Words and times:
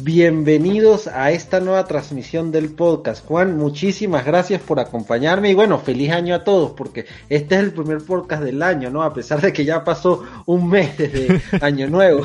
Bienvenidos 0.00 1.08
a 1.08 1.32
esta 1.32 1.58
nueva 1.58 1.84
transmisión 1.86 2.52
del 2.52 2.70
podcast. 2.70 3.26
Juan, 3.26 3.56
muchísimas 3.56 4.24
gracias 4.24 4.62
por 4.62 4.78
acompañarme 4.78 5.50
y 5.50 5.54
bueno, 5.54 5.80
feliz 5.80 6.12
año 6.12 6.36
a 6.36 6.44
todos 6.44 6.70
porque 6.70 7.06
este 7.28 7.56
es 7.56 7.62
el 7.62 7.72
primer 7.72 7.98
podcast 8.04 8.44
del 8.44 8.62
año, 8.62 8.90
¿no? 8.90 9.02
A 9.02 9.12
pesar 9.12 9.40
de 9.40 9.52
que 9.52 9.64
ya 9.64 9.82
pasó 9.82 10.22
un 10.46 10.70
mes 10.70 10.96
desde 10.96 11.42
año 11.60 11.88
nuevo. 11.88 12.24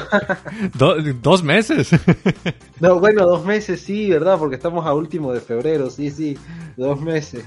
dos 1.24 1.44
meses. 1.44 1.90
no, 2.80 3.00
bueno, 3.00 3.26
dos 3.26 3.44
meses 3.44 3.82
sí, 3.82 4.08
¿verdad? 4.08 4.38
Porque 4.38 4.56
estamos 4.56 4.86
a 4.86 4.94
último 4.94 5.34
de 5.34 5.42
febrero, 5.42 5.90
sí, 5.90 6.12
sí, 6.12 6.38
dos 6.78 7.02
meses. 7.02 7.44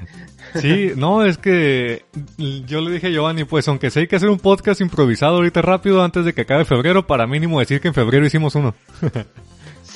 sí, 0.56 0.90
no, 0.96 1.24
es 1.24 1.38
que 1.38 2.04
yo 2.66 2.80
le 2.80 2.90
dije 2.90 3.06
a 3.06 3.11
Giovanni, 3.11 3.45
pues 3.45 3.68
aunque 3.68 3.90
sé 3.90 4.08
que 4.08 4.16
hacer 4.16 4.29
un 4.29 4.40
podcast 4.40 4.80
improvisado 4.80 5.36
ahorita 5.36 5.62
rápido 5.62 6.02
antes 6.02 6.24
de 6.24 6.32
que 6.32 6.40
acabe 6.40 6.64
febrero, 6.64 7.06
para 7.06 7.29
mínimo 7.29 7.61
decir 7.61 7.80
que 7.80 7.86
en 7.86 7.95
febrero 7.95 8.27
hicimos 8.27 8.56
uno. 8.56 8.74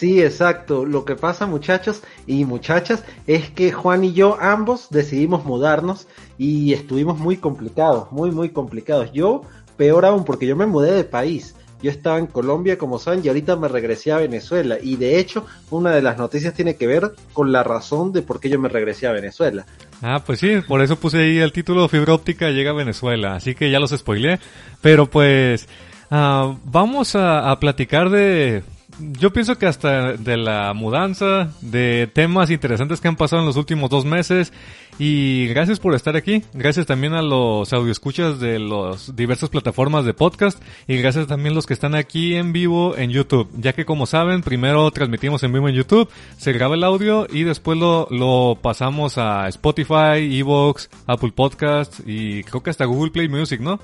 Sí, 0.00 0.22
exacto. 0.22 0.86
Lo 0.86 1.04
que 1.04 1.14
pasa, 1.14 1.44
muchachos 1.44 2.02
y 2.26 2.46
muchachas, 2.46 3.04
es 3.26 3.50
que 3.50 3.70
Juan 3.70 4.02
y 4.02 4.14
yo 4.14 4.38
ambos 4.40 4.88
decidimos 4.88 5.44
mudarnos 5.44 6.06
y 6.38 6.72
estuvimos 6.72 7.18
muy 7.18 7.36
complicados, 7.36 8.10
muy, 8.10 8.30
muy 8.30 8.48
complicados. 8.48 9.12
Yo, 9.12 9.42
peor 9.76 10.06
aún, 10.06 10.24
porque 10.24 10.46
yo 10.46 10.56
me 10.56 10.64
mudé 10.64 10.92
de 10.92 11.04
país. 11.04 11.54
Yo 11.82 11.90
estaba 11.90 12.16
en 12.16 12.28
Colombia, 12.28 12.78
como 12.78 12.98
saben, 12.98 13.20
y 13.22 13.28
ahorita 13.28 13.56
me 13.56 13.68
regresé 13.68 14.10
a 14.10 14.16
Venezuela. 14.16 14.78
Y 14.82 14.96
de 14.96 15.18
hecho, 15.18 15.44
una 15.68 15.90
de 15.90 16.00
las 16.00 16.16
noticias 16.16 16.54
tiene 16.54 16.76
que 16.76 16.86
ver 16.86 17.12
con 17.34 17.52
la 17.52 17.62
razón 17.62 18.10
de 18.10 18.22
por 18.22 18.40
qué 18.40 18.48
yo 18.48 18.58
me 18.58 18.70
regresé 18.70 19.06
a 19.06 19.12
Venezuela. 19.12 19.66
Ah, 20.00 20.22
pues 20.24 20.38
sí, 20.40 20.62
por 20.66 20.80
eso 20.80 20.96
puse 20.96 21.18
ahí 21.18 21.36
el 21.36 21.52
título 21.52 21.86
Fibra 21.88 22.14
óptica 22.14 22.48
llega 22.48 22.70
a 22.70 22.74
Venezuela. 22.74 23.34
Así 23.34 23.54
que 23.54 23.70
ya 23.70 23.78
los 23.78 23.90
spoileé. 23.90 24.40
Pero 24.80 25.10
pues, 25.10 25.68
uh, 26.10 26.56
vamos 26.64 27.14
a 27.16 27.54
platicar 27.60 28.08
de 28.08 28.62
yo 28.98 29.32
pienso 29.32 29.56
que 29.58 29.66
hasta 29.66 30.14
de 30.14 30.36
la 30.36 30.72
mudanza, 30.74 31.52
de 31.60 32.08
temas 32.12 32.50
interesantes 32.50 33.00
que 33.00 33.08
han 33.08 33.16
pasado 33.16 33.42
en 33.42 33.46
los 33.46 33.56
últimos 33.56 33.90
dos 33.90 34.04
meses. 34.04 34.52
Y 34.98 35.46
gracias 35.48 35.80
por 35.80 35.94
estar 35.94 36.16
aquí. 36.16 36.42
Gracias 36.52 36.84
también 36.86 37.14
a 37.14 37.22
los 37.22 37.72
escuchas 37.72 38.38
de 38.38 38.58
las 38.58 39.16
diversas 39.16 39.48
plataformas 39.48 40.04
de 40.04 40.12
podcast. 40.12 40.62
Y 40.86 40.98
gracias 40.98 41.26
también 41.26 41.52
a 41.52 41.54
los 41.56 41.66
que 41.66 41.72
están 41.72 41.94
aquí 41.94 42.34
en 42.34 42.52
vivo 42.52 42.96
en 42.96 43.10
YouTube. 43.10 43.48
Ya 43.56 43.72
que 43.72 43.86
como 43.86 44.06
saben, 44.06 44.42
primero 44.42 44.90
transmitimos 44.90 45.42
en 45.42 45.52
vivo 45.52 45.68
en 45.68 45.74
YouTube, 45.74 46.08
se 46.36 46.52
graba 46.52 46.74
el 46.74 46.84
audio 46.84 47.26
y 47.30 47.44
después 47.44 47.78
lo, 47.78 48.08
lo 48.10 48.58
pasamos 48.60 49.16
a 49.16 49.48
Spotify, 49.48 50.38
Evox, 50.38 50.90
Apple 51.06 51.32
Podcasts 51.34 52.02
y 52.04 52.42
creo 52.44 52.62
que 52.62 52.70
hasta 52.70 52.84
Google 52.84 53.10
Play 53.10 53.28
Music, 53.28 53.60
¿no? 53.60 53.80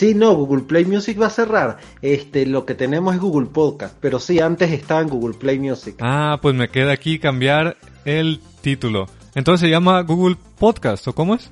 Sí, 0.00 0.14
no, 0.14 0.34
Google 0.34 0.62
Play 0.62 0.86
Music 0.86 1.20
va 1.20 1.26
a 1.26 1.28
cerrar. 1.28 1.76
Este, 2.00 2.46
lo 2.46 2.64
que 2.64 2.74
tenemos 2.74 3.14
es 3.14 3.20
Google 3.20 3.48
Podcast, 3.48 3.94
pero 4.00 4.18
sí, 4.18 4.40
antes 4.40 4.72
estaba 4.72 5.02
en 5.02 5.10
Google 5.10 5.36
Play 5.36 5.58
Music. 5.58 5.96
Ah, 6.00 6.38
pues 6.40 6.54
me 6.54 6.70
queda 6.70 6.92
aquí 6.92 7.18
cambiar 7.18 7.76
el 8.06 8.40
título. 8.62 9.08
Entonces 9.34 9.60
se 9.60 9.70
llama 9.70 10.00
Google 10.00 10.38
Podcast, 10.58 11.06
¿o 11.06 11.14
cómo 11.14 11.34
es? 11.34 11.50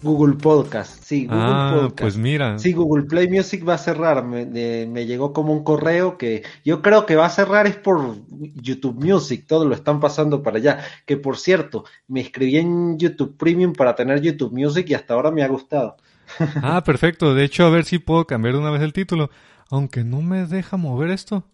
Google 0.00 0.36
Podcast, 0.36 1.02
sí, 1.02 1.26
Google 1.26 1.42
ah, 1.42 1.70
Podcast. 1.74 2.00
Pues 2.00 2.16
mira. 2.16 2.56
Sí, 2.60 2.72
Google 2.72 3.06
Play 3.06 3.28
Music 3.28 3.68
va 3.68 3.74
a 3.74 3.78
cerrar. 3.78 4.24
Me, 4.24 4.46
me, 4.86 5.04
llegó 5.04 5.32
como 5.32 5.52
un 5.52 5.64
correo 5.64 6.16
que 6.16 6.44
yo 6.64 6.82
creo 6.82 7.04
que 7.04 7.16
va 7.16 7.26
a 7.26 7.30
cerrar 7.30 7.66
es 7.66 7.74
por 7.74 8.14
YouTube 8.54 9.04
Music, 9.04 9.44
todo 9.48 9.64
lo 9.64 9.74
están 9.74 9.98
pasando 9.98 10.40
para 10.40 10.58
allá. 10.58 10.84
Que 11.04 11.16
por 11.16 11.36
cierto, 11.36 11.84
me 12.06 12.20
inscribí 12.20 12.58
en 12.58 12.96
YouTube 12.96 13.36
Premium 13.36 13.72
para 13.72 13.96
tener 13.96 14.20
YouTube 14.20 14.52
Music 14.52 14.86
y 14.88 14.94
hasta 14.94 15.14
ahora 15.14 15.32
me 15.32 15.42
ha 15.42 15.48
gustado. 15.48 15.96
Ah, 16.62 16.82
perfecto. 16.84 17.34
De 17.34 17.44
hecho, 17.44 17.64
a 17.64 17.70
ver 17.70 17.84
si 17.84 17.98
puedo 17.98 18.26
cambiar 18.26 18.54
de 18.54 18.60
una 18.60 18.70
vez 18.70 18.82
el 18.82 18.92
título. 18.92 19.30
Aunque 19.70 20.04
no 20.04 20.20
me 20.20 20.46
deja 20.46 20.76
mover 20.76 21.10
esto. 21.10 21.44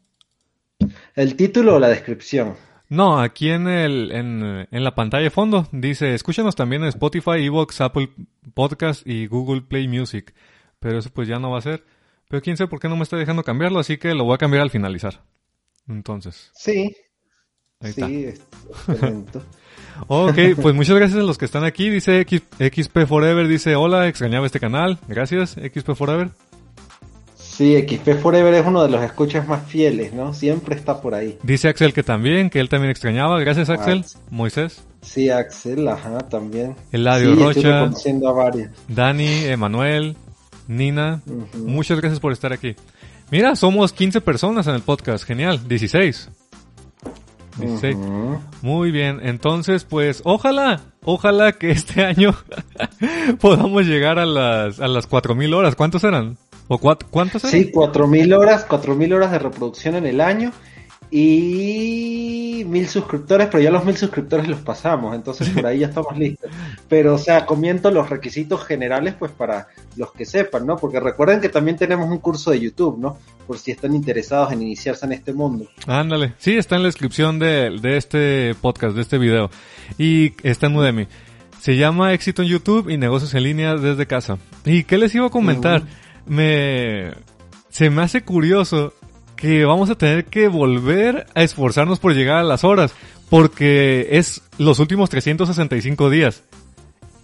¿El 1.15 1.37
título 1.37 1.77
o 1.77 1.79
la 1.79 1.89
descripción? 1.89 2.57
No, 2.89 3.21
aquí 3.21 3.51
en, 3.51 3.69
el, 3.69 4.11
en, 4.13 4.67
en 4.71 4.85
la 4.85 4.95
pantalla 4.95 5.25
de 5.25 5.31
fondo 5.31 5.69
dice, 5.73 6.15
escúchanos 6.15 6.57
también 6.57 6.83
en 6.83 6.89
Spotify, 6.89 7.45
Evox, 7.45 7.81
Apple 7.83 8.11
Podcast 8.55 9.07
y 9.07 9.27
Google 9.27 9.63
Play 9.63 9.89
Music. 9.89 10.35
Pero 10.81 10.99
eso 10.99 11.11
pues 11.11 11.29
ya 11.29 11.39
no 11.39 11.51
va 11.51 11.59
a 11.59 11.63
ser. 11.63 11.85
Pero 12.29 12.43
quién 12.43 12.57
sabe 12.57 12.69
por 12.69 12.81
qué 12.81 12.89
no 12.89 12.97
me 12.97 13.03
está 13.03 13.17
dejando 13.17 13.43
cambiarlo, 13.43 13.79
así 13.79 13.99
que 13.99 14.15
lo 14.15 14.25
voy 14.25 14.35
a 14.35 14.39
cambiar 14.39 14.63
al 14.63 14.71
finalizar. 14.71 15.23
Entonces. 15.87 16.51
Sí. 16.55 16.95
Ahí 17.81 17.93
sí, 17.93 18.25
está. 18.25 18.45
Ok, 20.07 20.39
pues 20.61 20.75
muchas 20.75 20.97
gracias 20.97 21.19
a 21.19 21.23
los 21.23 21.39
que 21.39 21.45
están 21.45 21.65
aquí. 21.65 21.91
Dice 21.91 22.25
XP 22.25 23.07
Forever, 23.07 23.49
dice 23.49 23.77
hola, 23.77 24.09
extrañaba 24.09 24.47
este 24.47 24.61
canal. 24.61 24.99
Gracias, 25.09 25.53
XP 25.53 25.95
Forever. 25.95 26.31
Sí, 27.59 27.77
XP 27.77 28.21
Forever 28.21 28.55
es 28.55 28.65
uno 28.65 28.85
de 28.85 28.89
los 28.89 29.03
escuchas 29.03 29.49
más 29.49 29.67
fieles, 29.67 30.13
¿no? 30.13 30.33
Siempre 30.33 30.77
está 30.77 31.01
por 31.01 31.15
ahí. 31.15 31.39
Dice 31.43 31.69
Axel 31.69 31.93
que 31.93 32.05
también, 32.05 32.51
que 32.51 32.61
él 32.61 32.69
también 32.69 32.93
extrañaba. 32.93 33.41
Gracias, 33.41 33.69
Axel. 33.69 34.05
Moisés. 34.31 34.85
Sí, 35.03 35.29
Axel, 35.29 35.89
ajá, 35.89 36.19
también. 36.19 36.77
Eladio 36.93 37.35
Rocha. 37.35 37.85
a 37.85 37.91
Dani, 38.89 39.45
Emanuel, 39.47 40.17
Nina. 40.69 41.21
Muchas 41.57 41.99
gracias 41.99 42.21
por 42.21 42.33
estar 42.33 42.53
aquí. 42.53 42.77
Mira, 43.31 43.57
somos 43.57 43.93
15 43.93 44.21
personas 44.21 44.69
en 44.69 44.77
el 44.77 44.83
podcast. 44.83 45.25
Genial. 45.25 45.67
16. 45.67 46.31
Muy 48.63 48.91
bien, 48.91 49.21
entonces 49.23 49.85
pues 49.85 50.23
ojalá, 50.25 50.81
ojalá 51.05 51.53
que 51.53 51.71
este 51.73 52.05
año 52.05 52.35
podamos 53.41 53.85
llegar 53.85 54.19
a 54.19 54.27
las, 54.27 54.81
a 54.81 54.89
las 54.89 55.07
4000 55.07 55.55
horas. 55.55 55.75
¿Cuántos 55.75 56.05
eran? 56.05 56.37
¿O 56.69 56.79
cuántos 56.79 57.45
eran? 57.45 57.51
Sí, 57.51 57.71
4000 57.71 58.33
horas, 58.35 58.65
4000 58.65 59.13
horas 59.13 59.33
de 59.33 59.39
reproducción 59.39 59.95
en 59.97 60.07
el 60.07 60.21
año 60.21 60.53
y 61.11 62.65
mil 62.67 62.87
suscriptores, 62.87 63.49
pero 63.49 63.63
ya 63.63 63.71
los 63.71 63.85
mil 63.85 63.97
suscriptores 63.97 64.47
los 64.47 64.61
pasamos, 64.61 65.15
entonces 65.15 65.49
por 65.51 65.67
ahí 65.67 65.79
ya 65.81 65.87
estamos 65.87 66.17
listos. 66.19 66.51
Pero, 66.89 67.15
o 67.15 67.19
sea, 67.19 67.47
comiento 67.47 67.91
los 67.91 68.11
requisitos 68.11 68.65
generales, 68.65 69.15
pues 69.19 69.33
para 69.33 69.69
los 69.97 70.13
que 70.13 70.25
sepan, 70.25 70.67
¿no? 70.67 70.77
Porque 70.77 71.01
recuerden 71.01 71.41
que 71.41 71.49
también 71.49 71.77
tenemos 71.77 72.11
un 72.11 72.19
curso 72.19 72.51
de 72.51 72.61
YouTube, 72.61 72.99
¿no? 72.99 73.19
Por 73.47 73.59
si 73.59 73.71
están 73.71 73.95
interesados 73.95 74.53
en 74.53 74.63
iniciarse 74.63 75.07
en 75.07 75.13
este 75.13 75.33
mundo. 75.33 75.67
Ándale, 75.87 76.35
sí, 76.39 76.57
está 76.57 76.77
en 76.77 76.83
la 76.83 76.89
descripción 76.89 77.39
de, 77.39 77.79
de 77.81 77.97
este 77.97 78.55
podcast, 78.61 78.95
de 78.95 79.03
este 79.03 79.19
video. 79.19 79.51
Y 79.97 80.35
está 80.43 80.67
en 80.67 80.77
Udemy. 80.77 81.09
Se 81.61 81.77
llama 81.77 82.13
Éxito 82.13 82.43
en 82.43 82.49
YouTube 82.49 82.89
y 82.89 82.99
Negocios 82.99 83.35
en 83.35 83.43
Línea 83.43 83.75
desde 83.77 84.07
casa. 84.07 84.39
¿Y 84.65 84.85
qué 84.85 84.99
les 84.99 85.15
iba 85.15 85.27
a 85.27 85.31
comentar? 85.31 85.83
Me... 86.27 87.13
Se 87.71 87.91
me 87.91 88.03
hace 88.03 88.23
curioso 88.23 88.95
que 89.39 89.65
vamos 89.65 89.89
a 89.89 89.95
tener 89.95 90.25
que 90.25 90.49
volver 90.49 91.27
a 91.35 91.43
esforzarnos 91.43 92.01
por 92.01 92.13
llegar 92.13 92.39
a 92.39 92.43
las 92.43 92.65
horas, 92.65 92.93
porque 93.31 94.09
es 94.11 94.43
los 94.59 94.81
últimos 94.81 95.11
365 95.11 96.11
días. 96.11 96.43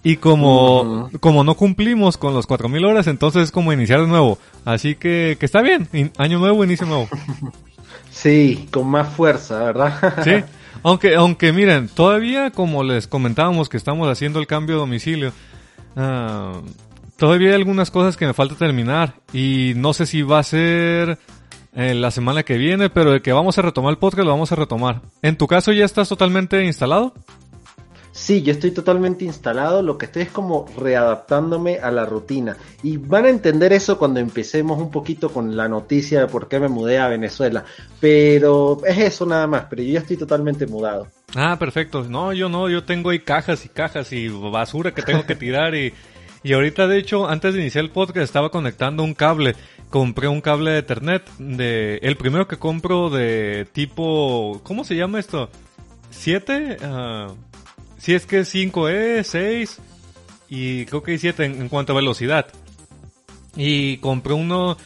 Y 0.04 0.16
como, 0.16 1.10
como 1.18 1.42
no 1.44 1.56
cumplimos 1.56 2.16
con 2.16 2.32
los 2.32 2.46
4000 2.46 2.84
horas, 2.84 3.06
entonces 3.08 3.44
es 3.44 3.50
como 3.50 3.72
iniciar 3.72 4.00
de 4.02 4.06
nuevo. 4.06 4.38
Así 4.64 4.94
que, 4.94 5.36
que 5.40 5.46
está 5.46 5.60
bien, 5.60 5.88
año 6.16 6.38
nuevo, 6.38 6.64
inicio 6.64 6.86
nuevo. 6.86 7.08
Sí, 8.10 8.68
con 8.70 8.86
más 8.86 9.08
fuerza, 9.08 9.58
¿verdad? 9.58 10.22
Sí, 10.22 10.30
aunque, 10.84 11.16
aunque 11.16 11.52
miren, 11.52 11.88
todavía 11.88 12.52
como 12.52 12.84
les 12.84 13.08
comentábamos 13.08 13.68
que 13.68 13.76
estamos 13.76 14.08
haciendo 14.08 14.38
el 14.38 14.46
cambio 14.46 14.76
de 14.76 14.80
domicilio, 14.82 15.32
ah, 15.96 16.60
todavía 17.16 17.48
hay 17.48 17.54
algunas 17.56 17.90
cosas 17.90 18.16
que 18.16 18.24
me 18.24 18.32
falta 18.32 18.54
terminar 18.54 19.14
y 19.32 19.72
no 19.74 19.92
sé 19.92 20.06
si 20.06 20.22
va 20.22 20.38
a 20.38 20.44
ser 20.44 21.18
la 21.74 22.10
semana 22.10 22.42
que 22.42 22.56
viene, 22.56 22.88
pero 22.88 23.12
de 23.12 23.20
que 23.20 23.32
vamos 23.32 23.58
a 23.58 23.62
retomar 23.62 23.90
el 23.90 23.98
podcast 23.98 24.24
lo 24.24 24.30
vamos 24.30 24.52
a 24.52 24.56
retomar. 24.56 25.02
¿En 25.22 25.36
tu 25.36 25.46
caso 25.46 25.72
ya 25.72 25.84
estás 25.84 26.08
totalmente 26.08 26.64
instalado? 26.64 27.14
Sí, 28.14 28.42
yo 28.42 28.52
estoy 28.52 28.70
totalmente 28.70 29.24
instalado, 29.24 29.82
lo 29.82 29.98
que 29.98 30.06
estoy 30.06 30.22
es 30.22 30.30
como 30.30 30.66
readaptándome 30.78 31.80
a 31.80 31.90
la 31.90 32.06
rutina. 32.06 32.56
Y 32.84 32.96
van 32.96 33.24
a 33.24 33.28
entender 33.28 33.72
eso 33.72 33.98
cuando 33.98 34.20
empecemos 34.20 34.78
un 34.78 34.92
poquito 34.92 35.30
con 35.30 35.56
la 35.56 35.68
noticia 35.68 36.20
de 36.20 36.26
por 36.28 36.46
qué 36.46 36.60
me 36.60 36.68
mudé 36.68 37.00
a 37.00 37.08
Venezuela. 37.08 37.64
Pero 37.98 38.80
es 38.86 38.98
eso 38.98 39.26
nada 39.26 39.48
más, 39.48 39.64
pero 39.68 39.82
yo 39.82 39.94
ya 39.94 39.98
estoy 39.98 40.16
totalmente 40.16 40.68
mudado. 40.68 41.08
Ah, 41.34 41.56
perfecto. 41.58 42.04
No, 42.04 42.32
yo 42.32 42.48
no, 42.48 42.68
yo 42.68 42.84
tengo 42.84 43.10
ahí 43.10 43.18
cajas 43.18 43.64
y 43.64 43.68
cajas 43.68 44.12
y 44.12 44.28
basura 44.28 44.94
que 44.94 45.02
tengo 45.02 45.26
que 45.26 45.34
tirar 45.34 45.74
y... 45.74 45.92
Y 46.44 46.52
ahorita, 46.52 46.86
de 46.86 46.98
hecho, 46.98 47.26
antes 47.26 47.54
de 47.54 47.62
iniciar 47.62 47.84
el 47.84 47.90
podcast 47.90 48.24
estaba 48.24 48.50
conectando 48.50 49.02
un 49.02 49.14
cable 49.14 49.56
compré 49.94 50.26
un 50.26 50.40
cable 50.40 50.72
de 50.72 50.78
Ethernet 50.78 51.22
de 51.38 52.00
el 52.02 52.16
primero 52.16 52.48
que 52.48 52.56
compro 52.56 53.10
de 53.10 53.64
tipo 53.70 54.60
¿cómo 54.64 54.82
se 54.82 54.96
llama 54.96 55.20
esto? 55.20 55.48
¿7? 56.12 56.78
Ah, 56.82 57.28
si 57.96 58.12
es 58.12 58.26
que 58.26 58.40
es 58.40 58.52
5E, 58.52 59.22
6 59.22 59.78
y 60.48 60.84
creo 60.86 61.04
que 61.04 61.12
hay 61.12 61.18
7 61.18 61.44
en, 61.44 61.68
cuanto 61.68 61.92
a 61.92 61.94
velocidad. 61.94 62.46
Y 63.54 63.98
compré 63.98 64.32
uno 64.32 64.76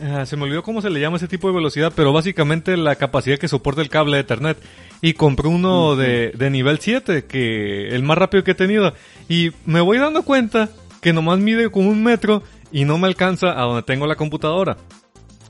ah, 0.00 0.24
se 0.24 0.38
me 0.38 0.44
olvidó 0.44 0.62
cómo 0.62 0.80
se 0.80 0.88
le 0.88 1.00
llama 1.00 1.18
ese 1.18 1.28
tipo 1.28 1.48
de 1.48 1.54
velocidad, 1.54 1.92
pero 1.94 2.14
básicamente 2.14 2.78
la 2.78 2.96
capacidad 2.96 3.36
que 3.36 3.48
soporta 3.48 3.82
el 3.82 3.90
cable 3.90 4.16
de 4.16 4.22
Ethernet. 4.22 4.56
Y 5.02 5.12
compré 5.12 5.48
uno 5.48 5.96
de, 5.96 6.30
de 6.30 6.48
nivel 6.48 6.78
7, 6.78 7.26
que 7.26 7.88
el 7.88 8.02
más 8.04 8.16
rápido 8.16 8.42
que 8.42 8.52
he 8.52 8.54
tenido. 8.54 8.94
Y 9.28 9.50
me 9.66 9.82
voy 9.82 9.98
dando 9.98 10.22
cuenta 10.22 10.70
que 11.02 11.12
nomás 11.12 11.38
mide 11.40 11.70
como 11.70 11.90
un 11.90 12.02
metro 12.02 12.42
y 12.76 12.84
no 12.84 12.98
me 12.98 13.06
alcanza 13.06 13.58
a 13.58 13.62
donde 13.62 13.82
tengo 13.84 14.06
la 14.06 14.16
computadora. 14.16 14.76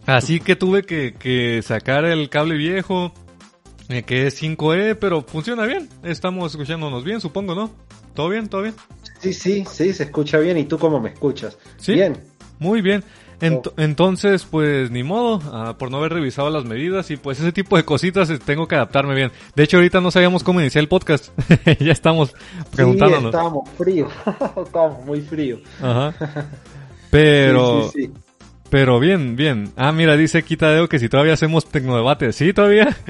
Así 0.06 0.38
que 0.38 0.54
tuve 0.54 0.84
que, 0.84 1.60
sacar 1.60 2.04
el 2.04 2.30
cable 2.30 2.54
viejo, 2.56 3.12
eh, 3.88 4.04
que 4.04 4.28
es 4.28 4.40
5E, 4.40 4.96
pero 5.00 5.22
funciona 5.22 5.66
bien. 5.66 5.88
Estamos 6.04 6.52
escuchándonos 6.52 7.02
bien, 7.02 7.20
supongo, 7.20 7.56
¿no? 7.56 7.72
¿Todo 8.14 8.28
bien? 8.28 8.48
¿Todo 8.48 8.62
bien? 8.62 8.76
Sí, 9.18 9.32
sí, 9.32 9.64
sí, 9.68 9.92
se 9.92 10.04
escucha 10.04 10.38
bien. 10.38 10.56
¿Y 10.56 10.66
tú 10.66 10.78
cómo 10.78 11.00
me 11.00 11.08
escuchas? 11.08 11.58
Sí. 11.78 11.94
Bien. 11.94 12.16
Muy 12.60 12.80
bien. 12.80 13.02
Ent- 13.40 13.72
Entonces, 13.76 14.44
pues 14.44 14.92
ni 14.92 15.02
modo, 15.02 15.42
ah, 15.52 15.74
por 15.76 15.90
no 15.90 15.96
haber 15.96 16.12
revisado 16.12 16.48
las 16.48 16.64
medidas 16.64 17.10
y 17.10 17.16
pues 17.16 17.40
ese 17.40 17.50
tipo 17.50 17.76
de 17.76 17.84
cositas 17.84 18.30
eh, 18.30 18.38
tengo 18.38 18.68
que 18.68 18.76
adaptarme 18.76 19.16
bien. 19.16 19.32
De 19.56 19.64
hecho, 19.64 19.78
ahorita 19.78 20.00
no 20.00 20.12
sabíamos 20.12 20.44
cómo 20.44 20.60
iniciar 20.60 20.82
el 20.82 20.88
podcast. 20.88 21.36
ya 21.80 21.90
estamos 21.90 22.36
preguntándonos. 22.72 23.22
Sí, 23.22 23.26
estábamos 23.26 23.68
fríos. 23.70 24.12
estábamos 24.64 25.04
muy 25.04 25.20
fríos. 25.22 25.60
Ajá. 25.82 26.14
Pero. 27.10 27.90
Pero 28.70 28.98
bien, 29.00 29.36
bien. 29.36 29.72
Ah, 29.76 29.92
mira, 29.92 30.16
dice 30.16 30.42
Quitadeo 30.42 30.88
que 30.88 30.98
si 30.98 31.08
todavía 31.08 31.34
hacemos 31.34 31.66
tecnodebate. 31.66 32.32
Sí, 32.32 32.52
todavía. 32.52 32.96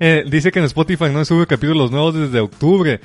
Eh, 0.00 0.24
dice 0.28 0.52
que 0.52 0.58
en 0.58 0.66
Spotify 0.66 1.06
no 1.10 1.24
sube 1.24 1.46
capítulos 1.46 1.90
nuevos 1.90 2.14
desde 2.14 2.40
octubre. 2.40 3.00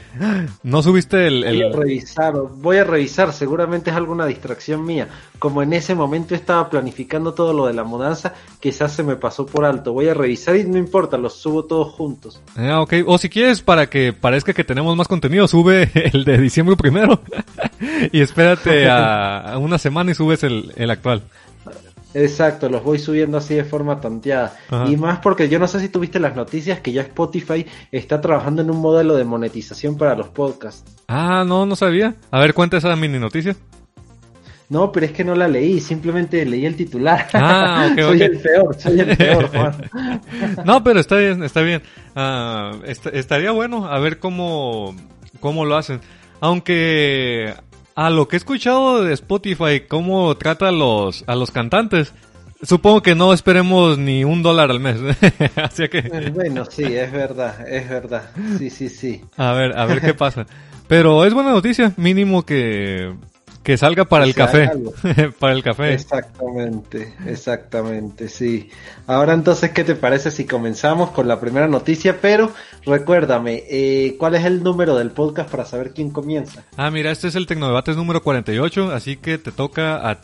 ¿No 0.64 0.84
subiste 0.84 1.28
el... 1.28 1.44
Voy 1.44 1.62
a 1.62 1.68
el... 1.68 1.74
revisar, 1.74 2.34
voy 2.34 2.78
a 2.78 2.84
revisar, 2.84 3.32
seguramente 3.32 3.90
es 3.90 3.96
alguna 3.96 4.26
distracción 4.26 4.86
mía. 4.86 5.08
Como 5.40 5.62
en 5.62 5.72
ese 5.74 5.96
momento 5.96 6.36
estaba 6.36 6.70
planificando 6.70 7.34
todo 7.34 7.54
lo 7.54 7.68
de 7.68 7.74
la 7.74 7.84
mudanza, 7.84 8.34
quizás 8.60 8.92
se 8.94 9.04
me 9.04 9.16
pasó 9.16 9.46
por 9.46 9.66
alto. 9.66 9.94
Voy 9.94 10.08
a 10.10 10.14
revisar 10.14 10.56
y 10.58 10.66
no 10.66 10.78
importa, 10.78 11.18
los 11.18 11.36
subo 11.36 11.64
todos 11.66 11.94
juntos. 11.94 12.42
Ah, 12.56 12.82
ok. 12.82 12.96
O 13.06 13.18
si 13.18 13.30
quieres, 13.30 13.62
para 13.62 13.90
que 13.90 14.14
parezca 14.14 14.54
que 14.54 14.64
tenemos 14.64 14.96
más 14.98 15.08
contenido, 15.08 15.48
sube 15.48 15.90
el 16.14 16.26
de 16.26 16.38
diciembre 16.38 16.76
primero. 16.76 17.22
y 18.12 18.20
espérate 18.20 18.90
a, 18.90 19.54
a 19.54 19.58
una 19.58 19.78
semana 19.78 20.12
y 20.12 20.16
subes 20.16 20.44
el, 20.44 20.74
el 20.76 20.92
actual. 20.92 21.24
Exacto, 22.14 22.70
los 22.70 22.84
voy 22.84 23.00
subiendo 23.00 23.38
así 23.38 23.56
de 23.56 23.64
forma 23.64 24.00
tanteada. 24.00 24.56
Ajá. 24.70 24.86
Y 24.88 24.98
más 24.98 25.20
porque 25.20 25.50
yo 25.50 25.58
no 25.60 25.68
sé 25.68 25.80
si 25.80 25.90
tuviste 25.90 26.20
las 26.20 26.36
noticias 26.36 26.80
que 26.80 26.92
ya 26.92 27.02
Spotify 27.02 27.66
está 27.92 28.22
trabajando 28.22 28.62
en 28.62 28.70
un 28.70 28.78
modelo 28.80 29.16
de 29.16 29.24
monetización 29.24 29.98
para 29.98 30.16
los 30.16 30.28
podcasts. 30.30 30.84
Ah, 31.08 31.44
no, 31.46 31.66
no 31.66 31.76
sabía. 31.76 32.16
A 32.32 32.40
ver, 32.40 32.54
cuenta 32.54 32.78
esa 32.78 32.96
mini 32.96 33.18
noticia. 33.20 33.56
No, 34.70 34.92
pero 34.92 35.06
es 35.06 35.12
que 35.12 35.24
no 35.24 35.36
la 35.36 35.48
leí, 35.48 35.80
simplemente 35.80 36.44
leí 36.46 36.66
el 36.66 36.76
titular. 36.76 37.28
Ah, 37.34 37.90
soy 38.00 38.22
el 38.22 38.40
peor, 38.40 38.76
soy 38.80 39.00
el 39.02 39.18
peor, 39.18 39.48
Juan. 39.50 40.22
No, 40.66 40.84
pero 40.84 41.00
está 41.00 41.18
bien, 41.18 41.44
está 41.44 41.62
bien. 41.62 41.82
Ah, 42.16 42.72
est- 42.86 43.08
estaría 43.08 43.52
bueno 43.52 43.88
a 43.88 44.00
ver 44.00 44.20
cómo, 44.20 44.96
cómo 45.40 45.66
lo 45.66 45.76
hacen. 45.76 46.00
Aunque 46.40 47.54
a 47.96 48.10
lo 48.10 48.28
que 48.28 48.36
he 48.36 48.38
escuchado 48.38 49.04
de 49.04 49.14
Spotify, 49.14 49.82
cómo 49.88 50.36
trata 50.38 50.70
a 50.70 50.72
los, 50.72 51.24
a 51.28 51.36
los 51.36 51.52
cantantes, 51.52 52.14
supongo 52.62 53.02
que 53.02 53.16
no 53.16 53.34
esperemos 53.34 53.98
ni 53.98 54.24
un 54.24 54.42
dólar 54.44 54.72
al 54.72 54.80
mes. 54.80 54.98
Así 55.56 55.88
que, 55.90 56.00
Eh, 56.00 56.32
Bueno, 56.34 56.66
sí, 56.66 56.84
es 56.84 57.12
verdad, 57.12 57.68
es 57.68 57.90
verdad. 57.90 58.30
Sí, 58.58 58.70
sí, 58.70 58.90
sí. 58.90 59.22
a 59.38 59.54
ver, 59.54 59.78
a 59.78 59.86
ver 59.86 60.02
qué 60.02 60.14
pasa. 60.14 60.46
Pero 60.88 61.26
es 61.26 61.34
buena 61.34 61.52
noticia, 61.52 61.94
mínimo 61.98 62.44
que, 62.46 63.14
que 63.64 63.78
salga 63.78 64.06
para 64.06 64.26
Que 64.26 64.30
el 64.30 64.36
café. 64.36 64.72
para 65.40 65.54
el 65.54 65.64
café. 65.64 65.94
Exactamente, 65.94 67.14
exactamente, 67.26 68.28
sí. 68.28 68.70
Ahora 69.08 69.34
entonces, 69.34 69.72
¿qué 69.72 69.84
te 69.84 69.96
parece 69.96 70.32
si 70.32 70.46
comenzamos 70.46 71.12
con 71.12 71.28
la 71.28 71.40
primera 71.40 71.68
noticia? 71.68 72.20
Pero 72.22 72.52
recuérdame, 72.86 73.64
eh, 73.70 74.16
¿cuál 74.20 74.36
es 74.36 74.46
el 74.46 74.62
número 74.64 74.98
del 74.98 75.12
podcast 75.12 75.50
para 75.50 75.66
saber 75.66 75.94
quién 75.94 76.10
comienza? 76.10 76.64
Ah, 76.76 76.92
mira, 76.92 77.12
este 77.12 77.30
es 77.30 77.36
el 77.36 77.48
Tecnodebates 77.48 77.96
número 77.96 78.22
48, 78.22 78.92
así 78.92 79.16
que 79.16 79.38
te 79.38 79.52
toca 79.52 80.10
a, 80.12 80.20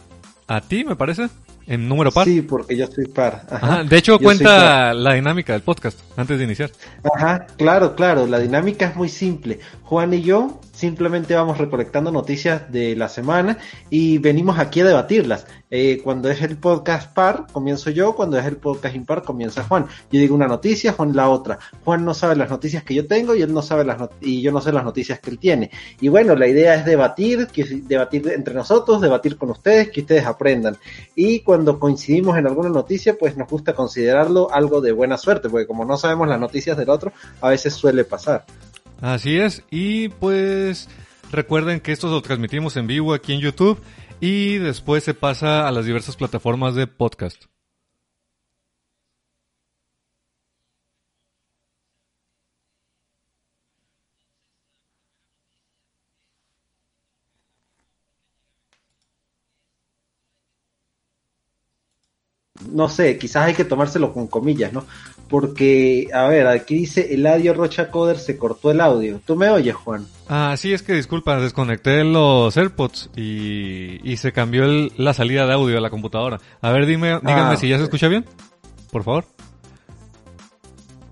a 0.48 0.62
ti, 0.62 0.84
me 0.84 0.98
parece, 0.98 1.30
en 1.66 1.88
número 1.88 2.12
par. 2.12 2.26
Sí, 2.26 2.42
porque 2.42 2.76
yo 2.76 2.88
soy 2.88 3.06
par. 3.06 3.46
Ajá. 3.50 3.66
Ajá, 3.66 3.84
de 3.84 3.98
hecho, 3.98 4.14
Yo 4.14 4.20
cuenta 4.20 4.94
la 4.94 5.14
dinámica 5.14 5.54
del 5.54 5.62
podcast 5.62 6.00
antes 6.18 6.38
de 6.38 6.44
iniciar. 6.44 6.72
Ajá, 7.16 7.48
claro, 7.58 7.96
claro, 7.96 8.28
la 8.28 8.40
dinámica 8.40 8.88
es 8.88 8.96
muy 8.96 9.08
simple. 9.08 9.60
Juan 9.84 10.14
y 10.14 10.24
yo 10.24 10.60
simplemente 10.80 11.36
vamos 11.36 11.58
recolectando 11.58 12.10
noticias 12.10 12.72
de 12.72 12.96
la 12.96 13.10
semana 13.10 13.58
y 13.90 14.18
venimos 14.18 14.60
aquí 14.60 14.80
a 14.80 14.86
debatirlas. 14.86 15.46
Eh, 15.70 16.00
cuando 16.02 16.30
es 16.30 16.42
el 16.42 16.58
podcast 16.58 17.14
par, 17.14 17.48
comienzo 17.52 17.90
yo, 17.90 18.16
cuando 18.16 18.40
es 18.40 18.46
el 18.46 18.56
podcast 18.56 18.96
impar, 18.96 19.24
comienza 19.24 19.66
Juan. 19.66 19.88
Yo 20.10 20.22
digo 20.22 20.34
una 20.34 20.48
noticia, 20.48 20.94
Juan 20.94 21.14
la 21.14 21.28
otra. 21.28 21.60
Juan 21.84 22.06
no 22.06 22.14
sabe 22.14 22.38
las 22.38 22.50
noticias 22.50 22.86
que 22.86 22.96
yo 22.96 23.06
tengo 23.08 23.36
y 23.36 23.42
él 23.42 23.54
no 23.54 23.62
sabe 23.62 23.84
las 23.84 24.10
y 24.22 24.42
yo 24.42 24.54
no 24.54 24.62
sé 24.62 24.72
las 24.72 24.86
noticias 24.86 25.20
que 25.20 25.32
él 25.32 25.38
tiene. 25.38 25.70
Y 26.00 26.08
bueno, 26.08 26.34
la 26.34 26.48
idea 26.48 26.76
es 26.76 26.86
debatir, 26.86 27.48
que, 27.48 27.66
debatir 27.66 28.30
entre 28.30 28.54
nosotros, 28.54 29.02
debatir 29.02 29.38
con 29.38 29.50
ustedes, 29.50 29.92
que 29.92 30.00
ustedes 30.00 30.26
aprendan. 30.26 30.78
Y 31.14 31.42
cuando 31.42 31.78
coincidimos 31.78 32.38
en 32.38 32.48
alguna 32.48 32.70
noticia, 32.70 33.18
pues 33.20 33.36
nos 33.36 33.50
gusta 33.50 33.74
considerarlo 33.74 34.50
algo 34.50 34.80
de 34.80 34.94
buena 34.94 35.18
suerte, 35.18 35.50
porque 35.50 35.68
como 35.68 35.84
no 35.84 35.98
sabemos 35.98 36.30
las 36.30 36.40
noticias 36.40 36.78
del 36.78 36.90
otro, 36.90 37.12
a 37.42 37.50
veces 37.50 37.74
suele 37.74 38.06
pasar. 38.06 38.46
Así 39.02 39.38
es, 39.38 39.64
y 39.72 40.10
pues 40.10 40.90
recuerden 41.32 41.80
que 41.80 41.94
esto 41.94 42.10
lo 42.10 42.22
transmitimos 42.22 42.76
en 42.76 42.88
vivo 42.88 43.14
aquí 43.14 43.34
en 43.34 43.40
YouTube 43.40 43.82
y 44.20 44.58
después 44.58 45.04
se 45.06 45.14
pasa 45.14 45.68
a 45.68 45.72
las 45.72 45.86
diversas 45.86 46.18
plataformas 46.18 46.76
de 46.76 46.88
podcast. 46.88 47.46
No 62.72 62.90
sé, 62.90 63.18
quizás 63.18 63.46
hay 63.46 63.54
que 63.54 63.64
tomárselo 63.66 64.14
con 64.14 64.28
comillas, 64.28 64.74
¿no? 64.74 64.86
Porque, 65.30 66.08
a 66.14 66.24
ver, 66.28 66.48
aquí 66.48 66.76
dice 66.76 67.14
Eladio 67.14 67.54
Rocha 67.54 67.92
Coder 67.92 68.18
se 68.18 68.38
cortó 68.38 68.72
el 68.72 68.82
audio. 68.82 69.22
¿Tú 69.26 69.36
me 69.36 69.48
oyes, 69.50 69.76
Juan? 69.76 70.08
Ah, 70.28 70.56
sí, 70.58 70.74
es 70.74 70.82
que 70.82 70.94
disculpa, 70.94 71.40
desconecté 71.40 72.04
los 72.04 72.58
AirPods 72.58 73.12
y, 73.16 74.00
y 74.04 74.18
se 74.18 74.32
cambió 74.32 74.66
el- 74.66 74.92
la 74.98 75.14
salida 75.14 75.46
de 75.46 75.54
audio 75.54 75.76
de 75.76 75.82
la 75.82 75.92
computadora. 75.92 76.40
A 76.62 76.72
ver, 76.72 76.88
dime, 76.88 77.20
díganme 77.22 77.54
Ah, 77.54 77.58
si 77.58 77.70
ya 77.70 77.78
se 77.78 77.84
escucha 77.84 78.08
bien, 78.08 78.26
por 78.92 79.04
favor. 79.04 79.26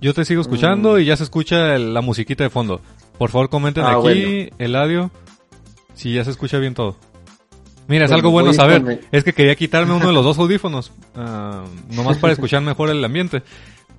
Yo 0.01 0.13
te 0.13 0.25
sigo 0.25 0.41
escuchando 0.41 0.95
Mm. 0.95 0.99
y 0.99 1.05
ya 1.05 1.15
se 1.17 1.23
escucha 1.23 1.75
el- 1.75 1.93
la 1.93 2.01
musiquita 2.01 2.43
de 2.43 2.49
fondo. 2.49 2.81
Por 3.17 3.29
favor, 3.29 3.49
comenten 3.49 3.83
Ah, 3.83 3.91
aquí, 3.93 3.99
bueno. 4.01 4.49
Eladio, 4.59 5.11
si 5.93 6.13
ya 6.13 6.23
se 6.23 6.31
escucha 6.31 6.57
bien 6.59 6.73
todo. 6.73 6.95
Mira, 7.87 8.05
es 8.05 8.11
Bueno, 8.11 8.17
algo 8.19 8.31
bueno 8.31 8.53
saber. 8.53 8.81
con 8.81 8.91
el- 8.91 8.99
Es 9.11 9.23
que 9.23 9.33
quería 9.33 9.55
quitarme 9.55 9.93
uno 9.93 10.07
de 10.07 10.13
los 10.13 10.23
dos 10.23 10.37
audífonos, 10.37 10.91
ah, 11.15 11.63
nomás 11.89 12.17
para 12.17 12.33
escuchar 12.33 12.61
mejor 12.61 12.89
el 12.89 13.03
ambiente, 13.03 13.43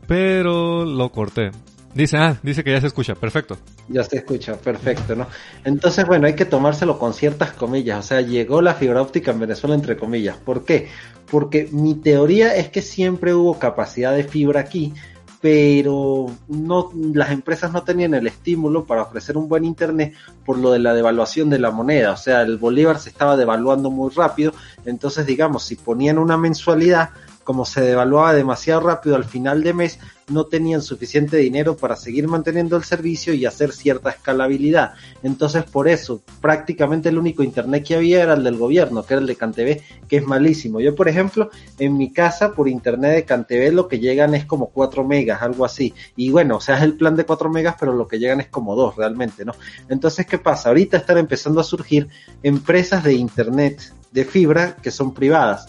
pero 0.09 0.87
lo 0.87 1.13
corté. 1.13 1.51
Dice, 1.95 2.17
ah, 2.17 2.37
dice 2.43 2.65
que 2.65 2.73
ya 2.73 2.81
se 2.81 2.87
escucha, 2.87 3.15
perfecto. 3.15 3.59
Ya 3.89 4.03
se 4.03 4.19
escucha, 4.19 4.57
perfecto, 4.57 5.15
¿no? 5.15 5.27
Entonces, 5.65 6.07
bueno, 6.07 6.27
hay 6.27 6.35
que 6.35 6.45
tomárselo 6.45 6.99
con 6.99 7.13
ciertas 7.13 7.53
comillas. 7.53 7.99
O 7.99 8.03
sea, 8.03 8.21
llegó 8.23 8.63
la 8.63 8.75
fibra 8.75 9.03
óptica 9.03 9.33
en 9.33 9.41
Venezuela 9.41 9.75
entre 9.75 9.97
comillas. 9.97 10.37
¿Por 10.39 10.65
qué? 10.65 10.89
Porque 11.31 11.69
mi 11.73 11.95
teoría 11.95 12.55
es 12.55 12.71
que 12.71 12.83
siempre 12.83 13.35
hubo 13.35 13.59
capacidad 13.59 14.15
de 14.15 14.25
fibra 14.25 14.61
aquí, 14.61 14.95
pero 15.41 16.27
no, 16.49 16.91
las 17.13 17.31
empresas 17.31 17.73
no 17.73 17.83
tenían 17.83 18.15
el 18.15 18.27
estímulo 18.27 18.87
para 18.87 19.03
ofrecer 19.03 19.37
un 19.37 19.49
buen 19.49 19.65
internet 19.65 20.15
por 20.45 20.59
lo 20.59 20.73
de 20.73 20.79
la 20.79 20.95
devaluación 20.95 21.51
de 21.51 21.59
la 21.59 21.71
moneda. 21.71 22.13
O 22.13 22.17
sea, 22.17 22.43
el 22.43 22.57
bolívar 22.57 22.99
se 22.99 23.11
estaba 23.11 23.37
devaluando 23.37 23.91
muy 23.91 24.11
rápido. 24.11 24.53
Entonces, 24.87 25.27
digamos, 25.27 25.65
si 25.65 25.77
ponían 25.77 26.19
una 26.19 26.39
mensualidad, 26.39 27.11
como 27.49 27.65
se 27.65 27.81
devaluaba 27.81 28.35
demasiado 28.35 28.83
rápido 28.83 29.17
al 29.17 29.25
final 29.25 29.63
de 29.63 29.73
mes, 29.73 29.99
no 30.29 30.45
tenían 30.45 30.83
suficiente 30.83 31.39
dinero 31.39 31.79
para 31.79 31.97
seguir 31.97 32.29
manteniendo 32.29 32.77
el 32.77 32.85
servicio 32.85 33.33
y 33.33 33.47
hacer 33.47 33.73
cierta 33.73 34.11
escalabilidad. 34.11 34.93
Entonces, 35.23 35.65
por 35.65 35.89
eso, 35.89 36.21
prácticamente 36.43 37.09
el 37.09 37.17
único 37.17 37.43
internet 37.43 37.87
que 37.87 37.95
había 37.95 38.23
era 38.23 38.35
el 38.35 38.45
del 38.45 38.59
gobierno, 38.59 39.03
que 39.03 39.15
era 39.15 39.23
el 39.23 39.27
de 39.27 39.37
CanTV, 39.37 39.81
que 40.07 40.19
es 40.19 40.27
malísimo. 40.27 40.79
Yo, 40.81 40.95
por 40.95 41.09
ejemplo, 41.09 41.49
en 41.79 41.97
mi 41.97 42.13
casa, 42.13 42.53
por 42.53 42.69
internet 42.69 43.15
de 43.15 43.25
CanTV, 43.25 43.73
lo 43.73 43.89
que 43.89 43.99
llegan 43.99 44.35
es 44.35 44.45
como 44.45 44.67
4 44.67 45.03
megas, 45.05 45.41
algo 45.41 45.65
así. 45.65 45.95
Y 46.17 46.29
bueno, 46.29 46.57
o 46.57 46.61
sea, 46.61 46.77
es 46.77 46.83
el 46.83 46.99
plan 46.99 47.17
de 47.17 47.25
4 47.25 47.49
megas, 47.49 47.77
pero 47.81 47.95
lo 47.95 48.07
que 48.07 48.19
llegan 48.19 48.43
es 48.43 48.49
como 48.49 48.77
2 48.77 48.95
realmente, 48.97 49.47
¿no? 49.47 49.55
Entonces, 49.89 50.27
¿qué 50.27 50.37
pasa? 50.37 50.69
Ahorita 50.69 50.99
están 50.99 51.17
empezando 51.17 51.63
a 51.63 51.65
surgir 51.65 52.09
empresas 52.43 53.03
de 53.05 53.15
internet 53.15 53.95
de 54.13 54.27
fibra 54.27 54.77
que 54.77 54.91
son 54.91 55.15
privadas 55.15 55.67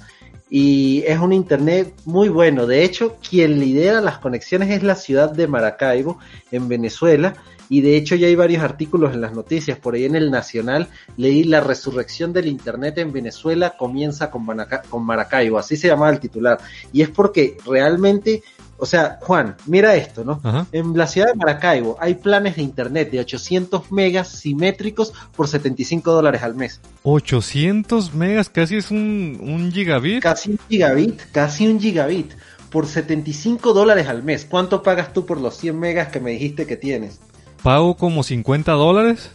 y 0.49 1.03
es 1.05 1.19
un 1.19 1.31
internet 1.31 1.93
muy 2.05 2.29
bueno. 2.29 2.65
De 2.65 2.83
hecho, 2.83 3.17
quien 3.27 3.59
lidera 3.59 4.01
las 4.01 4.17
conexiones 4.17 4.69
es 4.71 4.83
la 4.83 4.95
ciudad 4.95 5.31
de 5.31 5.47
Maracaibo, 5.47 6.17
en 6.51 6.67
Venezuela. 6.67 7.35
Y 7.71 7.81
de 7.81 7.95
hecho 7.95 8.15
ya 8.15 8.25
hay 8.25 8.33
varios 8.33 8.63
artículos 8.63 9.13
en 9.13 9.21
las 9.21 9.33
noticias. 9.33 9.77
Por 9.77 9.93
ahí 9.93 10.05
en 10.05 10.15
el 10.15 10.31
Nacional 10.31 10.87
leí 11.17 11.43
la 11.43 11.61
resurrección 11.61 12.33
del 12.33 12.47
Internet 12.47 12.97
en 12.97 13.13
Venezuela 13.13 13.75
comienza 13.77 14.31
con, 14.31 14.47
con 14.89 15.05
Maracaibo. 15.05 15.59
Así 15.59 15.77
se 15.77 15.87
llamaba 15.87 16.09
el 16.09 16.19
titular. 16.19 16.57
Y 16.91 17.03
es 17.03 17.09
porque 17.09 17.57
realmente, 17.63 18.41
o 18.79 18.85
sea, 18.85 19.19
Juan, 19.21 19.55
mira 19.65 19.95
esto, 19.95 20.23
¿no? 20.23 20.39
Ajá. 20.43 20.67
En 20.71 20.97
la 20.97 21.07
ciudad 21.07 21.27
de 21.27 21.35
Maracaibo 21.35 21.97
hay 21.99 22.15
planes 22.15 22.55
de 22.55 22.63
Internet 22.63 23.11
de 23.11 23.19
800 23.19 23.91
megas 23.91 24.29
simétricos 24.29 25.13
por 25.35 25.47
75 25.47 26.11
dólares 26.11 26.43
al 26.43 26.55
mes. 26.55 26.79
800 27.03 28.13
megas, 28.13 28.49
casi 28.49 28.77
es 28.77 28.91
un, 28.91 29.39
un 29.41 29.71
gigabit. 29.71 30.21
Casi 30.21 30.51
un 30.51 30.59
gigabit, 30.69 31.21
casi 31.31 31.67
un 31.67 31.79
gigabit. 31.79 32.31
por 32.69 32.85
75 32.87 33.73
dólares 33.73 34.07
al 34.07 34.23
mes. 34.23 34.45
¿Cuánto 34.49 34.83
pagas 34.83 35.11
tú 35.11 35.25
por 35.25 35.41
los 35.41 35.57
100 35.57 35.79
megas 35.79 36.07
que 36.09 36.19
me 36.19 36.31
dijiste 36.31 36.67
que 36.67 36.77
tienes? 36.77 37.19
Pago 37.63 37.95
como 37.97 38.23
50 38.23 38.71
dólares. 38.73 39.31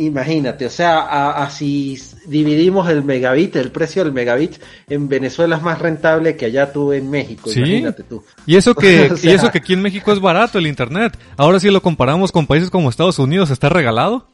Imagínate, 0.00 0.64
o 0.64 0.70
sea, 0.70 1.30
así 1.42 2.00
dividimos 2.26 2.88
el 2.88 3.02
megabit, 3.02 3.56
el 3.56 3.72
precio 3.72 4.04
del 4.04 4.12
megabit 4.12 4.54
en 4.88 5.08
Venezuela 5.08 5.56
es 5.56 5.62
más 5.62 5.80
rentable 5.80 6.36
que 6.36 6.44
allá 6.46 6.72
tú 6.72 6.92
en 6.92 7.10
México, 7.10 7.50
imagínate 7.50 8.04
tú. 8.04 8.22
Y 8.46 8.54
eso 8.54 8.76
que 8.76 9.10
y 9.24 9.30
eso 9.30 9.50
que 9.50 9.58
aquí 9.58 9.72
en 9.72 9.82
México 9.82 10.12
es 10.12 10.20
barato 10.20 10.58
el 10.58 10.68
internet. 10.68 11.18
Ahora 11.36 11.58
si 11.58 11.68
lo 11.68 11.82
comparamos 11.82 12.30
con 12.30 12.46
países 12.46 12.70
como 12.70 12.88
Estados 12.88 13.18
Unidos, 13.18 13.50
está 13.50 13.70
regalado. 13.70 14.28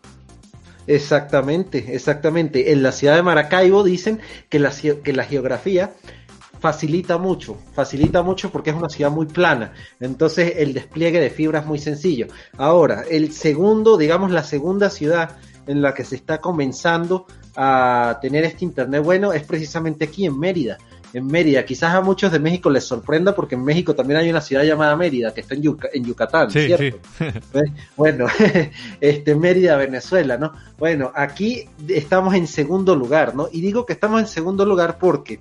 Exactamente, 0.86 1.94
exactamente. 1.94 2.70
En 2.72 2.82
la 2.82 2.92
ciudad 2.92 3.16
de 3.16 3.22
Maracaibo 3.22 3.82
dicen 3.82 4.20
que 4.50 4.58
la, 4.58 4.70
que 4.70 5.14
la 5.14 5.24
geografía 5.24 5.92
facilita 6.60 7.16
mucho, 7.16 7.56
facilita 7.72 8.22
mucho 8.22 8.50
porque 8.50 8.68
es 8.68 8.76
una 8.76 8.90
ciudad 8.90 9.10
muy 9.10 9.26
plana, 9.26 9.72
entonces 10.00 10.54
el 10.56 10.74
despliegue 10.74 11.20
de 11.20 11.30
fibra 11.30 11.60
es 11.60 11.66
muy 11.66 11.78
sencillo. 11.78 12.26
Ahora, 12.58 13.04
el 13.10 13.32
segundo, 13.32 13.96
digamos 13.96 14.30
la 14.30 14.44
segunda 14.44 14.90
ciudad 14.90 15.36
en 15.66 15.82
la 15.82 15.94
que 15.94 16.04
se 16.04 16.16
está 16.16 16.40
comenzando 16.40 17.26
a 17.56 18.18
tener 18.20 18.44
este 18.44 18.64
internet 18.64 19.02
bueno 19.02 19.32
es 19.32 19.42
precisamente 19.44 20.04
aquí 20.04 20.26
en 20.26 20.38
Mérida. 20.38 20.78
En 21.12 21.28
Mérida, 21.28 21.64
quizás 21.64 21.94
a 21.94 22.00
muchos 22.00 22.32
de 22.32 22.40
México 22.40 22.68
les 22.68 22.82
sorprenda 22.82 23.36
porque 23.36 23.54
en 23.54 23.62
México 23.62 23.94
también 23.94 24.18
hay 24.18 24.30
una 24.30 24.40
ciudad 24.40 24.64
llamada 24.64 24.96
Mérida 24.96 25.32
que 25.32 25.42
está 25.42 25.54
en, 25.54 25.62
en 25.92 26.04
Yucatán, 26.04 26.50
¿cierto? 26.50 26.98
bueno, 27.96 28.26
este 29.00 29.36
Mérida, 29.36 29.76
Venezuela, 29.76 30.36
¿no? 30.36 30.52
Bueno, 30.76 31.12
aquí 31.14 31.68
estamos 31.86 32.34
en 32.34 32.48
segundo 32.48 32.96
lugar, 32.96 33.36
¿no? 33.36 33.48
Y 33.52 33.60
digo 33.60 33.86
que 33.86 33.92
estamos 33.92 34.20
en 34.20 34.26
segundo 34.26 34.66
lugar 34.66 34.98
porque 34.98 35.38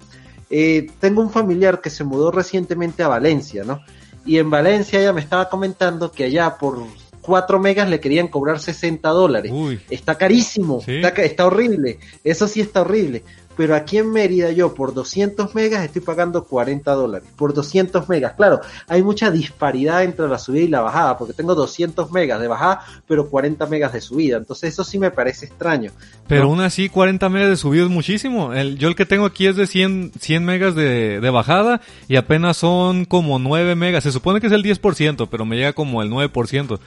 eh, 0.51 0.91
tengo 0.99 1.21
un 1.21 1.31
familiar 1.31 1.81
que 1.81 1.89
se 1.89 2.03
mudó 2.03 2.29
recientemente 2.29 3.01
a 3.01 3.07
Valencia, 3.07 3.63
¿no? 3.63 3.81
Y 4.27 4.37
en 4.37 4.51
Valencia 4.51 4.99
ella 4.99 5.11
me 5.11 5.21
estaba 5.21 5.49
comentando 5.49 6.11
que 6.11 6.25
allá 6.25 6.55
por 6.59 6.77
4 7.23 7.59
megas 7.59 7.89
le 7.89 7.99
querían 7.99 8.27
cobrar 8.27 8.59
60 8.59 9.09
dólares. 9.09 9.51
Está 9.89 10.15
carísimo, 10.15 10.83
está, 10.85 11.09
está 11.09 11.47
horrible. 11.47 11.99
Eso 12.23 12.47
sí 12.47 12.61
está 12.61 12.81
horrible 12.81 13.23
pero 13.55 13.75
aquí 13.75 13.97
en 13.97 14.11
Mérida 14.11 14.51
yo 14.51 14.73
por 14.73 14.93
200 14.93 15.53
megas 15.55 15.83
estoy 15.83 16.01
pagando 16.01 16.43
40 16.43 16.91
dólares. 16.91 17.27
Por 17.35 17.53
200 17.53 18.09
megas, 18.09 18.33
claro, 18.33 18.61
hay 18.87 19.03
mucha 19.03 19.31
disparidad 19.31 20.03
entre 20.03 20.27
la 20.27 20.37
subida 20.37 20.63
y 20.63 20.67
la 20.67 20.81
bajada, 20.81 21.17
porque 21.17 21.33
tengo 21.33 21.55
200 21.55 22.11
megas 22.11 22.41
de 22.41 22.47
bajada, 22.47 22.81
pero 23.07 23.29
40 23.29 23.65
megas 23.67 23.93
de 23.93 24.01
subida. 24.01 24.37
Entonces 24.37 24.73
eso 24.73 24.83
sí 24.83 24.97
me 24.97 25.11
parece 25.11 25.45
extraño. 25.45 25.91
Pero 26.27 26.43
aún 26.43 26.61
así 26.61 26.89
40 26.89 27.29
megas 27.29 27.49
de 27.49 27.57
subida 27.57 27.83
es 27.83 27.89
muchísimo. 27.89 28.53
El, 28.53 28.77
yo 28.77 28.87
el 28.87 28.95
que 28.95 29.05
tengo 29.05 29.25
aquí 29.25 29.47
es 29.47 29.55
de 29.55 29.67
100, 29.67 30.13
100 30.19 30.45
megas 30.45 30.75
de, 30.75 31.19
de 31.19 31.29
bajada 31.29 31.81
y 32.07 32.15
apenas 32.15 32.57
son 32.57 33.05
como 33.05 33.39
9 33.39 33.75
megas. 33.75 34.03
Se 34.03 34.11
supone 34.11 34.41
que 34.41 34.47
es 34.47 34.53
el 34.53 34.63
10%, 34.63 35.27
pero 35.29 35.45
me 35.45 35.55
llega 35.55 35.73
como 35.73 36.01
el 36.01 36.09
9%. 36.09 36.79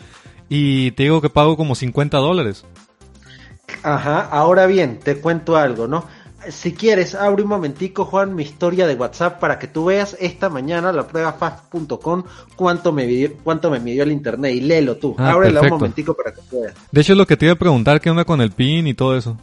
Y 0.48 0.92
te 0.92 1.04
digo 1.04 1.20
que 1.20 1.30
pago 1.30 1.56
como 1.56 1.74
50 1.74 2.18
dólares. 2.18 2.64
Ajá, 3.82 4.20
ahora 4.20 4.66
bien, 4.66 4.98
te 4.98 5.16
cuento 5.20 5.56
algo, 5.56 5.88
¿no? 5.88 6.04
si 6.50 6.72
quieres, 6.72 7.14
abre 7.14 7.42
un 7.42 7.48
momentico, 7.48 8.04
Juan, 8.04 8.34
mi 8.34 8.42
historia 8.42 8.86
de 8.86 8.94
WhatsApp 8.94 9.40
para 9.40 9.58
que 9.58 9.66
tú 9.66 9.86
veas 9.86 10.16
esta 10.20 10.48
mañana 10.48 10.92
la 10.92 11.06
prueba 11.06 11.32
fast.com 11.32 12.24
cuánto 12.54 12.92
me 12.92 13.30
cuánto 13.42 13.70
me 13.70 13.80
midió 13.80 14.02
el 14.02 14.12
internet 14.12 14.54
y 14.54 14.60
léelo 14.60 14.96
tú. 14.96 15.14
Ah, 15.18 15.32
Ábrela 15.32 15.60
un 15.62 15.68
momentico 15.70 16.14
para 16.14 16.32
que 16.32 16.42
tú 16.42 16.60
veas. 16.60 16.74
De 16.90 17.00
hecho, 17.00 17.12
es 17.12 17.18
lo 17.18 17.26
que 17.26 17.36
te 17.36 17.46
iba 17.46 17.54
a 17.54 17.58
preguntar, 17.58 18.00
¿qué 18.00 18.10
onda 18.10 18.24
con 18.24 18.40
el 18.40 18.50
PIN 18.50 18.86
y 18.86 18.94
todo 18.94 19.16
eso? 19.16 19.36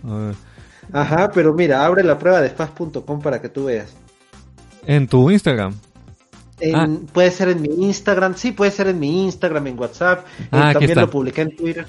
Ajá, 0.92 1.32
pero 1.34 1.54
mira, 1.54 1.86
abre 1.86 2.04
la 2.04 2.18
prueba 2.18 2.42
de 2.42 2.50
fast.com 2.50 3.22
para 3.22 3.42
que 3.42 3.50
tú 3.50 3.66
veas. 3.66 3.94
¿En 4.86 5.08
tu 5.08 5.32
Instagram? 5.32 5.74
Ah. 6.74 6.88
Puede 7.12 7.32
ser 7.32 7.50
en 7.50 7.62
mi 7.62 7.70
Instagram, 7.86 8.36
sí, 8.36 8.52
puede 8.52 8.72
ser 8.72 8.88
en 8.88 9.00
mi 9.00 9.26
Instagram, 9.26 9.68
en 9.68 9.80
WhatsApp. 9.80 10.26
Ah, 10.52 10.72
también 10.74 11.00
lo 11.00 11.10
publiqué 11.10 11.42
en 11.42 11.56
Twitter. 11.56 11.86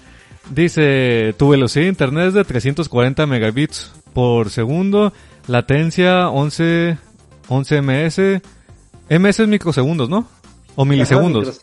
Dice, 0.51 1.35
tu 1.39 1.49
velocidad 1.49 1.85
de 1.85 1.89
internet 1.89 2.29
es 2.29 2.35
de 2.35 2.45
340 2.45 3.27
megabits 3.27 3.93
por 4.13 4.51
segundo, 4.51 5.13
latencia 5.47 6.29
11, 6.29 6.99
11 7.49 7.83
ms, 7.83 8.43
ms 9.09 9.41
es 9.41 9.49
microsegundos, 9.49 10.09
¿no? 10.11 10.27
O 10.77 10.85
milisegundos. 10.85 11.61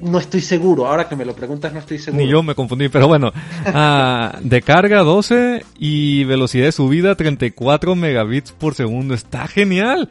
no 0.00 0.18
estoy 0.18 0.40
seguro, 0.40 0.86
ahora 0.86 1.08
que 1.08 1.14
me 1.14 1.24
lo 1.24 1.34
preguntas 1.34 1.72
no 1.72 1.78
estoy 1.78 1.98
seguro. 1.98 2.24
Ni 2.24 2.30
yo 2.30 2.42
me 2.42 2.56
confundí, 2.56 2.88
pero 2.88 3.06
bueno, 3.06 3.32
ah, 3.66 4.38
de 4.42 4.60
carga 4.62 5.02
12 5.02 5.64
y 5.78 6.24
velocidad 6.24 6.64
de 6.64 6.72
subida 6.72 7.14
34 7.14 7.94
megabits 7.94 8.50
por 8.52 8.74
segundo, 8.74 9.14
está 9.14 9.46
genial. 9.46 10.10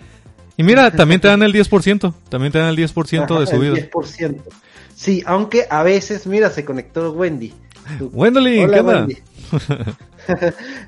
Y 0.62 0.64
mira, 0.64 0.92
también 0.92 1.20
te 1.20 1.28
dan 1.28 1.42
el 1.42 1.54
10%, 1.54 2.14
también 2.30 2.52
te 2.52 2.60
dan 2.60 2.70
el 2.70 2.78
10% 2.78 3.40
de 3.40 3.48
subida. 3.48 3.74
El 3.74 3.90
10%. 3.90 4.42
Sí, 4.96 5.24
aunque 5.26 5.66
a 5.68 5.82
veces, 5.82 6.28
mira, 6.28 6.52
se 6.52 6.64
conectó 6.64 7.12
Wendy. 7.14 7.52
Wendy, 8.00 8.68
¿qué 8.68 8.82
Wendy. 8.82 9.18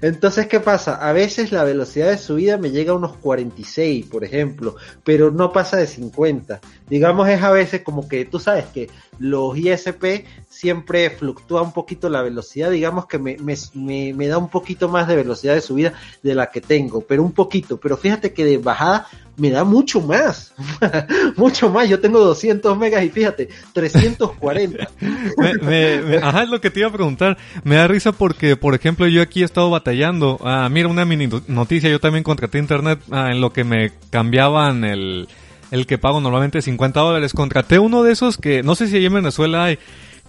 Entonces, 0.04 0.46
¿qué 0.46 0.60
pasa? 0.60 0.96
A 0.96 1.12
veces 1.12 1.52
la 1.52 1.64
velocidad 1.64 2.10
de 2.12 2.20
subida 2.20 2.58
me 2.58 2.70
llega 2.70 2.92
a 2.92 2.96
unos 2.96 3.18
46, 3.18 4.06
por 4.06 4.24
ejemplo, 4.24 4.76
pero 5.04 5.32
no 5.32 5.52
pasa 5.52 5.78
de 5.78 5.88
50. 5.88 6.62
Digamos, 6.88 7.28
es 7.28 7.42
a 7.42 7.52
veces 7.52 7.82
como 7.82 8.08
que 8.08 8.26
tú 8.26 8.40
sabes 8.40 8.66
que 8.66 8.92
los 9.18 9.58
ISP 9.58 10.26
siempre 10.50 11.10
fluctúa 11.10 11.62
un 11.62 11.74
poquito 11.74 12.10
la 12.10 12.22
velocidad, 12.22 12.70
digamos 12.70 13.08
que 13.08 13.18
me, 13.18 13.38
me, 13.38 14.14
me, 14.14 14.28
da 14.28 14.38
un 14.38 14.50
poquito 14.50 14.88
más 14.88 15.08
de 15.08 15.16
velocidad 15.16 15.56
de 15.56 15.62
subida 15.62 15.94
de 16.22 16.36
la 16.36 16.52
que 16.52 16.62
tengo, 16.62 17.02
pero 17.02 17.24
un 17.24 17.32
poquito, 17.32 17.78
pero 17.78 17.98
fíjate 17.98 18.34
que 18.34 18.46
de 18.46 18.58
bajada 18.60 19.08
me 19.38 19.50
da 19.50 19.64
mucho 19.64 20.02
más, 20.02 20.54
mucho 21.38 21.70
más, 21.70 21.90
yo 21.90 22.00
tengo 22.00 22.20
200 22.20 22.78
megas 22.78 23.04
y 23.04 23.10
fíjate, 23.10 23.50
340. 23.74 24.90
me, 25.62 26.18
ajá, 26.18 26.44
es 26.44 26.50
lo 26.50 26.62
que 26.62 26.70
te 26.70 26.82
iba 26.82 26.90
a 26.90 26.94
preguntar, 26.94 27.38
me 27.64 27.76
da 27.76 27.88
risa 27.88 28.12
porque, 28.12 28.56
por 28.56 28.76
ejemplo, 28.76 29.08
yo 29.08 29.22
aquí 29.22 29.42
he 29.42 29.46
estado 29.46 29.70
batallando, 29.70 30.40
ah, 30.44 30.68
mira 30.70 30.88
una 30.88 31.06
mini 31.06 31.28
noticia, 31.48 31.90
yo 31.90 32.00
también 32.00 32.24
contraté 32.24 32.60
internet 32.60 33.00
ah, 33.12 33.32
en 33.32 33.42
lo 33.42 33.52
que 33.52 33.64
me 33.64 33.92
cambiaban 34.10 34.84
el 34.84 35.28
el 35.74 35.88
que 35.88 35.98
pago 35.98 36.22
normalmente 36.22 36.62
50 36.62 37.00
dólares. 37.00 37.34
Contraté 37.34 37.80
uno 37.80 38.04
de 38.04 38.12
esos 38.12 38.38
que 38.38 38.62
no 38.62 38.76
sé 38.76 38.88
si 38.88 38.98
allí 38.98 39.08
en 39.08 39.16
Venezuela 39.16 39.64
hay, 39.64 39.80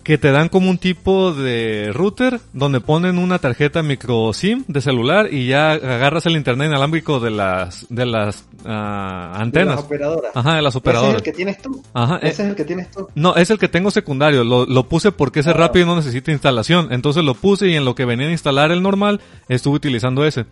que 0.04 0.18
te 0.18 0.30
dan 0.30 0.50
como 0.50 0.68
un 0.68 0.76
tipo 0.76 1.32
de 1.32 1.90
router 1.92 2.38
donde 2.52 2.80
ponen 2.80 3.18
una 3.18 3.38
tarjeta 3.38 3.82
micro 3.82 4.32
SIM 4.34 4.64
de 4.68 4.82
celular 4.82 5.32
y 5.32 5.46
ya 5.48 5.72
agarras 5.72 6.26
el 6.26 6.36
internet 6.36 6.68
inalámbrico 6.68 7.20
de 7.20 7.30
las 7.30 7.86
de 7.88 8.04
las 8.04 8.44
uh, 8.64 8.68
antenas. 8.68 9.52
De 9.52 9.64
las 9.76 9.84
operadoras. 9.84 10.36
Ajá, 10.36 10.56
de 10.56 10.62
las 10.62 10.76
operadoras. 10.76 11.14
¿Ese 11.14 11.16
es 11.16 11.26
el 11.26 11.32
que 11.32 11.36
tienes 11.36 11.62
tú? 11.62 11.82
Ajá. 11.94 12.16
Ese 12.18 12.42
es 12.42 12.48
el 12.50 12.54
que 12.54 12.64
tienes 12.64 12.90
tú. 12.90 13.08
No, 13.14 13.34
es 13.34 13.50
el 13.50 13.58
que 13.58 13.68
tengo 13.68 13.90
secundario. 13.90 14.44
Lo, 14.44 14.66
lo 14.66 14.88
puse 14.88 15.10
porque 15.10 15.40
ese 15.40 15.50
ah. 15.50 15.54
rápido 15.54 15.86
no 15.86 15.96
necesita 15.96 16.30
instalación. 16.30 16.92
Entonces 16.92 17.24
lo 17.24 17.34
puse 17.34 17.68
y 17.68 17.74
en 17.74 17.86
lo 17.86 17.94
que 17.94 18.04
venía 18.04 18.28
a 18.28 18.32
instalar 18.32 18.70
el 18.72 18.82
normal 18.82 19.22
estuve 19.48 19.76
utilizando 19.76 20.26
ese. 20.26 20.44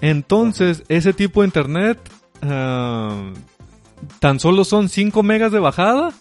Entonces, 0.00 0.84
ese 0.88 1.12
tipo 1.12 1.42
de 1.42 1.48
internet 1.48 1.98
uh, 2.42 3.34
tan 4.18 4.40
solo 4.40 4.64
son 4.64 4.88
5 4.88 5.22
megas 5.22 5.52
de 5.52 5.58
bajada, 5.58 6.14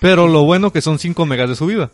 pero 0.00 0.28
lo 0.28 0.44
bueno 0.44 0.72
que 0.72 0.80
son 0.80 0.98
5 0.98 1.26
megas 1.26 1.48
de 1.48 1.56
subida. 1.56 1.90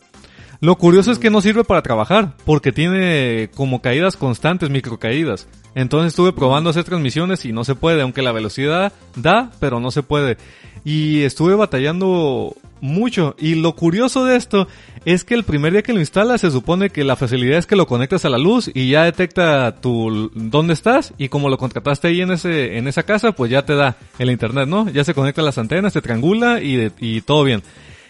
Lo 0.60 0.76
curioso 0.76 1.10
es 1.10 1.18
que 1.18 1.30
no 1.30 1.40
sirve 1.40 1.64
para 1.64 1.82
trabajar, 1.82 2.32
porque 2.44 2.72
tiene 2.72 3.50
como 3.54 3.82
caídas 3.82 4.16
constantes, 4.16 4.70
microcaídas. 4.70 5.46
Entonces 5.74 6.12
estuve 6.12 6.32
probando 6.32 6.70
hacer 6.70 6.84
transmisiones 6.84 7.44
y 7.44 7.52
no 7.52 7.64
se 7.64 7.74
puede, 7.74 8.02
aunque 8.02 8.22
la 8.22 8.32
velocidad 8.32 8.92
da, 9.16 9.50
pero 9.60 9.80
no 9.80 9.90
se 9.90 10.02
puede. 10.02 10.38
Y 10.84 11.22
estuve 11.22 11.54
batallando 11.54 12.56
mucho. 12.80 13.34
Y 13.38 13.56
lo 13.56 13.74
curioso 13.74 14.24
de 14.24 14.36
esto 14.36 14.68
es 15.04 15.24
que 15.24 15.34
el 15.34 15.44
primer 15.44 15.72
día 15.72 15.82
que 15.82 15.92
lo 15.92 16.00
instalas 16.00 16.42
se 16.42 16.50
supone 16.50 16.90
que 16.90 17.02
la 17.02 17.16
facilidad 17.16 17.58
es 17.58 17.66
que 17.66 17.76
lo 17.76 17.86
conectas 17.86 18.24
a 18.24 18.28
la 18.28 18.38
luz 18.38 18.70
y 18.72 18.90
ya 18.90 19.04
detecta 19.04 19.80
tu 19.80 20.30
dónde 20.34 20.74
estás 20.74 21.12
y 21.18 21.28
como 21.28 21.48
lo 21.48 21.58
contrataste 21.58 22.08
ahí 22.08 22.20
en 22.20 22.30
ese 22.30 22.76
en 22.78 22.86
esa 22.86 23.02
casa, 23.02 23.32
pues 23.32 23.50
ya 23.50 23.64
te 23.64 23.74
da 23.74 23.96
el 24.18 24.30
internet, 24.30 24.68
¿no? 24.68 24.88
Ya 24.88 25.04
se 25.04 25.14
conecta 25.14 25.40
a 25.40 25.44
las 25.44 25.58
antenas, 25.58 25.92
se 25.92 26.02
triangula 26.02 26.62
y, 26.62 26.92
y 27.00 27.20
todo 27.22 27.44
bien. 27.44 27.62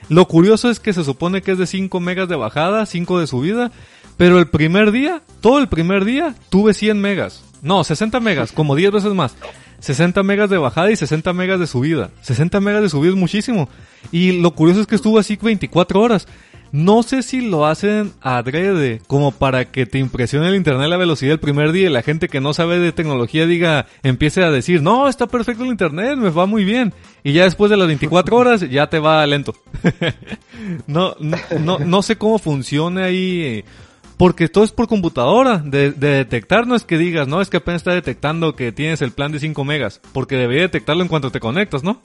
Lo 0.09 0.27
curioso 0.27 0.71
es 0.71 0.81
que 0.81 0.93
se 0.93 1.05
supone 1.05 1.43
que 1.43 1.53
es 1.53 1.59
de 1.59 1.67
5 1.67 1.99
megas 2.01 2.29
de 2.29 2.37
bajada, 2.37 2.87
5 2.87 3.21
de 3.21 3.27
subida, 3.27 3.73
pero 4.17 4.39
el 4.39 4.49
primer 4.49 4.93
día, 4.93 5.23
todo 5.41 5.59
el 5.59 5.69
primer 5.69 6.05
día, 6.05 6.35
tuve 6.51 6.75
100 6.75 7.01
megas. 7.01 7.43
No, 7.63 7.83
60 7.83 8.21
megas, 8.21 8.53
como 8.53 8.77
10 8.77 8.93
veces 8.93 9.15
más. 9.15 9.37
60 9.81 10.23
megas 10.23 10.49
de 10.51 10.59
bajada 10.59 10.91
y 10.91 10.97
60 10.97 11.33
megas 11.33 11.61
de 11.61 11.67
subida. 11.67 12.11
60 12.23 12.61
megas 12.61 12.83
de 12.83 12.89
subida 12.89 13.11
es 13.11 13.17
muchísimo. 13.17 13.69
Y 14.13 14.41
lo 14.41 14.53
curioso 14.53 14.81
es 14.81 14.87
que 14.87 14.95
estuvo 14.95 15.19
así 15.19 15.37
24 15.41 16.01
horas. 16.01 16.27
No 16.75 17.05
sé 17.05 17.23
si 17.23 17.41
lo 17.41 17.67
hacen 17.67 18.15
adrede, 18.21 19.01
como 19.07 19.31
para 19.31 19.67
que 19.67 19.87
te 19.87 20.01
impresione 20.01 20.49
el 20.49 20.57
internet 20.57 20.89
la 20.89 20.97
velocidad 20.97 21.35
el 21.35 21.39
primer 21.39 21.71
día 21.71 21.87
y 21.87 21.93
la 21.93 22.03
gente 22.03 22.27
que 22.27 22.41
no 22.41 22.53
sabe 22.53 22.81
de 22.81 22.91
tecnología 22.91 23.47
diga, 23.47 23.87
empiece 24.03 24.43
a 24.43 24.51
decir, 24.51 24.83
no, 24.83 25.07
está 25.07 25.29
perfecto 25.29 25.63
el 25.63 25.71
internet, 25.71 26.17
me 26.17 26.31
va 26.31 26.47
muy 26.47 26.65
bien. 26.65 26.93
Y 27.23 27.33
ya 27.33 27.45
después 27.45 27.71
de 27.71 27.77
las 27.77 27.87
24 27.87 28.37
horas 28.37 28.69
ya 28.69 28.89
te 28.89 28.99
va 28.99 29.25
lento. 29.25 29.55
no, 30.89 31.15
no, 31.21 31.79
no, 31.79 32.03
sé 32.03 32.19
cómo 32.19 32.41
funciona 32.41 33.05
ahí 33.05 33.65
Porque 34.17 34.49
todo 34.49 34.65
es 34.65 34.73
por 34.73 34.89
computadora. 34.89 35.59
De, 35.59 35.93
detectar 35.93 36.67
no 36.67 36.75
es 36.75 36.83
que 36.83 36.99
digas, 36.99 37.29
no, 37.29 37.41
es 37.41 37.51
que 37.51 37.59
apenas 37.59 37.83
está 37.83 37.95
detectando 37.95 38.57
que 38.57 38.73
tienes 38.73 39.01
el 39.01 39.13
plan 39.13 39.31
de 39.31 39.39
5 39.39 39.65
megas. 39.65 40.01
Porque 40.13 40.35
debería 40.35 40.63
detectarlo 40.63 41.05
en 41.05 41.09
cuanto 41.09 41.31
te 41.31 41.39
conectas, 41.39 41.85
¿no? 41.85 42.01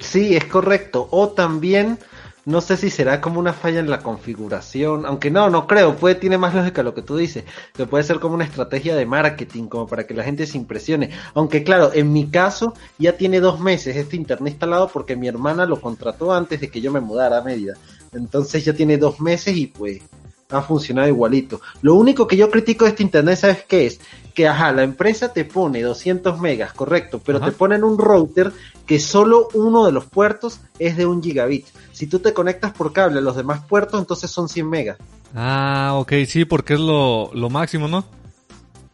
sí, 0.00 0.36
es 0.36 0.44
correcto. 0.46 1.08
O 1.10 1.28
también, 1.28 1.98
no 2.44 2.60
sé 2.60 2.76
si 2.76 2.90
será 2.90 3.20
como 3.20 3.38
una 3.38 3.52
falla 3.52 3.80
en 3.80 3.90
la 3.90 4.00
configuración. 4.00 5.06
Aunque 5.06 5.30
no, 5.30 5.50
no 5.50 5.66
creo. 5.66 5.96
Puede, 5.96 6.14
tiene 6.14 6.38
más 6.38 6.54
lógica 6.54 6.82
lo 6.82 6.94
que 6.94 7.02
tú 7.02 7.16
dices. 7.16 7.44
Que 7.74 7.86
puede 7.86 8.04
ser 8.04 8.20
como 8.20 8.34
una 8.34 8.44
estrategia 8.44 8.94
de 8.96 9.06
marketing, 9.06 9.66
como 9.68 9.86
para 9.86 10.06
que 10.06 10.14
la 10.14 10.24
gente 10.24 10.46
se 10.46 10.58
impresione. 10.58 11.10
Aunque 11.34 11.62
claro, 11.62 11.90
en 11.92 12.12
mi 12.12 12.28
caso, 12.28 12.74
ya 12.98 13.16
tiene 13.16 13.40
dos 13.40 13.60
meses 13.60 13.96
este 13.96 14.16
internet 14.16 14.54
instalado 14.54 14.88
porque 14.88 15.16
mi 15.16 15.28
hermana 15.28 15.66
lo 15.66 15.80
contrató 15.80 16.32
antes 16.32 16.60
de 16.60 16.70
que 16.70 16.80
yo 16.80 16.90
me 16.92 17.00
mudara 17.00 17.38
a 17.38 17.42
Mérida. 17.42 17.74
Entonces 18.12 18.64
ya 18.64 18.72
tiene 18.72 18.98
dos 18.98 19.20
meses 19.20 19.56
y 19.56 19.66
pues 19.66 20.02
ha 20.50 20.62
funcionado 20.62 21.08
igualito. 21.08 21.60
Lo 21.82 21.94
único 21.94 22.26
que 22.26 22.36
yo 22.36 22.50
critico 22.50 22.84
de 22.84 22.90
este 22.90 23.02
internet, 23.02 23.38
¿sabes 23.38 23.64
qué 23.66 23.86
es? 23.86 24.00
Que, 24.34 24.48
ajá, 24.48 24.72
la 24.72 24.82
empresa 24.82 25.32
te 25.32 25.44
pone 25.44 25.82
200 25.82 26.40
megas, 26.40 26.72
correcto, 26.72 27.20
pero 27.24 27.40
te 27.40 27.52
ponen 27.52 27.84
un 27.84 27.98
router 27.98 28.52
que 28.86 28.98
solo 28.98 29.48
uno 29.54 29.84
de 29.84 29.92
los 29.92 30.06
puertos 30.06 30.60
es 30.78 30.96
de 30.96 31.06
un 31.06 31.22
gigabit. 31.22 31.66
Si 31.92 32.06
tú 32.06 32.20
te 32.20 32.32
conectas 32.32 32.72
por 32.72 32.92
cable 32.92 33.18
a 33.18 33.22
los 33.22 33.36
demás 33.36 33.62
puertos, 33.64 34.00
entonces 34.00 34.30
son 34.30 34.48
100 34.48 34.68
megas. 34.68 34.98
Ah, 35.34 35.92
ok, 35.96 36.12
sí, 36.26 36.44
porque 36.44 36.74
es 36.74 36.80
lo, 36.80 37.30
lo 37.34 37.50
máximo, 37.50 37.88
¿no? 37.88 38.04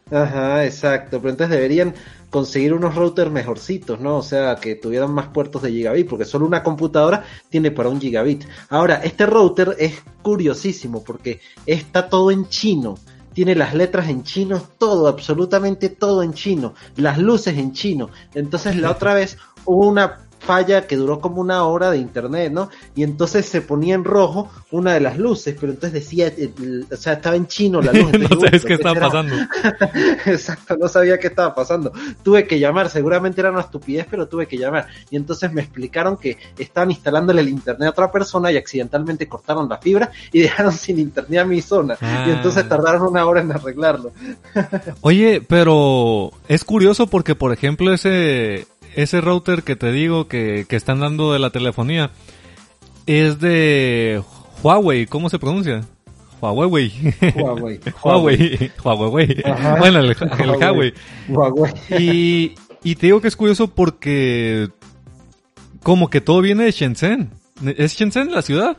Ajá, 0.09 0.63
exacto, 0.63 1.19
pero 1.19 1.31
entonces 1.31 1.55
deberían 1.55 1.93
conseguir 2.29 2.73
unos 2.73 2.95
routers 2.95 3.31
mejorcitos, 3.31 3.99
¿no? 3.99 4.17
O 4.17 4.21
sea, 4.21 4.55
que 4.55 4.75
tuvieran 4.75 5.11
más 5.11 5.27
puertos 5.27 5.61
de 5.61 5.71
gigabit, 5.71 6.07
porque 6.07 6.25
solo 6.25 6.45
una 6.45 6.63
computadora 6.63 7.25
tiene 7.49 7.71
para 7.71 7.89
un 7.89 7.99
gigabit. 7.99 8.45
Ahora, 8.69 8.95
este 9.03 9.25
router 9.25 9.75
es 9.77 10.01
curiosísimo 10.21 11.03
porque 11.03 11.41
está 11.65 12.09
todo 12.09 12.31
en 12.31 12.47
chino. 12.47 12.95
Tiene 13.33 13.53
las 13.53 13.73
letras 13.73 14.09
en 14.09 14.23
chino, 14.23 14.61
todo, 14.77 15.07
absolutamente 15.07 15.89
todo 15.89 16.23
en 16.23 16.33
chino, 16.33 16.73
las 16.95 17.17
luces 17.17 17.57
en 17.57 17.71
chino. 17.73 18.09
Entonces 18.33 18.77
la 18.77 18.91
otra 18.91 19.13
vez 19.13 19.37
hubo 19.65 19.87
una 19.87 20.26
falla 20.39 20.87
que 20.87 20.95
duró 20.95 21.19
como 21.19 21.41
una 21.41 21.63
hora 21.63 21.91
de 21.91 21.97
internet, 21.97 22.51
¿no? 22.51 22.69
Y 22.95 23.03
entonces 23.03 23.45
se 23.45 23.61
ponía 23.61 23.95
en 23.95 24.03
rojo 24.03 24.49
una 24.71 24.93
de 24.93 24.99
las 24.99 25.17
luces, 25.17 25.55
pero 25.59 25.73
entonces 25.73 25.93
decía, 25.93 26.27
eh, 26.27 26.51
o 26.91 26.95
sea, 26.95 27.13
estaba 27.13 27.35
en 27.35 27.47
chino 27.47 27.81
la 27.81 27.91
luz. 27.91 28.11
no 28.29 28.39
sabes 28.39 28.65
qué 28.65 28.73
estaba 28.75 28.99
pasando. 28.99 29.35
Exacto, 30.25 30.77
no 30.77 30.87
sabía 30.87 31.19
qué 31.19 31.27
estaba 31.27 31.53
pasando. 31.53 31.91
Tuve 32.23 32.47
que 32.47 32.59
llamar, 32.59 32.89
seguramente 32.89 33.41
era 33.41 33.51
una 33.51 33.61
estupidez, 33.61 34.07
pero 34.09 34.27
tuve 34.27 34.47
que 34.47 34.57
llamar. 34.57 34.87
Y 35.09 35.15
entonces 35.15 35.51
me 35.51 35.61
explicaron 35.61 36.17
que 36.17 36.37
estaban 36.57 36.91
instalándole 36.91 37.41
el 37.41 37.49
internet 37.49 37.87
a 37.87 37.91
otra 37.91 38.11
persona 38.11 38.51
y 38.51 38.57
accidentalmente 38.57 39.27
cortaron 39.27 39.67
la 39.67 39.77
fibra 39.77 40.11
y 40.31 40.39
dejaron 40.41 40.71
sin 40.71 40.99
internet 40.99 41.39
a 41.39 41.45
mi 41.45 41.61
zona. 41.61 41.97
Y 42.01 42.31
entonces 42.31 42.63
ah. 42.65 42.69
tardaron 42.69 43.03
una 43.03 43.25
hora 43.25 43.41
en 43.41 43.51
arreglarlo. 43.51 44.11
Oye, 45.01 45.41
pero 45.41 46.31
es 46.47 46.63
curioso 46.63 47.07
porque, 47.07 47.35
por 47.35 47.51
ejemplo, 47.51 47.93
ese 47.93 48.67
ese 48.97 49.21
router 49.21 49.63
que 49.63 49.75
te 49.75 49.91
digo 49.91 50.27
que, 50.27 50.65
que 50.67 50.75
están 50.75 50.99
dando 50.99 51.31
de 51.31 51.39
la 51.39 51.51
telefonía 51.51 52.09
es 53.05 53.39
de 53.39 54.21
Huawei, 54.63 55.05
¿cómo 55.05 55.29
se 55.29 55.37
pronuncia? 55.37 55.85
Huawei. 56.41 56.91
Huawei. 57.35 57.79
Huawei. 58.03 58.71
Huawei. 58.83 59.43
Bueno, 59.79 59.99
el, 59.99 60.15
Huawei. 60.17 60.93
Huawei. 61.29 61.73
Y, 61.99 62.55
y 62.83 62.95
te 62.95 63.07
digo 63.07 63.21
que 63.21 63.27
es 63.27 63.35
curioso 63.35 63.67
porque 63.67 64.69
como 65.83 66.09
que 66.09 66.19
todo 66.19 66.41
viene 66.41 66.65
de 66.65 66.71
Shenzhen. 66.71 67.29
¿Es 67.77 67.93
Shenzhen 67.93 68.31
la 68.31 68.41
ciudad? 68.41 68.77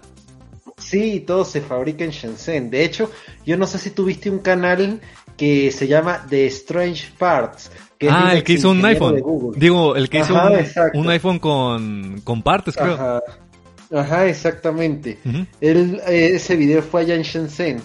Sí, 0.79 1.21
todo 1.27 1.45
se 1.45 1.61
fabrica 1.61 2.05
en 2.05 2.11
Shenzhen. 2.11 2.71
De 2.71 2.85
hecho, 2.85 3.11
yo 3.47 3.57
no 3.57 3.67
sé 3.67 3.79
si 3.79 3.91
tuviste 3.91 4.31
un 4.31 4.41
canal 4.41 5.01
que 5.39 5.71
se 5.71 5.87
llama 5.87 6.27
The 6.29 6.47
Strange 6.49 7.13
Parts, 7.17 7.71
ah, 8.11 8.35
el 8.35 8.43
que 8.43 8.55
hizo 8.55 8.71
un 8.71 8.85
iPhone. 8.85 9.23
Digo, 9.57 9.97
el 9.97 10.11
que 10.11 10.19
hizo 10.19 10.35
un, 10.93 11.09
iPhone 11.09 11.39
con, 11.39 12.21
con 12.23 12.43
partes, 12.43 12.77
creo. 12.77 13.23
Ajá, 13.91 14.27
exactamente. 14.27 15.19
Eh, 15.61 16.31
ese 16.35 16.57
video 16.57 16.83
fue 16.83 17.03
allá 17.03 17.15
en 17.15 17.23
Shenzhen. 17.23 17.81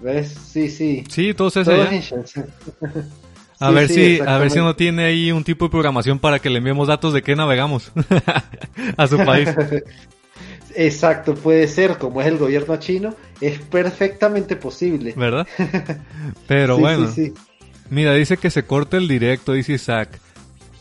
¿Ves? 0.00 0.34
Sí, 0.50 0.68
sí. 0.68 1.04
Sí, 1.08 1.34
todos 1.34 1.56
eso 1.56 1.70
allá. 1.70 1.94
En 1.94 2.00
Shenzhen. 2.00 2.46
A 3.58 3.70
ver 3.70 3.88
si, 3.88 4.20
a 4.20 4.36
ver 4.36 4.50
si 4.50 4.58
no 4.58 4.76
tiene 4.76 5.04
ahí 5.04 5.32
un 5.32 5.42
tipo 5.42 5.64
de 5.64 5.70
programación 5.70 6.18
para 6.18 6.38
que 6.40 6.50
le 6.50 6.58
enviemos 6.58 6.88
datos 6.88 7.14
de 7.14 7.22
qué 7.22 7.34
navegamos 7.34 7.90
a 8.98 9.06
su 9.06 9.16
país. 9.16 9.48
Exacto, 10.76 11.34
puede 11.34 11.68
ser, 11.68 11.96
como 11.96 12.20
es 12.20 12.26
el 12.26 12.36
gobierno 12.36 12.76
chino, 12.76 13.14
es 13.40 13.58
perfectamente 13.60 14.56
posible. 14.56 15.14
¿Verdad? 15.16 15.46
Pero 16.46 16.76
bueno. 16.76 17.08
Sí, 17.08 17.26
sí. 17.26 17.34
Mira, 17.88 18.12
dice 18.12 18.36
que 18.36 18.50
se 18.50 18.64
corta 18.64 18.98
el 18.98 19.08
directo, 19.08 19.52
dice 19.52 19.72
Isaac. 19.72 20.20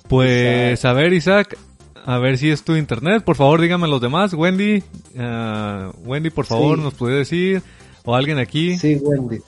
Pues 0.10 0.84
a 0.84 0.94
ver, 0.94 1.14
Isaac, 1.14 1.58
a 2.06 2.18
ver 2.18 2.38
si 2.38 2.50
es 2.50 2.64
tu 2.64 2.76
internet. 2.76 3.24
Por 3.24 3.36
favor, 3.36 3.62
dígame 3.62 3.88
los 3.88 4.02
demás. 4.02 4.34
Wendy, 4.34 4.84
uh, 5.16 5.92
Wendy, 6.04 6.30
por 6.30 6.46
favor, 6.46 6.78
nos 6.78 6.94
puede 6.94 7.20
decir. 7.20 7.62
O 8.04 8.16
alguien 8.16 8.38
aquí. 8.38 8.78
Sí, 8.78 9.00
Wendy. 9.02 9.40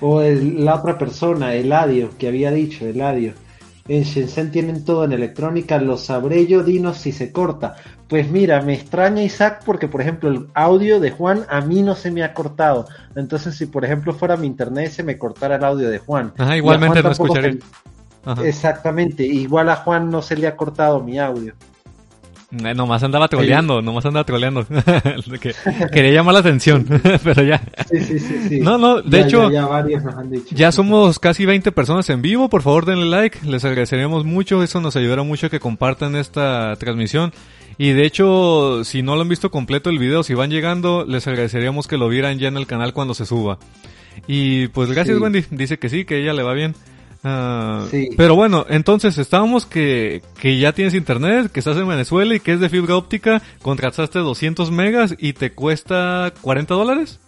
O 0.00 0.22
la 0.22 0.74
otra 0.74 0.96
persona, 0.98 1.54
Eladio, 1.54 2.10
que 2.18 2.28
había 2.28 2.50
dicho, 2.50 2.86
Eladio. 2.86 3.34
En 3.88 4.02
Shenzhen 4.02 4.50
tienen 4.50 4.84
todo 4.84 5.04
en 5.04 5.12
electrónica, 5.12 5.78
lo 5.78 5.96
sabré 5.96 6.46
yo, 6.46 6.64
dinos 6.64 6.98
si 6.98 7.12
se 7.12 7.30
corta. 7.30 7.76
Pues 8.08 8.30
mira, 8.30 8.62
me 8.62 8.74
extraña 8.74 9.22
Isaac 9.22 9.62
porque, 9.64 9.88
por 9.88 10.00
ejemplo, 10.00 10.28
el 10.28 10.46
audio 10.54 11.00
de 11.00 11.10
Juan 11.10 11.44
a 11.48 11.60
mí 11.60 11.82
no 11.82 11.96
se 11.96 12.12
me 12.12 12.22
ha 12.22 12.34
cortado. 12.34 12.86
Entonces, 13.16 13.56
si 13.56 13.66
por 13.66 13.84
ejemplo 13.84 14.12
fuera 14.12 14.36
mi 14.36 14.46
internet, 14.46 14.92
se 14.92 15.02
me 15.02 15.18
cortara 15.18 15.56
el 15.56 15.64
audio 15.64 15.90
de 15.90 15.98
Juan. 15.98 16.32
Ajá, 16.38 16.56
igualmente 16.56 17.02
no 17.02 17.10
escucharé. 17.10 17.58
Exactamente, 18.44 19.24
igual 19.24 19.68
a 19.70 19.76
Juan 19.76 20.10
no 20.10 20.22
se 20.22 20.36
le 20.36 20.46
ha 20.46 20.56
cortado 20.56 21.00
mi 21.00 21.18
audio. 21.18 21.54
Eh, 22.52 22.74
nomás 22.74 23.02
andaba 23.02 23.26
troleando, 23.26 23.82
nomás 23.82 24.06
andaba 24.06 24.24
troleando. 24.24 24.64
Quería 25.92 26.12
llamar 26.12 26.34
la 26.34 26.40
atención, 26.40 26.86
pero 27.24 27.42
ya. 27.42 27.60
Sí, 27.90 28.00
sí, 28.00 28.18
sí, 28.20 28.60
No, 28.60 28.78
no, 28.78 29.02
de 29.02 29.20
hecho, 29.20 29.50
ya, 29.50 29.68
ya, 30.52 30.70
somos 30.70 31.18
casi 31.18 31.44
20 31.44 31.72
personas 31.72 32.08
en 32.08 32.22
vivo. 32.22 32.48
Por 32.48 32.62
favor, 32.62 32.86
denle 32.86 33.06
like. 33.06 33.40
Les 33.44 33.64
agradeceríamos 33.64 34.24
mucho. 34.24 34.62
Eso 34.62 34.80
nos 34.80 34.94
ayudará 34.94 35.24
mucho 35.24 35.48
a 35.48 35.50
que 35.50 35.58
compartan 35.58 36.14
esta 36.14 36.76
transmisión. 36.76 37.32
Y 37.78 37.90
de 37.90 38.06
hecho, 38.06 38.84
si 38.84 39.02
no 39.02 39.16
lo 39.16 39.22
han 39.22 39.28
visto 39.28 39.50
completo 39.50 39.90
el 39.90 39.98
video, 39.98 40.22
si 40.22 40.34
van 40.34 40.50
llegando, 40.50 41.04
les 41.06 41.26
agradeceríamos 41.26 41.86
que 41.86 41.98
lo 41.98 42.08
vieran 42.08 42.38
ya 42.38 42.48
en 42.48 42.56
el 42.56 42.66
canal 42.66 42.92
cuando 42.92 43.14
se 43.14 43.26
suba. 43.26 43.58
Y 44.26 44.68
pues 44.68 44.90
gracias 44.90 45.18
Wendy, 45.18 45.44
dice 45.50 45.78
que 45.78 45.88
sí, 45.88 46.04
que 46.04 46.20
ella 46.22 46.32
le 46.32 46.42
va 46.42 46.54
bien. 46.54 46.74
Ah, 47.22 47.86
pero 48.16 48.36
bueno, 48.36 48.66
entonces 48.68 49.18
estábamos 49.18 49.66
que, 49.66 50.22
que 50.40 50.58
ya 50.58 50.72
tienes 50.72 50.94
internet, 50.94 51.50
que 51.50 51.58
estás 51.60 51.76
en 51.76 51.88
Venezuela 51.88 52.34
y 52.34 52.40
que 52.40 52.52
es 52.52 52.60
de 52.60 52.68
fibra 52.68 52.96
óptica, 52.96 53.42
contrataste 53.62 54.20
200 54.20 54.70
megas 54.70 55.14
y 55.18 55.32
te 55.32 55.52
cuesta 55.52 56.32
40 56.40 56.74
dólares. 56.74 57.18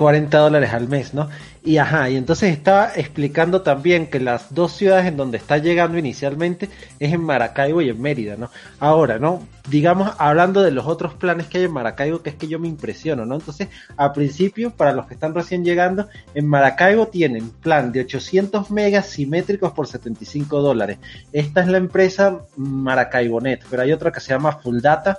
40 0.00 0.38
dólares 0.38 0.72
al 0.72 0.88
mes, 0.88 1.12
¿no? 1.12 1.28
Y 1.62 1.76
ajá, 1.76 2.08
y 2.08 2.16
entonces 2.16 2.50
estaba 2.50 2.90
explicando 2.96 3.60
también 3.60 4.06
que 4.06 4.18
las 4.18 4.54
dos 4.54 4.72
ciudades 4.72 5.04
en 5.04 5.18
donde 5.18 5.36
está 5.36 5.58
llegando 5.58 5.98
inicialmente 5.98 6.70
es 6.98 7.12
en 7.12 7.22
Maracaibo 7.22 7.82
y 7.82 7.90
en 7.90 8.00
Mérida, 8.00 8.36
¿no? 8.38 8.50
Ahora, 8.78 9.18
¿no? 9.18 9.46
Digamos, 9.68 10.10
hablando 10.16 10.62
de 10.62 10.70
los 10.70 10.86
otros 10.86 11.12
planes 11.12 11.48
que 11.48 11.58
hay 11.58 11.64
en 11.64 11.74
Maracaibo, 11.74 12.22
que 12.22 12.30
es 12.30 12.36
que 12.36 12.48
yo 12.48 12.58
me 12.58 12.66
impresiono, 12.66 13.26
¿no? 13.26 13.34
Entonces, 13.34 13.68
a 13.98 14.14
principio, 14.14 14.70
para 14.70 14.94
los 14.94 15.06
que 15.06 15.12
están 15.12 15.34
recién 15.34 15.62
llegando, 15.62 16.08
en 16.32 16.46
Maracaibo 16.46 17.08
tienen 17.08 17.50
plan 17.50 17.92
de 17.92 18.00
800 18.00 18.70
megas 18.70 19.04
simétricos 19.04 19.72
por 19.72 19.86
75 19.86 20.62
dólares. 20.62 20.96
Esta 21.30 21.60
es 21.60 21.68
la 21.68 21.76
empresa 21.76 22.38
Maracaibonet, 22.56 23.66
pero 23.68 23.82
hay 23.82 23.92
otra 23.92 24.10
que 24.10 24.20
se 24.20 24.32
llama 24.32 24.52
Full 24.52 24.80
Data, 24.80 25.18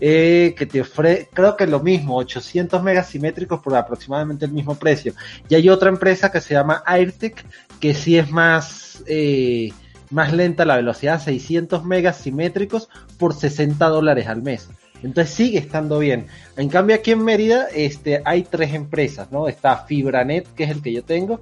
eh, 0.00 0.54
que 0.56 0.66
te 0.66 0.80
ofrece, 0.80 1.28
creo 1.32 1.56
que 1.56 1.64
es 1.64 1.70
lo 1.70 1.80
mismo, 1.80 2.16
800 2.16 2.82
megas 2.82 3.08
simétricos 3.08 3.60
por 3.60 3.76
aproximadamente 3.76 4.46
el 4.46 4.52
mismo 4.52 4.74
precio. 4.74 5.12
Y 5.48 5.54
hay 5.54 5.68
otra 5.68 5.90
empresa 5.90 6.32
que 6.32 6.40
se 6.40 6.54
llama 6.54 6.82
AirTech, 6.86 7.44
que 7.80 7.94
sí 7.94 8.16
es 8.16 8.30
más, 8.30 9.02
eh, 9.06 9.72
más 10.10 10.32
lenta 10.32 10.64
la 10.64 10.76
velocidad, 10.76 11.22
600 11.22 11.84
megas 11.84 12.16
simétricos 12.16 12.88
por 13.18 13.34
60 13.34 13.86
dólares 13.88 14.26
al 14.26 14.42
mes. 14.42 14.68
Entonces 15.02 15.34
sigue 15.34 15.58
estando 15.58 15.98
bien. 15.98 16.26
En 16.56 16.68
cambio 16.68 16.96
aquí 16.96 17.12
en 17.12 17.24
Mérida 17.24 17.68
este, 17.74 18.22
hay 18.24 18.42
tres 18.42 18.74
empresas, 18.74 19.30
¿no? 19.32 19.48
Está 19.48 19.84
Fibranet, 19.84 20.46
que 20.54 20.64
es 20.64 20.70
el 20.70 20.82
que 20.82 20.92
yo 20.92 21.04
tengo, 21.04 21.40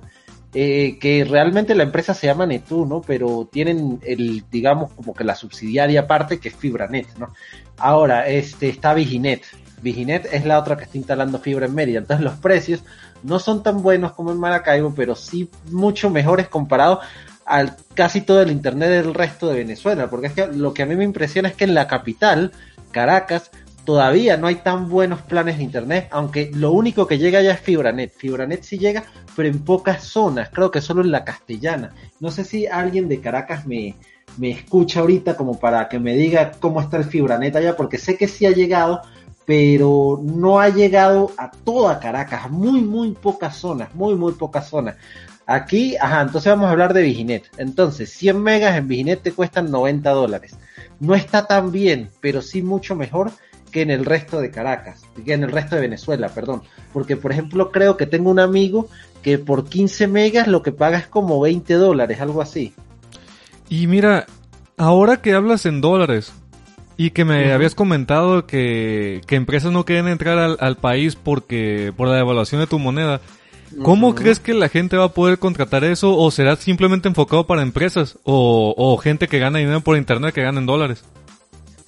eh, 0.55 0.99
que 0.99 1.25
realmente 1.25 1.75
la 1.75 1.83
empresa 1.83 2.15
se 2.15 2.27
llama 2.27 2.47
Netu, 2.47 2.87
¿no? 2.87 3.03
Pero 3.03 3.49
tienen 3.53 4.01
el, 4.03 4.45
digamos, 4.51 4.93
como 4.93 5.15
que 5.15 5.25
la 5.25 5.35
subsidiaria 5.35 6.01
aparte 6.01 6.39
que 6.39 6.49
es 6.49 6.55
Fibranet, 6.55 7.07
¿no? 7.19 7.33
Ahora, 7.77 8.27
este, 8.29 8.69
está 8.69 8.95
Viginet. 8.95 9.45
Viginet 9.83 10.27
es 10.33 10.45
la 10.47 10.59
otra 10.59 10.77
que 10.77 10.85
está 10.85 10.97
instalando 10.97 11.39
fibra 11.39 11.67
en 11.67 11.75
Mérida. 11.75 11.99
Entonces 11.99 12.25
los 12.25 12.35
precios 12.35 12.83
no 13.23 13.39
son 13.39 13.63
tan 13.63 13.83
buenos 13.83 14.13
como 14.13 14.33
en 14.33 14.41
Maracaibo, 14.41 14.95
pero 14.95 15.15
sí 15.15 15.51
mucho 15.71 16.11
mejores 16.11 16.49
comparado 16.49 17.01
al 17.45 17.77
casi 17.95 18.21
todo 18.23 18.43
el 18.43 18.51
internet 18.51 18.91
del 18.91 19.15
resto 19.15 19.49
de 19.49 19.59
Venezuela. 19.59 20.09
Porque 20.09 20.29
es 20.29 20.33
que 20.33 20.47
lo 20.47 20.73
que 20.73 20.83
a 20.83 20.87
mí 20.87 20.97
me 20.97 21.05
impresiona 21.05 21.49
es 21.49 21.55
que 21.55 21.65
en 21.65 21.75
la 21.75 21.87
capital, 21.87 22.53
Caracas, 22.91 23.51
todavía 23.89 24.37
no 24.37 24.49
hay 24.49 24.57
tan 24.57 24.91
buenos 24.91 25.23
planes 25.23 25.57
de 25.57 25.63
internet, 25.63 26.09
aunque 26.11 26.51
lo 26.53 26.73
único 26.73 27.07
que 27.07 27.17
llega 27.17 27.41
ya 27.41 27.53
es 27.53 27.61
Fibranet. 27.61 28.13
Fibranet 28.15 28.63
sí 28.63 28.79
llega, 28.79 29.05
pero 29.39 29.51
en 29.51 29.61
pocas 29.61 30.03
zonas, 30.03 30.51
creo 30.53 30.73
que 30.73 30.81
solo 30.81 31.01
en 31.01 31.13
la 31.13 31.25
castellana. 31.25 31.93
No 32.19 32.33
sé 32.33 32.43
si 32.43 32.67
alguien 32.67 33.09
de 33.09 33.21
Caracas 33.21 33.69
me, 33.69 33.95
me 34.37 34.51
escucha 34.51 34.99
ahorita 34.99 35.37
como 35.37 35.61
para 35.61 35.89
que 35.89 36.01
me 36.01 36.15
diga 36.15 36.51
cómo 36.59 36.81
está 36.81 36.97
el 36.97 37.05
Fibranet 37.05 37.55
allá, 37.55 37.77
porque 37.77 37.99
sé 37.99 38.17
que 38.17 38.27
sí 38.27 38.47
ha 38.47 38.51
llegado, 38.51 39.01
pero 39.47 40.21
no 40.21 40.59
ha 40.59 40.71
llegado 40.71 41.31
a 41.39 41.53
toda 41.53 42.01
Caracas, 42.01 42.51
muy, 42.51 42.81
muy 42.81 43.13
pocas 43.13 43.55
zonas, 43.55 43.95
muy, 43.95 44.17
muy 44.17 44.33
pocas 44.33 44.69
zonas. 44.69 44.97
Aquí, 45.47 45.95
ajá, 46.01 46.23
entonces 46.23 46.51
vamos 46.51 46.67
a 46.67 46.73
hablar 46.73 46.93
de 46.93 47.03
Viginet. 47.03 47.45
Entonces, 47.59 48.11
100 48.11 48.43
megas 48.43 48.77
en 48.77 48.89
Viginet 48.89 49.23
te 49.23 49.31
cuestan 49.31 49.71
90 49.71 50.11
dólares. 50.11 50.59
No 50.99 51.15
está 51.15 51.47
tan 51.47 51.71
bien, 51.71 52.11
pero 52.21 52.43
sí 52.43 52.61
mucho 52.61 52.97
mejor 52.97 53.31
que 53.71 53.83
en 53.83 53.91
el 53.91 54.05
resto 54.05 54.41
de 54.41 54.51
Caracas, 54.51 55.03
que 55.25 55.33
en 55.33 55.45
el 55.45 55.53
resto 55.53 55.77
de 55.77 55.83
Venezuela, 55.83 56.29
perdón. 56.29 56.63
Porque, 56.93 57.17
por 57.17 57.33
ejemplo, 57.33 57.71
creo 57.71 57.97
que 57.97 58.07
tengo 58.07 58.31
un 58.31 58.41
amigo 58.41 58.89
que 59.29 59.39
por 59.39 59.69
15 59.69 60.09
megas 60.09 60.49
lo 60.49 60.63
que 60.63 60.73
paga 60.73 60.97
es 60.97 61.07
como 61.07 61.39
20 61.39 61.75
dólares, 61.75 62.19
algo 62.23 62.41
así. 62.41 62.73
Y 63.69 63.87
mira, 63.87 64.25
ahora 64.79 65.21
que 65.21 65.35
hablas 65.35 65.67
en 65.67 65.83
dólares 65.83 66.33
y 66.97 67.11
que 67.11 67.27
me 67.27 67.53
habías 67.53 67.75
comentado 67.75 68.47
que, 68.47 69.21
que, 69.27 69.37
empresas 69.37 69.71
no 69.71 69.85
quieren 69.85 70.09
entrar 70.09 70.39
al, 70.39 70.57
al, 70.61 70.77
país 70.77 71.15
porque 71.15 71.93
por 71.95 72.09
la 72.09 72.17
devaluación 72.17 72.63
de 72.63 72.67
tu 72.67 72.79
moneda, 72.79 73.21
¿cómo 73.83 74.15
crees 74.15 74.41
que 74.41 74.55
la 74.55 74.71
gente 74.71 74.97
va 74.97 75.05
a 75.05 75.13
poder 75.13 75.39
contratar 75.39 75.85
eso 75.85 76.17
o 76.17 76.31
será 76.31 76.57
simplemente 76.57 77.09
enfocado 77.09 77.47
para 77.47 77.61
empresas 77.61 78.19
o, 78.25 78.75
o 78.79 78.97
gente 78.97 79.29
que 79.29 79.39
gana 79.39 79.59
dinero 79.59 79.83
por 79.83 79.99
internet 79.99 80.35
que 80.35 80.43
gana 80.43 80.59
en 80.59 80.67
dólares? 80.67 81.05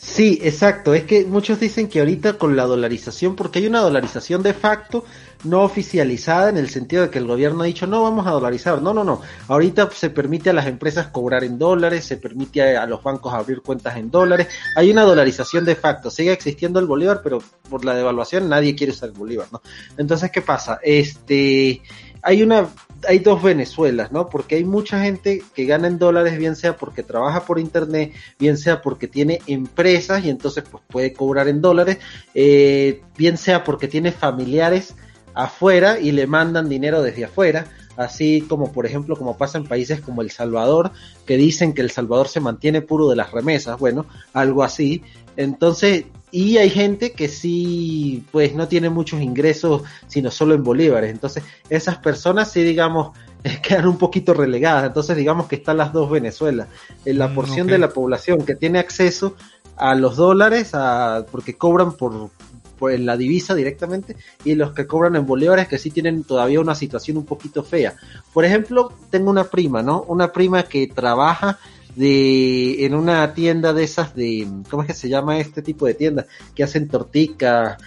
Sí, 0.02 0.38
exacto. 0.42 0.94
Es 0.94 1.04
que 1.04 1.26
muchos 1.26 1.60
dicen 1.60 1.86
que 1.86 1.98
ahorita 1.98 2.38
con 2.38 2.56
la 2.56 2.64
dolarización, 2.64 3.36
porque 3.36 3.58
hay 3.58 3.66
una 3.66 3.80
dolarización 3.80 4.42
de 4.42 4.54
facto, 4.54 5.04
no 5.44 5.62
oficializada 5.62 6.48
en 6.48 6.56
el 6.56 6.70
sentido 6.70 7.02
de 7.02 7.10
que 7.10 7.18
el 7.18 7.26
gobierno 7.26 7.62
ha 7.62 7.66
dicho 7.66 7.86
no 7.86 8.02
vamos 8.02 8.26
a 8.26 8.30
dolarizar. 8.30 8.80
No, 8.80 8.94
no, 8.94 9.04
no. 9.04 9.20
Ahorita 9.48 9.90
se 9.90 10.08
permite 10.08 10.48
a 10.48 10.52
las 10.54 10.66
empresas 10.66 11.08
cobrar 11.08 11.44
en 11.44 11.58
dólares, 11.58 12.06
se 12.06 12.16
permite 12.16 12.78
a, 12.78 12.86
los 12.86 13.02
bancos 13.02 13.34
abrir 13.34 13.60
cuentas 13.60 13.98
en 13.98 14.10
dólares. 14.10 14.48
Hay 14.74 14.90
una 14.90 15.02
dolarización 15.02 15.66
de 15.66 15.76
facto. 15.76 16.10
Sigue 16.10 16.32
existiendo 16.32 16.80
el 16.80 16.86
bolívar, 16.86 17.20
pero 17.22 17.42
por 17.68 17.84
la 17.84 17.94
devaluación 17.94 18.48
nadie 18.48 18.74
quiere 18.74 18.94
usar 18.94 19.10
el 19.10 19.14
bolívar, 19.14 19.48
¿no? 19.52 19.60
Entonces, 19.98 20.30
¿qué 20.30 20.40
pasa? 20.40 20.80
Este, 20.82 21.82
hay 22.22 22.42
una 22.42 22.68
hay 23.08 23.18
dos 23.20 23.42
Venezuelas, 23.42 24.12
¿no? 24.12 24.28
Porque 24.28 24.56
hay 24.56 24.64
mucha 24.64 25.02
gente 25.02 25.42
que 25.54 25.64
gana 25.64 25.88
en 25.88 25.98
dólares, 25.98 26.38
bien 26.38 26.56
sea 26.56 26.76
porque 26.76 27.02
trabaja 27.02 27.44
por 27.44 27.58
internet, 27.58 28.12
bien 28.38 28.58
sea 28.58 28.82
porque 28.82 29.08
tiene 29.08 29.40
empresas 29.46 30.24
y 30.24 30.30
entonces 30.30 30.64
pues 30.70 30.82
puede 30.86 31.12
cobrar 31.12 31.48
en 31.48 31.60
dólares, 31.60 31.98
eh, 32.34 33.02
bien 33.16 33.38
sea 33.38 33.64
porque 33.64 33.88
tiene 33.88 34.12
familiares 34.12 34.94
afuera 35.34 35.98
y 35.98 36.12
le 36.12 36.26
mandan 36.26 36.68
dinero 36.68 37.02
desde 37.02 37.24
afuera, 37.24 37.66
así 37.96 38.42
como 38.42 38.72
por 38.72 38.86
ejemplo 38.86 39.16
como 39.16 39.36
pasa 39.36 39.58
en 39.58 39.64
países 39.64 40.00
como 40.00 40.22
El 40.22 40.30
Salvador, 40.30 40.92
que 41.26 41.36
dicen 41.36 41.72
que 41.72 41.82
El 41.82 41.90
Salvador 41.90 42.28
se 42.28 42.40
mantiene 42.40 42.82
puro 42.82 43.08
de 43.08 43.16
las 43.16 43.32
remesas, 43.32 43.78
bueno, 43.78 44.06
algo 44.32 44.62
así. 44.62 45.02
Entonces, 45.36 46.04
y 46.30 46.58
hay 46.58 46.70
gente 46.70 47.12
que 47.12 47.28
sí, 47.28 48.24
pues 48.30 48.54
no 48.54 48.68
tiene 48.68 48.88
muchos 48.88 49.20
ingresos, 49.20 49.82
sino 50.06 50.30
solo 50.30 50.54
en 50.54 50.62
bolívares. 50.62 51.10
Entonces, 51.10 51.42
esas 51.68 51.98
personas 51.98 52.52
sí, 52.52 52.62
digamos, 52.62 53.16
quedan 53.62 53.86
un 53.86 53.98
poquito 53.98 54.34
relegadas. 54.34 54.84
Entonces, 54.86 55.16
digamos 55.16 55.46
que 55.48 55.56
están 55.56 55.78
las 55.78 55.92
dos 55.92 56.10
Venezuelas. 56.10 56.68
En 57.04 57.18
la 57.18 57.28
mm, 57.28 57.34
porción 57.34 57.66
de 57.66 57.78
la 57.78 57.90
población 57.90 58.44
que 58.44 58.54
tiene 58.54 58.78
acceso 58.78 59.34
a 59.76 59.94
los 59.94 60.16
dólares, 60.16 60.70
a, 60.74 61.24
porque 61.30 61.56
cobran 61.56 61.92
por, 61.92 62.30
por 62.78 62.98
la 62.98 63.16
divisa 63.16 63.54
directamente, 63.54 64.16
y 64.44 64.54
los 64.54 64.72
que 64.72 64.86
cobran 64.86 65.16
en 65.16 65.26
bolívares 65.26 65.68
que 65.68 65.78
sí 65.78 65.90
tienen 65.90 66.22
todavía 66.22 66.60
una 66.60 66.74
situación 66.74 67.16
un 67.16 67.24
poquito 67.24 67.64
fea. 67.64 67.94
Por 68.32 68.44
ejemplo, 68.44 68.92
tengo 69.10 69.30
una 69.30 69.44
prima, 69.44 69.82
¿no? 69.82 70.02
Una 70.02 70.32
prima 70.32 70.62
que 70.62 70.86
trabaja 70.86 71.58
de 71.96 72.84
en 72.84 72.94
una 72.94 73.34
tienda 73.34 73.72
de 73.72 73.84
esas 73.84 74.14
de 74.14 74.46
¿cómo 74.70 74.82
es 74.82 74.88
que 74.88 74.94
se 74.94 75.08
llama 75.08 75.38
este 75.38 75.62
tipo 75.62 75.86
de 75.86 75.94
tiendas? 75.94 76.26
que 76.54 76.62
hacen 76.62 76.88
torticas, 76.88 77.78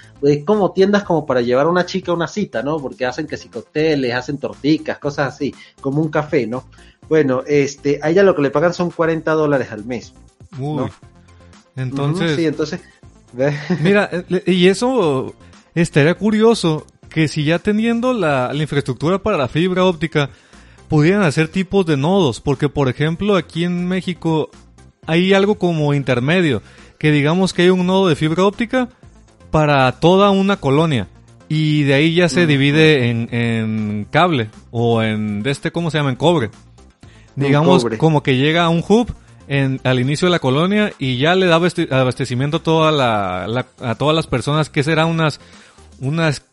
como 0.46 0.72
tiendas 0.72 1.04
como 1.04 1.26
para 1.26 1.42
llevar 1.42 1.66
a 1.66 1.70
una 1.70 1.86
chica 1.86 2.12
a 2.12 2.16
una 2.16 2.28
cita, 2.28 2.64
¿no? 2.64 2.78
Porque 2.80 3.06
hacen 3.06 3.28
que 3.28 3.38
si 3.38 3.50
cócteles, 3.50 4.14
hacen 4.14 4.38
torticas, 4.38 5.00
cosas 5.00 5.34
así, 5.34 5.54
como 5.82 6.02
un 6.02 6.10
café, 6.10 6.48
¿no? 6.48 6.66
Bueno, 7.10 7.44
este, 7.46 8.00
a 8.02 8.10
ella 8.10 8.24
lo 8.24 8.36
que 8.36 8.42
le 8.42 8.52
pagan 8.52 8.74
son 8.74 8.90
40 8.90 9.32
dólares 9.34 9.72
al 9.72 9.86
mes. 9.86 10.14
Uy. 10.58 10.90
Entonces, 11.76 12.36
sí, 12.36 12.46
entonces 12.46 12.80
Mira, 13.82 14.10
y 14.46 14.68
eso 14.68 15.34
estaría 15.74 16.16
curioso 16.16 16.86
que 17.10 17.28
si 17.28 17.44
ya 17.44 17.60
teniendo 17.60 18.14
la, 18.14 18.54
la 18.54 18.62
infraestructura 18.62 19.22
para 19.22 19.38
la 19.38 19.48
fibra 19.48 19.86
óptica 19.86 20.30
pudieran 20.94 21.24
hacer 21.24 21.48
tipos 21.48 21.88
de 21.88 21.98
nodos, 21.98 22.40
porque 22.40 22.70
por 22.70 22.88
ejemplo 22.88 23.36
aquí 23.36 23.64
en 23.64 23.88
México 23.88 24.52
hay 25.08 25.34
algo 25.34 25.56
como 25.56 25.96
intermedio, 25.96 26.62
que 27.00 27.10
digamos 27.10 27.52
que 27.52 27.64
hay 27.64 27.70
un 27.72 27.88
nodo 27.88 28.10
de 28.10 28.16
fibra 28.16 28.46
óptica 28.46 28.90
para 29.50 29.92
toda 29.94 30.30
una 30.30 30.58
colonia 30.58 31.08
y 31.50 31.82
de 31.82 31.96
ahí 31.96 32.14
ya 32.14 32.30
se 32.30 32.46
divide 32.46 33.10
en, 33.10 34.06
cable 34.12 34.52
o 34.70 35.02
en 35.02 35.42
de 35.42 35.50
este 35.50 35.72
cómo 35.72 35.90
se 35.90 35.98
llama 35.98 36.12
en 36.12 36.16
cobre. 36.16 36.52
Digamos 37.36 37.88
como 37.98 38.22
que 38.22 38.38
llega 38.38 38.66
a 38.66 38.70
un 38.70 38.84
hub 38.88 39.16
en, 39.48 39.82
al 39.84 40.00
inicio 40.00 40.28
de 40.28 40.32
la 40.34 40.38
colonia 40.38 40.94
y 41.00 41.18
ya 41.18 41.34
le 41.34 41.48
da 41.48 41.56
abastecimiento 41.56 42.58
a 42.58 42.62
toda 42.62 42.92
la, 42.92 43.66
a 43.82 43.96
todas 43.96 44.16
las 44.16 44.28
personas 44.28 44.70
que 44.70 44.84
será 44.84 45.08
unas 45.08 45.40
unas 46.00 46.44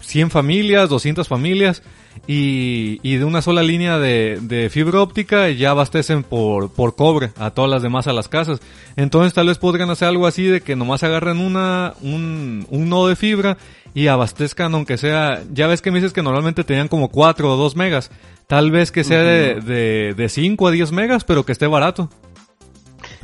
100 0.00 0.30
familias, 0.30 0.88
200 0.88 1.28
familias 1.28 1.82
y, 2.26 3.00
y 3.02 3.16
de 3.16 3.24
una 3.24 3.42
sola 3.42 3.62
línea 3.62 3.98
de, 3.98 4.38
de, 4.40 4.70
fibra 4.70 5.00
óptica 5.00 5.48
ya 5.50 5.70
abastecen 5.70 6.22
por, 6.22 6.70
por 6.70 6.96
cobre 6.96 7.30
a 7.36 7.50
todas 7.50 7.70
las 7.70 7.82
demás 7.82 8.06
a 8.06 8.12
las 8.12 8.28
casas. 8.28 8.60
Entonces 8.96 9.32
tal 9.32 9.48
vez 9.48 9.58
podrían 9.58 9.90
hacer 9.90 10.08
algo 10.08 10.26
así 10.26 10.44
de 10.44 10.60
que 10.60 10.76
nomás 10.76 11.02
agarren 11.02 11.38
una, 11.38 11.94
un, 12.02 12.66
un 12.70 12.88
nodo 12.88 13.08
de 13.08 13.16
fibra 13.16 13.58
y 13.94 14.08
abastezcan 14.08 14.74
aunque 14.74 14.98
sea, 14.98 15.42
ya 15.52 15.66
ves 15.66 15.82
que 15.82 15.90
me 15.90 15.98
dices 15.98 16.12
que 16.12 16.22
normalmente 16.22 16.64
tenían 16.64 16.88
como 16.88 17.08
4 17.08 17.52
o 17.52 17.56
2 17.56 17.76
megas, 17.76 18.10
tal 18.46 18.70
vez 18.70 18.92
que 18.92 19.04
sea 19.04 19.22
de, 19.22 19.60
de, 19.60 20.14
de 20.14 20.28
5 20.28 20.68
a 20.68 20.70
10 20.70 20.92
megas 20.92 21.24
pero 21.24 21.44
que 21.44 21.52
esté 21.52 21.66
barato. 21.66 22.10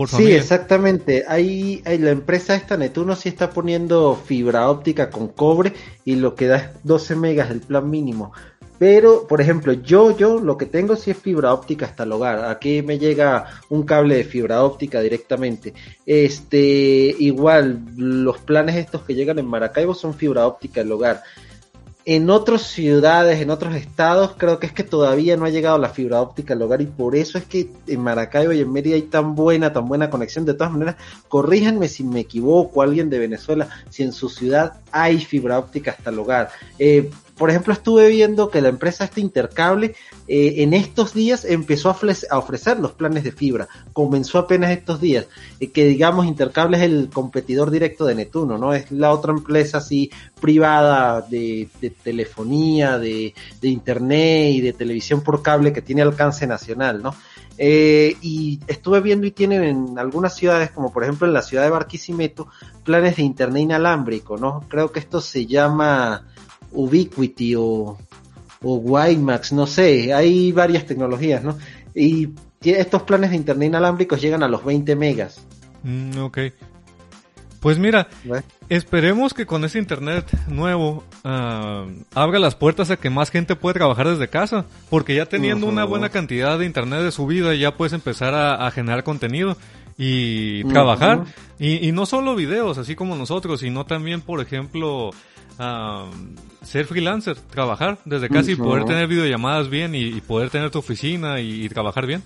sí, 0.06 0.32
exactamente. 0.32 1.24
Ahí, 1.28 1.82
la 1.84 2.10
empresa 2.10 2.54
esta 2.54 2.76
Netuno 2.76 3.16
sí 3.16 3.28
está 3.28 3.50
poniendo 3.50 4.16
fibra 4.16 4.70
óptica 4.70 5.10
con 5.10 5.28
cobre 5.28 5.72
y 6.04 6.16
lo 6.16 6.34
que 6.34 6.46
da 6.46 6.56
es 6.56 6.68
12 6.84 7.16
megas 7.16 7.50
el 7.50 7.60
plan 7.60 7.90
mínimo. 7.90 8.32
Pero, 8.82 9.28
por 9.28 9.40
ejemplo, 9.40 9.74
yo, 9.74 10.18
yo 10.18 10.40
lo 10.40 10.58
que 10.58 10.66
tengo 10.66 10.96
sí 10.96 11.12
es 11.12 11.16
fibra 11.16 11.54
óptica 11.54 11.86
hasta 11.86 12.02
el 12.02 12.10
hogar. 12.10 12.46
Aquí 12.46 12.82
me 12.82 12.98
llega 12.98 13.44
un 13.68 13.84
cable 13.84 14.16
de 14.16 14.24
fibra 14.24 14.64
óptica 14.64 15.00
directamente. 15.00 15.72
Este, 16.04 17.14
igual, 17.16 17.78
los 17.96 18.38
planes 18.38 18.74
estos 18.74 19.02
que 19.02 19.14
llegan 19.14 19.38
en 19.38 19.46
Maracaibo 19.46 19.94
son 19.94 20.14
fibra 20.14 20.48
óptica 20.48 20.80
al 20.80 20.90
hogar. 20.90 21.22
En 22.04 22.28
otras 22.28 22.62
ciudades, 22.62 23.40
en 23.40 23.50
otros 23.50 23.76
estados, 23.76 24.32
creo 24.36 24.58
que 24.58 24.66
es 24.66 24.72
que 24.72 24.82
todavía 24.82 25.36
no 25.36 25.44
ha 25.44 25.50
llegado 25.50 25.78
la 25.78 25.90
fibra 25.90 26.20
óptica 26.20 26.54
al 26.54 26.62
hogar 26.62 26.82
y 26.82 26.86
por 26.86 27.14
eso 27.14 27.38
es 27.38 27.44
que 27.44 27.70
en 27.86 28.00
Maracaibo 28.00 28.52
y 28.52 28.62
en 28.62 28.72
Mérida 28.72 28.96
hay 28.96 29.02
tan 29.02 29.36
buena, 29.36 29.72
tan 29.72 29.86
buena 29.86 30.10
conexión. 30.10 30.44
De 30.44 30.54
todas 30.54 30.72
maneras, 30.72 30.96
corríjanme 31.28 31.86
si 31.86 32.02
me 32.02 32.18
equivoco, 32.18 32.82
alguien 32.82 33.08
de 33.08 33.20
Venezuela, 33.20 33.68
si 33.90 34.02
en 34.02 34.12
su 34.12 34.28
ciudad 34.28 34.80
hay 34.90 35.20
fibra 35.20 35.60
óptica 35.60 35.92
hasta 35.92 36.10
el 36.10 36.18
hogar. 36.18 36.50
Eh, 36.80 37.08
por 37.36 37.50
ejemplo, 37.50 37.72
estuve 37.72 38.08
viendo 38.08 38.50
que 38.50 38.60
la 38.60 38.68
empresa 38.68 39.04
este 39.04 39.20
Intercable 39.20 39.94
eh, 40.28 40.54
en 40.58 40.74
estos 40.74 41.14
días 41.14 41.44
empezó 41.44 41.88
a, 41.88 42.38
ofrecer 42.38 42.78
los 42.78 42.92
planes 42.92 43.24
de 43.24 43.32
fibra. 43.32 43.68
Comenzó 43.92 44.38
apenas 44.38 44.70
estos 44.70 45.00
días. 45.00 45.26
Eh, 45.58 45.70
que 45.70 45.86
digamos, 45.86 46.26
Intercable 46.26 46.76
es 46.76 46.82
el 46.82 47.08
competidor 47.12 47.70
directo 47.70 48.04
de 48.04 48.14
Netuno, 48.14 48.58
¿no? 48.58 48.74
Es 48.74 48.90
la 48.92 49.12
otra 49.12 49.32
empresa 49.32 49.78
así 49.78 50.10
privada 50.40 51.22
de, 51.22 51.68
telefonía, 52.02 52.98
de, 52.98 53.34
internet 53.62 54.52
y 54.52 54.60
de 54.60 54.72
televisión 54.72 55.22
por 55.22 55.42
cable 55.42 55.72
que 55.72 55.82
tiene 55.82 56.02
alcance 56.02 56.46
nacional, 56.46 57.02
¿no? 57.02 57.14
Eh, 57.58 58.16
y 58.22 58.60
estuve 58.66 59.00
viendo 59.00 59.26
y 59.26 59.30
tienen 59.30 59.62
en 59.62 59.98
algunas 59.98 60.34
ciudades, 60.34 60.70
como 60.70 60.92
por 60.92 61.02
ejemplo 61.02 61.26
en 61.26 61.34
la 61.34 61.42
ciudad 61.42 61.64
de 61.64 61.70
Barquisimeto, 61.70 62.48
planes 62.84 63.16
de 63.16 63.22
internet 63.22 63.62
inalámbrico, 63.62 64.36
¿no? 64.36 64.64
Creo 64.68 64.92
que 64.92 65.00
esto 65.00 65.20
se 65.20 65.46
llama 65.46 66.26
Ubiquiti 66.72 67.54
o, 67.54 67.98
o 68.62 68.74
WiMAX, 68.76 69.52
no 69.52 69.66
sé, 69.66 70.12
hay 70.12 70.52
varias 70.52 70.86
tecnologías, 70.86 71.42
¿no? 71.42 71.58
Y 71.94 72.30
estos 72.62 73.02
planes 73.02 73.30
de 73.30 73.36
internet 73.36 73.68
inalámbricos 73.68 74.20
llegan 74.20 74.42
a 74.42 74.48
los 74.48 74.64
20 74.64 74.96
megas. 74.96 75.40
Mm, 75.82 76.18
ok. 76.18 76.38
Pues 77.60 77.78
mira, 77.78 78.08
esperemos 78.68 79.34
que 79.34 79.46
con 79.46 79.64
ese 79.64 79.78
internet 79.78 80.26
nuevo 80.48 81.04
uh, 81.24 81.88
abra 82.12 82.40
las 82.40 82.56
puertas 82.56 82.90
a 82.90 82.96
que 82.96 83.08
más 83.08 83.30
gente 83.30 83.54
pueda 83.54 83.74
trabajar 83.74 84.08
desde 84.08 84.26
casa, 84.26 84.64
porque 84.90 85.14
ya 85.14 85.26
teniendo 85.26 85.68
una 85.68 85.84
buena 85.84 86.08
cantidad 86.08 86.58
de 86.58 86.66
internet 86.66 87.02
de 87.02 87.12
subida 87.12 87.54
ya 87.54 87.76
puedes 87.76 87.92
empezar 87.92 88.34
a, 88.34 88.66
a 88.66 88.70
generar 88.72 89.04
contenido 89.04 89.56
y 89.96 90.64
trabajar. 90.64 91.22
y, 91.60 91.86
y, 91.86 91.92
no 91.92 92.04
solo 92.04 92.34
videos, 92.34 92.78
así 92.78 92.96
como 92.96 93.14
nosotros, 93.14 93.60
sino 93.60 93.86
también, 93.86 94.22
por 94.22 94.40
ejemplo, 94.40 95.10
ser 96.62 96.86
freelancer, 96.86 97.36
trabajar 97.36 97.98
desde 98.04 98.28
casa 98.28 98.50
y 98.50 98.56
poder 98.56 98.84
tener 98.84 99.06
videollamadas 99.06 99.68
bien 99.68 99.94
y, 99.94 100.20
poder 100.20 100.50
tener 100.50 100.70
tu 100.70 100.78
oficina 100.78 101.40
y, 101.40 101.68
trabajar 101.68 102.06
bien. 102.06 102.22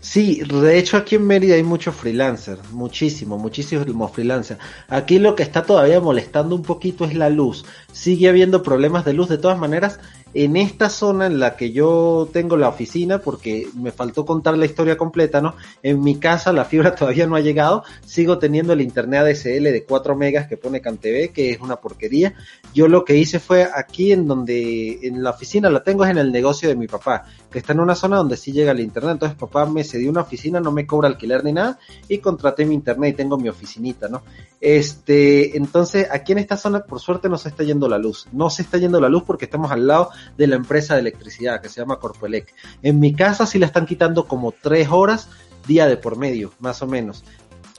Sí, 0.00 0.42
de 0.42 0.78
hecho 0.78 0.98
aquí 0.98 1.14
en 1.14 1.26
Mérida 1.26 1.54
hay 1.54 1.62
muchos 1.62 1.94
freelancers, 1.94 2.70
muchísimo, 2.72 3.38
muchísimos 3.38 4.12
freelancers. 4.12 4.60
Aquí 4.88 5.18
lo 5.18 5.34
que 5.34 5.42
está 5.42 5.62
todavía 5.62 5.98
molestando 5.98 6.54
un 6.54 6.62
poquito 6.62 7.06
es 7.06 7.14
la 7.14 7.30
luz. 7.30 7.64
Sigue 7.90 8.28
habiendo 8.28 8.62
problemas 8.62 9.06
de 9.06 9.14
luz 9.14 9.30
de 9.30 9.38
todas 9.38 9.58
maneras 9.58 10.00
en 10.34 10.56
esta 10.56 10.90
zona 10.90 11.26
en 11.26 11.38
la 11.38 11.56
que 11.56 11.70
yo 11.70 12.28
tengo 12.32 12.56
la 12.56 12.68
oficina, 12.68 13.18
porque 13.18 13.68
me 13.76 13.92
faltó 13.92 14.26
contar 14.26 14.58
la 14.58 14.66
historia 14.66 14.96
completa, 14.96 15.40
¿no? 15.40 15.54
En 15.82 16.02
mi 16.02 16.18
casa 16.18 16.52
la 16.52 16.64
fibra 16.64 16.94
todavía 16.96 17.26
no 17.26 17.36
ha 17.36 17.40
llegado, 17.40 17.84
sigo 18.04 18.38
teniendo 18.38 18.72
el 18.72 18.80
internet 18.80 19.20
ADSL 19.20 19.64
de 19.64 19.84
4 19.88 20.16
megas 20.16 20.48
que 20.48 20.56
pone 20.56 20.80
CanTV, 20.80 21.32
que 21.32 21.50
es 21.50 21.60
una 21.60 21.76
porquería. 21.76 22.34
Yo 22.74 22.88
lo 22.88 23.04
que 23.04 23.16
hice 23.16 23.38
fue 23.38 23.68
aquí 23.72 24.12
en 24.12 24.26
donde, 24.26 24.98
en 25.02 25.22
la 25.22 25.30
oficina 25.30 25.70
la 25.70 25.84
tengo 25.84 26.04
es 26.04 26.10
en 26.10 26.18
el 26.18 26.32
negocio 26.32 26.68
de 26.68 26.74
mi 26.74 26.88
papá, 26.88 27.24
que 27.50 27.60
está 27.60 27.72
en 27.72 27.80
una 27.80 27.94
zona 27.94 28.16
donde 28.16 28.36
sí 28.36 28.50
llega 28.50 28.72
el 28.72 28.80
internet, 28.80 29.12
entonces 29.12 29.38
papá 29.38 29.66
me 29.66 29.84
cedió 29.84 30.10
una 30.10 30.22
oficina, 30.22 30.58
no 30.58 30.72
me 30.72 30.84
cobra 30.86 31.08
alquiler 31.08 31.44
ni 31.44 31.52
nada, 31.52 31.78
y 32.08 32.18
contraté 32.18 32.64
mi 32.64 32.74
internet 32.74 33.14
y 33.14 33.16
tengo 33.16 33.36
mi 33.36 33.48
oficinita, 33.48 34.08
¿no? 34.08 34.22
Este, 34.60 35.56
entonces 35.56 36.08
aquí 36.10 36.32
en 36.32 36.38
esta 36.38 36.56
zona 36.56 36.80
por 36.80 36.98
suerte 36.98 37.28
no 37.28 37.36
se 37.36 37.50
está 37.50 37.64
yendo 37.64 37.88
la 37.88 37.98
luz, 37.98 38.26
no 38.32 38.48
se 38.48 38.62
está 38.62 38.78
yendo 38.78 38.98
la 38.98 39.10
luz 39.10 39.22
porque 39.24 39.44
estamos 39.44 39.70
al 39.70 39.86
lado 39.86 40.10
de 40.36 40.46
la 40.46 40.56
empresa 40.56 40.94
de 40.94 41.00
electricidad 41.00 41.60
que 41.60 41.68
se 41.68 41.80
llama 41.80 41.98
Corpoelec. 41.98 42.54
En 42.82 43.00
mi 43.00 43.14
casa 43.14 43.46
sí 43.46 43.58
la 43.58 43.66
están 43.66 43.86
quitando 43.86 44.26
como 44.26 44.52
tres 44.52 44.88
horas 44.90 45.28
día 45.66 45.86
de 45.86 45.96
por 45.96 46.16
medio, 46.16 46.52
más 46.58 46.82
o 46.82 46.86
menos. 46.86 47.24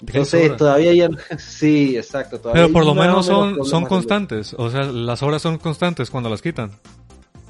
Entonces 0.01 0.58
todavía 0.58 0.93
ya 0.93 1.10
sí, 1.38 1.97
exacto. 1.97 2.41
Pero 2.51 2.71
por 2.71 2.86
lo 2.86 2.93
menos 2.93 3.25
son, 3.25 3.63
son 3.65 3.86
constantes, 3.86 4.53
o 4.58 4.69
sea, 4.69 4.84
las 4.84 5.23
horas 5.23 5.41
son 5.41 5.58
constantes 5.58 6.10
cuando 6.10 6.29
las 6.29 6.41
quitan. 6.41 6.71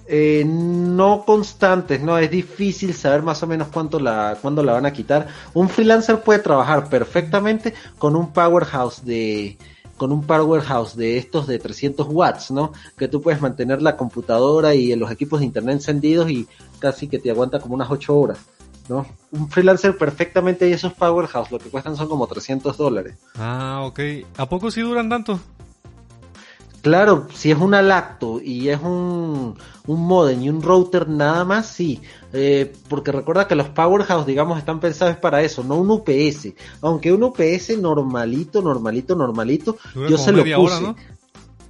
Eh, 0.08 0.44
no 0.46 1.24
constantes, 1.26 2.00
no 2.00 2.20
es 2.20 2.30
difícil 2.30 2.94
saber 2.94 3.24
más 3.24 3.42
o 3.42 3.48
menos 3.48 3.70
cuánto 3.70 4.00
la, 4.00 4.38
cuándo 4.40 4.62
la 4.62 4.74
van 4.74 4.86
a 4.86 4.94
quitar. 4.94 5.28
Un 5.56 5.68
freelancer 5.68 6.20
puede 6.20 6.40
trabajar 6.40 6.90
perfectamente 6.90 7.74
con 7.98 8.16
un 8.16 8.32
powerhouse 8.32 9.04
de, 9.04 9.58
con 9.98 10.12
un 10.12 10.26
powerhouse 10.26 10.96
de 10.96 11.18
estos 11.18 11.48
de 11.48 11.60
300 11.60 12.08
watts, 12.10 12.52
¿no? 12.52 12.74
Que 12.98 13.08
tú 13.08 13.22
puedes 13.22 13.42
mantener 13.42 13.82
la 13.82 13.96
computadora 13.96 14.76
y 14.76 14.96
los 14.96 15.12
equipos 15.12 15.40
de 15.40 15.46
internet 15.46 15.76
encendidos 15.76 16.30
y 16.30 16.48
casi 16.80 17.08
que 17.08 17.20
te 17.20 17.32
aguanta 17.32 17.60
como 17.60 17.76
unas 17.76 17.90
8 17.90 18.18
horas, 18.18 18.40
¿no? 18.90 19.06
Un 19.32 19.50
freelancer 19.50 19.98
perfectamente 19.98 20.68
y 20.68 20.74
esos 20.74 20.94
powerhouse 20.94 21.52
lo 21.52 21.60
que 21.60 21.70
cuestan 21.70 21.96
son 21.96 22.08
como 22.08 22.28
300 22.28 22.78
dólares. 22.78 23.16
Ah, 23.36 23.82
ok. 23.86 24.00
¿A 24.38 24.50
poco 24.50 24.72
sí 24.72 24.82
duran 24.82 25.10
tanto? 25.10 25.40
Claro, 26.86 27.26
si 27.34 27.50
es 27.50 27.58
una 27.58 27.82
lacto 27.82 28.40
y 28.40 28.70
es 28.70 28.80
un, 28.80 29.56
un 29.88 30.08
modem 30.08 30.40
y 30.44 30.52
un 30.52 30.62
router 30.62 31.10
nada 31.10 31.44
más, 31.44 31.66
sí. 31.66 32.00
Eh, 32.32 32.72
porque 32.88 33.12
recuerda 33.12 33.48
que 33.48 33.56
los 33.56 33.70
powerhouse, 33.70 34.28
digamos, 34.28 34.60
están 34.60 34.80
pensados 34.80 35.18
para 35.18 35.42
eso, 35.42 35.64
no 35.64 35.78
un 35.78 35.90
UPS. 35.90 36.50
Aunque 36.82 37.12
un 37.12 37.24
UPS 37.24 37.80
normalito, 37.80 38.62
normalito, 38.62 39.16
normalito, 39.16 39.78
yo 40.08 40.16
se 40.20 40.32
lo 40.32 40.44
puse. 40.44 40.94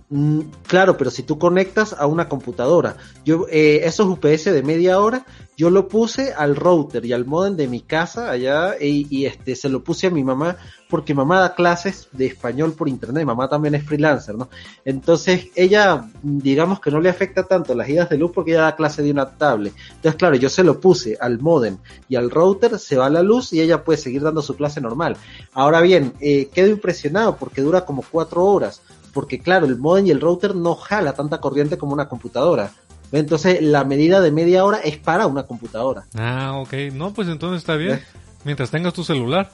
Mm, 0.09 0.41
claro, 0.67 0.97
pero 0.97 1.09
si 1.09 1.23
tú 1.23 1.39
conectas 1.39 1.95
a 1.97 2.07
una 2.07 2.27
computadora, 2.27 2.97
yo 3.23 3.45
eh, 3.49 3.83
esos 3.85 4.07
UPS 4.07 4.51
de 4.51 4.63
media 4.63 4.99
hora, 4.99 5.25
yo 5.57 5.69
lo 5.69 5.87
puse 5.87 6.33
al 6.33 6.55
router 6.55 7.05
y 7.05 7.13
al 7.13 7.25
modem 7.25 7.55
de 7.55 7.67
mi 7.67 7.81
casa 7.81 8.29
allá 8.29 8.75
y, 8.79 9.25
este 9.25 9.55
se 9.55 9.69
lo 9.69 9.83
puse 9.83 10.07
a 10.07 10.09
mi 10.09 10.23
mamá 10.23 10.57
porque 10.89 11.13
mamá 11.13 11.39
da 11.39 11.55
clases 11.55 12.09
de 12.11 12.27
español 12.27 12.73
por 12.73 12.87
internet, 12.89 13.25
mamá 13.25 13.47
también 13.47 13.75
es 13.75 13.83
freelancer, 13.83 14.35
¿no? 14.35 14.49
Entonces 14.83 15.47
ella, 15.55 16.09
digamos 16.21 16.79
que 16.79 16.91
no 16.91 16.99
le 16.99 17.09
afecta 17.09 17.43
tanto 17.43 17.73
las 17.73 17.89
idas 17.89 18.09
de 18.09 18.17
luz 18.17 18.31
porque 18.33 18.51
ella 18.51 18.61
da 18.61 18.75
clase 18.75 19.01
de 19.01 19.11
una 19.11 19.29
tablet. 19.29 19.73
Entonces 19.95 20.15
claro, 20.15 20.35
yo 20.35 20.49
se 20.49 20.63
lo 20.63 20.79
puse 20.79 21.17
al 21.19 21.39
modem 21.39 21.77
y 22.07 22.15
al 22.15 22.29
router, 22.29 22.77
se 22.77 22.97
va 22.97 23.09
la 23.09 23.23
luz 23.23 23.53
y 23.53 23.61
ella 23.61 23.83
puede 23.83 23.97
seguir 23.97 24.21
dando 24.21 24.41
su 24.41 24.55
clase 24.55 24.81
normal. 24.81 25.17
Ahora 25.53 25.81
bien, 25.81 26.13
eh, 26.19 26.49
quedo 26.53 26.67
impresionado 26.67 27.37
porque 27.37 27.61
dura 27.61 27.85
como 27.85 28.03
cuatro 28.09 28.45
horas 28.45 28.81
porque 29.15 29.39
claro, 29.39 29.65
el 29.65 29.77
modem 29.77 30.07
y 30.07 30.11
el 30.11 30.19
router 30.19 30.53
no 30.53 30.75
jala 30.75 31.13
tanta 31.13 31.39
corriente 31.39 31.77
como 31.77 31.93
una 31.93 32.09
computadora. 32.09 32.73
Entonces 33.11 33.61
la 33.61 33.83
medida 33.83 34.21
de 34.21 34.31
media 34.31 34.65
hora 34.65 34.79
es 34.79 34.97
para 34.97 35.27
una 35.27 35.43
computadora. 35.43 36.05
Ah, 36.15 36.53
ok. 36.57 36.73
No, 36.93 37.13
pues 37.13 37.27
entonces 37.27 37.59
está 37.59 37.75
bien. 37.75 37.95
¿Eh? 37.95 38.03
Mientras 38.43 38.71
tengas 38.71 38.93
tu 38.93 39.03
celular. 39.03 39.51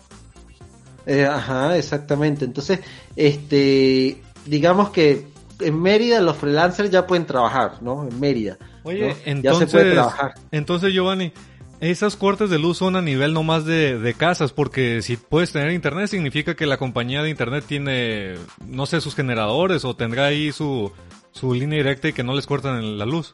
Eh, 1.06 1.26
ajá, 1.26 1.78
exactamente. 1.78 2.46
Entonces, 2.46 2.80
este, 3.16 4.22
digamos 4.46 4.90
que 4.92 5.28
en 5.60 5.82
Mérida 5.82 6.20
los 6.22 6.38
freelancers 6.38 6.90
ya 6.90 7.08
pueden 7.08 7.26
trabajar, 7.26 7.82
¿no? 7.82 8.08
En 8.08 8.20
Mérida. 8.20 8.58
Oye, 8.84 9.16
entonces, 9.26 9.60
ya 9.60 9.66
se 9.66 9.68
puede 9.68 9.94
trabajar. 9.94 10.34
Entonces, 10.52 10.94
Giovanni, 10.94 11.32
esas 11.80 12.16
cortes 12.16 12.50
de 12.50 12.60
luz 12.60 12.78
son 12.78 12.96
a 12.96 13.02
nivel 13.02 13.34
nomás 13.34 13.66
de, 13.66 13.98
de 13.98 14.14
casas, 14.14 14.54
porque 14.54 15.02
si 15.02 15.18
puedes 15.18 15.52
tener 15.52 15.72
internet 15.72 16.08
significa 16.08 16.56
que 16.56 16.66
la 16.66 16.78
compañía 16.78 17.24
de 17.24 17.30
internet 17.30 17.64
tiene, 17.68 18.36
no 18.66 18.86
sé, 18.86 19.02
sus 19.02 19.16
generadores 19.16 19.86
o 19.86 19.96
tendrá 19.96 20.26
ahí 20.26 20.52
su, 20.52 20.92
su 21.32 21.54
línea 21.54 21.78
directa 21.78 22.10
y 22.10 22.14
que 22.14 22.24
no 22.24 22.34
les 22.34 22.46
cortan 22.46 22.98
la 22.98 23.06
luz. 23.06 23.34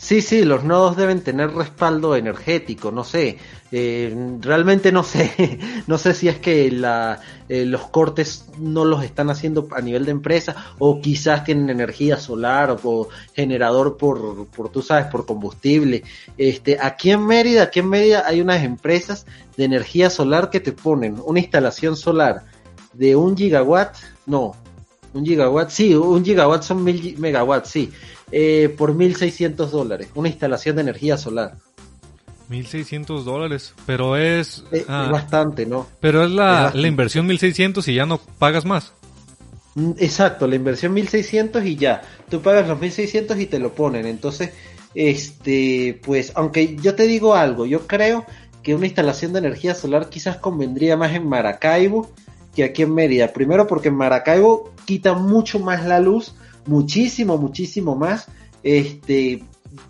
Sí, 0.00 0.22
sí, 0.22 0.44
los 0.44 0.62
nodos 0.62 0.96
deben 0.96 1.22
tener 1.22 1.50
respaldo 1.50 2.14
energético, 2.14 2.92
no 2.92 3.02
sé, 3.02 3.36
eh, 3.72 4.14
realmente 4.40 4.92
no 4.92 5.02
sé, 5.02 5.58
no 5.88 5.98
sé 5.98 6.14
si 6.14 6.28
es 6.28 6.38
que 6.38 6.70
la, 6.70 7.20
eh, 7.48 7.64
los 7.64 7.88
cortes 7.88 8.46
no 8.58 8.84
los 8.84 9.02
están 9.02 9.28
haciendo 9.28 9.66
a 9.72 9.80
nivel 9.80 10.04
de 10.04 10.12
empresa 10.12 10.54
o 10.78 11.00
quizás 11.00 11.42
tienen 11.42 11.68
energía 11.68 12.16
solar 12.16 12.78
o, 12.84 13.08
generador 13.34 13.96
por, 13.96 14.46
por, 14.46 14.68
tú 14.68 14.82
sabes, 14.82 15.06
por 15.06 15.26
combustible. 15.26 16.04
Este, 16.36 16.78
aquí 16.80 17.10
en 17.10 17.26
Mérida, 17.26 17.64
aquí 17.64 17.80
en 17.80 17.88
Mérida 17.88 18.22
hay 18.24 18.40
unas 18.40 18.62
empresas 18.62 19.26
de 19.56 19.64
energía 19.64 20.10
solar 20.10 20.48
que 20.48 20.60
te 20.60 20.70
ponen 20.70 21.20
una 21.26 21.40
instalación 21.40 21.96
solar 21.96 22.44
de 22.92 23.16
un 23.16 23.36
gigawatt, 23.36 23.96
no, 24.26 24.54
un 25.14 25.24
gigawatt, 25.24 25.70
sí, 25.70 25.94
un 25.94 26.24
gigawatt 26.24 26.62
son 26.62 26.84
mil 26.84 27.16
megawatts, 27.18 27.70
sí 27.70 27.90
eh, 28.30 28.74
por 28.76 28.94
1.600 28.94 29.70
dólares, 29.70 30.08
una 30.14 30.28
instalación 30.28 30.76
de 30.76 30.82
energía 30.82 31.16
solar. 31.16 31.54
1.600 32.50 33.24
dólares, 33.24 33.74
pero 33.86 34.16
es... 34.16 34.64
Eh, 34.72 34.84
ah, 34.88 35.08
bastante, 35.10 35.66
¿no? 35.66 35.86
Pero 36.00 36.24
es 36.24 36.30
la, 36.30 36.72
la 36.74 36.88
inversión 36.88 37.28
1.600 37.28 37.86
y 37.88 37.94
ya 37.94 38.06
no 38.06 38.18
pagas 38.38 38.64
más. 38.64 38.92
Mm, 39.74 39.92
exacto, 39.98 40.46
la 40.46 40.56
inversión 40.56 40.94
1.600 40.94 41.64
y 41.66 41.76
ya. 41.76 42.02
Tú 42.30 42.40
pagas 42.40 42.66
los 42.66 42.78
1.600 42.78 43.38
y 43.40 43.46
te 43.46 43.58
lo 43.58 43.74
ponen. 43.74 44.06
Entonces, 44.06 44.52
este, 44.94 46.00
pues, 46.04 46.32
aunque 46.36 46.76
yo 46.76 46.94
te 46.94 47.06
digo 47.06 47.34
algo, 47.34 47.66
yo 47.66 47.86
creo 47.86 48.24
que 48.62 48.74
una 48.74 48.86
instalación 48.86 49.34
de 49.34 49.40
energía 49.40 49.74
solar 49.74 50.08
quizás 50.08 50.36
convendría 50.38 50.96
más 50.96 51.14
en 51.14 51.28
Maracaibo 51.28 52.10
que 52.58 52.64
aquí 52.64 52.82
en 52.82 52.92
Mérida. 52.92 53.28
Primero 53.28 53.68
porque 53.68 53.86
en 53.86 53.94
Maracaibo 53.94 54.72
quita 54.84 55.14
mucho 55.14 55.60
más 55.60 55.86
la 55.86 56.00
luz 56.00 56.34
muchísimo, 56.66 57.38
muchísimo 57.38 57.94
más. 57.94 58.26
Este, 58.64 59.44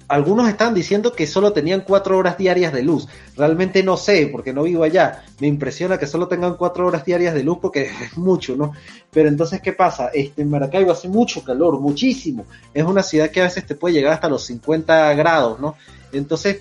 algunos 0.07 0.51
están 0.51 0.75
diciendo 0.75 1.15
que 1.15 1.27
solo 1.27 1.55
tenían 1.55 1.81
cuatro 1.81 2.19
horas 2.19 2.37
diarias 2.37 2.75
de 2.75 2.83
luz. 2.83 3.09
Realmente 3.39 3.83
no 3.83 3.97
sé, 3.97 4.29
porque 4.31 4.53
no 4.53 4.65
vivo 4.65 4.85
allá. 4.85 5.25
Me 5.41 5.47
impresiona 5.47 5.97
que 5.97 6.07
solo 6.07 6.29
tengan 6.29 6.59
cuatro 6.59 6.87
horas 6.87 7.07
diarias 7.07 7.33
de 7.33 7.43
luz 7.43 7.57
porque 7.63 7.85
es 8.03 8.19
mucho, 8.19 8.55
¿no? 8.55 8.73
Pero 9.11 9.31
entonces, 9.31 9.63
¿qué 9.63 9.73
pasa? 9.73 10.11
Este, 10.13 10.43
en 10.43 10.51
Maracaibo 10.51 10.93
hace 10.93 11.09
mucho 11.09 11.43
calor, 11.43 11.81
muchísimo. 11.81 12.45
Es 12.75 12.85
una 12.85 13.03
ciudad 13.03 13.31
que 13.31 13.41
a 13.41 13.45
veces 13.45 13.65
te 13.65 13.77
puede 13.77 13.95
llegar 13.95 14.13
hasta 14.13 14.29
los 14.29 14.45
50 14.45 15.15
grados, 15.15 15.59
¿no? 15.59 15.75
Entonces, 16.13 16.61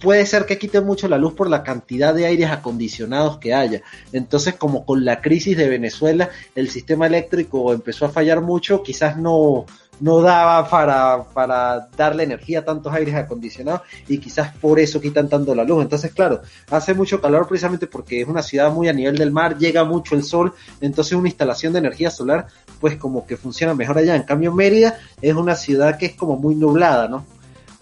puede 0.00 0.26
ser 0.26 0.46
que 0.46 0.58
quite 0.58 0.80
mucho 0.80 1.08
la 1.08 1.18
luz 1.18 1.34
por 1.34 1.48
la 1.48 1.62
cantidad 1.62 2.14
de 2.14 2.26
aires 2.26 2.50
acondicionados 2.50 3.38
que 3.38 3.54
haya. 3.54 3.82
Entonces, 4.12 4.54
como 4.54 4.84
con 4.84 5.04
la 5.04 5.20
crisis 5.20 5.56
de 5.56 5.68
Venezuela, 5.68 6.30
el 6.54 6.70
sistema 6.70 7.06
eléctrico 7.06 7.72
empezó 7.72 8.06
a 8.06 8.10
fallar 8.10 8.40
mucho, 8.40 8.82
quizás 8.82 9.16
no, 9.16 9.66
no 10.00 10.20
daba 10.20 10.68
para, 10.68 11.24
para 11.34 11.88
darle 11.96 12.24
energía 12.24 12.60
a 12.60 12.64
tantos 12.64 12.92
aires 12.92 13.14
acondicionados 13.14 13.82
y 14.06 14.18
quizás 14.18 14.54
por 14.56 14.78
eso 14.78 15.00
quitan 15.00 15.28
tanto 15.28 15.54
la 15.54 15.64
luz. 15.64 15.82
Entonces, 15.82 16.12
claro, 16.12 16.42
hace 16.70 16.94
mucho 16.94 17.20
calor 17.20 17.46
precisamente 17.48 17.86
porque 17.86 18.20
es 18.20 18.28
una 18.28 18.42
ciudad 18.42 18.72
muy 18.72 18.88
a 18.88 18.92
nivel 18.92 19.16
del 19.16 19.32
mar, 19.32 19.58
llega 19.58 19.84
mucho 19.84 20.14
el 20.14 20.22
sol, 20.22 20.52
entonces 20.80 21.14
una 21.14 21.28
instalación 21.28 21.72
de 21.72 21.80
energía 21.80 22.10
solar 22.10 22.46
pues 22.80 22.96
como 22.96 23.26
que 23.26 23.36
funciona 23.36 23.74
mejor 23.74 23.98
allá. 23.98 24.14
En 24.14 24.22
cambio, 24.22 24.52
Mérida 24.52 24.98
es 25.20 25.34
una 25.34 25.56
ciudad 25.56 25.98
que 25.98 26.06
es 26.06 26.12
como 26.14 26.36
muy 26.36 26.54
nublada, 26.54 27.08
¿no? 27.08 27.37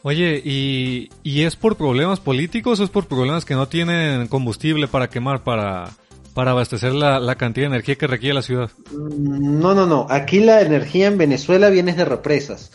Oye, 0.09 0.41
¿y, 0.45 1.11
es 1.25 1.57
por 1.57 1.75
problemas 1.75 2.21
políticos 2.21 2.79
o 2.79 2.85
es 2.85 2.91
por 2.91 3.09
problemas 3.09 3.45
que 3.45 3.55
no 3.55 3.67
tienen 3.67 4.29
combustible 4.29 4.87
para 4.87 5.11
quemar, 5.11 5.43
para, 5.43 5.91
para 6.33 6.53
abastecer 6.53 6.93
la, 6.93 7.35
cantidad 7.35 7.65
de 7.65 7.75
energía 7.75 7.97
que 7.97 8.07
requiere 8.07 8.33
la 8.35 8.43
ciudad? 8.43 8.71
Mm, 8.93 9.59
no, 9.59 9.75
no, 9.75 9.85
no. 9.85 10.07
Aquí 10.09 10.39
la 10.39 10.61
energía 10.61 11.09
en 11.09 11.19
Venezuela 11.19 11.71
viene 11.71 11.93
de 11.93 12.05
represas. 12.05 12.71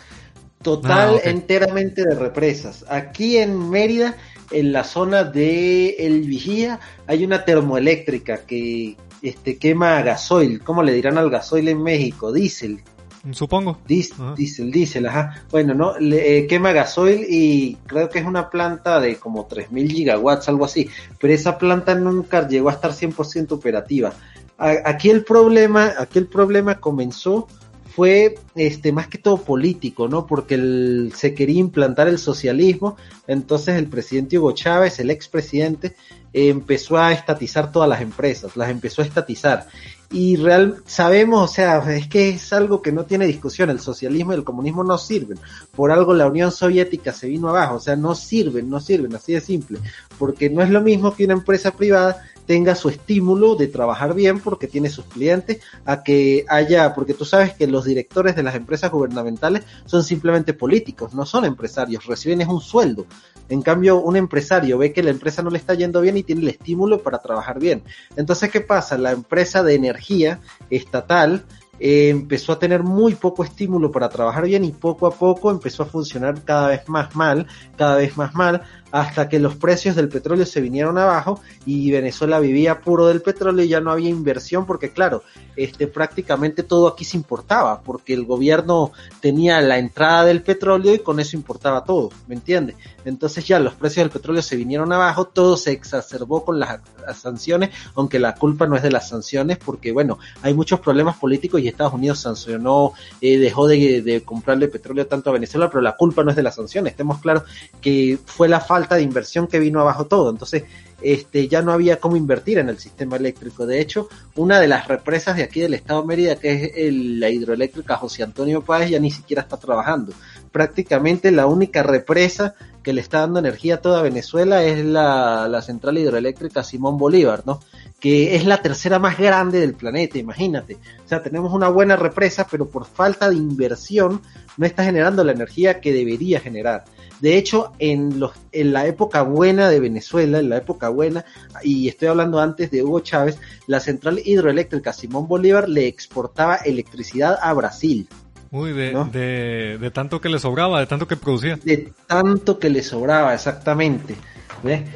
Total, 0.61 1.15
ah, 1.15 1.21
enteramente 1.23 2.03
de 2.03 2.15
represas. 2.15 2.83
Aquí 2.89 3.37
en 3.37 3.69
Mérida 3.69 4.17
en 4.51 4.73
la 4.73 4.83
zona 4.83 5.23
de 5.23 5.91
El 5.99 6.23
Vigía 6.23 6.81
hay 7.07 7.23
una 7.23 7.45
termoeléctrica 7.45 8.39
que 8.45 8.97
este, 9.21 9.57
quema 9.57 10.01
gasoil. 10.01 10.61
¿Cómo 10.61 10.83
le 10.83 10.91
dirán 10.91 11.17
al 11.17 11.29
gasoil 11.29 11.69
en 11.69 11.81
México? 11.81 12.33
Diésel. 12.33 12.81
Supongo. 13.31 13.77
Diésel, 13.87 14.71
diésel, 14.71 15.05
ajá. 15.05 15.43
Bueno, 15.51 15.75
¿no? 15.75 15.97
Le, 15.99 16.39
eh, 16.39 16.47
quema 16.47 16.71
gasoil 16.71 17.25
y 17.29 17.77
creo 17.85 18.09
que 18.09 18.19
es 18.19 18.25
una 18.25 18.49
planta 18.49 18.99
de 18.99 19.17
como 19.17 19.45
3000 19.45 19.91
gigawatts, 19.91 20.49
algo 20.49 20.65
así. 20.65 20.89
Pero 21.19 21.33
esa 21.33 21.57
planta 21.57 21.93
nunca 21.93 22.47
llegó 22.47 22.69
a 22.69 22.73
estar 22.73 22.91
100% 22.91 23.51
operativa. 23.51 24.13
aquí 24.57 25.09
el 25.09 25.23
problema, 25.23 25.93
aquí 25.97 26.19
el 26.19 26.27
problema 26.27 26.79
comenzó 26.79 27.47
fue 27.91 28.35
este 28.55 28.91
más 28.91 29.07
que 29.07 29.17
todo 29.17 29.37
político, 29.37 30.07
¿no? 30.07 30.25
Porque 30.25 30.55
el, 30.55 31.13
se 31.15 31.33
quería 31.33 31.59
implantar 31.59 32.07
el 32.07 32.17
socialismo, 32.17 32.95
entonces 33.27 33.75
el 33.75 33.87
presidente 33.87 34.39
Hugo 34.39 34.53
Chávez, 34.53 34.99
el 34.99 35.11
expresidente, 35.11 35.95
empezó 36.33 36.97
a 36.97 37.11
estatizar 37.11 37.71
todas 37.71 37.89
las 37.89 38.01
empresas, 38.01 38.55
las 38.55 38.69
empezó 38.69 39.01
a 39.01 39.05
estatizar. 39.05 39.67
Y 40.11 40.35
real, 40.35 40.83
sabemos, 40.85 41.49
o 41.49 41.53
sea, 41.53 41.77
es 41.95 42.07
que 42.07 42.29
es 42.29 42.51
algo 42.51 42.81
que 42.81 42.91
no 42.91 43.05
tiene 43.05 43.25
discusión, 43.25 43.69
el 43.69 43.79
socialismo 43.79 44.33
y 44.33 44.35
el 44.35 44.43
comunismo 44.43 44.83
no 44.83 44.97
sirven. 44.97 45.39
Por 45.73 45.89
algo 45.89 46.13
la 46.13 46.27
Unión 46.27 46.51
Soviética 46.51 47.13
se 47.13 47.27
vino 47.27 47.47
abajo, 47.47 47.75
o 47.75 47.79
sea, 47.79 47.95
no 47.95 48.13
sirven, 48.13 48.69
no 48.69 48.81
sirven, 48.81 49.15
así 49.15 49.33
de 49.33 49.39
simple. 49.39 49.79
Porque 50.19 50.49
no 50.49 50.61
es 50.61 50.69
lo 50.69 50.81
mismo 50.81 51.15
que 51.15 51.23
una 51.23 51.33
empresa 51.33 51.71
privada 51.71 52.21
tenga 52.51 52.75
su 52.75 52.89
estímulo 52.89 53.55
de 53.55 53.67
trabajar 53.67 54.13
bien 54.13 54.41
porque 54.41 54.67
tiene 54.67 54.89
sus 54.89 55.05
clientes, 55.05 55.61
a 55.85 56.03
que 56.03 56.43
haya, 56.49 56.93
porque 56.93 57.13
tú 57.13 57.23
sabes 57.23 57.53
que 57.53 57.65
los 57.65 57.85
directores 57.85 58.35
de 58.35 58.43
las 58.43 58.55
empresas 58.55 58.91
gubernamentales 58.91 59.63
son 59.85 60.03
simplemente 60.03 60.53
políticos, 60.53 61.13
no 61.13 61.25
son 61.25 61.45
empresarios, 61.45 62.07
reciben 62.07 62.41
es 62.41 62.49
un 62.49 62.59
sueldo. 62.59 63.05
En 63.47 63.61
cambio, 63.61 64.01
un 64.01 64.17
empresario 64.17 64.77
ve 64.77 64.91
que 64.91 65.01
la 65.01 65.11
empresa 65.11 65.41
no 65.41 65.49
le 65.49 65.59
está 65.59 65.75
yendo 65.75 66.01
bien 66.01 66.17
y 66.17 66.23
tiene 66.23 66.41
el 66.41 66.49
estímulo 66.49 67.01
para 67.01 67.19
trabajar 67.19 67.57
bien. 67.57 67.83
Entonces, 68.17 68.51
¿qué 68.51 68.59
pasa? 68.59 68.97
La 68.97 69.11
empresa 69.11 69.63
de 69.63 69.75
energía 69.75 70.41
estatal 70.69 71.45
eh, 71.83 72.09
empezó 72.09 72.51
a 72.51 72.59
tener 72.59 72.83
muy 72.83 73.15
poco 73.15 73.43
estímulo 73.43 73.91
para 73.91 74.07
trabajar 74.07 74.43
bien 74.43 74.63
y 74.63 74.71
poco 74.71 75.07
a 75.07 75.11
poco 75.11 75.49
empezó 75.49 75.81
a 75.81 75.87
funcionar 75.87 76.43
cada 76.43 76.67
vez 76.67 76.87
más 76.87 77.15
mal, 77.15 77.47
cada 77.75 77.95
vez 77.95 78.15
más 78.17 78.35
mal, 78.35 78.61
hasta 78.91 79.29
que 79.29 79.39
los 79.39 79.55
precios 79.55 79.95
del 79.95 80.09
petróleo 80.09 80.45
se 80.45 80.61
vinieron 80.61 80.97
abajo 80.97 81.41
y 81.65 81.91
Venezuela 81.91 82.39
vivía 82.39 82.81
puro 82.81 83.07
del 83.07 83.21
petróleo 83.21 83.65
y 83.65 83.69
ya 83.69 83.79
no 83.79 83.91
había 83.91 84.09
inversión 84.09 84.65
porque 84.65 84.91
claro, 84.91 85.23
este 85.55 85.87
prácticamente 85.87 86.63
todo 86.63 86.87
aquí 86.87 87.05
se 87.05 87.17
importaba 87.17 87.81
porque 87.81 88.13
el 88.13 88.25
gobierno 88.25 88.91
tenía 89.21 89.61
la 89.61 89.77
entrada 89.77 90.25
del 90.25 90.43
petróleo 90.43 90.93
y 90.93 90.99
con 90.99 91.19
eso 91.19 91.35
importaba 91.35 91.83
todo, 91.83 92.09
¿me 92.27 92.35
entiendes? 92.35 92.75
Entonces 93.05 93.45
ya 93.45 93.59
los 93.59 93.73
precios 93.75 94.03
del 94.03 94.11
petróleo 94.11 94.41
se 94.41 94.55
vinieron 94.55 94.91
abajo, 94.91 95.25
todo 95.25 95.57
se 95.57 95.71
exacerbó 95.71 96.43
con 96.43 96.59
las, 96.59 96.81
sanciones, 97.15 97.71
aunque 97.95 98.19
la 98.19 98.35
culpa 98.35 98.67
no 98.67 98.75
es 98.75 98.83
de 98.83 98.91
las 98.91 99.09
sanciones 99.09 99.57
porque 99.57 99.91
bueno, 99.91 100.19
hay 100.41 100.53
muchos 100.53 100.79
problemas 100.79 101.17
políticos 101.17 101.61
y 101.61 101.67
Estados 101.67 101.93
Unidos 101.93 102.19
sancionó, 102.19 102.93
eh, 103.21 103.37
dejó 103.37 103.67
de, 103.67 104.01
de 104.01 104.23
comprarle 104.23 104.67
petróleo 104.67 105.07
tanto 105.07 105.29
a 105.29 105.33
Venezuela, 105.33 105.69
pero 105.69 105.81
la 105.81 105.95
culpa 105.95 106.23
no 106.23 106.29
es 106.29 106.35
de 106.35 106.43
las 106.43 106.55
sanciones, 106.55 106.91
estemos 106.91 107.19
claros 107.19 107.43
que 107.81 108.19
fue 108.23 108.47
la 108.47 108.59
falta 108.59 108.80
falta 108.81 108.95
de 108.95 109.03
inversión 109.03 109.47
que 109.47 109.59
vino 109.59 109.79
abajo 109.79 110.05
todo. 110.05 110.31
Entonces, 110.31 110.63
este, 111.01 111.47
ya 111.47 111.61
no 111.61 111.71
había 111.71 111.99
cómo 111.99 112.15
invertir 112.15 112.57
en 112.57 112.69
el 112.69 112.79
sistema 112.79 113.15
eléctrico. 113.15 113.65
De 113.65 113.79
hecho, 113.79 114.09
una 114.35 114.59
de 114.59 114.67
las 114.67 114.87
represas 114.87 115.37
de 115.37 115.43
aquí 115.43 115.59
del 115.59 115.75
estado 115.75 116.01
de 116.01 116.07
Mérida, 116.07 116.35
que 116.35 116.71
es 116.75 116.93
la 116.93 117.29
hidroeléctrica 117.29 117.97
José 117.97 118.23
Antonio 118.23 118.61
Páez, 118.61 118.89
ya 118.89 118.99
ni 118.99 119.11
siquiera 119.11 119.43
está 119.43 119.57
trabajando. 119.57 120.13
Prácticamente 120.51 121.31
la 121.31 121.45
única 121.45 121.83
represa 121.83 122.55
que 122.81 122.93
le 122.93 123.01
está 123.01 123.19
dando 123.19 123.39
energía 123.39 123.75
a 123.75 123.81
toda 123.81 124.01
Venezuela 124.01 124.63
es 124.63 124.83
la, 124.83 125.47
la 125.47 125.61
central 125.61 125.99
hidroeléctrica 125.99 126.63
Simón 126.63 126.97
Bolívar, 126.97 127.43
¿no? 127.45 127.59
Que 127.99 128.35
es 128.35 128.45
la 128.45 128.61
tercera 128.63 128.97
más 128.97 129.19
grande 129.19 129.59
del 129.59 129.75
planeta, 129.75 130.17
imagínate. 130.17 130.77
O 131.05 131.07
sea, 131.07 131.21
tenemos 131.21 131.53
una 131.53 131.69
buena 131.69 131.95
represa, 131.95 132.47
pero 132.49 132.67
por 132.67 132.85
falta 132.85 133.29
de 133.29 133.35
inversión 133.35 134.21
no 134.57 134.65
está 134.65 134.83
generando 134.83 135.23
la 135.23 135.31
energía 135.31 135.79
que 135.79 135.93
debería 135.93 136.39
generar. 136.39 136.85
De 137.21 137.37
hecho, 137.37 137.71
en, 137.79 138.19
los, 138.19 138.31
en 138.51 138.73
la 138.73 138.87
época 138.87 139.21
buena 139.21 139.69
de 139.69 139.79
Venezuela, 139.79 140.39
en 140.39 140.49
la 140.49 140.57
época 140.57 140.89
buena, 140.89 141.23
y 141.63 141.87
estoy 141.87 142.07
hablando 142.07 142.39
antes 142.39 142.71
de 142.71 142.83
Hugo 142.83 143.01
Chávez, 143.01 143.39
la 143.67 143.79
central 143.79 144.19
hidroeléctrica 144.25 144.91
Simón 144.91 145.27
Bolívar 145.27 145.69
le 145.69 145.87
exportaba 145.87 146.55
electricidad 146.55 147.37
a 147.41 147.53
Brasil. 147.53 148.07
Uy, 148.49 148.73
de, 148.73 149.77
de, 149.79 149.91
tanto 149.91 150.19
que 150.19 150.27
le 150.27 150.39
sobraba, 150.39 150.81
de 150.81 150.87
tanto 150.87 151.07
que 151.07 151.15
producía. 151.15 151.57
De 151.63 151.93
tanto 152.07 152.59
que 152.59 152.69
le 152.69 152.83
sobraba, 152.83 153.33
exactamente. 153.33 154.15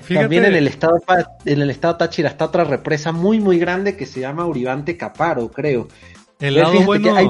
También 0.08 0.46
en 0.46 0.56
el 0.56 0.68
estado 0.68 1.00
en 1.46 1.62
el 1.62 1.70
estado 1.70 1.98
Táchira 1.98 2.30
está 2.30 2.46
otra 2.46 2.64
represa 2.64 3.12
muy 3.12 3.40
muy 3.40 3.58
grande 3.58 3.96
que 3.96 4.06
se 4.06 4.20
llama 4.20 4.46
Uribante 4.46 4.98
Caparo, 4.98 5.50
creo. 5.50 5.88
El 6.40 6.56
lado 6.56 6.82
bueno. 6.82 7.16
Hay 7.16 7.28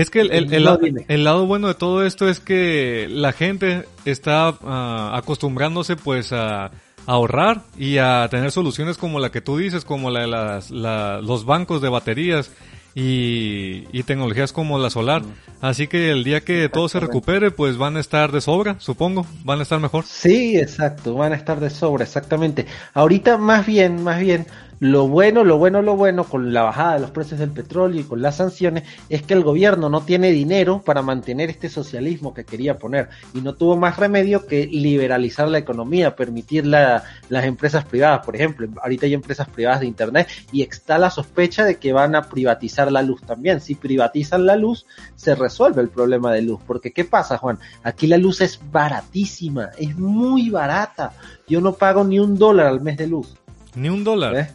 es 0.00 0.10
que 0.10 0.20
el, 0.20 1.24
lado, 1.24 1.46
bueno 1.46 1.66
de 1.66 1.74
todo 1.74 2.06
esto 2.06 2.28
es 2.28 2.38
que 2.38 3.08
la 3.10 3.32
gente 3.32 3.84
está 4.04 4.54
ah, 4.62 5.10
acostumbrándose 5.14 5.96
pues 5.96 6.32
a, 6.32 6.70
ahorrar 7.04 7.62
y 7.76 7.98
a 7.98 8.28
tener 8.30 8.52
soluciones 8.52 8.96
como 8.96 9.18
la 9.18 9.32
que 9.32 9.40
tú 9.40 9.56
dices, 9.56 9.84
como 9.84 10.10
la 10.10 10.20
de 10.20 10.26
las, 10.28 10.70
los 10.70 11.44
bancos 11.44 11.82
de 11.82 11.88
baterías 11.88 12.52
y, 12.94 13.88
y, 13.90 14.04
tecnologías 14.04 14.52
como 14.52 14.78
la 14.78 14.88
solar. 14.88 15.22
Así 15.60 15.88
que 15.88 16.10
el 16.12 16.22
día 16.22 16.42
que 16.42 16.68
todo 16.68 16.88
se 16.88 17.00
recupere, 17.00 17.50
pues 17.50 17.76
van 17.76 17.96
a 17.96 18.00
estar 18.00 18.30
de 18.30 18.40
sobra, 18.40 18.76
supongo, 18.78 19.26
van 19.42 19.58
a 19.58 19.62
estar 19.62 19.80
mejor. 19.80 20.04
Sí, 20.04 20.56
exacto, 20.56 21.14
van 21.14 21.32
a 21.32 21.36
estar 21.36 21.58
de 21.58 21.70
sobra, 21.70 22.04
exactamente. 22.04 22.66
Ahorita 22.94 23.36
más 23.36 23.66
bien, 23.66 24.04
más 24.04 24.20
bien, 24.20 24.46
lo 24.80 25.08
bueno, 25.08 25.44
lo 25.44 25.58
bueno, 25.58 25.82
lo 25.82 25.96
bueno 25.96 26.24
con 26.24 26.52
la 26.52 26.62
bajada 26.62 26.94
de 26.94 27.00
los 27.00 27.10
precios 27.10 27.40
del 27.40 27.50
petróleo 27.50 28.00
y 28.00 28.04
con 28.04 28.22
las 28.22 28.36
sanciones 28.36 28.84
es 29.08 29.22
que 29.22 29.34
el 29.34 29.42
gobierno 29.42 29.88
no 29.88 30.02
tiene 30.02 30.30
dinero 30.30 30.82
para 30.84 31.02
mantener 31.02 31.50
este 31.50 31.68
socialismo 31.68 32.32
que 32.32 32.44
quería 32.44 32.78
poner 32.78 33.08
y 33.34 33.40
no 33.40 33.54
tuvo 33.54 33.76
más 33.76 33.96
remedio 33.96 34.46
que 34.46 34.66
liberalizar 34.66 35.48
la 35.48 35.58
economía, 35.58 36.14
permitir 36.14 36.66
las 36.66 37.02
empresas 37.30 37.84
privadas, 37.84 38.24
por 38.24 38.36
ejemplo, 38.36 38.68
ahorita 38.82 39.06
hay 39.06 39.14
empresas 39.14 39.48
privadas 39.48 39.80
de 39.80 39.86
internet 39.86 40.28
y 40.52 40.62
está 40.62 40.98
la 40.98 41.10
sospecha 41.10 41.64
de 41.64 41.76
que 41.76 41.92
van 41.92 42.14
a 42.14 42.28
privatizar 42.28 42.90
la 42.92 43.02
luz 43.02 43.22
también. 43.22 43.60
Si 43.60 43.74
privatizan 43.74 44.46
la 44.46 44.56
luz, 44.56 44.86
se 45.16 45.34
resuelve 45.34 45.82
el 45.82 45.88
problema 45.88 46.32
de 46.32 46.42
luz, 46.42 46.60
porque 46.66 46.92
¿qué 46.92 47.04
pasa, 47.04 47.38
Juan? 47.38 47.58
Aquí 47.82 48.06
la 48.06 48.16
luz 48.16 48.40
es 48.40 48.60
baratísima, 48.70 49.70
es 49.78 49.96
muy 49.96 50.50
barata. 50.50 51.12
Yo 51.48 51.60
no 51.60 51.72
pago 51.72 52.04
ni 52.04 52.18
un 52.18 52.38
dólar 52.38 52.66
al 52.66 52.80
mes 52.80 52.96
de 52.96 53.06
luz. 53.06 53.34
Ni 53.74 53.88
un 53.88 54.04
dólar. 54.04 54.36
¿Eh? 54.36 54.48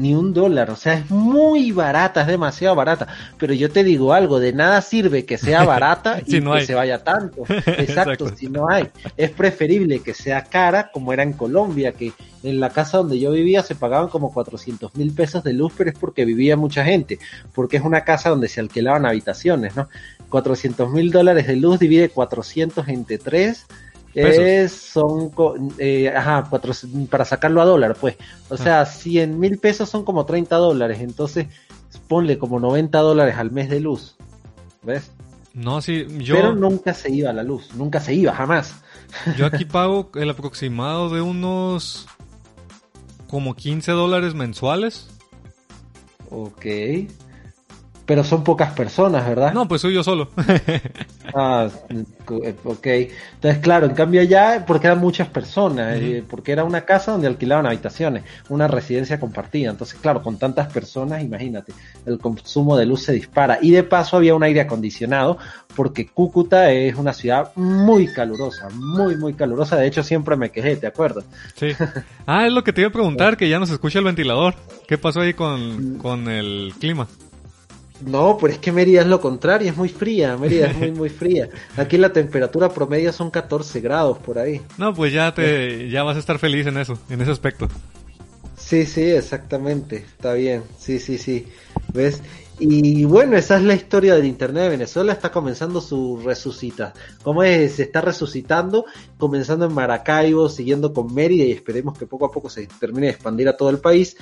Ni 0.00 0.14
un 0.14 0.32
dólar, 0.32 0.70
o 0.70 0.76
sea, 0.76 0.94
es 0.94 1.10
muy 1.10 1.72
barata, 1.72 2.22
es 2.22 2.26
demasiado 2.26 2.74
barata, 2.74 3.06
pero 3.38 3.52
yo 3.52 3.70
te 3.70 3.84
digo 3.84 4.14
algo, 4.14 4.40
de 4.40 4.52
nada 4.52 4.80
sirve 4.80 5.26
que 5.26 5.36
sea 5.36 5.64
barata 5.64 6.20
y 6.26 6.40
que 6.40 6.66
se 6.66 6.74
vaya 6.74 7.04
tanto, 7.04 7.44
exacto, 7.66 8.34
si 8.34 8.48
no 8.48 8.68
hay, 8.68 8.88
es 9.16 9.30
preferible 9.30 10.00
que 10.00 10.14
sea 10.14 10.44
cara 10.44 10.90
como 10.90 11.12
era 11.12 11.22
en 11.22 11.34
Colombia, 11.34 11.92
que 11.92 12.12
en 12.42 12.60
la 12.60 12.70
casa 12.70 12.98
donde 12.98 13.18
yo 13.18 13.32
vivía 13.32 13.62
se 13.62 13.74
pagaban 13.74 14.08
como 14.08 14.32
400 14.32 14.94
mil 14.94 15.12
pesos 15.12 15.44
de 15.44 15.52
luz, 15.52 15.72
pero 15.76 15.90
es 15.90 15.98
porque 15.98 16.24
vivía 16.24 16.56
mucha 16.56 16.82
gente, 16.84 17.18
porque 17.54 17.76
es 17.76 17.84
una 17.84 18.02
casa 18.04 18.30
donde 18.30 18.48
se 18.48 18.60
alquilaban 18.60 19.04
habitaciones, 19.04 19.76
¿no? 19.76 19.88
400 20.30 20.90
mil 20.90 21.10
dólares 21.10 21.46
de 21.46 21.56
luz 21.56 21.78
divide 21.78 22.08
400 22.08 22.88
entre 22.88 23.18
3, 23.18 23.66
es, 24.14 24.72
son, 24.72 25.32
eh, 25.78 26.08
ajá, 26.08 26.46
cuatro, 26.48 26.72
para 27.08 27.24
sacarlo 27.24 27.60
a 27.62 27.64
dólar, 27.64 27.96
pues. 28.00 28.16
O 28.48 28.56
sea, 28.56 28.84
100 28.86 29.38
mil 29.38 29.58
pesos 29.58 29.88
son 29.88 30.04
como 30.04 30.26
30 30.26 30.56
dólares. 30.56 31.00
Entonces, 31.00 31.46
ponle 32.08 32.38
como 32.38 32.58
90 32.60 32.98
dólares 32.98 33.36
al 33.36 33.50
mes 33.50 33.70
de 33.70 33.80
luz. 33.80 34.16
¿Ves? 34.82 35.10
No, 35.54 35.80
sí, 35.80 36.06
yo. 36.18 36.36
Pero 36.36 36.54
nunca 36.54 36.94
se 36.94 37.10
iba 37.10 37.32
la 37.32 37.42
luz, 37.42 37.74
nunca 37.74 38.00
se 38.00 38.14
iba, 38.14 38.34
jamás. 38.34 38.74
Yo 39.36 39.46
aquí 39.46 39.64
pago 39.66 40.10
el 40.14 40.30
aproximado 40.30 41.10
de 41.10 41.20
unos. 41.20 42.08
como 43.28 43.54
15 43.54 43.92
dólares 43.92 44.34
mensuales. 44.34 45.08
Ok 46.30 46.66
pero 48.10 48.24
son 48.24 48.42
pocas 48.42 48.72
personas, 48.72 49.24
¿verdad? 49.24 49.52
No, 49.54 49.68
pues 49.68 49.82
soy 49.82 49.94
yo 49.94 50.02
solo. 50.02 50.30
ah, 51.32 51.68
ok. 52.64 52.86
Entonces, 52.86 53.60
claro, 53.62 53.86
en 53.86 53.94
cambio 53.94 54.20
allá, 54.20 54.64
porque 54.66 54.88
eran 54.88 54.98
muchas 54.98 55.28
personas, 55.28 55.96
eh, 56.00 56.24
porque 56.28 56.50
era 56.50 56.64
una 56.64 56.80
casa 56.80 57.12
donde 57.12 57.28
alquilaban 57.28 57.66
habitaciones, 57.66 58.24
una 58.48 58.66
residencia 58.66 59.20
compartida. 59.20 59.70
Entonces, 59.70 59.96
claro, 60.00 60.24
con 60.24 60.40
tantas 60.40 60.72
personas, 60.72 61.22
imagínate, 61.22 61.72
el 62.04 62.18
consumo 62.18 62.76
de 62.76 62.84
luz 62.84 63.04
se 63.04 63.12
dispara. 63.12 63.60
Y 63.62 63.70
de 63.70 63.84
paso 63.84 64.16
había 64.16 64.34
un 64.34 64.42
aire 64.42 64.62
acondicionado, 64.62 65.38
porque 65.76 66.08
Cúcuta 66.08 66.72
es 66.72 66.96
una 66.96 67.12
ciudad 67.12 67.52
muy 67.54 68.12
calurosa, 68.12 68.70
muy, 68.70 69.14
muy 69.18 69.34
calurosa. 69.34 69.76
De 69.76 69.86
hecho, 69.86 70.02
siempre 70.02 70.34
me 70.34 70.50
quejé, 70.50 70.74
¿te 70.74 70.88
acuerdas? 70.88 71.26
Sí. 71.54 71.68
Ah, 72.26 72.46
es 72.46 72.52
lo 72.52 72.62
que 72.62 72.72
te 72.72 72.82
iba 72.82 72.90
a 72.90 72.92
preguntar, 72.92 73.36
que 73.36 73.48
ya 73.48 73.58
no 73.58 73.66
se 73.66 73.72
escucha 73.72 73.98
el 73.98 74.04
ventilador. 74.04 74.54
¿Qué 74.86 74.98
pasó 74.98 75.20
ahí 75.20 75.34
con, 75.34 75.98
con 75.98 76.28
el 76.28 76.72
clima? 76.78 77.08
No, 78.06 78.38
pero 78.40 78.52
es 78.52 78.58
que 78.58 78.72
Mérida 78.72 79.02
es 79.02 79.06
lo 79.06 79.20
contrario, 79.20 79.70
es 79.70 79.76
muy 79.76 79.88
fría, 79.88 80.36
Mérida 80.36 80.66
es 80.68 80.76
muy, 80.76 80.92
muy 80.92 81.08
fría. 81.08 81.48
Aquí 81.76 81.98
la 81.98 82.12
temperatura 82.12 82.68
promedio 82.68 83.12
son 83.12 83.30
14 83.30 83.80
grados 83.80 84.18
por 84.18 84.38
ahí. 84.38 84.60
No, 84.78 84.94
pues 84.94 85.12
ya 85.12 85.34
te, 85.34 85.88
ya 85.90 86.02
vas 86.02 86.16
a 86.16 86.20
estar 86.20 86.38
feliz 86.38 86.66
en 86.66 86.78
eso, 86.78 86.98
en 87.10 87.20
ese 87.20 87.30
aspecto. 87.30 87.68
Sí, 88.56 88.86
sí, 88.86 89.02
exactamente, 89.02 89.96
está 89.96 90.34
bien, 90.34 90.62
sí, 90.78 90.98
sí, 90.98 91.18
sí, 91.18 91.46
¿ves? 91.92 92.22
Y 92.62 93.04
bueno, 93.06 93.38
esa 93.38 93.56
es 93.56 93.62
la 93.62 93.72
historia 93.74 94.14
del 94.14 94.26
Internet 94.26 94.64
de 94.64 94.68
Venezuela, 94.68 95.14
está 95.14 95.32
comenzando 95.32 95.80
su 95.80 96.20
resucita. 96.22 96.92
¿Cómo 97.22 97.42
es? 97.42 97.76
Se 97.76 97.84
está 97.84 98.02
resucitando, 98.02 98.84
comenzando 99.16 99.64
en 99.64 99.72
Maracaibo, 99.72 100.50
siguiendo 100.50 100.92
con 100.92 101.12
Mérida 101.14 101.44
y 101.44 101.52
esperemos 101.52 101.98
que 101.98 102.06
poco 102.06 102.26
a 102.26 102.30
poco 102.30 102.50
se 102.50 102.66
termine 102.78 103.06
de 103.06 103.12
expandir 103.14 103.48
a 103.48 103.56
todo 103.56 103.70
el 103.70 103.78
país. 103.78 104.14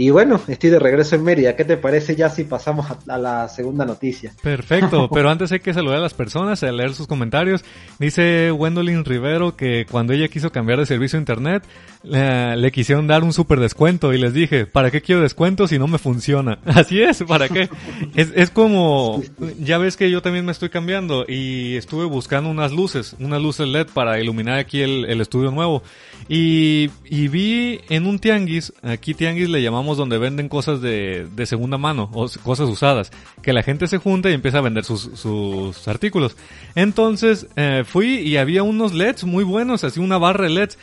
Y 0.00 0.10
bueno, 0.10 0.40
estoy 0.46 0.70
de 0.70 0.78
regreso 0.78 1.16
en 1.16 1.24
Mérida. 1.24 1.56
¿Qué 1.56 1.64
te 1.64 1.76
parece 1.76 2.14
ya 2.14 2.30
si 2.30 2.44
pasamos 2.44 2.86
a, 3.08 3.18
la 3.18 3.48
segunda 3.48 3.84
noticia? 3.84 4.32
Perfecto, 4.40 5.08
pero 5.12 5.28
antes 5.28 5.50
hay 5.50 5.58
que 5.58 5.74
saludar 5.74 5.98
a 5.98 6.02
las 6.02 6.14
personas, 6.14 6.62
a 6.62 6.70
leer 6.70 6.94
sus 6.94 7.08
comentarios. 7.08 7.64
Dice 7.98 8.52
Wendolyn 8.52 9.04
Rivero 9.04 9.56
que 9.56 9.86
cuando 9.90 10.12
ella 10.12 10.28
quiso 10.28 10.52
cambiar 10.52 10.78
de 10.78 10.86
servicio 10.86 11.16
a 11.16 11.20
internet, 11.20 11.64
le 12.04 12.70
quisieron 12.72 13.06
dar 13.06 13.24
un 13.24 13.32
super 13.32 13.58
descuento 13.60 14.12
y 14.12 14.18
les 14.18 14.32
dije, 14.32 14.66
¿para 14.66 14.90
qué 14.90 15.00
quiero 15.02 15.20
descuento 15.20 15.66
si 15.66 15.78
no 15.78 15.88
me 15.88 15.98
funciona? 15.98 16.58
Así 16.66 17.00
es, 17.00 17.22
¿para 17.24 17.48
qué? 17.48 17.68
Es, 18.14 18.32
es 18.34 18.50
como, 18.50 19.22
ya 19.60 19.78
ves 19.78 19.96
que 19.96 20.10
yo 20.10 20.22
también 20.22 20.44
me 20.44 20.52
estoy 20.52 20.68
cambiando 20.68 21.24
y 21.26 21.76
estuve 21.76 22.04
buscando 22.04 22.50
unas 22.50 22.72
luces, 22.72 23.16
unas 23.18 23.42
luces 23.42 23.68
LED 23.68 23.88
para 23.92 24.20
iluminar 24.20 24.58
aquí 24.58 24.80
el, 24.80 25.04
el 25.06 25.20
estudio 25.20 25.50
nuevo. 25.50 25.82
Y, 26.28 26.90
y 27.04 27.28
vi 27.28 27.80
en 27.88 28.06
un 28.06 28.18
tianguis, 28.18 28.72
aquí 28.82 29.14
tianguis 29.14 29.48
le 29.48 29.62
llamamos 29.62 29.96
donde 29.96 30.18
venden 30.18 30.48
cosas 30.48 30.80
de, 30.80 31.26
de 31.34 31.46
segunda 31.46 31.78
mano 31.78 32.10
o 32.12 32.28
cosas 32.42 32.68
usadas, 32.68 33.10
que 33.42 33.52
la 33.52 33.62
gente 33.62 33.86
se 33.86 33.98
junta 33.98 34.30
y 34.30 34.34
empieza 34.34 34.58
a 34.58 34.62
vender 34.62 34.84
sus, 34.84 35.10
sus 35.14 35.88
artículos. 35.88 36.36
Entonces 36.74 37.46
eh, 37.56 37.84
fui 37.86 38.18
y 38.18 38.36
había 38.36 38.62
unos 38.62 38.92
LEDs 38.92 39.24
muy 39.24 39.44
buenos, 39.44 39.84
así 39.84 40.00
una 40.00 40.18
barra 40.18 40.44
de 40.44 40.50
LEDs. 40.50 40.78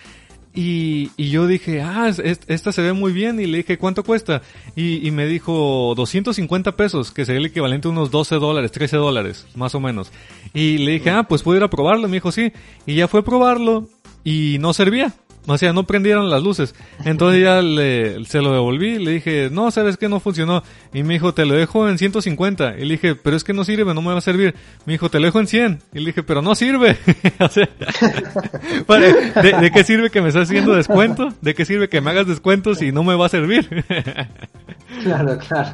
Y, 0.55 1.11
y, 1.17 1.29
yo 1.29 1.47
dije, 1.47 1.81
ah, 1.81 2.09
esta 2.47 2.71
se 2.71 2.81
ve 2.81 2.93
muy 2.93 3.11
bien. 3.11 3.39
Y 3.39 3.45
le 3.45 3.57
dije, 3.57 3.77
¿cuánto 3.77 4.03
cuesta? 4.03 4.41
Y, 4.75 5.05
y, 5.05 5.11
me 5.11 5.25
dijo, 5.25 5.93
250 5.95 6.77
pesos, 6.77 7.11
que 7.11 7.25
sería 7.25 7.39
el 7.39 7.47
equivalente 7.47 7.87
a 7.87 7.91
unos 7.91 8.09
12 8.09 8.35
dólares, 8.35 8.71
13 8.71 8.95
dólares, 8.97 9.45
más 9.55 9.75
o 9.75 9.79
menos. 9.79 10.11
Y 10.53 10.77
le 10.77 10.91
dije, 10.93 11.09
ah, 11.09 11.23
pues 11.23 11.43
puedo 11.43 11.57
ir 11.57 11.63
a 11.63 11.69
probarlo. 11.69 12.07
Me 12.07 12.15
dijo, 12.15 12.31
sí. 12.31 12.53
Y 12.85 12.95
ya 12.95 13.07
fue 13.07 13.19
a 13.19 13.23
probarlo 13.23 13.87
y 14.23 14.57
no 14.59 14.73
servía. 14.73 15.13
O 15.47 15.57
sea, 15.57 15.73
no 15.73 15.83
prendieron 15.83 16.29
las 16.29 16.41
luces. 16.41 16.73
Entonces 17.03 17.43
ya 17.43 17.61
le, 17.61 18.25
se 18.25 18.41
lo 18.41 18.51
devolví, 18.51 18.97
le 18.97 19.11
dije, 19.11 19.49
no, 19.51 19.69
sabes 19.71 19.97
que 19.97 20.09
no 20.09 20.19
funcionó. 20.19 20.63
Y 20.93 21.03
me 21.03 21.15
dijo, 21.15 21.33
te 21.33 21.45
lo 21.45 21.53
dejo 21.53 21.87
en 21.87 21.97
150. 21.97 22.77
Y 22.77 22.85
le 22.85 22.93
dije, 22.93 23.15
pero 23.15 23.37
es 23.37 23.43
que 23.43 23.53
no 23.53 23.63
sirve, 23.63 23.93
no 23.93 24.01
me 24.01 24.11
va 24.11 24.17
a 24.17 24.21
servir. 24.21 24.55
Me 24.85 24.93
dijo, 24.93 25.09
te 25.09 25.19
lo 25.19 25.27
dejo 25.27 25.39
en 25.39 25.47
100. 25.47 25.81
Y 25.93 25.99
le 25.99 26.05
dije, 26.07 26.23
pero 26.23 26.41
no 26.41 26.55
sirve. 26.55 26.97
o 27.39 27.49
sea, 27.49 27.69
¿de, 29.61 29.71
qué 29.71 29.83
sirve 29.83 30.09
que 30.09 30.21
me 30.21 30.29
estás 30.29 30.43
haciendo 30.43 30.75
descuento? 30.75 31.29
¿De 31.41 31.53
qué 31.53 31.65
sirve 31.65 31.89
que 31.89 32.01
me 32.01 32.11
hagas 32.11 32.27
descuento 32.27 32.73
si 32.73 32.91
no 32.91 33.03
me 33.03 33.15
va 33.15 33.27
a 33.27 33.29
servir? 33.29 33.85
claro, 35.03 35.37
claro. 35.47 35.73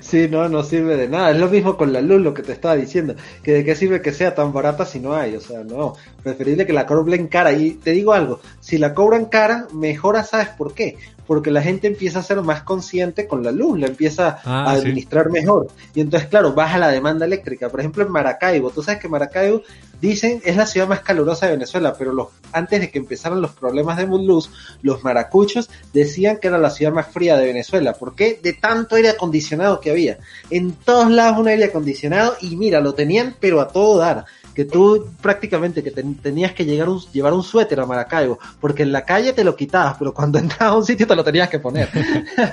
sí, 0.00 0.28
no, 0.30 0.48
no 0.48 0.62
sirve 0.62 0.96
de 0.96 1.08
nada. 1.08 1.30
Es 1.30 1.38
lo 1.38 1.48
mismo 1.48 1.76
con 1.76 1.92
la 1.92 2.00
luz, 2.00 2.20
lo 2.20 2.34
que 2.34 2.42
te 2.42 2.52
estaba 2.52 2.76
diciendo. 2.76 3.14
Que 3.42 3.52
de 3.52 3.64
qué 3.64 3.74
sirve 3.74 4.02
que 4.02 4.12
sea 4.12 4.34
tan 4.34 4.52
barata 4.52 4.84
si 4.84 5.00
no 5.00 5.14
hay. 5.14 5.36
O 5.36 5.40
sea, 5.40 5.64
no. 5.64 5.94
Preferible 6.22 6.66
que 6.66 6.72
la 6.72 6.86
cobren 6.86 7.28
cara. 7.28 7.52
Y 7.52 7.72
te 7.72 7.90
digo 7.90 8.12
algo, 8.12 8.40
si 8.60 8.78
la 8.78 8.94
cobran 8.94 9.26
cara, 9.26 9.66
mejora, 9.72 10.24
¿sabes 10.24 10.48
por 10.48 10.74
qué? 10.74 10.96
Porque 11.26 11.50
la 11.50 11.62
gente 11.62 11.86
empieza 11.86 12.18
a 12.18 12.22
ser 12.22 12.40
más 12.42 12.62
consciente 12.62 13.26
con 13.26 13.42
la 13.42 13.52
luz, 13.52 13.78
la 13.78 13.86
empieza 13.86 14.38
ah, 14.44 14.64
a 14.64 14.72
administrar 14.72 15.30
mejor. 15.30 15.68
Y 15.94 16.00
entonces, 16.00 16.28
claro, 16.28 16.54
baja 16.54 16.78
la 16.78 16.88
demanda 16.88 17.26
eléctrica. 17.26 17.68
Por 17.68 17.80
ejemplo, 17.80 18.04
en 18.04 18.12
Maracaibo, 18.12 18.70
tú 18.70 18.82
sabes 18.82 19.00
que 19.00 19.08
Maracaibo, 19.08 19.62
dicen, 20.00 20.42
es 20.44 20.56
la 20.56 20.66
ciudad 20.66 20.86
más 20.86 21.00
calurosa 21.00 21.46
de 21.46 21.52
Venezuela, 21.52 21.94
pero 21.98 22.12
los, 22.12 22.28
antes 22.52 22.80
de 22.80 22.90
que 22.90 22.98
empezaran 22.98 23.40
los 23.40 23.52
problemas 23.52 23.96
de 23.96 24.06
luz, 24.06 24.50
los 24.82 25.02
maracuchos 25.02 25.70
decían 25.92 26.38
que 26.38 26.48
era 26.48 26.58
la 26.58 26.70
ciudad 26.70 26.92
más 26.92 27.08
fría 27.08 27.36
de 27.36 27.46
Venezuela. 27.46 27.94
¿Por 27.94 28.14
qué? 28.14 28.38
De 28.42 28.52
tanto 28.52 28.96
aire 28.96 29.10
acondicionado 29.10 29.80
que 29.80 29.90
había. 29.90 30.18
En 30.50 30.72
todos 30.72 31.10
lados 31.10 31.38
un 31.38 31.48
aire 31.48 31.64
acondicionado 31.64 32.36
y 32.40 32.56
mira, 32.56 32.80
lo 32.80 32.94
tenían 32.94 33.34
pero 33.40 33.60
a 33.60 33.68
todo 33.68 33.98
dar 33.98 34.24
que 34.54 34.64
tú 34.64 35.08
prácticamente 35.20 35.82
que 35.82 35.90
tenías 35.90 36.52
que 36.52 36.64
llegar 36.64 36.88
llevar 37.12 37.32
un 37.32 37.42
suéter 37.42 37.80
a 37.80 37.86
Maracaibo, 37.86 38.38
porque 38.60 38.84
en 38.84 38.92
la 38.92 39.04
calle 39.04 39.32
te 39.32 39.44
lo 39.44 39.56
quitabas, 39.56 39.96
pero 39.98 40.14
cuando 40.14 40.38
entrabas 40.40 40.74
a 40.74 40.78
un 40.78 40.84
sitio 40.84 41.06
te 41.06 41.16
lo 41.16 41.24
tenías 41.24 41.48
que 41.48 41.58
poner. 41.58 41.88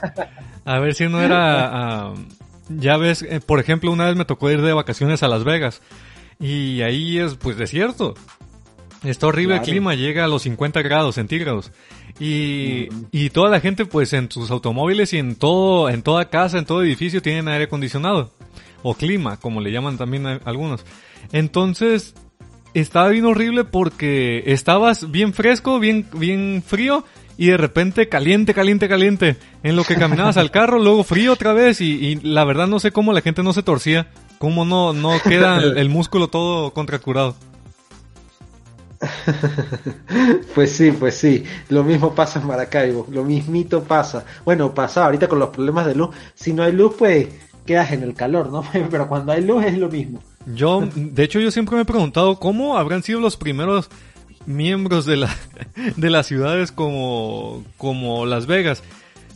a 0.65 0.79
ver 0.79 0.93
si 0.93 1.07
no 1.07 1.21
era... 1.21 2.13
Ya 2.69 2.95
ves, 2.95 3.21
eh, 3.23 3.41
por 3.45 3.59
ejemplo, 3.59 3.91
una 3.91 4.05
vez 4.05 4.15
me 4.15 4.23
tocó 4.23 4.49
ir 4.49 4.61
de 4.61 4.71
vacaciones 4.71 5.23
a 5.23 5.27
Las 5.27 5.43
Vegas 5.43 5.81
y 6.39 6.81
ahí 6.81 7.19
es 7.19 7.35
pues 7.35 7.57
desierto. 7.57 8.15
Está 9.03 9.27
horrible 9.27 9.55
el 9.55 9.61
clima, 9.61 9.95
llega 9.95 10.25
a 10.25 10.27
los 10.27 10.43
50 10.43 10.81
grados 10.83 11.15
centígrados. 11.15 11.71
Y, 12.19 12.87
y 13.11 13.31
toda 13.31 13.49
la 13.49 13.59
gente 13.59 13.85
pues 13.85 14.13
en 14.13 14.31
sus 14.31 14.51
automóviles 14.51 15.11
y 15.13 15.17
en 15.17 15.35
todo, 15.35 15.89
en 15.89 16.03
toda 16.03 16.29
casa, 16.29 16.59
en 16.59 16.65
todo 16.65 16.83
edificio 16.83 17.21
tienen 17.21 17.47
aire 17.47 17.65
acondicionado. 17.65 18.31
O 18.83 18.95
clima, 18.95 19.37
como 19.37 19.61
le 19.61 19.71
llaman 19.71 19.97
también 19.97 20.25
algunos. 20.45 20.85
Entonces, 21.31 22.13
estaba 22.73 23.09
bien 23.09 23.25
horrible 23.25 23.63
porque 23.63 24.43
estabas 24.47 25.11
bien 25.11 25.33
fresco, 25.33 25.79
bien, 25.79 26.07
bien 26.13 26.63
frío 26.65 27.03
y 27.37 27.47
de 27.47 27.57
repente 27.57 28.07
caliente, 28.07 28.53
caliente, 28.53 28.87
caliente. 28.87 29.37
En 29.63 29.75
lo 29.75 29.83
que 29.83 29.95
caminabas 29.95 30.37
al 30.37 30.51
carro, 30.51 30.79
luego 30.83 31.03
frío 31.03 31.33
otra 31.33 31.53
vez 31.53 31.81
y, 31.81 32.15
la 32.17 32.43
verdad 32.43 32.67
no 32.67 32.79
sé 32.79 32.91
cómo 32.91 33.13
la 33.13 33.21
gente 33.21 33.43
no 33.43 33.53
se 33.53 33.63
torcía, 33.63 34.07
cómo 34.37 34.65
no, 34.65 34.93
no 34.93 35.19
queda 35.23 35.57
el, 35.57 35.89
músculo 35.89 36.27
todo 36.27 36.71
contracurado. 36.71 37.35
pues 40.53 40.71
sí, 40.73 40.91
pues 40.91 41.15
sí, 41.17 41.43
lo 41.69 41.83
mismo 41.83 42.13
pasa 42.13 42.39
en 42.39 42.45
Maracaibo, 42.45 43.07
lo 43.09 43.23
mismito 43.23 43.83
pasa. 43.83 44.23
Bueno, 44.45 44.75
pasa 44.75 45.05
ahorita 45.05 45.27
con 45.27 45.39
los 45.39 45.49
problemas 45.49 45.87
de 45.87 45.95
luz, 45.95 46.15
si 46.35 46.53
no 46.53 46.61
hay 46.61 46.71
luz 46.71 46.93
pues 46.97 47.27
quedas 47.71 47.91
en 47.93 48.03
el 48.03 48.13
calor, 48.13 48.51
¿no? 48.51 48.63
Pero 48.91 49.07
cuando 49.07 49.31
hay 49.31 49.43
luz 49.43 49.63
es 49.63 49.77
lo 49.77 49.89
mismo. 49.89 50.21
Yo, 50.45 50.87
de 50.93 51.23
hecho, 51.23 51.39
yo 51.39 51.51
siempre 51.51 51.75
me 51.75 51.83
he 51.83 51.85
preguntado 51.85 52.37
cómo 52.37 52.77
habrán 52.77 53.01
sido 53.01 53.21
los 53.21 53.37
primeros 53.37 53.89
miembros 54.45 55.05
de, 55.05 55.17
la, 55.17 55.35
de 55.95 56.09
las 56.09 56.27
ciudades 56.27 56.71
como, 56.71 57.63
como 57.77 58.25
Las 58.25 58.47
Vegas. 58.47 58.83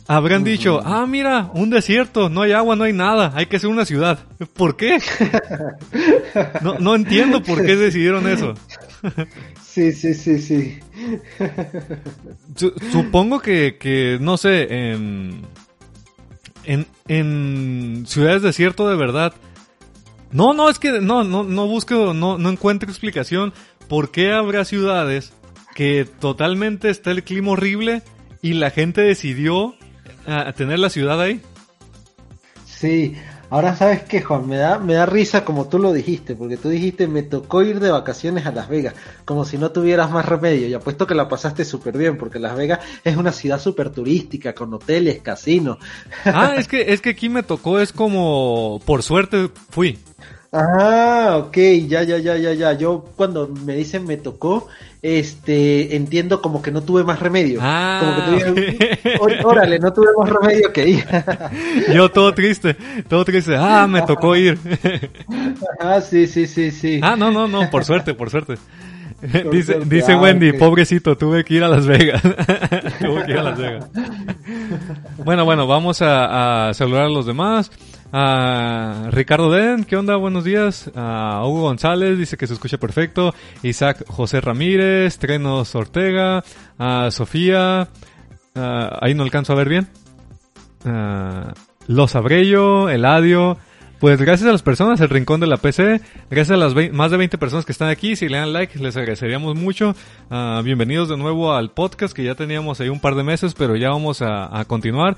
Habrán 0.08 0.44
dicho, 0.44 0.80
ah, 0.84 1.04
mira, 1.06 1.50
un 1.54 1.70
desierto, 1.70 2.28
no 2.28 2.42
hay 2.42 2.52
agua, 2.52 2.76
no 2.76 2.84
hay 2.84 2.92
nada, 2.92 3.32
hay 3.34 3.46
que 3.46 3.58
ser 3.58 3.70
una 3.70 3.84
ciudad. 3.84 4.20
¿Por 4.54 4.76
qué? 4.76 4.98
No, 6.60 6.78
no 6.78 6.94
entiendo 6.94 7.42
por 7.42 7.64
qué 7.64 7.76
decidieron 7.76 8.28
eso. 8.28 8.54
Sí, 9.62 9.92
sí, 9.92 10.12
sí, 10.12 10.38
sí. 10.38 10.78
Supongo 12.92 13.40
que, 13.40 13.78
que 13.78 14.18
no 14.20 14.36
sé, 14.36 14.90
en, 14.90 15.40
en, 16.66 16.86
en 17.08 18.04
ciudades 18.06 18.42
desierto 18.42 18.88
de 18.88 18.96
verdad, 18.96 19.34
no, 20.32 20.52
no, 20.52 20.68
es 20.68 20.78
que 20.78 21.00
no, 21.00 21.24
no, 21.24 21.44
no 21.44 21.66
busco, 21.66 22.12
no, 22.12 22.36
no 22.38 22.50
encuentro 22.50 22.90
explicación 22.90 23.54
por 23.88 24.10
qué 24.10 24.32
habrá 24.32 24.64
ciudades 24.64 25.32
que 25.74 26.04
totalmente 26.04 26.90
está 26.90 27.10
el 27.10 27.22
clima 27.22 27.52
horrible 27.52 28.02
y 28.42 28.54
la 28.54 28.70
gente 28.70 29.02
decidió 29.02 29.74
a, 30.26 30.52
tener 30.52 30.78
la 30.78 30.90
ciudad 30.90 31.20
ahí. 31.20 31.40
Sí, 32.66 33.14
Ahora 33.48 33.76
sabes 33.76 34.02
qué, 34.02 34.22
Juan, 34.22 34.48
me 34.48 34.56
da, 34.56 34.78
me 34.78 34.94
da 34.94 35.06
risa 35.06 35.44
como 35.44 35.68
tú 35.68 35.78
lo 35.78 35.92
dijiste, 35.92 36.34
porque 36.34 36.56
tú 36.56 36.68
dijiste 36.68 37.06
me 37.06 37.22
tocó 37.22 37.62
ir 37.62 37.78
de 37.78 37.90
vacaciones 37.90 38.44
a 38.46 38.52
Las 38.52 38.68
Vegas, 38.68 38.94
como 39.24 39.44
si 39.44 39.56
no 39.56 39.70
tuvieras 39.70 40.10
más 40.10 40.26
remedio, 40.26 40.66
y 40.66 40.74
apuesto 40.74 41.06
que 41.06 41.14
la 41.14 41.28
pasaste 41.28 41.64
súper 41.64 41.96
bien, 41.96 42.18
porque 42.18 42.38
Las 42.38 42.56
Vegas 42.56 42.80
es 43.04 43.16
una 43.16 43.32
ciudad 43.32 43.60
súper 43.60 43.90
turística, 43.90 44.54
con 44.54 44.74
hoteles, 44.74 45.20
casinos. 45.20 45.78
Ah, 46.24 46.54
es 46.56 46.66
que, 46.66 46.92
es 46.92 47.00
que 47.00 47.10
aquí 47.10 47.28
me 47.28 47.42
tocó, 47.42 47.78
es 47.78 47.92
como, 47.92 48.80
por 48.84 49.02
suerte 49.02 49.48
fui. 49.70 49.98
Ah, 50.58 51.36
ok, 51.36 51.56
ya, 51.86 52.02
ya, 52.02 52.16
ya, 52.16 52.36
ya, 52.36 52.54
ya. 52.54 52.72
Yo 52.72 53.04
cuando 53.14 53.46
me 53.48 53.74
dicen 53.74 54.06
me 54.06 54.16
tocó, 54.16 54.68
este, 55.02 55.96
entiendo 55.96 56.40
como 56.40 56.62
que 56.62 56.70
no 56.70 56.82
tuve 56.82 57.04
más 57.04 57.20
remedio. 57.20 57.60
Ah, 57.62 58.00
como 58.00 58.38
que 58.38 58.96
tuve, 59.04 59.44
órale, 59.44 59.78
no 59.78 59.92
tuve 59.92 60.06
más 60.18 60.30
remedio 60.30 60.72
que 60.72 60.88
ir. 60.88 61.04
Yo 61.94 62.10
todo 62.10 62.32
triste, 62.32 62.74
todo 63.06 63.24
triste. 63.24 63.54
Ah, 63.54 63.86
me 63.86 64.00
tocó 64.02 64.34
ir. 64.34 64.58
ah, 65.80 66.00
sí, 66.00 66.26
sí, 66.26 66.46
sí, 66.46 66.70
sí. 66.70 67.00
Ah, 67.02 67.16
no, 67.16 67.30
no, 67.30 67.46
no, 67.46 67.68
por 67.70 67.84
suerte, 67.84 68.14
por 68.14 68.30
suerte. 68.30 68.54
dice, 69.52 69.80
dice 69.84 70.12
ah, 70.12 70.18
Wendy, 70.18 70.54
pobrecito, 70.54 71.18
tuve 71.18 71.44
que 71.44 71.54
ir 71.54 71.64
a 71.64 71.68
Las 71.68 71.86
Vegas. 71.86 72.22
tuve 73.00 73.26
que 73.26 73.32
ir 73.32 73.38
a 73.38 73.42
Las 73.42 73.58
Vegas. 73.58 73.90
bueno, 75.22 75.44
bueno, 75.44 75.66
vamos 75.66 76.00
a, 76.00 76.68
a 76.68 76.74
saludar 76.74 77.02
a 77.02 77.08
los 77.10 77.26
demás. 77.26 77.70
A 78.12 79.08
Ricardo 79.10 79.50
Den, 79.50 79.84
¿qué 79.84 79.96
onda? 79.96 80.16
Buenos 80.16 80.44
días. 80.44 80.90
A 80.94 81.42
Hugo 81.44 81.62
González, 81.62 82.16
dice 82.18 82.36
que 82.36 82.46
se 82.46 82.54
escucha 82.54 82.78
perfecto. 82.78 83.34
Isaac 83.62 84.04
José 84.06 84.40
Ramírez, 84.40 85.18
Trenos 85.18 85.74
Ortega, 85.74 86.44
a 86.78 87.10
Sofía, 87.10 87.88
ahí 88.54 89.14
no 89.14 89.22
alcanzo 89.22 89.52
a 89.52 89.56
ver 89.56 89.68
bien. 89.68 89.88
Lo 91.88 92.08
sabré 92.08 92.46
yo, 92.46 92.88
Eladio. 92.88 93.58
Pues 94.06 94.20
gracias 94.20 94.48
a 94.48 94.52
las 94.52 94.62
personas, 94.62 95.00
el 95.00 95.08
Rincón 95.08 95.40
de 95.40 95.48
la 95.48 95.56
PC, 95.56 96.00
gracias 96.30 96.52
a 96.52 96.56
las 96.56 96.76
más 96.92 97.10
de 97.10 97.16
20 97.16 97.38
personas 97.38 97.66
que 97.66 97.72
están 97.72 97.88
aquí, 97.88 98.14
si 98.14 98.28
le 98.28 98.38
dan 98.38 98.52
like 98.52 98.78
les 98.78 98.96
agradeceríamos 98.96 99.56
mucho. 99.56 99.96
Ah, 100.30 100.62
bienvenidos 100.64 101.08
de 101.08 101.16
nuevo 101.16 101.52
al 101.52 101.72
podcast 101.72 102.14
que 102.14 102.22
ya 102.22 102.36
teníamos 102.36 102.80
ahí 102.80 102.88
un 102.88 103.00
par 103.00 103.16
de 103.16 103.24
meses, 103.24 103.54
pero 103.54 103.74
ya 103.74 103.90
vamos 103.90 104.22
a, 104.22 104.60
a 104.60 104.64
continuar. 104.64 105.16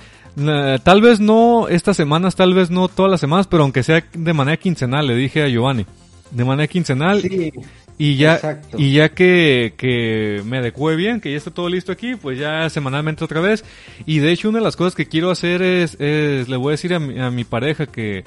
Tal 0.85 1.03
vez 1.03 1.21
no 1.21 1.69
estas 1.69 1.99
semanas, 1.99 2.35
tal 2.35 2.55
vez 2.55 2.71
no 2.71 2.89
todas 2.89 3.11
las 3.11 3.21
semanas, 3.21 3.47
pero 3.47 3.65
aunque 3.65 3.83
sea 3.83 4.03
de 4.11 4.33
manera 4.33 4.57
quincenal, 4.57 5.07
le 5.07 5.17
dije 5.17 5.43
a 5.43 5.49
Giovanni. 5.49 5.85
De 6.31 6.47
manera 6.47 6.67
quincenal 6.67 7.21
Sí, 7.21 7.53
y 7.99 8.17
ya, 8.17 8.37
Exacto. 8.37 8.79
y 8.79 8.93
ya 8.93 9.11
que, 9.11 9.75
que 9.77 10.41
me 10.47 10.59
adecue 10.59 10.97
bien, 10.97 11.21
que 11.21 11.31
ya 11.31 11.37
está 11.37 11.51
todo 11.51 11.69
listo 11.69 11.93
aquí, 11.93 12.15
pues 12.15 12.39
ya 12.39 12.71
semanalmente 12.71 13.23
otra 13.23 13.43
vez. 13.43 13.67
Y 14.07 14.21
de 14.21 14.33
hecho 14.33 14.49
una 14.49 14.61
de 14.61 14.65
las 14.65 14.77
cosas 14.77 14.95
que 14.95 15.05
quiero 15.05 15.31
hacer 15.31 15.61
es, 15.61 16.01
es 16.01 16.49
le 16.49 16.57
voy 16.57 16.69
a 16.69 16.71
decir 16.71 16.95
a 16.95 16.99
mi, 17.01 17.21
a 17.21 17.31
mi 17.31 17.45
pareja 17.45 17.87
que, 17.87 18.25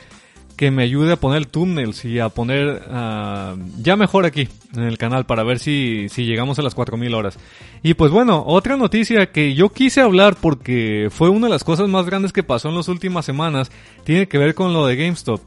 que 0.62 0.70
me 0.70 0.84
ayude 0.84 1.14
a 1.14 1.16
poner 1.16 1.48
thumbnails 1.48 2.06
y 2.06 2.20
a 2.20 2.30
poner 2.30 2.84
ah, 2.88 3.56
ya 3.80 3.96
mejor 3.96 4.28
aquí 4.28 4.48
en 4.76 4.84
el 4.84 5.00
canal 5.00 5.26
para 5.26 5.42
ver 5.42 5.58
si, 5.58 6.06
si 6.10 6.26
llegamos 6.26 6.60
a 6.60 6.62
las 6.62 6.76
4000 6.76 7.16
horas. 7.16 7.40
Y 7.82 7.96
pues 7.96 8.12
bueno, 8.12 8.44
otra 8.46 8.78
noticia 8.78 9.32
que 9.32 9.56
yo 9.56 9.70
quise 9.70 10.02
hablar 10.02 10.36
porque 10.40 11.08
fue 11.10 11.30
una 11.30 11.48
de 11.48 11.54
las 11.54 11.64
cosas 11.64 11.90
más 11.90 12.06
grandes 12.06 12.32
que 12.32 12.44
pasó 12.44 12.70
en 12.70 12.76
las 12.76 12.90
últimas 12.90 13.26
semanas, 13.26 13.72
tiene 14.04 14.28
que 14.28 14.38
ver 14.38 14.54
con 14.54 14.72
lo 14.72 14.86
de 14.86 14.98
GameStop 14.98 15.42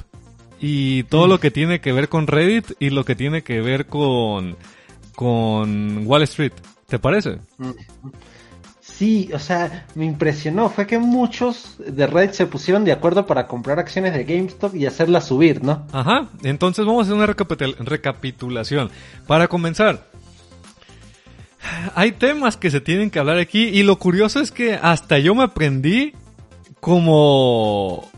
y 0.61 1.05
todo 1.05 1.29
lo 1.29 1.39
que 1.39 1.53
tiene 1.53 1.81
que 1.81 1.93
ver 1.93 2.09
con 2.09 2.27
Reddit 2.27 2.73
y 2.81 2.91
lo 2.91 3.05
que 3.05 3.15
tiene 3.15 3.43
que 3.43 3.61
ver 3.61 3.87
con 3.87 4.57
con 5.15 6.09
Wall 6.09 6.23
Street. 6.23 6.55
¿Te 6.89 6.99
parece? 6.99 7.39
Sí, 8.97 9.29
o 9.35 9.39
sea, 9.41 9.87
me 9.97 10.05
impresionó. 10.05 10.69
Fue 10.69 10.87
que 10.87 10.99
muchos 10.99 11.75
de 11.79 12.07
Reddit 12.07 12.33
se 12.33 12.47
pusieron 12.47 12.85
de 12.85 12.93
acuerdo 12.93 13.27
para 13.27 13.49
comprar 13.49 13.81
acciones 13.81 14.13
de 14.15 14.23
GameStop 14.25 14.75
y 14.77 14.87
hacerlas 14.87 15.27
subir, 15.27 15.65
¿no? 15.65 15.85
Ajá, 15.93 16.29
entonces 16.45 16.85
vamos 16.85 17.01
a 17.01 17.03
hacer 17.13 17.17
una 17.17 17.27
recapitul- 17.27 17.77
recapitulación. 17.79 18.91
Para 19.27 19.49
comenzar, 19.49 20.07
hay 21.95 22.13
temas 22.13 22.57
que 22.57 22.71
se 22.71 22.81
tienen 22.81 23.11
que 23.11 23.19
hablar 23.19 23.39
aquí 23.39 23.65
y 23.65 23.83
lo 23.83 23.99
curioso 23.99 24.41
es 24.41 24.53
que 24.53 24.75
hasta 24.75 25.19
yo 25.19 25.35
me 25.35 25.43
aprendí 25.45 26.13
como 26.81 28.09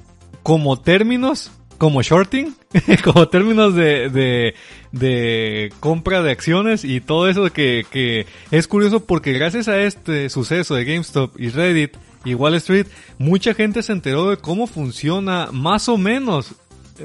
como 0.43 0.81
términos 0.81 1.53
como 1.79 2.03
shorting, 2.03 2.55
como 3.05 3.29
términos 3.29 3.75
de, 3.75 4.09
de, 4.09 4.55
de 4.99 5.73
compra 5.81 6.23
de 6.23 6.31
acciones 6.31 6.85
y 6.85 7.01
todo 7.01 7.29
eso 7.29 7.51
que, 7.53 7.85
que 7.91 8.27
es 8.51 8.67
curioso 8.69 9.05
porque 9.05 9.33
gracias 9.33 9.69
a 9.69 9.81
este 9.83 10.29
suceso 10.31 10.75
de 10.75 10.85
GameStop 10.85 11.39
y 11.41 11.49
Reddit 11.51 11.97
y 12.25 12.35
Wall 12.35 12.55
Street, 12.57 12.87
mucha 13.19 13.55
gente 13.55 13.83
se 13.83 13.93
enteró 13.93 14.31
de 14.31 14.37
cómo 14.37 14.67
funciona 14.67 15.51
más 15.53 15.89
o 15.89 15.97
menos 15.97 16.55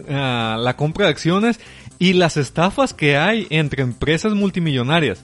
ah, 0.10 0.58
la 0.60 0.76
compra 0.76 1.06
de 1.06 1.12
acciones 1.12 1.60
y 2.00 2.14
las 2.14 2.38
estafas 2.38 2.94
que 2.94 3.18
hay 3.18 3.46
entre 3.52 3.84
empresas 3.84 4.34
multimillonarias. 4.34 5.24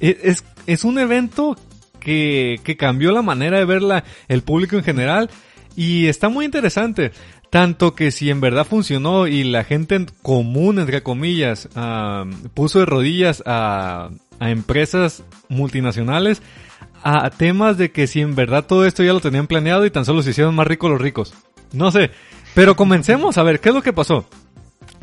E- 0.00 0.18
Es, 0.22 0.44
es 0.66 0.84
un 0.84 0.98
evento 0.98 1.56
que, 2.00 2.58
que 2.64 2.76
cambió 2.76 3.12
la 3.12 3.22
manera 3.22 3.58
de 3.58 3.64
ver 3.66 3.82
la- 3.82 4.04
el 4.28 4.42
público 4.42 4.76
en 4.76 4.84
general 4.84 5.30
y 5.76 6.06
está 6.06 6.28
muy 6.28 6.44
interesante. 6.46 7.12
Tanto 7.52 7.94
que 7.94 8.12
si 8.12 8.30
en 8.30 8.40
verdad 8.40 8.66
funcionó 8.66 9.26
y 9.26 9.44
la 9.44 9.62
gente 9.62 9.96
en 9.96 10.06
común, 10.22 10.78
entre 10.78 11.02
comillas, 11.02 11.68
ah, 11.76 12.24
puso 12.54 12.78
de 12.78 12.86
rodillas 12.86 13.42
a, 13.44 14.08
empresas 14.40 15.22
multinacionales, 15.50 16.40
a 17.02 17.28
temas 17.28 17.76
de 17.76 17.92
que 17.92 18.06
si 18.06 18.22
en 18.22 18.34
verdad 18.34 18.64
todo 18.64 18.86
esto 18.86 19.02
ya 19.02 19.12
lo 19.12 19.20
tenían 19.20 19.48
planeado 19.48 19.84
y 19.84 19.90
tan 19.90 20.06
solo 20.06 20.22
se 20.22 20.30
hicieron 20.30 20.54
más 20.54 20.66
ricos 20.66 20.90
los 20.90 21.00
ricos. 21.02 21.34
No 21.74 21.90
sé. 21.90 22.10
Pero 22.54 22.74
comencemos 22.74 23.36
a 23.36 23.42
ver, 23.42 23.60
¿qué 23.60 23.68
es 23.68 23.74
lo 23.74 23.82
que 23.82 23.92
pasó? 23.92 24.24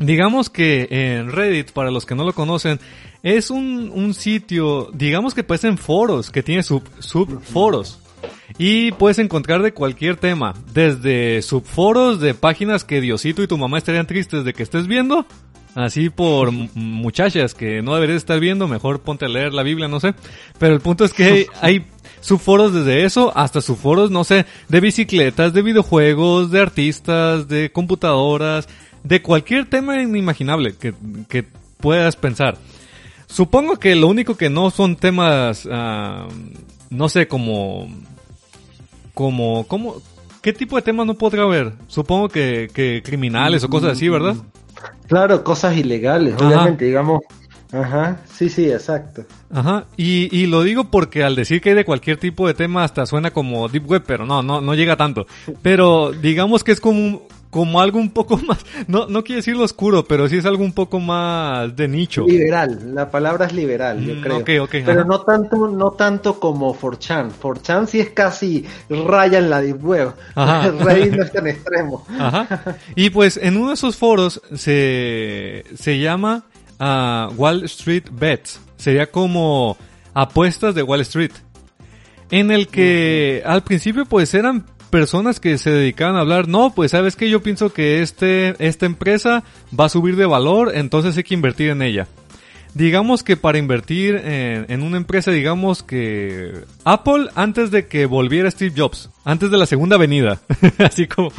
Digamos 0.00 0.50
que 0.50 0.88
en 0.90 1.30
Reddit, 1.30 1.70
para 1.70 1.92
los 1.92 2.04
que 2.04 2.16
no 2.16 2.24
lo 2.24 2.32
conocen, 2.32 2.80
es 3.22 3.52
un, 3.52 3.92
un 3.94 4.12
sitio, 4.12 4.90
digamos 4.92 5.34
que 5.34 5.44
pues 5.44 5.62
en 5.62 5.78
foros, 5.78 6.32
que 6.32 6.42
tiene 6.42 6.64
sub, 6.64 6.82
subforos. 6.98 8.00
Y 8.58 8.92
puedes 8.92 9.18
encontrar 9.18 9.62
de 9.62 9.72
cualquier 9.72 10.16
tema, 10.16 10.54
desde 10.72 11.40
subforos 11.42 12.20
de 12.20 12.34
páginas 12.34 12.84
que 12.84 13.00
Diosito 13.00 13.42
y 13.42 13.46
tu 13.46 13.56
mamá 13.56 13.78
estarían 13.78 14.06
tristes 14.06 14.44
de 14.44 14.52
que 14.52 14.62
estés 14.62 14.86
viendo, 14.86 15.24
así 15.74 16.10
por 16.10 16.52
muchachas 16.52 17.54
que 17.54 17.82
no 17.82 17.94
deberías 17.94 18.18
estar 18.18 18.40
viendo, 18.40 18.68
mejor 18.68 19.00
ponte 19.00 19.24
a 19.24 19.28
leer 19.28 19.54
la 19.54 19.62
Biblia, 19.62 19.88
no 19.88 20.00
sé. 20.00 20.14
Pero 20.58 20.74
el 20.74 20.80
punto 20.80 21.04
es 21.04 21.12
que 21.12 21.24
hay, 21.24 21.46
hay 21.60 21.86
subforos 22.20 22.74
desde 22.74 23.04
eso 23.04 23.32
hasta 23.36 23.60
subforos, 23.60 24.10
no 24.10 24.24
sé, 24.24 24.46
de 24.68 24.80
bicicletas, 24.80 25.52
de 25.52 25.62
videojuegos, 25.62 26.50
de 26.50 26.60
artistas, 26.60 27.48
de 27.48 27.72
computadoras, 27.72 28.68
de 29.04 29.22
cualquier 29.22 29.66
tema 29.66 30.00
inimaginable 30.00 30.74
que, 30.76 30.94
que 31.28 31.44
puedas 31.78 32.16
pensar. 32.16 32.58
Supongo 33.30 33.76
que 33.76 33.94
lo 33.94 34.08
único 34.08 34.36
que 34.36 34.50
no 34.50 34.70
son 34.70 34.96
temas, 34.96 35.68
ah, 35.70 36.26
no 36.90 37.08
sé, 37.08 37.28
como, 37.28 37.88
como, 39.14 39.66
como, 39.66 39.96
¿qué 40.42 40.52
tipo 40.52 40.76
de 40.76 40.82
temas 40.82 41.06
no 41.06 41.14
podrá 41.14 41.44
haber? 41.44 41.72
Supongo 41.86 42.28
que, 42.28 42.68
que 42.72 43.02
criminales 43.04 43.62
o 43.64 43.68
cosas 43.68 43.92
así, 43.92 44.08
¿verdad? 44.08 44.34
Claro, 45.06 45.42
cosas 45.44 45.76
ilegales, 45.76 46.34
Ajá. 46.34 46.46
obviamente, 46.46 46.84
digamos. 46.86 47.20
Ajá, 47.72 48.16
sí, 48.32 48.48
sí, 48.48 48.68
exacto. 48.68 49.22
Ajá, 49.52 49.84
y, 49.96 50.28
y 50.36 50.46
lo 50.46 50.64
digo 50.64 50.90
porque 50.90 51.22
al 51.22 51.36
decir 51.36 51.60
que 51.60 51.68
hay 51.70 51.76
de 51.76 51.84
cualquier 51.84 52.16
tipo 52.16 52.48
de 52.48 52.54
tema 52.54 52.82
hasta 52.82 53.06
suena 53.06 53.30
como 53.30 53.68
Deep 53.68 53.88
Web, 53.88 54.02
pero 54.06 54.26
no, 54.26 54.42
no, 54.42 54.60
no 54.60 54.74
llega 54.74 54.96
tanto. 54.96 55.26
Pero 55.62 56.10
digamos 56.10 56.64
que 56.64 56.72
es 56.72 56.80
como, 56.80 56.98
un- 56.98 57.22
como 57.50 57.80
algo 57.80 57.98
un 57.98 58.10
poco 58.10 58.36
más, 58.46 58.64
no, 58.86 59.06
no 59.08 59.24
quiero 59.24 59.38
decirlo 59.40 59.64
oscuro, 59.64 60.04
pero 60.04 60.28
sí 60.28 60.36
es 60.36 60.46
algo 60.46 60.62
un 60.64 60.72
poco 60.72 61.00
más 61.00 61.74
de 61.74 61.88
nicho. 61.88 62.24
Liberal, 62.26 62.94
la 62.94 63.10
palabra 63.10 63.46
es 63.46 63.52
liberal, 63.52 64.00
yo 64.00 64.14
Mm, 64.14 64.20
creo. 64.20 64.36
ok, 64.38 64.50
ok, 64.62 64.70
Pero 64.84 65.00
ajá. 65.00 65.04
no 65.04 65.20
tanto, 65.22 65.68
no 65.68 65.90
tanto 65.90 66.38
como 66.38 66.74
4chan. 66.74 67.30
4chan 67.42 67.86
sí 67.86 68.00
es 68.00 68.10
casi 68.10 68.64
raya 68.88 69.38
en 69.38 69.50
la 69.50 69.60
deep 69.60 69.84
web. 69.84 70.12
Reddit 70.36 71.12
no 71.14 71.24
es 71.24 71.32
tan 71.32 71.46
extremo. 71.48 72.06
Ajá. 72.18 72.76
Y 72.94 73.10
pues 73.10 73.36
en 73.36 73.56
uno 73.56 73.68
de 73.68 73.74
esos 73.74 73.96
foros 73.96 74.40
se, 74.54 75.64
se 75.74 75.98
llama 75.98 76.44
ah, 76.78 77.30
Wall 77.36 77.64
Street 77.64 78.04
Bets. 78.12 78.60
Sería 78.76 79.10
como 79.10 79.76
apuestas 80.14 80.74
de 80.74 80.82
Wall 80.82 81.00
Street. 81.00 81.32
En 82.30 82.50
el 82.52 82.68
que 82.68 83.42
al 83.44 83.62
principio 83.64 84.04
pues 84.06 84.32
eran 84.34 84.64
personas 84.90 85.40
que 85.40 85.56
se 85.58 85.70
dedicaban 85.70 86.16
a 86.16 86.20
hablar, 86.20 86.48
no, 86.48 86.74
pues 86.74 86.90
sabes 86.90 87.16
que 87.16 87.30
yo 87.30 87.42
pienso 87.42 87.72
que 87.72 88.02
este, 88.02 88.54
esta 88.58 88.86
empresa 88.86 89.44
va 89.78 89.86
a 89.86 89.88
subir 89.88 90.16
de 90.16 90.26
valor, 90.26 90.72
entonces 90.74 91.16
hay 91.16 91.22
que 91.22 91.34
invertir 91.34 91.70
en 91.70 91.82
ella. 91.82 92.06
Digamos 92.74 93.24
que 93.24 93.36
para 93.36 93.58
invertir 93.58 94.14
en, 94.14 94.66
en 94.68 94.82
una 94.82 94.96
empresa, 94.96 95.32
digamos 95.32 95.82
que 95.82 96.52
Apple 96.84 97.28
antes 97.34 97.72
de 97.72 97.88
que 97.88 98.06
volviera 98.06 98.50
Steve 98.50 98.74
Jobs, 98.76 99.10
antes 99.24 99.50
de 99.50 99.58
la 99.58 99.66
segunda 99.66 99.96
venida, 99.96 100.40
así 100.78 101.08
como 101.08 101.32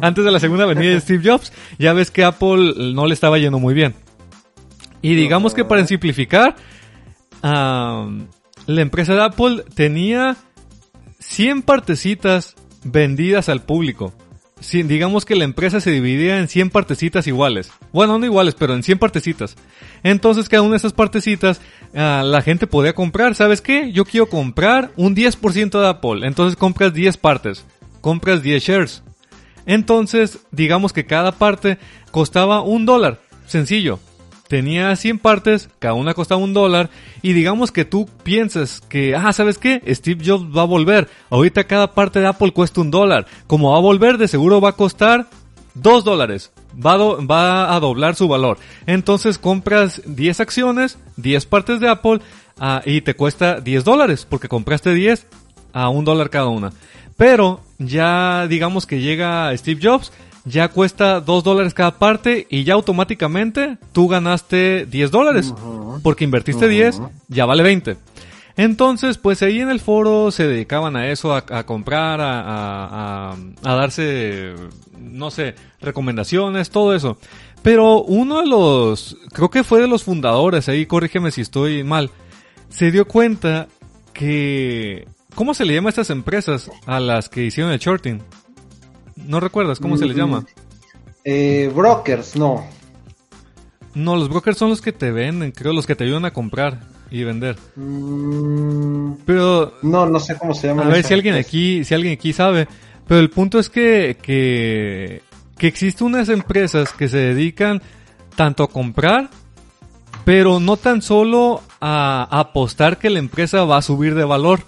antes 0.00 0.24
de 0.24 0.30
la 0.30 0.40
segunda 0.40 0.64
venida 0.64 0.92
de 0.92 1.00
Steve 1.00 1.30
Jobs, 1.30 1.52
ya 1.78 1.92
ves 1.92 2.10
que 2.10 2.24
Apple 2.24 2.92
no 2.94 3.06
le 3.06 3.12
estaba 3.12 3.38
yendo 3.38 3.58
muy 3.58 3.74
bien. 3.74 3.94
Y 5.02 5.14
digamos 5.14 5.52
que 5.52 5.64
para 5.64 5.86
simplificar, 5.86 6.56
am, 7.42 8.28
la 8.66 8.80
empresa 8.80 9.14
de 9.14 9.24
Apple 9.24 9.64
tenía 9.74 10.36
100 11.18 11.62
partecitas 11.62 12.54
vendidas 12.84 13.48
al 13.48 13.62
público. 13.62 14.12
Sí, 14.62 14.84
digamos 14.84 15.24
que 15.24 15.34
la 15.34 15.44
empresa 15.44 15.80
se 15.80 15.90
dividía 15.90 16.38
en 16.38 16.46
100 16.46 16.70
partecitas 16.70 17.26
iguales. 17.26 17.72
Bueno, 17.92 18.18
no 18.18 18.24
iguales, 18.24 18.54
pero 18.54 18.74
en 18.74 18.84
100 18.84 18.98
partecitas. 18.98 19.56
Entonces 20.04 20.48
cada 20.48 20.62
una 20.62 20.72
de 20.72 20.76
esas 20.76 20.92
partecitas 20.92 21.60
ah, 21.96 22.22
la 22.24 22.42
gente 22.42 22.68
podía 22.68 22.94
comprar. 22.94 23.34
¿Sabes 23.34 23.60
qué? 23.60 23.90
Yo 23.92 24.04
quiero 24.04 24.26
comprar 24.28 24.92
un 24.96 25.16
10% 25.16 25.80
de 25.80 25.88
Apple. 25.88 26.26
Entonces 26.26 26.56
compras 26.56 26.94
10 26.94 27.16
partes. 27.16 27.64
Compras 28.00 28.42
10 28.42 28.62
shares. 28.62 29.02
Entonces, 29.66 30.38
digamos 30.50 30.92
que 30.92 31.06
cada 31.06 31.32
parte 31.32 31.78
costaba 32.10 32.62
un 32.62 32.86
dólar. 32.86 33.20
Sencillo. 33.46 33.98
Tenía 34.52 34.94
100 34.94 35.18
partes, 35.18 35.70
cada 35.78 35.94
una 35.94 36.12
costaba 36.12 36.42
un 36.42 36.52
dólar. 36.52 36.90
Y 37.22 37.32
digamos 37.32 37.72
que 37.72 37.86
tú 37.86 38.06
piensas 38.22 38.82
que, 38.82 39.16
ah, 39.16 39.32
¿sabes 39.32 39.56
qué? 39.56 39.82
Steve 39.94 40.22
Jobs 40.22 40.54
va 40.54 40.60
a 40.60 40.66
volver. 40.66 41.08
Ahorita 41.30 41.64
cada 41.64 41.94
parte 41.94 42.20
de 42.20 42.26
Apple 42.26 42.52
cuesta 42.52 42.82
un 42.82 42.90
dólar. 42.90 43.24
Como 43.46 43.70
va 43.70 43.78
a 43.78 43.80
volver, 43.80 44.18
de 44.18 44.28
seguro 44.28 44.60
va 44.60 44.68
a 44.68 44.76
costar 44.76 45.26
2 45.72 46.04
dólares. 46.04 46.52
Va 46.74 46.92
a, 46.92 46.98
va 46.98 47.74
a 47.74 47.80
doblar 47.80 48.14
su 48.14 48.28
valor. 48.28 48.58
Entonces 48.84 49.38
compras 49.38 50.02
10 50.04 50.40
acciones, 50.40 50.98
10 51.16 51.46
partes 51.46 51.80
de 51.80 51.88
Apple, 51.88 52.20
ah, 52.58 52.82
y 52.84 53.00
te 53.00 53.14
cuesta 53.14 53.58
10 53.58 53.84
dólares, 53.84 54.26
porque 54.28 54.48
compraste 54.48 54.92
10 54.92 55.28
a 55.72 55.88
un 55.88 56.04
dólar 56.04 56.28
cada 56.28 56.48
una. 56.48 56.74
Pero 57.16 57.62
ya 57.78 58.46
digamos 58.48 58.84
que 58.84 59.00
llega 59.00 59.56
Steve 59.56 59.80
Jobs, 59.82 60.12
ya 60.44 60.68
cuesta 60.68 61.20
2 61.20 61.44
dólares 61.44 61.74
cada 61.74 61.98
parte 61.98 62.46
y 62.50 62.64
ya 62.64 62.74
automáticamente 62.74 63.78
tú 63.92 64.08
ganaste 64.08 64.86
10 64.86 65.10
dólares. 65.10 65.54
Porque 66.02 66.24
invertiste 66.24 66.64
Ujú. 66.66 66.74
10, 66.74 67.00
ya 67.28 67.46
vale 67.46 67.62
20. 67.62 67.96
Entonces, 68.56 69.16
pues 69.18 69.42
ahí 69.42 69.60
en 69.60 69.70
el 69.70 69.80
foro 69.80 70.30
se 70.30 70.46
dedicaban 70.46 70.94
a 70.96 71.10
eso, 71.10 71.34
a, 71.34 71.44
a 71.48 71.64
comprar, 71.64 72.20
a, 72.20 72.40
a, 72.40 73.32
a, 73.32 73.36
a 73.64 73.74
darse, 73.74 74.52
no 74.98 75.30
sé, 75.30 75.54
recomendaciones, 75.80 76.70
todo 76.70 76.94
eso. 76.94 77.16
Pero 77.62 78.02
uno 78.02 78.40
de 78.40 78.46
los, 78.46 79.16
creo 79.32 79.48
que 79.48 79.64
fue 79.64 79.80
de 79.80 79.86
los 79.86 80.02
fundadores, 80.04 80.68
ahí 80.68 80.84
corrígeme 80.84 81.30
si 81.30 81.40
estoy 81.40 81.82
mal, 81.84 82.10
se 82.68 82.90
dio 82.90 83.06
cuenta 83.06 83.68
que, 84.12 85.06
¿cómo 85.34 85.54
se 85.54 85.64
le 85.64 85.74
llama 85.74 85.88
a 85.88 85.90
estas 85.90 86.10
empresas 86.10 86.70
a 86.86 87.00
las 87.00 87.28
que 87.28 87.44
hicieron 87.44 87.72
el 87.72 87.78
shorting? 87.78 88.20
¿No 89.16 89.40
recuerdas 89.40 89.78
cómo 89.78 89.96
se 89.96 90.06
les 90.06 90.16
llama? 90.16 90.44
Eh, 91.24 91.70
brokers, 91.74 92.36
no. 92.36 92.64
No, 93.94 94.16
los 94.16 94.28
brokers 94.28 94.56
son 94.58 94.70
los 94.70 94.80
que 94.80 94.92
te 94.92 95.10
venden, 95.10 95.52
creo, 95.52 95.72
los 95.72 95.86
que 95.86 95.94
te 95.94 96.04
ayudan 96.04 96.24
a 96.24 96.32
comprar 96.32 96.80
y 97.10 97.24
vender. 97.24 97.56
Mm, 97.76 99.12
Pero 99.26 99.74
no, 99.82 100.06
no 100.06 100.18
sé 100.18 100.36
cómo 100.38 100.54
se 100.54 100.68
llama. 100.68 100.84
a 100.84 100.88
ver 100.88 101.04
si 101.04 101.12
alguien 101.14 101.34
aquí, 101.34 101.84
si 101.84 101.94
alguien 101.94 102.14
aquí 102.14 102.32
sabe. 102.32 102.66
Pero 103.06 103.20
el 103.20 103.30
punto 103.30 103.58
es 103.58 103.68
que, 103.68 104.16
que, 104.22 105.22
que 105.58 105.66
existen 105.66 106.06
unas 106.06 106.28
empresas 106.30 106.92
que 106.92 107.08
se 107.08 107.18
dedican 107.18 107.82
tanto 108.34 108.62
a 108.62 108.68
comprar, 108.68 109.28
pero 110.24 110.58
no 110.58 110.76
tan 110.78 111.02
solo 111.02 111.60
a 111.80 112.26
apostar 112.30 112.98
que 112.98 113.10
la 113.10 113.18
empresa 113.18 113.64
va 113.64 113.76
a 113.76 113.82
subir 113.82 114.14
de 114.14 114.24
valor, 114.24 114.60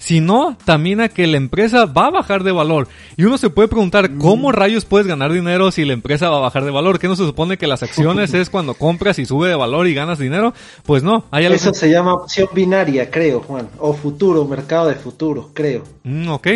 sino 0.00 0.56
también 0.64 1.00
a 1.02 1.10
que 1.10 1.26
la 1.26 1.36
empresa 1.36 1.84
va 1.84 2.06
a 2.06 2.10
bajar 2.10 2.42
de 2.42 2.52
valor. 2.52 2.88
Y 3.18 3.24
uno 3.24 3.36
se 3.36 3.50
puede 3.50 3.68
preguntar, 3.68 4.16
¿cómo 4.16 4.50
rayos 4.50 4.86
puedes 4.86 5.06
ganar 5.06 5.30
dinero 5.30 5.70
si 5.70 5.84
la 5.84 5.92
empresa 5.92 6.30
va 6.30 6.38
a 6.38 6.40
bajar 6.40 6.64
de 6.64 6.70
valor? 6.70 6.98
¿Qué 6.98 7.06
no 7.06 7.16
se 7.16 7.26
supone 7.26 7.58
que 7.58 7.66
las 7.66 7.82
acciones 7.82 8.32
es 8.34 8.48
cuando 8.48 8.72
compras 8.72 9.18
y 9.18 9.26
sube 9.26 9.50
de 9.50 9.54
valor 9.56 9.86
y 9.86 9.92
ganas 9.94 10.18
dinero? 10.18 10.54
Pues 10.84 11.02
no, 11.02 11.26
hay 11.30 11.44
algo... 11.44 11.54
Eso 11.56 11.74
se 11.74 11.90
llama 11.90 12.14
opción 12.14 12.48
binaria, 12.54 13.10
creo, 13.10 13.40
Juan. 13.40 13.68
O 13.78 13.92
futuro, 13.92 14.46
mercado 14.46 14.88
de 14.88 14.94
futuro, 14.94 15.50
creo. 15.52 15.84
Mm, 16.04 16.28
ok. 16.30 16.46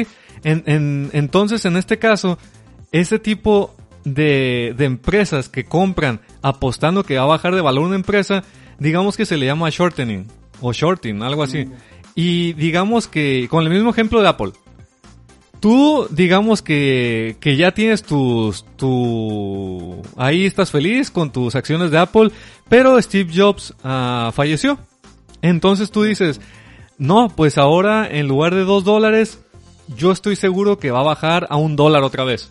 En, 0.42 0.62
en- 0.66 1.10
entonces, 1.12 1.66
en 1.66 1.76
este 1.76 1.98
caso, 1.98 2.38
ese 2.92 3.18
tipo 3.18 3.74
de, 4.04 4.72
de 4.76 4.86
empresas 4.86 5.50
que 5.50 5.64
compran 5.64 6.20
apostando 6.40 7.04
que 7.04 7.16
va 7.18 7.24
a 7.24 7.26
bajar 7.26 7.54
de 7.54 7.60
valor 7.60 7.84
una 7.84 7.96
empresa, 7.96 8.42
digamos 8.78 9.18
que 9.18 9.26
se 9.26 9.36
le 9.36 9.44
llama 9.44 9.68
shortening 9.70 10.26
o 10.62 10.72
shorting, 10.72 11.22
algo 11.22 11.42
así. 11.42 11.68
Y 12.14 12.52
digamos 12.54 13.08
que, 13.08 13.48
con 13.50 13.64
el 13.64 13.70
mismo 13.70 13.90
ejemplo 13.90 14.22
de 14.22 14.28
Apple, 14.28 14.52
tú 15.60 16.06
digamos 16.10 16.62
que, 16.62 17.36
que 17.40 17.56
ya 17.56 17.72
tienes 17.72 18.02
tus, 18.02 18.64
tu, 18.76 20.02
ahí 20.16 20.44
estás 20.44 20.70
feliz 20.70 21.10
con 21.10 21.32
tus 21.32 21.54
acciones 21.54 21.90
de 21.90 21.98
Apple, 21.98 22.30
pero 22.68 23.00
Steve 23.00 23.32
Jobs 23.34 23.74
ah, 23.82 24.30
falleció. 24.34 24.78
Entonces 25.42 25.90
tú 25.90 26.02
dices, 26.02 26.40
no, 26.98 27.28
pues 27.34 27.58
ahora 27.58 28.06
en 28.08 28.28
lugar 28.28 28.54
de 28.54 28.64
dos 28.64 28.84
dólares, 28.84 29.40
yo 29.96 30.12
estoy 30.12 30.36
seguro 30.36 30.78
que 30.78 30.90
va 30.90 31.00
a 31.00 31.04
bajar 31.04 31.46
a 31.50 31.56
un 31.56 31.76
dólar 31.76 32.02
otra 32.02 32.24
vez. 32.24 32.50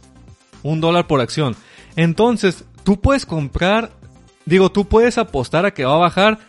Un 0.62 0.82
dólar 0.82 1.08
por 1.08 1.22
acción. 1.22 1.56
Entonces, 1.96 2.66
tú 2.84 3.00
puedes 3.00 3.26
comprar, 3.26 3.92
digo, 4.46 4.72
tú 4.72 4.86
puedes 4.86 5.18
apostar 5.18 5.66
a 5.66 5.74
que 5.74 5.86
va 5.86 5.96
a 5.96 6.00
bajar 6.00 6.40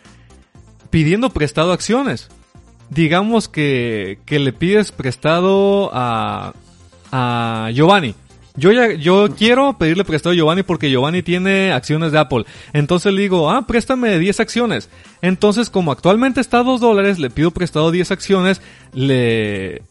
pidiendo 0.89 1.29
prestado 1.29 1.71
acciones. 1.71 2.29
Digamos 2.89 3.47
que, 3.49 4.19
que 4.25 4.39
le 4.39 4.53
pides 4.53 4.91
prestado 4.91 5.89
a, 5.93 6.53
a 7.11 7.69
Giovanni. 7.73 8.15
Yo 8.57 8.71
ya, 8.71 8.93
yo 8.93 9.27
quiero 9.37 9.77
pedirle 9.77 10.05
prestado 10.05 10.31
a 10.31 10.35
Giovanni 10.35 10.63
porque 10.63 10.89
Giovanni 10.89 11.21
tiene 11.21 11.73
acciones 11.73 12.13
de 12.13 12.19
Apple. 12.19 12.45
Entonces 12.71 13.11
le 13.13 13.21
digo, 13.21 13.51
ah, 13.51 13.67
préstame 13.67 14.17
10 14.17 14.39
acciones. 14.39 14.89
Entonces, 15.21 15.69
como 15.69 15.91
actualmente 15.91 16.39
está 16.39 16.59
a 16.59 16.63
2 16.63 16.79
dólares, 16.79 17.19
le 17.19 17.29
pido 17.29 17.51
prestado 17.51 17.91
10 17.91 18.11
acciones, 18.11 18.61
le, 18.93 19.81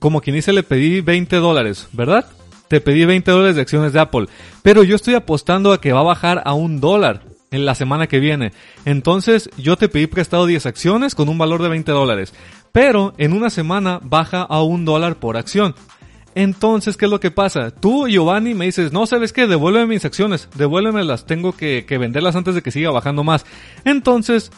como 0.00 0.20
quien 0.20 0.34
dice, 0.34 0.52
le 0.52 0.64
pedí 0.64 1.00
20 1.00 1.36
dólares, 1.36 1.88
¿verdad? 1.92 2.26
Te 2.66 2.80
pedí 2.80 3.04
20 3.04 3.30
dólares 3.30 3.56
de 3.56 3.62
acciones 3.62 3.92
de 3.92 4.00
Apple. 4.00 4.26
Pero 4.62 4.82
yo 4.82 4.96
estoy 4.96 5.14
apostando 5.14 5.72
a 5.72 5.80
que 5.80 5.92
va 5.92 6.00
a 6.00 6.04
bajar 6.04 6.42
a 6.44 6.54
un 6.54 6.80
dólar 6.80 7.22
en 7.52 7.64
la 7.64 7.76
semana 7.76 8.08
que 8.08 8.18
viene. 8.18 8.52
Entonces, 8.84 9.48
yo 9.56 9.76
te 9.76 9.88
pedí 9.88 10.08
prestado 10.08 10.46
10 10.46 10.66
acciones 10.66 11.14
con 11.14 11.28
un 11.28 11.38
valor 11.38 11.62
de 11.62 11.68
20 11.68 11.92
dólares. 11.92 12.34
Pero 12.72 13.14
en 13.18 13.32
una 13.32 13.50
semana 13.50 14.00
baja 14.02 14.42
a 14.42 14.62
un 14.62 14.84
dólar 14.84 15.16
por 15.16 15.36
acción. 15.36 15.74
Entonces, 16.34 16.96
¿qué 16.96 17.04
es 17.04 17.10
lo 17.10 17.20
que 17.20 17.30
pasa? 17.30 17.70
Tú, 17.70 18.08
Giovanni, 18.08 18.54
me 18.54 18.64
dices, 18.64 18.92
no, 18.92 19.06
¿sabes 19.06 19.32
qué? 19.32 19.46
Devuélveme 19.46 19.86
mis 19.86 20.04
acciones, 20.04 20.48
devuélvemelas, 20.56 21.26
tengo 21.26 21.52
que, 21.52 21.84
que 21.86 21.98
venderlas 21.98 22.36
antes 22.36 22.54
de 22.54 22.62
que 22.62 22.70
siga 22.70 22.90
bajando 22.90 23.22
más. 23.22 23.44
Entonces, 23.84 24.50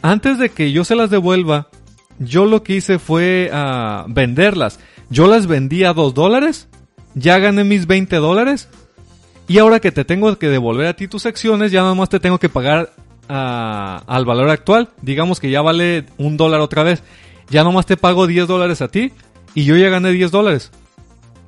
antes 0.00 0.38
de 0.38 0.48
que 0.48 0.72
yo 0.72 0.84
se 0.84 0.96
las 0.96 1.10
devuelva, 1.10 1.68
yo 2.18 2.46
lo 2.46 2.62
que 2.62 2.76
hice 2.76 2.98
fue 2.98 3.50
ah, 3.52 4.06
venderlas. 4.08 4.80
Yo 5.10 5.26
las 5.26 5.46
vendí 5.46 5.84
a 5.84 5.92
2 5.92 6.14
dólares, 6.14 6.68
ya 7.14 7.38
gané 7.38 7.64
mis 7.64 7.86
20 7.86 8.16
dólares, 8.16 8.68
y 9.48 9.58
ahora 9.58 9.80
que 9.80 9.90
te 9.90 10.04
tengo 10.04 10.38
que 10.38 10.48
devolver 10.48 10.86
a 10.86 10.94
ti 10.94 11.08
tus 11.08 11.26
acciones, 11.26 11.72
ya 11.72 11.80
nada 11.80 11.94
más 11.94 12.10
te 12.10 12.20
tengo 12.20 12.38
que 12.38 12.50
pagar 12.50 12.92
ah, 13.28 14.02
al 14.06 14.26
valor 14.26 14.50
actual. 14.50 14.90
Digamos 15.00 15.40
que 15.40 15.50
ya 15.50 15.62
vale 15.62 16.04
un 16.18 16.36
dólar 16.36 16.60
otra 16.60 16.82
vez. 16.82 17.02
Ya 17.48 17.64
nomás 17.64 17.86
te 17.86 17.96
pago 17.96 18.26
10 18.26 18.46
dólares 18.46 18.82
a 18.82 18.88
ti 18.88 19.12
y 19.54 19.64
yo 19.64 19.76
ya 19.76 19.88
gané 19.88 20.12
10 20.12 20.30
dólares. 20.30 20.70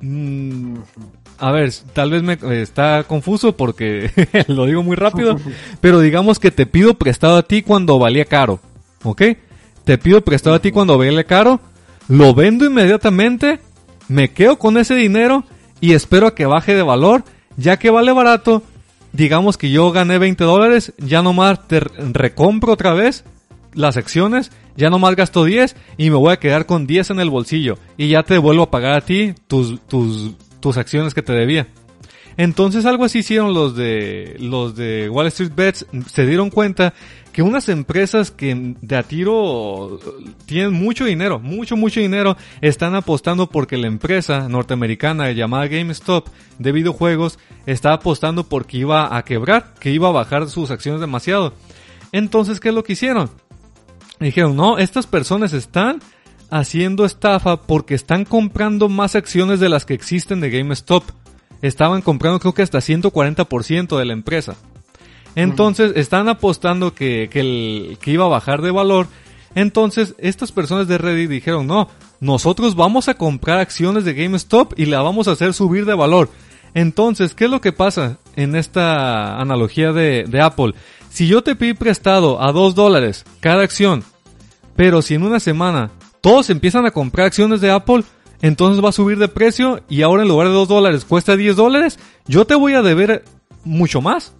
Mm, 0.01 0.77
a 1.37 1.51
ver, 1.51 1.71
tal 1.93 2.11
vez 2.11 2.23
me 2.23 2.33
eh, 2.33 2.61
está 2.61 3.03
confuso 3.03 3.55
porque 3.55 4.11
lo 4.47 4.65
digo 4.65 4.83
muy 4.83 4.95
rápido, 4.95 5.37
pero 5.79 5.99
digamos 5.99 6.39
que 6.39 6.51
te 6.51 6.65
pido 6.65 6.95
prestado 6.95 7.37
a 7.37 7.43
ti 7.43 7.61
cuando 7.61 7.99
valía 7.99 8.25
caro, 8.25 8.59
¿ok? 9.03 9.21
Te 9.83 9.97
pido 9.97 10.21
prestado 10.21 10.55
a 10.55 10.61
ti 10.61 10.71
cuando 10.71 10.97
valía 10.97 11.23
caro, 11.23 11.59
lo 12.07 12.33
vendo 12.33 12.65
inmediatamente, 12.65 13.59
me 14.07 14.31
quedo 14.31 14.59
con 14.59 14.77
ese 14.77 14.95
dinero 14.95 15.43
y 15.79 15.93
espero 15.93 16.27
a 16.27 16.35
que 16.35 16.45
baje 16.45 16.75
de 16.75 16.83
valor, 16.83 17.23
ya 17.61 17.77
que 17.77 17.89
vale 17.89 18.11
barato, 18.11 18.63
digamos 19.13 19.57
que 19.57 19.69
yo 19.69 19.91
gané 19.91 20.17
20 20.17 20.43
dólares, 20.43 20.93
ya 20.97 21.21
nomás 21.21 21.67
te 21.67 21.79
re- 21.81 21.91
recompro 22.13 22.73
otra 22.73 22.93
vez 22.93 23.23
las 23.73 23.97
acciones, 23.97 24.51
ya 24.75 24.89
nomás 24.89 25.15
gasto 25.15 25.43
10 25.45 25.75
y 25.97 26.09
me 26.09 26.15
voy 26.17 26.33
a 26.33 26.39
quedar 26.39 26.65
con 26.65 26.87
10 26.87 27.11
en 27.11 27.19
el 27.19 27.29
bolsillo 27.29 27.77
y 27.97 28.09
ya 28.09 28.23
te 28.23 28.37
vuelvo 28.37 28.63
a 28.63 28.71
pagar 28.71 28.93
a 28.93 29.01
ti 29.01 29.33
tus, 29.47 29.79
tus, 29.87 30.35
tus 30.59 30.77
acciones 30.77 31.13
que 31.13 31.21
te 31.21 31.33
debía. 31.33 31.67
Entonces 32.37 32.85
algo 32.85 33.03
así 33.05 33.19
hicieron 33.19 33.53
los 33.53 33.75
de 33.75 34.37
los 34.39 34.75
de 34.75 35.09
Wall 35.09 35.27
Street 35.27 35.51
Bets, 35.55 35.85
se 36.07 36.25
dieron 36.25 36.49
cuenta 36.49 36.93
que 37.31 37.41
unas 37.41 37.69
empresas 37.69 38.31
que 38.31 38.75
de 38.81 38.95
a 38.95 39.03
tiro 39.03 39.99
tienen 40.45 40.73
mucho 40.73 41.05
dinero, 41.05 41.39
mucho 41.39 41.77
mucho 41.77 41.99
dinero, 41.99 42.35
están 42.61 42.95
apostando 42.95 43.47
porque 43.47 43.77
la 43.77 43.87
empresa 43.87 44.49
norteamericana 44.49 45.31
llamada 45.31 45.67
GameStop 45.67 46.27
de 46.59 46.71
videojuegos 46.71 47.39
está 47.65 47.93
apostando 47.93 48.43
porque 48.43 48.77
iba 48.77 49.15
a 49.15 49.23
quebrar, 49.23 49.73
que 49.79 49.91
iba 49.91 50.09
a 50.09 50.11
bajar 50.11 50.49
sus 50.49 50.71
acciones 50.71 51.01
demasiado. 51.01 51.53
Entonces, 52.11 52.59
¿qué 52.59 52.69
es 52.69 52.75
lo 52.75 52.83
que 52.83 52.93
hicieron? 52.93 53.29
Dijeron, 54.19 54.55
no, 54.55 54.77
estas 54.77 55.07
personas 55.07 55.53
están 55.53 55.99
haciendo 56.49 57.05
estafa 57.05 57.61
porque 57.61 57.95
están 57.95 58.25
comprando 58.25 58.89
más 58.89 59.15
acciones 59.15 59.59
de 59.59 59.69
las 59.69 59.85
que 59.85 59.93
existen 59.93 60.41
de 60.41 60.51
GameStop. 60.51 61.03
Estaban 61.61 62.01
comprando 62.01 62.39
creo 62.39 62.53
que 62.53 62.61
hasta 62.61 62.79
140% 62.79 63.97
de 63.97 64.05
la 64.05 64.13
empresa. 64.13 64.55
Entonces 65.35 65.93
están 65.95 66.27
apostando 66.29 66.93
que, 66.93 67.29
que, 67.31 67.39
el- 67.39 67.97
que 68.01 68.11
iba 68.11 68.25
a 68.25 68.29
bajar 68.29 68.61
de 68.61 68.71
valor. 68.71 69.07
Entonces 69.55 70.15
estas 70.17 70.51
personas 70.51 70.87
de 70.87 70.97
Reddit 70.97 71.29
dijeron, 71.29 71.67
no, 71.67 71.89
nosotros 72.19 72.75
vamos 72.75 73.07
a 73.09 73.15
comprar 73.15 73.59
acciones 73.59 74.05
de 74.05 74.13
GameStop 74.13 74.73
y 74.77 74.85
la 74.85 75.01
vamos 75.01 75.27
a 75.27 75.31
hacer 75.31 75.53
subir 75.53 75.85
de 75.85 75.93
valor. 75.95 76.29
Entonces, 76.73 77.33
¿qué 77.33 77.45
es 77.45 77.51
lo 77.51 77.59
que 77.59 77.73
pasa 77.73 78.17
en 78.37 78.55
esta 78.55 79.37
analogía 79.41 79.91
de, 79.91 80.23
de 80.27 80.41
Apple? 80.41 80.73
Si 81.09 81.27
yo 81.27 81.41
te 81.43 81.55
pedí 81.55 81.73
prestado 81.73 82.41
a 82.41 82.53
2 82.53 82.75
dólares 82.75 83.25
cada 83.41 83.63
acción, 83.63 84.03
pero 84.77 85.01
si 85.01 85.15
en 85.15 85.23
una 85.23 85.41
semana 85.41 85.91
todos 86.21 86.49
empiezan 86.49 86.85
a 86.85 86.91
comprar 86.91 87.27
acciones 87.27 87.59
de 87.59 87.71
Apple, 87.71 88.03
entonces 88.41 88.81
va 88.83 88.89
a 88.89 88.93
subir 88.93 89.17
de 89.17 89.27
precio 89.27 89.81
y 89.89 90.01
ahora 90.01 90.23
en 90.23 90.29
lugar 90.29 90.47
de 90.47 90.53
2 90.53 90.67
dólares 90.69 91.03
cuesta 91.03 91.35
10 91.35 91.57
dólares, 91.57 91.99
yo 92.25 92.45
te 92.45 92.55
voy 92.55 92.73
a 92.73 92.81
deber 92.81 93.25
mucho 93.65 94.01
más. 94.01 94.33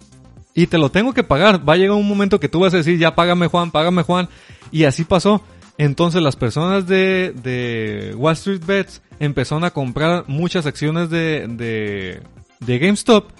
Y 0.54 0.66
te 0.66 0.78
lo 0.78 0.90
tengo 0.90 1.12
que 1.14 1.22
pagar. 1.22 1.66
Va 1.66 1.74
a 1.74 1.76
llegar 1.76 1.96
un 1.96 2.06
momento 2.08 2.38
que 2.40 2.48
tú 2.48 2.60
vas 2.60 2.74
a 2.74 2.78
decir, 2.78 2.98
ya 2.98 3.14
págame 3.14 3.46
Juan, 3.46 3.70
págame 3.70 4.02
Juan. 4.02 4.28
Y 4.70 4.84
así 4.84 5.04
pasó. 5.04 5.40
Entonces 5.78 6.20
las 6.22 6.36
personas 6.36 6.86
de, 6.86 7.32
de 7.42 8.14
Wall 8.16 8.34
Street 8.34 8.60
Bets 8.66 9.00
empezaron 9.18 9.64
a 9.64 9.70
comprar 9.70 10.24
muchas 10.28 10.66
acciones 10.66 11.08
de, 11.08 11.46
de, 11.48 12.20
de 12.60 12.78
GameStop. 12.78 13.30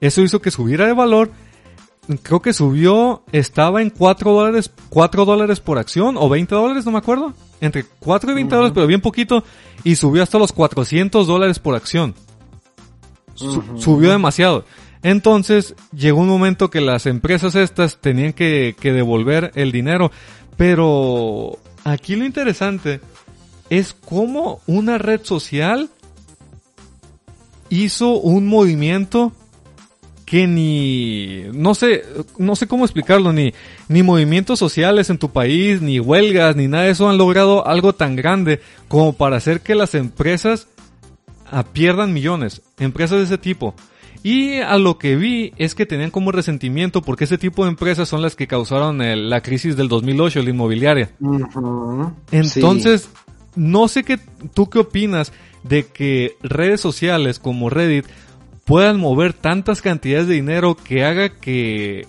Eso 0.00 0.20
hizo 0.22 0.40
que 0.42 0.50
subiera 0.50 0.86
de 0.86 0.92
valor. 0.92 1.30
Creo 2.22 2.40
que 2.40 2.52
subió, 2.52 3.22
estaba 3.32 3.82
en 3.82 3.90
4 3.90 4.32
dólares, 4.32 4.70
4 4.88 5.24
dólares 5.26 5.60
por 5.60 5.78
acción 5.78 6.16
o 6.18 6.28
20 6.28 6.54
dólares, 6.54 6.86
no 6.86 6.92
me 6.92 6.98
acuerdo. 6.98 7.34
Entre 7.60 7.84
4 7.98 8.30
y 8.30 8.34
20 8.34 8.54
dólares, 8.54 8.72
pero 8.74 8.86
bien 8.86 9.00
poquito. 9.00 9.42
Y 9.84 9.96
subió 9.96 10.22
hasta 10.22 10.38
los 10.38 10.52
400 10.52 11.26
dólares 11.26 11.58
por 11.58 11.74
acción. 11.74 12.14
Su- 13.34 13.62
Subió 13.78 14.10
demasiado. 14.10 14.64
Entonces 15.02 15.74
llegó 15.92 16.20
un 16.20 16.28
momento 16.28 16.70
que 16.70 16.80
las 16.80 17.06
empresas 17.06 17.54
estas 17.54 17.98
tenían 17.98 18.32
que, 18.32 18.74
devolver 18.82 19.52
el 19.54 19.72
dinero. 19.72 20.10
Pero 20.56 21.58
aquí 21.84 22.16
lo 22.16 22.24
interesante 22.24 23.00
es 23.70 23.94
cómo 23.94 24.60
una 24.66 24.98
red 24.98 25.20
social 25.22 25.88
hizo 27.68 28.14
un 28.14 28.46
movimiento 28.46 29.32
que 30.24 30.46
ni 30.46 31.44
no 31.54 31.74
sé 31.74 32.04
no 32.36 32.54
sé 32.54 32.66
cómo 32.66 32.84
explicarlo 32.84 33.32
ni 33.32 33.54
ni 33.88 34.02
movimientos 34.02 34.58
sociales 34.58 35.08
en 35.08 35.16
tu 35.16 35.30
país 35.30 35.80
ni 35.80 36.00
huelgas 36.00 36.54
ni 36.54 36.66
nada 36.66 36.84
de 36.84 36.90
eso 36.90 37.08
han 37.08 37.16
logrado 37.16 37.66
algo 37.66 37.94
tan 37.94 38.14
grande 38.14 38.60
como 38.88 39.14
para 39.14 39.36
hacer 39.36 39.62
que 39.62 39.74
las 39.74 39.94
empresas 39.94 40.68
pierdan 41.72 42.12
millones 42.12 42.60
empresas 42.78 43.18
de 43.18 43.24
ese 43.24 43.38
tipo 43.38 43.74
y 44.22 44.56
a 44.56 44.76
lo 44.78 44.98
que 44.98 45.16
vi 45.16 45.52
es 45.56 45.74
que 45.74 45.86
tenían 45.86 46.10
como 46.10 46.32
resentimiento 46.32 47.02
porque 47.02 47.24
ese 47.24 47.38
tipo 47.38 47.64
de 47.64 47.70
empresas 47.70 48.08
son 48.08 48.22
las 48.22 48.36
que 48.36 48.46
causaron 48.46 48.98
la 49.30 49.40
crisis 49.42 49.76
del 49.76 49.88
2008 49.88 50.42
la 50.42 50.50
inmobiliaria. 50.50 51.10
Entonces 52.30 53.10
no 53.54 53.88
sé 53.88 54.04
qué 54.04 54.18
tú 54.54 54.68
qué 54.68 54.80
opinas 54.80 55.32
de 55.62 55.86
que 55.86 56.36
redes 56.42 56.80
sociales 56.80 57.38
como 57.38 57.70
Reddit 57.70 58.06
puedan 58.64 59.00
mover 59.00 59.32
tantas 59.32 59.82
cantidades 59.82 60.28
de 60.28 60.34
dinero 60.34 60.76
que 60.76 61.04
haga 61.04 61.30
que, 61.30 62.06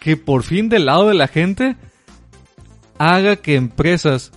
que 0.00 0.16
por 0.16 0.42
fin 0.42 0.68
del 0.68 0.86
lado 0.86 1.08
de 1.08 1.14
la 1.14 1.28
gente 1.28 1.76
haga 2.98 3.36
que 3.36 3.56
empresas 3.56 4.32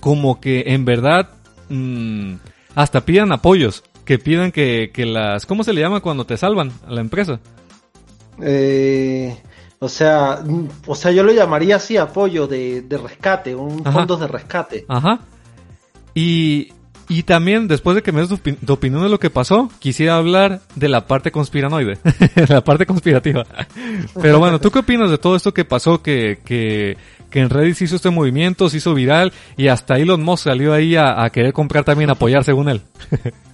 como 0.00 0.40
que 0.40 0.64
en 0.66 0.84
verdad 0.84 1.30
mm, 1.68 2.34
hasta 2.74 3.04
pidan 3.04 3.32
apoyos, 3.32 3.84
que 4.10 4.18
pidan 4.18 4.50
que, 4.50 4.90
que, 4.92 5.06
las... 5.06 5.46
¿Cómo 5.46 5.62
se 5.62 5.72
le 5.72 5.82
llama 5.82 6.00
cuando 6.00 6.26
te 6.26 6.36
salvan 6.36 6.72
a 6.84 6.90
la 6.90 7.00
empresa? 7.00 7.38
Eh, 8.42 9.40
o 9.78 9.88
sea, 9.88 10.42
o 10.84 10.96
sea, 10.96 11.12
yo 11.12 11.22
lo 11.22 11.30
llamaría 11.32 11.76
así 11.76 11.96
apoyo 11.96 12.48
de, 12.48 12.82
de 12.82 12.98
rescate, 12.98 13.54
un 13.54 13.84
fondo 13.84 14.16
de 14.16 14.26
rescate. 14.26 14.84
Ajá. 14.88 15.20
Y, 16.12 16.72
y 17.08 17.22
también, 17.22 17.68
después 17.68 17.94
de 17.94 18.02
que 18.02 18.10
me 18.10 18.20
des 18.20 18.30
tu, 18.30 18.72
opinión 18.72 19.04
de 19.04 19.10
lo 19.10 19.20
que 19.20 19.30
pasó, 19.30 19.70
quisiera 19.78 20.16
hablar 20.16 20.60
de 20.74 20.88
la 20.88 21.06
parte 21.06 21.30
conspiranoide, 21.30 21.98
la 22.48 22.64
parte 22.64 22.86
conspirativa. 22.86 23.46
Pero 24.20 24.40
bueno, 24.40 24.58
¿tú 24.60 24.72
qué 24.72 24.80
opinas 24.80 25.12
de 25.12 25.18
todo 25.18 25.36
esto 25.36 25.54
que 25.54 25.64
pasó, 25.64 26.02
que, 26.02 26.40
que, 26.44 26.96
que 27.30 27.38
en 27.38 27.48
Reddit 27.48 27.76
se 27.76 27.84
hizo 27.84 27.94
este 27.94 28.10
movimiento, 28.10 28.68
se 28.68 28.78
hizo 28.78 28.92
viral 28.92 29.32
y 29.56 29.68
hasta 29.68 29.98
Elon 29.98 30.20
Musk 30.20 30.46
salió 30.46 30.72
ahí 30.74 30.96
a, 30.96 31.22
a 31.22 31.30
querer 31.30 31.52
comprar 31.52 31.84
también, 31.84 32.10
apoyar 32.10 32.42
según 32.42 32.70
él? 32.70 32.82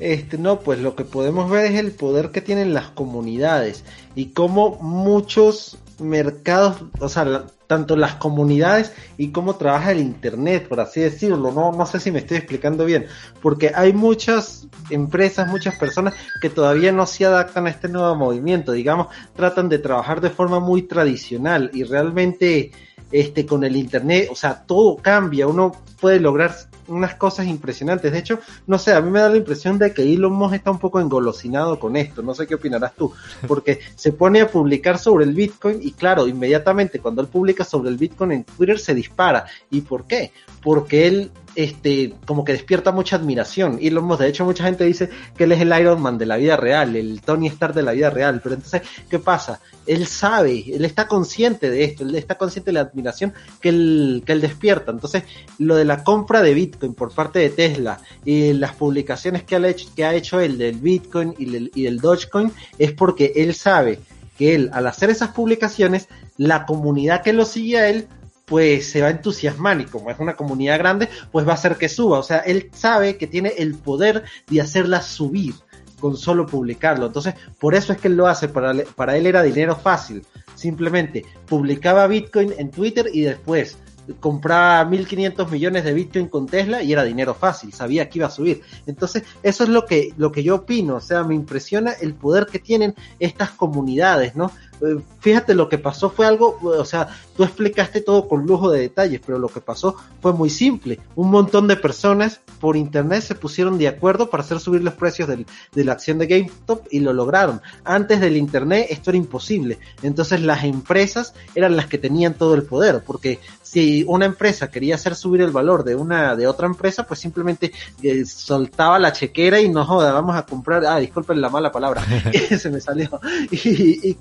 Este, 0.00 0.38
no, 0.38 0.60
pues 0.60 0.80
lo 0.80 0.94
que 0.94 1.04
podemos 1.04 1.50
ver 1.50 1.66
es 1.72 1.78
el 1.78 1.92
poder 1.92 2.30
que 2.30 2.40
tienen 2.40 2.74
las 2.74 2.90
comunidades 2.90 3.84
y 4.14 4.26
cómo 4.26 4.78
muchos 4.80 5.78
mercados, 5.98 6.76
o 7.00 7.08
sea, 7.08 7.46
tanto 7.66 7.96
las 7.96 8.14
comunidades 8.14 8.92
y 9.16 9.28
cómo 9.28 9.56
trabaja 9.56 9.92
el 9.92 10.00
internet, 10.00 10.68
por 10.68 10.80
así 10.80 11.00
decirlo. 11.00 11.52
No, 11.52 11.72
no 11.72 11.86
sé 11.86 12.00
si 12.00 12.10
me 12.10 12.20
estoy 12.20 12.38
explicando 12.38 12.84
bien, 12.84 13.06
porque 13.42 13.72
hay 13.74 13.92
muchas 13.92 14.66
empresas, 14.90 15.48
muchas 15.48 15.76
personas 15.76 16.14
que 16.40 16.50
todavía 16.50 16.92
no 16.92 17.06
se 17.06 17.26
adaptan 17.26 17.66
a 17.66 17.70
este 17.70 17.88
nuevo 17.88 18.14
movimiento, 18.16 18.72
digamos, 18.72 19.08
tratan 19.36 19.68
de 19.68 19.78
trabajar 19.78 20.20
de 20.20 20.30
forma 20.30 20.60
muy 20.60 20.82
tradicional 20.82 21.70
y 21.74 21.84
realmente 21.84 22.72
este 23.10 23.46
con 23.46 23.64
el 23.64 23.76
internet, 23.76 24.28
o 24.30 24.34
sea, 24.34 24.62
todo 24.66 24.96
cambia, 24.96 25.46
uno 25.46 25.72
puede 26.00 26.20
lograr 26.20 26.54
unas 26.86 27.14
cosas 27.14 27.46
impresionantes. 27.46 28.12
De 28.12 28.18
hecho, 28.18 28.40
no 28.66 28.78
sé, 28.78 28.92
a 28.92 29.00
mí 29.00 29.10
me 29.10 29.20
da 29.20 29.28
la 29.28 29.36
impresión 29.36 29.78
de 29.78 29.92
que 29.92 30.02
Elon 30.02 30.32
Musk 30.32 30.54
está 30.54 30.70
un 30.70 30.78
poco 30.78 31.00
engolosinado 31.00 31.78
con 31.78 31.96
esto. 31.96 32.22
No 32.22 32.34
sé 32.34 32.46
qué 32.46 32.54
opinarás 32.54 32.94
tú, 32.94 33.12
porque 33.46 33.80
se 33.96 34.12
pone 34.12 34.40
a 34.40 34.50
publicar 34.50 34.98
sobre 34.98 35.24
el 35.24 35.34
Bitcoin 35.34 35.78
y 35.82 35.92
claro, 35.92 36.26
inmediatamente 36.26 36.98
cuando 36.98 37.22
él 37.22 37.28
publica 37.28 37.64
sobre 37.64 37.90
el 37.90 37.96
Bitcoin 37.96 38.32
en 38.32 38.44
Twitter 38.44 38.78
se 38.78 38.94
dispara. 38.94 39.44
¿Y 39.70 39.82
por 39.82 40.06
qué? 40.06 40.32
Porque 40.62 41.06
él 41.06 41.30
este, 41.58 42.14
como 42.24 42.44
que 42.44 42.52
despierta 42.52 42.92
mucha 42.92 43.16
admiración. 43.16 43.78
Y 43.80 43.90
lo 43.90 43.98
hemos, 43.98 44.20
de 44.20 44.28
hecho, 44.28 44.44
mucha 44.44 44.62
gente 44.62 44.84
dice 44.84 45.10
que 45.36 45.42
él 45.42 45.50
es 45.50 45.60
el 45.60 45.76
Iron 45.76 46.00
Man 46.00 46.16
de 46.16 46.24
la 46.24 46.36
vida 46.36 46.56
real, 46.56 46.94
el 46.94 47.20
Tony 47.20 47.48
Stark 47.48 47.74
de 47.74 47.82
la 47.82 47.90
vida 47.90 48.10
real. 48.10 48.40
Pero 48.40 48.54
entonces, 48.54 48.82
¿qué 49.10 49.18
pasa? 49.18 49.60
Él 49.84 50.06
sabe, 50.06 50.64
él 50.72 50.84
está 50.84 51.08
consciente 51.08 51.68
de 51.68 51.82
esto, 51.82 52.04
él 52.04 52.14
está 52.14 52.36
consciente 52.36 52.68
de 52.68 52.74
la 52.74 52.82
admiración 52.82 53.34
que 53.60 53.70
él, 53.70 54.22
que 54.24 54.32
él 54.34 54.40
despierta. 54.40 54.92
Entonces, 54.92 55.24
lo 55.58 55.74
de 55.74 55.84
la 55.88 56.04
compra 56.04 56.42
de 56.42 56.54
Bitcoin 56.54 56.94
por 56.94 57.12
parte 57.12 57.38
de 57.40 57.48
Tesla 57.48 58.00
y 58.24 58.52
las 58.52 58.74
publicaciones 58.74 59.42
que 59.42 59.56
ha 59.56 59.66
hecho, 59.66 59.88
que 59.96 60.04
ha 60.04 60.14
hecho 60.14 60.38
él 60.38 60.58
del 60.58 60.76
Bitcoin 60.76 61.34
y 61.38 61.46
del, 61.46 61.72
y 61.74 61.84
del 61.84 61.98
Dogecoin 61.98 62.52
es 62.78 62.92
porque 62.92 63.32
él 63.34 63.54
sabe 63.54 63.98
que 64.36 64.54
él, 64.54 64.70
al 64.72 64.86
hacer 64.86 65.10
esas 65.10 65.30
publicaciones, 65.30 66.08
la 66.36 66.66
comunidad 66.66 67.22
que 67.22 67.32
lo 67.32 67.44
sigue 67.44 67.78
a 67.78 67.88
él 67.88 68.06
pues 68.44 68.90
se 68.90 69.02
va 69.02 69.08
a 69.08 69.10
entusiasmar 69.10 69.80
y 69.80 69.84
como 69.84 70.10
es 70.10 70.18
una 70.18 70.36
comunidad 70.36 70.78
grande, 70.78 71.08
pues 71.32 71.46
va 71.46 71.52
a 71.52 71.54
hacer 71.54 71.76
que 71.76 71.88
suba. 71.88 72.18
O 72.18 72.22
sea, 72.22 72.38
él 72.38 72.70
sabe 72.72 73.18
que 73.18 73.26
tiene 73.26 73.52
el 73.58 73.74
poder 73.74 74.24
de 74.48 74.60
hacerla 74.60 75.02
subir 75.02 75.54
con 76.00 76.16
solo 76.16 76.46
publicarlo. 76.46 77.06
Entonces, 77.06 77.34
por 77.60 77.74
eso 77.74 77.92
es 77.92 77.98
que 77.98 78.08
él 78.08 78.16
lo 78.16 78.26
hace. 78.26 78.48
Para, 78.48 78.72
para 78.96 79.18
él 79.18 79.26
era 79.26 79.42
dinero 79.42 79.76
fácil. 79.76 80.24
Simplemente 80.54 81.26
publicaba 81.46 82.06
Bitcoin 82.06 82.54
en 82.56 82.70
Twitter 82.70 83.10
y 83.12 83.20
después 83.22 83.76
compraba 84.20 84.88
1.500 84.88 85.50
millones 85.50 85.84
de 85.84 85.92
Bitcoin 85.92 86.28
con 86.28 86.46
Tesla 86.46 86.82
y 86.82 86.92
era 86.92 87.04
dinero 87.04 87.34
fácil, 87.34 87.72
sabía 87.72 88.08
que 88.08 88.18
iba 88.18 88.26
a 88.26 88.30
subir. 88.30 88.62
Entonces, 88.86 89.24
eso 89.42 89.64
es 89.64 89.70
lo 89.70 89.84
que, 89.86 90.12
lo 90.16 90.32
que 90.32 90.42
yo 90.42 90.56
opino, 90.56 90.96
o 90.96 91.00
sea, 91.00 91.24
me 91.24 91.34
impresiona 91.34 91.92
el 91.92 92.14
poder 92.14 92.46
que 92.46 92.58
tienen 92.58 92.94
estas 93.18 93.50
comunidades, 93.50 94.34
¿no? 94.34 94.50
Eh, 94.80 95.00
fíjate, 95.20 95.54
lo 95.54 95.68
que 95.68 95.78
pasó 95.78 96.10
fue 96.10 96.26
algo, 96.26 96.58
o 96.62 96.84
sea, 96.84 97.08
tú 97.36 97.44
explicaste 97.44 98.00
todo 98.00 98.28
con 98.28 98.46
lujo 98.46 98.70
de 98.70 98.80
detalles, 98.80 99.20
pero 99.24 99.38
lo 99.38 99.48
que 99.48 99.60
pasó 99.60 99.96
fue 100.20 100.32
muy 100.32 100.50
simple. 100.50 101.00
Un 101.16 101.30
montón 101.30 101.68
de 101.68 101.76
personas 101.76 102.40
por 102.60 102.76
internet 102.76 103.22
se 103.22 103.34
pusieron 103.34 103.78
de 103.78 103.88
acuerdo 103.88 104.30
para 104.30 104.42
hacer 104.42 104.60
subir 104.60 104.82
los 104.82 104.94
precios 104.94 105.28
del, 105.28 105.46
de 105.72 105.84
la 105.84 105.92
acción 105.92 106.18
de 106.18 106.26
GameStop 106.26 106.86
y 106.90 107.00
lo 107.00 107.12
lograron. 107.12 107.60
Antes 107.84 108.20
del 108.20 108.36
internet 108.36 108.86
esto 108.90 109.10
era 109.10 109.18
imposible. 109.18 109.78
Entonces 110.02 110.40
las 110.42 110.64
empresas 110.64 111.34
eran 111.54 111.76
las 111.76 111.86
que 111.86 111.98
tenían 111.98 112.34
todo 112.34 112.54
el 112.54 112.62
poder, 112.64 113.02
porque 113.04 113.38
si 113.62 114.04
una 114.06 114.24
empresa 114.24 114.70
quería 114.70 114.94
hacer 114.94 115.14
subir 115.14 115.42
el 115.42 115.50
valor 115.50 115.84
de 115.84 115.94
una 115.94 116.34
de 116.34 116.46
otra 116.46 116.66
empresa, 116.66 117.06
pues 117.06 117.20
simplemente 117.20 117.72
eh, 118.02 118.24
soltaba 118.24 118.98
la 118.98 119.12
chequera 119.12 119.60
y 119.60 119.68
no 119.68 119.84
joda, 119.84 120.12
vamos 120.12 120.36
a 120.36 120.46
comprar, 120.46 120.86
ah, 120.86 120.98
disculpen 120.98 121.40
la 121.40 121.50
mala 121.50 121.70
palabra, 121.70 122.02
se 122.58 122.70
me 122.70 122.80
salió, 122.80 123.20
y, 123.50 124.08
y 124.08 124.14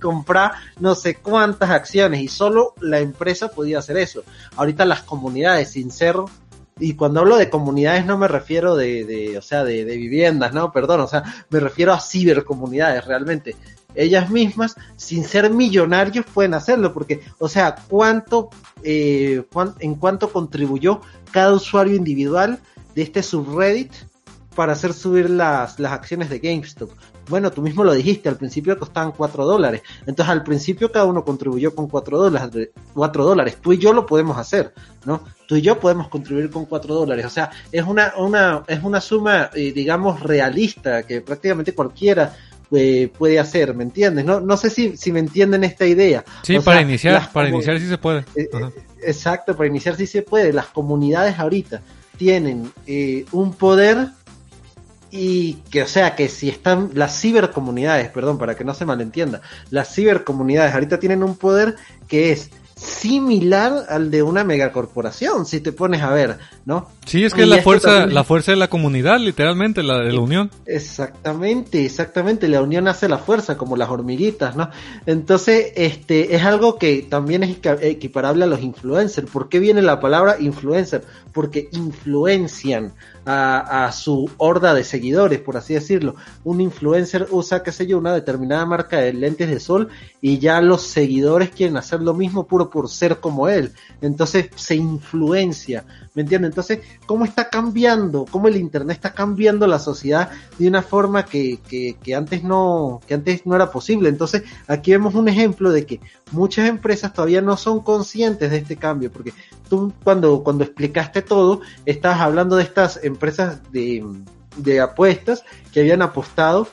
no 0.80 0.96
sé 0.96 1.16
cuántas 1.16 1.70
acciones 1.70 2.22
y 2.22 2.28
solo 2.28 2.74
la 2.80 3.00
empresa 3.00 3.50
podía 3.50 3.80
hacer 3.80 3.98
eso. 3.98 4.24
Ahorita 4.56 4.86
las 4.86 5.04
comunidades, 5.04 5.72
sin 5.72 5.92
ser 5.92 6.16
y 6.80 6.94
cuando 6.94 7.22
hablo 7.22 7.38
de 7.38 7.50
comunidades 7.50 8.06
no 8.06 8.18
me 8.18 8.28
refiero 8.28 8.76
de, 8.76 9.04
de 9.06 9.38
o 9.38 9.42
sea, 9.42 9.64
de, 9.64 9.84
de, 9.84 9.98
viviendas, 9.98 10.54
no, 10.54 10.72
perdón, 10.72 11.02
o 11.02 11.08
sea, 11.08 11.24
me 11.50 11.60
refiero 11.60 11.94
a 11.94 12.00
cibercomunidades 12.00 13.06
realmente. 13.06 13.56
Ellas 13.96 14.30
mismas, 14.30 14.76
sin 14.96 15.24
ser 15.24 15.50
millonarios, 15.50 16.26
pueden 16.32 16.54
hacerlo, 16.54 16.94
porque, 16.94 17.22
o 17.40 17.50
sea, 17.50 17.76
cuánto, 17.88 18.50
eh, 18.84 19.44
en 19.80 19.96
cuánto 19.96 20.32
contribuyó 20.32 21.02
cada 21.32 21.54
usuario 21.54 21.96
individual 21.96 22.60
de 22.94 23.02
este 23.02 23.24
subreddit 23.24 23.92
para 24.56 24.74
hacer 24.74 24.94
subir 24.94 25.32
las, 25.32 25.80
las 25.80 25.94
acciones 25.94 26.30
de 26.30 26.40
GameStop. 26.40 26.92
Bueno, 27.28 27.52
tú 27.52 27.62
mismo 27.62 27.84
lo 27.84 27.94
dijiste, 27.94 28.30
al 28.30 28.38
principio 28.38 28.78
costaban 28.78 29.12
4 29.12 29.46
dólares. 29.46 29.82
Entonces 30.06 30.32
al 30.32 30.44
principio 30.44 30.92
cada 30.92 31.06
uno 31.06 31.24
contribuyó 31.24 31.76
con 31.76 31.88
4 31.88 32.18
dólares, 32.18 32.70
4 32.94 33.24
dólares. 33.24 33.58
Tú 33.62 33.74
y 33.74 33.78
yo 33.78 33.94
lo 33.94 34.06
podemos 34.06 34.38
hacer, 34.38 34.74
¿no? 35.06 35.22
Tú 35.48 35.56
y 35.56 35.62
yo 35.62 35.80
podemos 35.80 36.08
contribuir 36.08 36.50
con 36.50 36.66
4 36.66 36.94
dólares. 36.94 37.26
O 37.26 37.30
sea, 37.30 37.52
es 37.72 37.84
una, 37.84 38.14
una, 38.18 38.64
es 38.68 38.84
una 38.84 39.02
suma, 39.02 39.50
eh, 39.54 39.72
digamos, 39.74 40.22
realista 40.22 41.04
que 41.04 41.22
prácticamente 41.22 41.74
cualquiera 41.74 42.36
eh, 42.72 43.12
puede 43.18 43.40
hacer, 43.40 43.74
¿me 43.74 43.84
entiendes? 43.84 44.26
No, 44.26 44.40
no 44.40 44.58
sé 44.58 44.70
si, 44.70 44.98
si 44.98 45.12
me 45.12 45.20
entienden 45.20 45.64
esta 45.64 45.86
idea. 45.86 46.24
Sí, 46.44 46.60
para 46.60 46.82
iniciar, 46.82 47.32
para 47.32 47.50
iniciar 47.50 47.80
sí 47.80 47.88
se 47.88 47.98
puede. 47.98 48.26
Eh, 48.36 48.50
exacto, 49.04 49.56
para 49.56 49.68
iniciar 49.68 49.96
sí 49.96 50.08
se 50.08 50.22
puede. 50.22 50.54
Las 50.54 50.68
comunidades 50.68 51.40
ahorita 51.40 51.82
tienen 52.18 52.72
un 53.32 53.54
poder 53.54 54.10
y 55.12 55.54
que, 55.72 55.84
o 55.84 55.88
sea, 55.88 56.16
que 56.16 56.30
si 56.30 56.50
están 56.50 56.92
las 56.94 57.20
cibercomunidades, 57.20 58.10
perdón, 58.10 58.38
para 58.38 58.56
que 58.56 58.64
no 58.64 58.74
se 58.74 58.86
malentienda, 58.86 59.42
las 59.70 59.94
cibercomunidades 59.94 60.74
ahorita 60.74 61.00
tienen 61.00 61.24
un 61.24 61.36
poder 61.36 61.76
que 62.08 62.32
es 62.32 62.50
similar 62.78 63.86
al 63.90 64.12
de 64.12 64.22
una 64.22 64.44
megacorporación, 64.44 65.46
si 65.46 65.60
te 65.62 65.72
pones 65.72 66.04
a 66.04 66.12
ver, 66.12 66.38
¿no? 66.66 66.88
Sí, 67.06 67.24
es 67.24 67.34
que 67.34 67.42
es 67.42 67.48
la 67.48 67.62
fuerza, 67.62 68.06
la 68.06 68.24
fuerza 68.24 68.52
de 68.52 68.58
la 68.58 68.70
comunidad, 68.70 69.20
literalmente, 69.20 69.82
la 69.82 70.00
de 70.00 70.14
la 70.14 70.20
unión. 70.20 70.52
Exactamente, 70.66 71.86
exactamente, 71.86 72.48
la 72.48 72.62
unión 72.62 72.88
hace 72.88 73.10
la 73.10 73.18
fuerza, 73.18 73.58
como 73.58 73.78
las 73.78 73.90
hormiguitas, 73.90 74.56
¿no? 74.56 74.70
Entonces, 75.06 75.72
este, 75.76 76.36
es 76.36 76.44
algo 76.44 76.78
que 76.78 77.08
también 77.10 77.44
es 77.44 77.58
equiparable 77.82 78.44
a 78.44 78.48
los 78.48 78.62
influencers. 78.62 79.30
¿Por 79.30 79.50
qué 79.50 79.60
viene 79.60 79.82
la 79.82 80.00
palabra 80.00 80.36
influencer? 80.40 81.04
Porque 81.34 81.70
influencian 81.72 82.94
a, 83.26 83.86
a, 83.86 83.92
su 83.92 84.30
horda 84.38 84.74
de 84.74 84.84
seguidores, 84.84 85.40
por 85.40 85.58
así 85.58 85.74
decirlo. 85.74 86.16
Un 86.44 86.62
influencer 86.62 87.28
usa, 87.32 87.64
qué 87.64 87.72
sé 87.72 87.88
yo, 87.88 87.98
una 87.98 88.14
determinada 88.14 88.66
marca 88.66 88.98
de 89.00 89.14
lentes 89.14 89.50
de 89.50 89.60
sol 89.60 89.90
y 90.22 90.40
ya 90.40 90.62
los 90.62 90.84
seguidores 90.84 91.52
quieren 91.52 91.78
hacer 91.78 92.02
lo 92.02 92.14
mismo 92.14 92.48
puro 92.48 92.70
por 92.70 92.90
ser 92.90 93.20
como 93.20 93.48
él. 93.48 93.72
Entonces 94.02 94.50
se 94.56 94.76
influencia, 94.76 95.86
¿me 96.16 96.24
entiendes? 96.24 96.50
Entonces, 96.50 96.80
¿cómo 97.06 97.26
está 97.26 97.50
cambiando? 97.50 98.26
¿Cómo 98.30 98.48
el 98.48 98.58
Internet 98.58 98.96
está 98.98 99.14
cambiando 99.14 99.68
la 99.68 99.80
sociedad 99.80 100.30
de 100.58 100.68
una 100.68 100.82
forma 100.82 101.26
que, 101.26 101.60
que, 101.68 101.98
que 102.02 102.16
antes 102.16 102.44
no, 102.44 103.02
que 103.08 103.14
antes 103.14 103.46
no 103.46 103.56
era 103.56 103.72
posible? 103.72 104.10
Entonces, 104.10 104.44
aquí 104.68 104.92
vemos 104.92 105.14
un 105.16 105.28
ejemplo 105.28 105.72
de 105.72 105.86
que 105.86 106.00
muchas 106.32 106.68
empresas 106.68 107.14
todavía 107.14 107.42
no 107.42 107.58
son 107.58 107.82
conscientes 107.82 108.52
de 108.52 108.58
este 108.58 108.76
cambio, 108.76 109.12
porque 109.12 109.34
tú 109.70 109.94
cuando, 110.04 110.44
cuando 110.44 110.64
explicaste 110.64 111.22
todo, 111.22 111.62
estabas 111.86 112.22
hablando 112.22 112.56
de 112.56 112.64
estas 112.64 113.00
empresas 113.04 113.60
de, 113.72 114.04
de 114.58 114.80
apuestas 114.80 115.44
que 115.72 115.82
habían 115.82 116.02
apostado 116.02 116.68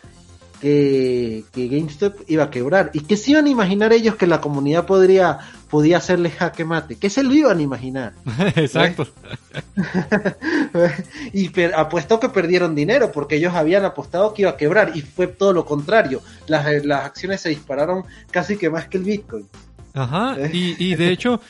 que, 0.61 1.45
que, 1.53 1.69
GameStop 1.69 2.21
iba 2.29 2.45
a 2.45 2.51
quebrar. 2.51 2.91
¿Y 2.93 3.01
que 3.01 3.17
se 3.17 3.33
iban 3.33 3.47
a 3.47 3.49
imaginar 3.49 3.93
ellos 3.93 4.17
que 4.17 4.27
la 4.27 4.41
comunidad 4.41 4.87
podría, 4.87 5.39
podía 5.71 5.99
hacerle 5.99 6.31
jaque 6.31 6.65
mate? 6.65 6.97
¿Qué 6.97 7.11
se 7.11 7.23
lo 7.23 7.35
iban 7.35 7.59
a 7.59 7.63
imaginar? 7.63 8.15
Exacto. 8.57 9.07
y 11.33 11.49
per, 11.51 11.75
apostó 11.75 12.21
que 12.21 12.29
perdieron 12.29 12.75
dinero 12.75 13.13
porque 13.13 13.37
ellos 13.37 13.55
habían 13.55 13.85
apostado 13.85 14.35
que 14.35 14.43
iba 14.43 14.53
a 14.53 14.57
quebrar 14.57 14.93
y 14.95 15.03
fue 15.03 15.27
todo 15.27 15.53
lo 15.53 15.65
contrario. 15.65 16.23
Las, 16.47 16.85
las 16.85 17.05
acciones 17.05 17.41
se 17.41 17.51
dispararon 17.51 18.05
casi 18.31 18.57
que 18.57 18.71
más 18.71 18.89
que 18.89 18.99
el 18.99 19.05
Bitcoin. 19.05 19.49
Ajá, 19.95 20.37
y, 20.53 20.75
y 20.85 20.97
de 20.97 21.11
hecho, 21.11 21.41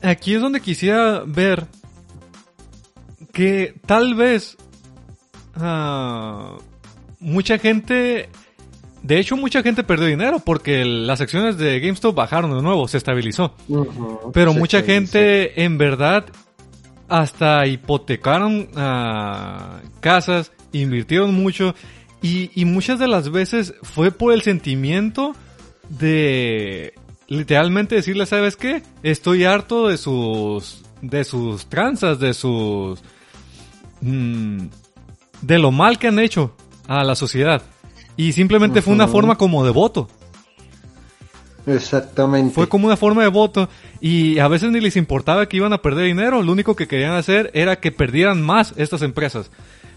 aquí 0.00 0.34
es 0.34 0.40
donde 0.40 0.60
quisiera 0.60 1.24
ver 1.26 1.66
que 3.32 3.74
tal 3.84 4.14
vez 4.14 4.56
uh, 5.56 6.56
mucha 7.24 7.58
gente, 7.58 8.28
de 9.02 9.18
hecho 9.18 9.36
mucha 9.36 9.62
gente 9.62 9.82
perdió 9.82 10.06
dinero 10.06 10.38
porque 10.44 10.84
las 10.84 11.20
acciones 11.20 11.56
de 11.56 11.80
GameStop 11.80 12.14
bajaron 12.14 12.54
de 12.54 12.62
nuevo, 12.62 12.86
se 12.86 12.98
estabilizó. 12.98 13.54
Uh 13.68 13.84
-huh, 13.84 14.30
Pero 14.32 14.52
se 14.52 14.58
mucha 14.58 14.78
estabilizó. 14.78 15.12
gente 15.12 15.64
en 15.64 15.78
verdad 15.78 16.26
hasta 17.08 17.66
hipotecaron 17.66 18.68
uh, 18.76 20.00
casas, 20.00 20.52
invirtieron 20.72 21.34
mucho 21.34 21.74
y, 22.22 22.50
y 22.54 22.64
muchas 22.64 22.98
de 22.98 23.08
las 23.08 23.30
veces 23.30 23.74
fue 23.82 24.10
por 24.10 24.32
el 24.32 24.42
sentimiento 24.42 25.34
de 25.88 26.94
literalmente 27.28 27.94
decirle, 27.96 28.26
¿sabes 28.26 28.56
qué? 28.56 28.82
Estoy 29.02 29.44
harto 29.44 29.88
de 29.88 29.96
sus 29.98 30.82
de 31.02 31.24
sus 31.24 31.66
tranzas, 31.66 32.18
de 32.18 32.32
sus 32.32 33.02
mmm, 34.00 34.58
de 35.42 35.58
lo 35.58 35.70
mal 35.70 35.98
que 35.98 36.08
han 36.08 36.18
hecho 36.18 36.54
a 36.86 37.04
la 37.04 37.14
sociedad. 37.14 37.62
Y 38.16 38.32
simplemente 38.32 38.78
uh 38.78 38.82
-huh. 38.82 38.84
fue 38.84 38.94
una 38.94 39.08
forma 39.08 39.36
como 39.36 39.64
de 39.64 39.70
voto. 39.70 40.08
Exactamente. 41.66 42.54
Fue 42.54 42.68
como 42.68 42.86
una 42.86 42.96
forma 42.96 43.22
de 43.22 43.28
voto 43.28 43.68
y 44.00 44.38
a 44.38 44.48
veces 44.48 44.70
ni 44.70 44.80
les 44.80 44.96
importaba 44.96 45.48
que 45.48 45.56
iban 45.56 45.72
a 45.72 45.78
perder 45.78 46.06
dinero, 46.06 46.42
lo 46.42 46.52
único 46.52 46.76
que 46.76 46.86
querían 46.86 47.12
hacer 47.12 47.50
era 47.54 47.80
que 47.80 47.90
perdieran 47.90 48.42
más 48.42 48.74
estas 48.76 49.02
empresas. 49.02 49.50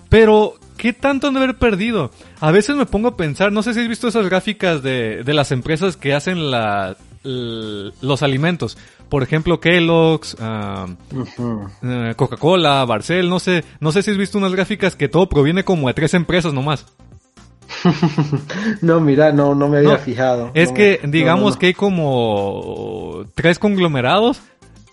Pero, 0.10 0.54
¿qué 0.78 0.94
tanto 0.94 1.28
han 1.28 1.34
de 1.34 1.42
haber 1.42 1.58
perdido? 1.58 2.12
A 2.40 2.52
veces 2.52 2.78
me 2.78 2.86
pongo 2.86 3.10
a 3.10 3.18
pensar, 3.18 3.52
no 3.52 3.62
sé 3.62 3.74
si 3.74 3.82
has 3.82 3.90
visto 3.90 4.08
esas 4.08 4.26
gráficas 4.26 4.82
de, 4.82 5.24
de 5.24 5.34
las 5.34 5.52
empresas 5.52 5.98
que 5.98 6.14
hacen 6.14 6.50
la, 6.50 6.96
los 7.24 8.24
alimentos. 8.24 8.78
Por 9.10 9.24
ejemplo, 9.24 9.60
Kellogg's, 9.60 10.34
uh, 10.34 11.16
uh 11.16 11.26
-huh. 11.82 12.16
Coca-Cola, 12.16 12.84
Barcel, 12.86 13.30
no 13.30 13.40
sé, 13.40 13.64
no 13.80 13.92
sé 13.92 14.02
si 14.02 14.12
has 14.12 14.18
visto 14.18 14.38
unas 14.38 14.52
gráficas 14.52 14.96
que 14.96 15.08
todo 15.08 15.30
proviene 15.30 15.64
como 15.64 15.88
de 15.88 15.94
tres 15.94 16.14
empresas 16.14 16.54
nomás. 16.54 16.86
no, 18.82 19.00
mira, 19.00 19.32
no, 19.32 19.56
no 19.56 19.68
me 19.68 19.78
había 19.78 19.94
no, 19.94 19.98
fijado. 19.98 20.52
Es 20.54 20.70
no 20.70 20.76
que 20.76 21.00
digamos 21.04 21.54
no, 21.54 21.60
que 21.60 21.68
hay 21.68 21.74
como 21.74 23.26
tres 23.36 23.60
conglomerados 23.60 24.42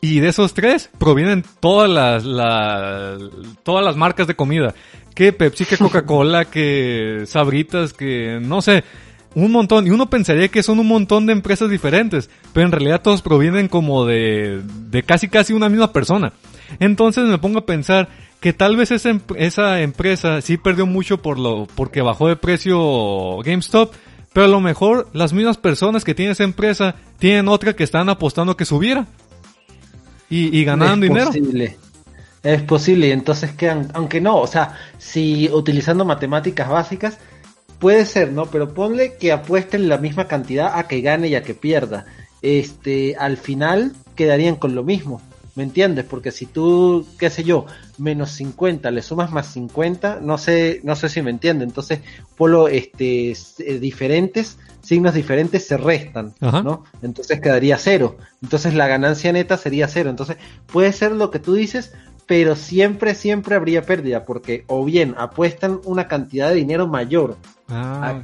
y 0.01 0.21
de 0.21 0.29
esos 0.29 0.55
tres 0.55 0.91
provienen 0.99 1.45
todas 1.61 1.89
las, 1.89 2.25
las 2.25 3.19
todas 3.63 3.85
las 3.85 3.97
marcas 3.97 4.27
de 4.27 4.37
comida. 4.37 4.75
Que 5.15 5.33
Pepsi, 5.33 5.65
que 5.65 5.79
Coca-Cola, 5.79 6.45
que 6.47 7.23
Sabritas, 7.27 7.93
que 7.93 8.39
no 8.43 8.63
sé, 8.63 8.85
un 9.35 9.53
montón. 9.53 9.87
Y 9.87 9.91
uno 9.91 10.11
pensaría 10.11 10.49
que 10.49 10.63
son 10.63 10.79
un 10.79 10.87
montón 10.87 11.27
de 11.27 11.33
empresas 11.33 11.71
diferentes, 11.71 12.31
pero 12.53 12.67
en 12.67 12.73
realidad 12.73 13.03
todos 13.03 13.23
provienen 13.23 13.69
como 13.69 14.05
de, 14.05 14.63
de 14.91 15.03
casi 15.03 15.29
casi 15.29 15.53
una 15.53 15.69
misma 15.69 15.93
persona. 15.93 16.33
Entonces 16.81 17.25
me 17.25 17.39
pongo 17.39 17.61
a 17.61 17.67
pensar 17.67 18.09
que 18.41 18.53
tal 18.53 18.77
vez 18.77 18.91
esa, 18.91 19.19
esa 19.37 19.81
empresa 19.81 20.41
sí 20.41 20.57
perdió 20.57 20.87
mucho 20.87 21.23
por 21.23 21.39
lo, 21.39 21.67
porque 21.75 22.03
bajó 22.03 22.29
de 22.29 22.37
precio 22.37 23.39
GameStop, 23.39 23.95
pero 24.33 24.47
a 24.47 24.49
lo 24.51 24.61
mejor 24.61 25.09
las 25.13 25.33
mismas 25.33 25.57
personas 25.57 26.05
que 26.05 26.15
tienen 26.15 26.33
esa 26.33 26.45
empresa 26.45 26.97
tienen 27.19 27.49
otra 27.49 27.75
que 27.75 27.85
están 27.85 28.09
apostando 28.09 28.57
que 28.57 28.65
subiera. 28.65 29.07
Y, 30.29 30.59
y 30.59 30.65
ganando 30.65 31.07
es 31.07 31.11
dinero. 31.11 31.27
Posible. 31.27 31.77
Es 32.43 32.61
posible, 32.61 33.09
y 33.09 33.13
entonces 33.13 33.53
quedan, 33.53 33.91
aunque 33.95 34.21
no, 34.21 34.37
o 34.37 34.47
sea, 34.47 34.77
si 34.99 35.49
utilizando 35.51 36.05
matemáticas 36.05 36.69
básicas, 36.69 37.19
puede 37.85 38.07
ser, 38.07 38.33
¿no? 38.33 38.47
Pero 38.47 38.73
ponle 38.73 39.17
que 39.19 39.31
apuesten 39.31 39.91
la 39.91 39.99
misma 39.99 40.27
cantidad 40.27 40.79
a 40.79 40.89
que 40.89 41.03
gane 41.03 41.29
y 41.29 41.35
a 41.35 41.43
que 41.43 41.53
pierda. 41.53 42.07
Este, 42.41 43.15
al 43.17 43.37
final 43.37 43.93
quedarían 44.17 44.57
con 44.57 44.75
lo 44.75 44.85
mismo. 44.85 45.21
¿Me 45.55 45.65
entiendes? 45.65 46.07
Porque 46.07 46.31
si 46.31 46.47
tú, 46.47 47.07
qué 47.19 47.29
sé 47.29 47.45
yo, 47.45 47.67
menos 47.99 48.31
50 48.31 48.91
le 48.91 49.03
sumas 49.03 49.33
más 49.33 49.49
50, 49.53 50.21
no 50.23 50.39
sé, 50.39 50.81
no 50.83 50.97
sé 50.97 51.11
si 51.11 51.21
me 51.21 51.29
entiende. 51.29 51.63
Entonces, 51.63 52.01
polo, 52.39 52.69
este, 52.69 53.33
eh, 53.33 53.79
diferentes, 53.79 54.57
signos 54.81 55.13
diferentes 55.13 55.67
se 55.67 55.77
restan, 55.77 56.33
Ajá. 56.41 56.63
¿no? 56.63 56.85
Entonces 57.03 57.39
quedaría 57.43 57.77
cero. 57.77 58.17
Entonces 58.43 58.73
la 58.73 58.89
ganancia 58.89 59.31
neta 59.31 59.59
sería 59.59 59.89
cero. 59.89 60.09
Entonces, 60.09 60.39
puede 60.73 60.91
ser 60.95 61.13
lo 61.13 61.31
que 61.31 61.39
tú 61.39 61.53
dices, 61.53 61.93
pero 62.25 62.57
siempre, 62.57 63.15
siempre 63.15 63.57
habría 63.57 63.83
pérdida, 63.83 64.25
porque 64.25 64.65
o 64.69 64.87
bien 64.87 65.15
apuestan 65.19 65.81
una 65.85 66.09
cantidad 66.09 66.49
de 66.49 66.55
dinero 66.55 66.89
mayor 66.89 67.37
Ah. 67.69 68.23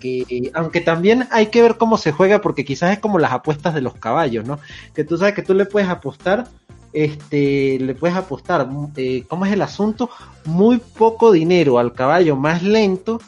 Aunque 0.54 0.80
también 0.80 1.26
hay 1.30 1.46
que 1.46 1.62
ver 1.62 1.76
cómo 1.78 1.96
se 1.96 2.12
juega, 2.12 2.40
porque 2.40 2.64
quizás 2.64 2.92
es 2.92 2.98
como 2.98 3.18
las 3.18 3.32
apuestas 3.32 3.74
de 3.74 3.80
los 3.80 3.94
caballos, 3.94 4.44
¿no? 4.46 4.58
Que 4.94 5.04
tú 5.04 5.16
sabes 5.16 5.34
que 5.34 5.42
tú 5.42 5.54
le 5.54 5.64
puedes 5.64 5.88
apostar, 5.88 6.48
este, 6.92 7.78
le 7.78 7.94
puedes 7.94 8.16
apostar, 8.16 8.68
eh, 8.96 9.24
¿cómo 9.28 9.46
es 9.46 9.52
el 9.52 9.62
asunto? 9.62 10.10
Muy 10.44 10.78
poco 10.78 11.32
dinero 11.32 11.78
al 11.78 11.92
caballo 11.94 12.36
más 12.36 12.62
lento, 12.62 13.20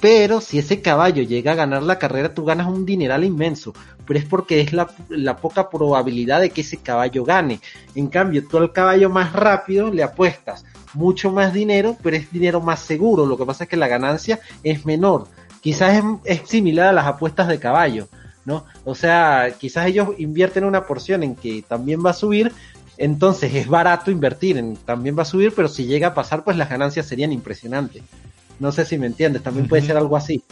pero 0.00 0.40
si 0.40 0.58
ese 0.58 0.80
caballo 0.80 1.22
llega 1.22 1.52
a 1.52 1.56
ganar 1.56 1.82
la 1.82 1.98
carrera, 1.98 2.34
tú 2.34 2.44
ganas 2.44 2.66
un 2.66 2.84
dineral 2.84 3.22
inmenso, 3.22 3.72
pero 4.06 4.18
es 4.18 4.24
porque 4.24 4.60
es 4.60 4.72
la, 4.72 4.90
la 5.08 5.36
poca 5.36 5.68
probabilidad 5.70 6.40
de 6.40 6.50
que 6.50 6.62
ese 6.62 6.78
caballo 6.78 7.24
gane. 7.24 7.60
En 7.94 8.08
cambio, 8.08 8.46
tú 8.48 8.56
al 8.56 8.72
caballo 8.72 9.08
más 9.08 9.32
rápido 9.34 9.92
le 9.92 10.02
apuestas 10.02 10.64
mucho 10.94 11.30
más 11.30 11.52
dinero, 11.52 11.96
pero 12.02 12.16
es 12.16 12.32
dinero 12.32 12.60
más 12.60 12.80
seguro, 12.80 13.24
lo 13.26 13.36
que 13.36 13.46
pasa 13.46 13.64
es 13.64 13.70
que 13.70 13.76
la 13.76 13.86
ganancia 13.86 14.40
es 14.64 14.84
menor 14.84 15.28
quizás 15.60 15.98
es, 15.98 16.04
es, 16.24 16.48
similar 16.48 16.88
a 16.88 16.92
las 16.92 17.06
apuestas 17.06 17.48
de 17.48 17.58
caballo, 17.58 18.08
¿no? 18.44 18.64
O 18.84 18.94
sea, 18.94 19.54
quizás 19.58 19.86
ellos 19.86 20.10
invierten 20.18 20.64
una 20.64 20.84
porción 20.86 21.22
en 21.22 21.34
que 21.34 21.62
también 21.66 22.04
va 22.04 22.10
a 22.10 22.14
subir, 22.14 22.52
entonces 22.96 23.54
es 23.54 23.66
barato 23.66 24.10
invertir 24.10 24.58
en 24.58 24.76
también 24.76 25.16
va 25.16 25.22
a 25.22 25.26
subir, 25.26 25.52
pero 25.54 25.68
si 25.68 25.86
llega 25.86 26.08
a 26.08 26.14
pasar, 26.14 26.44
pues 26.44 26.56
las 26.56 26.68
ganancias 26.68 27.06
serían 27.06 27.32
impresionantes. 27.32 28.02
No 28.58 28.72
sé 28.72 28.84
si 28.84 28.98
me 28.98 29.06
entiendes, 29.06 29.42
también 29.42 29.66
puede 29.68 29.82
ser 29.82 29.96
algo 29.96 30.16
así. 30.16 30.42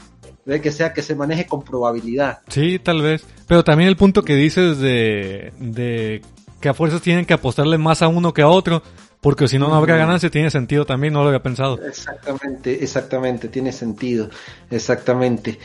De 0.47 0.63
que 0.63 0.73
sea 0.73 0.95
que 0.95 1.03
se 1.03 1.15
maneje 1.15 1.45
con 1.45 1.63
probabilidad. 1.63 2.39
Sí, 2.49 2.79
tal 2.79 3.03
vez. 3.03 3.27
Pero 3.47 3.65
también 3.65 3.89
el 3.91 3.99
punto 3.99 4.23
que 4.23 4.35
dices 4.35 4.79
de, 4.79 5.53
de 5.59 6.23
que 6.59 6.71
a 6.71 6.75
fuerzas 6.75 7.03
tienen 7.03 7.27
que 7.27 7.35
apostarle 7.35 7.77
más 7.77 8.01
a 8.01 8.09
uno 8.09 8.33
que 8.33 8.41
a 8.41 8.49
otro, 8.49 8.83
porque 9.21 9.49
si 9.49 9.59
no, 9.59 9.69
no 9.69 9.75
habría 9.75 9.97
ganancia, 9.97 10.31
tiene 10.31 10.51
sentido 10.51 10.87
también, 10.87 11.13
no 11.13 11.23
lo 11.23 11.29
había 11.29 11.43
pensado. 11.43 11.79
Exactamente, 11.85 12.83
exactamente, 12.83 13.49
tiene 13.49 13.73
sentido, 13.73 14.31
exactamente. 14.71 15.59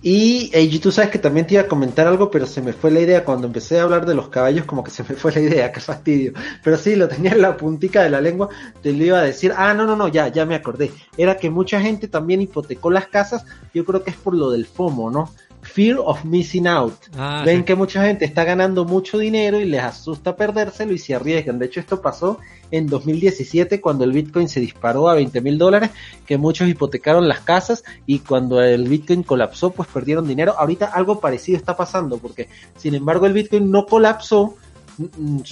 Y 0.00 0.50
eh, 0.52 0.78
tú 0.78 0.92
sabes 0.92 1.10
que 1.10 1.18
también 1.18 1.46
te 1.46 1.54
iba 1.54 1.64
a 1.64 1.66
comentar 1.66 2.06
algo, 2.06 2.30
pero 2.30 2.46
se 2.46 2.62
me 2.62 2.72
fue 2.72 2.90
la 2.90 3.00
idea. 3.00 3.24
Cuando 3.24 3.48
empecé 3.48 3.80
a 3.80 3.82
hablar 3.82 4.06
de 4.06 4.14
los 4.14 4.28
caballos, 4.28 4.64
como 4.64 4.84
que 4.84 4.92
se 4.92 5.02
me 5.02 5.16
fue 5.16 5.32
la 5.32 5.40
idea, 5.40 5.72
qué 5.72 5.80
fastidio. 5.80 6.34
Pero 6.62 6.76
sí, 6.76 6.94
lo 6.94 7.08
tenía 7.08 7.32
en 7.32 7.42
la 7.42 7.56
puntica 7.56 8.02
de 8.02 8.10
la 8.10 8.20
lengua, 8.20 8.48
te 8.80 8.92
lo 8.92 9.04
iba 9.04 9.18
a 9.18 9.24
decir. 9.24 9.52
Ah, 9.56 9.74
no, 9.74 9.86
no, 9.86 9.96
no, 9.96 10.06
ya, 10.06 10.28
ya 10.28 10.46
me 10.46 10.54
acordé. 10.54 10.92
Era 11.16 11.36
que 11.36 11.50
mucha 11.50 11.80
gente 11.80 12.06
también 12.06 12.40
hipotecó 12.40 12.90
las 12.90 13.08
casas, 13.08 13.44
yo 13.74 13.84
creo 13.84 14.04
que 14.04 14.10
es 14.10 14.16
por 14.16 14.34
lo 14.34 14.50
del 14.50 14.66
FOMO, 14.66 15.10
¿no? 15.10 15.32
Fear 15.78 15.98
of 16.04 16.24
Missing 16.24 16.66
Out. 16.66 16.94
Ah, 17.16 17.44
Ven 17.46 17.58
sí. 17.58 17.64
que 17.66 17.76
mucha 17.76 18.02
gente 18.02 18.24
está 18.24 18.42
ganando 18.42 18.84
mucho 18.84 19.16
dinero 19.16 19.60
y 19.60 19.64
les 19.64 19.80
asusta 19.80 20.34
perdérselo 20.34 20.92
y 20.92 20.98
se 20.98 21.14
arriesgan. 21.14 21.60
De 21.60 21.66
hecho, 21.66 21.78
esto 21.78 22.02
pasó 22.02 22.40
en 22.72 22.88
2017 22.88 23.80
cuando 23.80 24.02
el 24.02 24.10
Bitcoin 24.10 24.48
se 24.48 24.58
disparó 24.58 25.08
a 25.08 25.14
20 25.14 25.40
mil 25.40 25.56
dólares, 25.56 25.90
que 26.26 26.36
muchos 26.36 26.68
hipotecaron 26.68 27.28
las 27.28 27.42
casas 27.42 27.84
y 28.06 28.18
cuando 28.18 28.60
el 28.60 28.88
Bitcoin 28.88 29.22
colapsó, 29.22 29.70
pues 29.70 29.88
perdieron 29.88 30.26
dinero. 30.26 30.56
Ahorita 30.58 30.86
algo 30.86 31.20
parecido 31.20 31.56
está 31.56 31.76
pasando 31.76 32.18
porque, 32.18 32.48
sin 32.76 32.96
embargo, 32.96 33.26
el 33.26 33.32
Bitcoin 33.32 33.70
no 33.70 33.86
colapsó, 33.86 34.56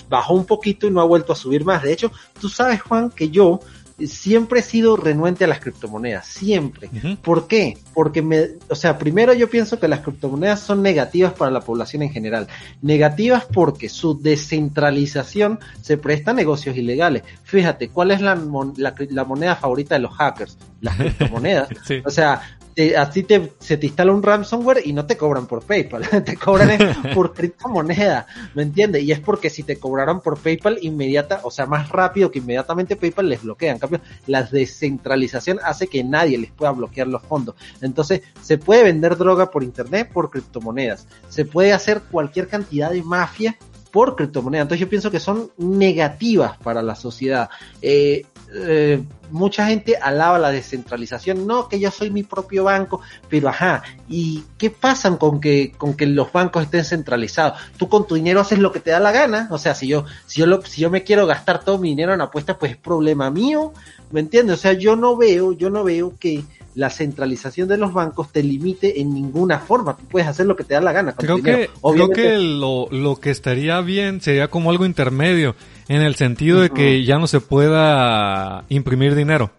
bajó 0.09 0.35
un 0.35 0.45
poquito 0.45 0.89
y 0.89 0.91
no 0.91 1.01
ha 1.01 1.05
vuelto 1.05 1.35
a 1.35 1.37
subir 1.37 1.65
más. 1.65 1.85
De 1.85 1.93
hecho, 1.93 2.11
tú 2.41 2.49
sabes, 2.49 2.83
Juan, 2.83 3.11
que 3.11 3.29
yo 3.29 3.61
siempre 4.05 4.61
he 4.61 4.63
sido 4.63 4.97
renuente 4.97 5.45
a 5.45 5.47
las 5.47 5.61
criptomonedas, 5.61 6.27
siempre. 6.27 6.91
¿Por 7.23 7.47
qué? 7.47 7.79
Porque 7.95 8.21
me, 8.21 8.49
o 8.69 8.75
sea, 8.75 8.99
primero 8.99 9.33
yo 9.33 9.49
pienso 9.49 9.81
que 9.81 9.89
las 9.89 10.01
criptomonedas 10.01 10.61
son 10.61 10.83
negativas 10.83 11.33
para 11.33 11.51
la 11.51 11.61
población 11.61 12.03
en 12.03 12.11
general. 12.11 12.47
Negativas 12.83 13.47
porque 13.47 13.89
su 13.89 14.21
descentralización 14.21 15.61
se 15.81 15.97
presta 15.97 16.33
a 16.33 16.35
negocios 16.35 16.77
ilegales. 16.77 17.23
Fíjate, 17.45 17.89
¿cuál 17.89 18.11
es 18.11 18.21
la, 18.21 18.39
la, 18.77 19.25
moneda 19.25 19.57
favorita 19.57 19.95
de 19.95 20.01
los 20.03 20.13
hackers? 20.15 20.59
Las 20.83 20.97
criptomonedas. 20.99 21.69
O 22.05 22.11
sea, 22.11 22.56
así 22.97 23.23
te, 23.23 23.53
se 23.59 23.77
te 23.77 23.87
instala 23.87 24.13
un 24.13 24.23
ransomware 24.23 24.83
y 24.85 24.93
no 24.93 25.07
te 25.07 25.17
cobran 25.17 25.47
por 25.47 25.65
PayPal, 25.65 26.07
te 26.25 26.37
cobran 26.37 26.79
por 27.15 27.33
criptomoneda, 27.33 28.27
¿me 28.55 28.63
entiendes? 28.63 29.03
Y 29.03 29.13
es 29.13 29.21
porque 29.21 29.51
si 29.51 29.63
te 29.63 29.77
cobraran 29.77 30.21
por 30.21 30.39
PayPal 30.39 30.79
inmediata, 30.83 31.41
o 31.45 31.51
sea, 31.51 31.67
más 31.67 31.89
rápido 31.89 32.31
que 32.31 32.41
inmediatamente 32.41 32.97
PayPal 32.97 33.29
les 33.29 33.43
bloquean. 33.43 33.75
En 33.75 33.81
cambio, 33.81 34.01
la 34.27 34.43
descentralización 34.43 35.59
hace 35.65 35.87
que 35.87 36.05
nadie 36.05 36.39
les 36.39 36.51
pueda 36.51 36.73
bloquear 36.73 37.07
los 37.07 37.23
fondos. 37.23 37.55
Entonces, 37.81 38.23
se 38.43 38.59
puede 38.59 38.85
vender 38.85 39.17
droga 39.17 39.51
por 39.51 39.63
internet 39.63 40.11
por 40.13 40.31
criptomonedas. 40.31 41.07
Se 41.29 41.45
puede 41.45 41.73
hacer 41.73 42.03
cualquier 42.11 42.49
cantidad 42.49 42.91
de 42.91 43.03
mafia 43.03 43.57
por 43.97 44.15
criptomonedas. 44.15 44.65
Entonces 44.65 44.81
yo 44.83 44.91
pienso 44.91 45.11
que 45.11 45.19
son 45.19 45.51
negativas 45.57 46.59
para 46.59 46.83
la 46.83 46.95
sociedad. 46.95 47.49
Eh, 47.81 48.27
eh, 48.53 49.03
mucha 49.31 49.69
gente 49.69 49.97
alaba 49.97 50.39
la 50.39 50.51
descentralización, 50.51 51.47
no 51.47 51.67
que 51.67 51.81
yo 51.81 51.91
soy 51.91 52.11
mi 52.11 52.23
propio 52.23 52.65
banco, 52.65 53.01
pero 53.31 53.49
ajá, 53.49 53.83
¿y 54.07 54.45
qué 54.59 54.69
pasa 54.69 55.17
con 55.17 55.41
que, 55.41 55.73
con 55.79 55.95
que 55.95 56.05
los 56.05 56.31
bancos 56.31 56.65
estén 56.65 56.85
centralizados? 56.85 57.59
Tú 57.79 57.89
con 57.89 58.07
tu 58.07 58.17
dinero 58.17 58.41
haces 58.41 58.59
lo 58.59 58.71
que 58.71 58.81
te 58.81 58.91
da 58.91 59.01
la 59.01 59.13
gana, 59.13 59.49
o 59.51 59.57
sea, 59.57 59.75
si 59.75 59.89
yo, 59.89 60.05
si 60.27 60.41
yo, 60.41 60.47
lo, 60.47 60.61
si 60.61 60.83
yo 60.83 60.91
me 60.91 61.03
quiero 61.03 61.27
gastar 61.27 61.65
todo 61.65 61.79
mi 61.79 61.89
dinero 61.89 62.13
en 62.13 62.21
apuestas, 62.21 62.59
pues 62.59 62.73
es 62.73 62.77
problema 62.77 63.31
mío, 63.31 63.73
¿me 64.11 64.21
entiendes? 64.21 64.59
O 64.59 64.61
sea, 64.61 64.75
yo 64.75 64.95
no 64.95 65.17
veo, 65.17 65.55
yo 65.55 65.71
no 65.71 65.85
veo 65.85 66.13
que 66.21 66.45
la 66.77 66.91
centralización 66.91 67.69
de 67.69 67.79
los 67.79 67.93
bancos 67.95 68.31
te 68.31 68.43
limite 68.43 69.01
en 69.01 69.13
ninguna 69.13 69.59
forma. 69.59 69.97
Tú 69.97 70.05
puedes 70.05 70.29
hacer 70.29 70.47
lo 70.47 70.57
que 70.57 70.63
te 70.63 70.75
da 70.75 70.81
la 70.81 70.93
gana. 70.93 71.15
creo, 71.15 71.43
que, 71.43 71.71
creo 71.83 72.11
que 72.11 72.39
lo, 72.39 72.89
lo 72.91 73.17
que 73.17 73.31
estaría 73.31 73.81
bien 73.81 74.21
sería 74.21 74.49
como 74.49 74.71
algo 74.71 74.85
intermedio, 74.85 75.57
en 75.89 76.03
el 76.03 76.17
sentido 76.17 76.61
de 76.61 76.71
que 76.71 77.03
ya 77.05 77.19
no 77.19 77.27
se 77.27 77.41
pueda 77.41 78.65
imprimir 78.69 79.15
dinero. 79.15 79.51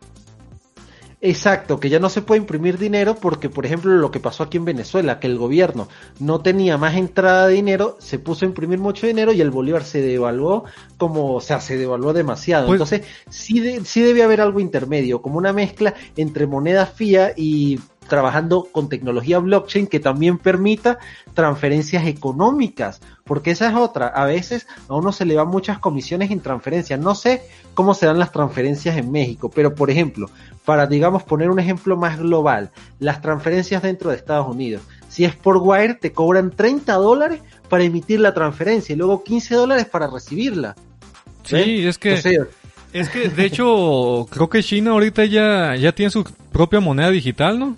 Exacto, 1.19 1.79
que 1.79 1.89
ya 1.89 1.99
no 1.99 2.09
se 2.09 2.21
puede 2.21 2.41
imprimir 2.41 2.77
dinero 2.77 3.15
porque, 3.15 3.49
por 3.49 3.65
ejemplo, 3.65 3.91
lo 3.91 4.11
que 4.11 4.19
pasó 4.19 4.43
aquí 4.43 4.57
en 4.57 4.65
Venezuela, 4.65 5.19
que 5.19 5.25
el 5.25 5.37
gobierno 5.37 5.87
no 6.19 6.41
tenía 6.41 6.77
más 6.77 6.95
entrada 6.95 7.47
de 7.47 7.55
dinero, 7.55 7.97
se 7.99 8.19
puso 8.19 8.45
a 8.45 8.47
imprimir 8.47 8.77
mucho 8.77 9.07
dinero 9.07 9.33
y 9.33 9.41
el 9.41 9.49
bolívar 9.49 9.83
se 9.83 10.01
devaluó 10.01 10.65
como, 10.97 11.33
o 11.33 11.41
sea, 11.41 11.59
se 11.59 11.75
devaluó 11.75 12.13
demasiado. 12.13 12.67
Pues 12.67 12.79
Entonces, 12.79 13.07
sí, 13.29 13.79
sí 13.83 14.01
debe 14.01 14.21
haber 14.21 14.41
algo 14.41 14.59
intermedio, 14.59 15.19
como 15.19 15.39
una 15.39 15.53
mezcla 15.53 15.95
entre 16.15 16.45
moneda 16.45 16.85
fía 16.85 17.33
y 17.35 17.79
trabajando 18.07 18.67
con 18.71 18.89
tecnología 18.89 19.39
blockchain 19.39 19.87
que 19.87 19.99
también 19.99 20.37
permita 20.37 20.99
transferencias 21.33 22.05
económicas, 22.07 23.01
porque 23.23 23.51
esa 23.51 23.69
es 23.69 23.75
otra. 23.75 24.07
A 24.07 24.25
veces 24.25 24.67
a 24.87 24.95
uno 24.95 25.11
se 25.11 25.25
le 25.25 25.35
van 25.35 25.47
muchas 25.47 25.79
comisiones 25.79 26.31
en 26.31 26.39
transferencias. 26.39 26.99
No 26.99 27.15
sé 27.15 27.43
cómo 27.73 27.93
serán 27.93 28.19
las 28.19 28.31
transferencias 28.31 28.97
en 28.97 29.11
México, 29.11 29.51
pero 29.53 29.75
por 29.75 29.91
ejemplo, 29.91 30.29
para 30.65 30.87
digamos 30.87 31.23
poner 31.23 31.49
un 31.49 31.59
ejemplo 31.59 31.95
más 31.97 32.17
global, 32.17 32.71
las 32.99 33.21
transferencias 33.21 33.83
dentro 33.83 34.09
de 34.09 34.17
Estados 34.17 34.47
Unidos. 34.47 34.81
Si 35.09 35.25
es 35.25 35.35
por 35.35 35.57
Wire, 35.57 35.95
te 35.95 36.11
cobran 36.11 36.51
30 36.51 36.93
dólares 36.93 37.41
para 37.69 37.83
emitir 37.83 38.19
la 38.19 38.33
transferencia 38.33 38.93
y 38.93 38.97
luego 38.97 39.23
15 39.23 39.55
dólares 39.55 39.85
para 39.85 40.07
recibirla. 40.07 40.75
Sí, 41.43 41.87
es 41.87 41.97
que... 41.97 42.13
es 42.93 43.09
que, 43.09 43.29
de 43.29 43.45
hecho, 43.45 44.27
creo 44.29 44.49
que 44.49 44.63
China 44.63 44.91
ahorita 44.91 45.25
ya, 45.25 45.75
ya 45.75 45.91
tiene 45.91 46.09
su 46.09 46.23
propia 46.51 46.79
moneda 46.79 47.09
digital, 47.09 47.59
¿no? 47.59 47.75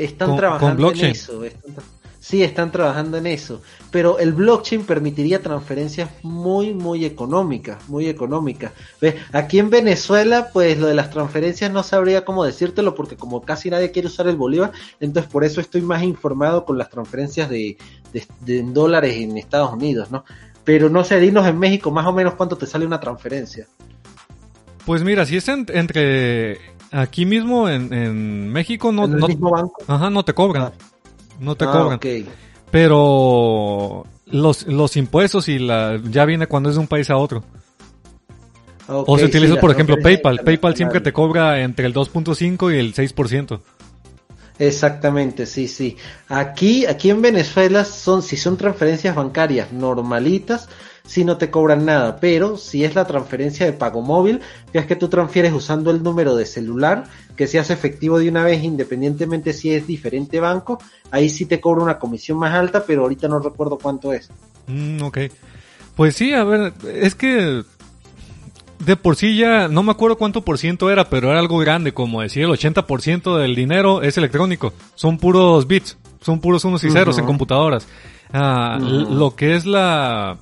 Están 0.00 0.36
trabajando 0.36 0.92
en 0.92 1.04
eso. 1.04 1.42
sí, 2.18 2.42
están 2.42 2.72
trabajando 2.72 3.18
en 3.18 3.26
eso. 3.26 3.60
Pero 3.90 4.18
el 4.18 4.32
blockchain 4.32 4.84
permitiría 4.84 5.42
transferencias 5.42 6.08
muy, 6.22 6.72
muy 6.72 7.04
económicas, 7.04 7.86
muy 7.88 8.08
económicas. 8.08 8.72
¿Ves? 9.00 9.16
Aquí 9.32 9.58
en 9.58 9.68
Venezuela, 9.68 10.48
pues 10.52 10.78
lo 10.78 10.86
de 10.86 10.94
las 10.94 11.10
transferencias 11.10 11.70
no 11.70 11.82
sabría 11.82 12.24
cómo 12.24 12.44
decírtelo, 12.44 12.94
porque 12.94 13.16
como 13.16 13.42
casi 13.42 13.68
nadie 13.68 13.90
quiere 13.90 14.08
usar 14.08 14.26
el 14.28 14.36
bolívar, 14.36 14.72
entonces 15.00 15.30
por 15.30 15.44
eso 15.44 15.60
estoy 15.60 15.82
más 15.82 16.02
informado 16.02 16.64
con 16.64 16.78
las 16.78 16.88
transferencias 16.88 17.50
de, 17.50 17.76
de, 18.40 18.62
dólares 18.62 19.16
en 19.16 19.36
Estados 19.36 19.72
Unidos, 19.72 20.10
¿no? 20.10 20.24
Pero 20.64 20.88
no 20.88 21.04
sé, 21.04 21.20
dinos 21.20 21.46
en 21.46 21.58
México 21.58 21.90
más 21.90 22.06
o 22.06 22.12
menos 22.12 22.34
cuánto 22.34 22.56
te 22.56 22.66
sale 22.66 22.86
una 22.86 23.00
transferencia. 23.00 23.66
Pues 24.86 25.04
mira, 25.04 25.26
si 25.26 25.36
es 25.36 25.46
entre 25.48 26.58
Aquí 26.92 27.24
mismo 27.24 27.68
en, 27.68 28.48
México 28.50 28.90
no, 28.90 29.06
no, 29.06 29.72
Ajá, 29.86 30.10
no 30.10 30.24
te 30.24 30.34
cobran. 30.34 30.64
Ah. 30.64 30.72
No 31.38 31.54
te 31.54 31.64
ah, 31.64 31.72
cobran. 31.72 32.00
Pero 32.70 34.06
los, 34.26 34.66
los 34.66 34.96
impuestos 34.96 35.48
y 35.48 35.58
la 35.58 36.00
ya 36.10 36.24
viene 36.24 36.46
cuando 36.46 36.68
es 36.68 36.76
de 36.76 36.80
un 36.80 36.88
país 36.88 37.10
a 37.10 37.16
otro. 37.16 37.44
o 38.88 39.18
se 39.18 39.24
utiliza, 39.24 39.56
por 39.60 39.70
ejemplo, 39.70 39.96
PayPal. 40.02 40.40
PayPal 40.40 40.76
siempre 40.76 41.00
te 41.00 41.12
cobra 41.12 41.60
entre 41.60 41.86
el 41.86 41.94
2.5 41.94 42.74
y 42.74 42.78
el 42.78 42.94
6%. 42.94 43.60
Exactamente, 44.58 45.46
sí, 45.46 45.68
sí. 45.68 45.96
Aquí, 46.28 46.84
aquí 46.84 47.08
en 47.08 47.22
Venezuela 47.22 47.84
son, 47.86 48.22
si 48.22 48.36
son 48.36 48.58
transferencias 48.58 49.16
bancarias 49.16 49.72
normalitas, 49.72 50.68
si 51.04 51.24
no 51.24 51.36
te 51.36 51.50
cobran 51.50 51.84
nada, 51.84 52.16
pero 52.20 52.56
si 52.56 52.84
es 52.84 52.94
la 52.94 53.06
transferencia 53.06 53.66
de 53.66 53.72
pago 53.72 54.02
móvil, 54.02 54.40
que 54.72 54.78
es 54.78 54.86
que 54.86 54.96
tú 54.96 55.08
transfieres 55.08 55.52
usando 55.52 55.90
el 55.90 56.02
número 56.02 56.36
de 56.36 56.46
celular, 56.46 57.04
que 57.36 57.46
se 57.46 57.58
hace 57.58 57.72
efectivo 57.72 58.18
de 58.18 58.28
una 58.28 58.44
vez 58.44 58.62
independientemente 58.62 59.52
si 59.52 59.72
es 59.72 59.86
diferente 59.86 60.40
banco, 60.40 60.78
ahí 61.10 61.28
sí 61.28 61.46
te 61.46 61.60
cobra 61.60 61.82
una 61.82 61.98
comisión 61.98 62.38
más 62.38 62.54
alta, 62.54 62.84
pero 62.86 63.02
ahorita 63.02 63.28
no 63.28 63.38
recuerdo 63.38 63.78
cuánto 63.78 64.12
es. 64.12 64.30
Mm, 64.66 65.02
ok. 65.02 65.18
Pues 65.96 66.16
sí, 66.16 66.32
a 66.32 66.44
ver, 66.44 66.72
es 66.94 67.14
que 67.14 67.62
de 68.80 68.96
por 68.96 69.16
sí 69.16 69.36
ya, 69.36 69.68
no 69.68 69.82
me 69.82 69.92
acuerdo 69.92 70.16
cuánto 70.16 70.42
por 70.42 70.58
ciento 70.58 70.90
era, 70.90 71.08
pero 71.08 71.30
era 71.30 71.38
algo 71.38 71.58
grande, 71.58 71.92
como 71.92 72.22
decir 72.22 72.44
el 72.44 72.50
80% 72.50 73.36
del 73.36 73.54
dinero 73.54 74.02
es 74.02 74.16
electrónico, 74.16 74.72
son 74.94 75.18
puros 75.18 75.66
bits, 75.66 75.98
son 76.20 76.40
puros 76.40 76.64
unos 76.64 76.82
y 76.84 76.90
ceros 76.90 77.18
en 77.18 77.26
computadoras. 77.26 77.86
Ah, 78.32 78.78
lo 78.80 79.34
que 79.34 79.56
es 79.56 79.66
la 79.66 80.38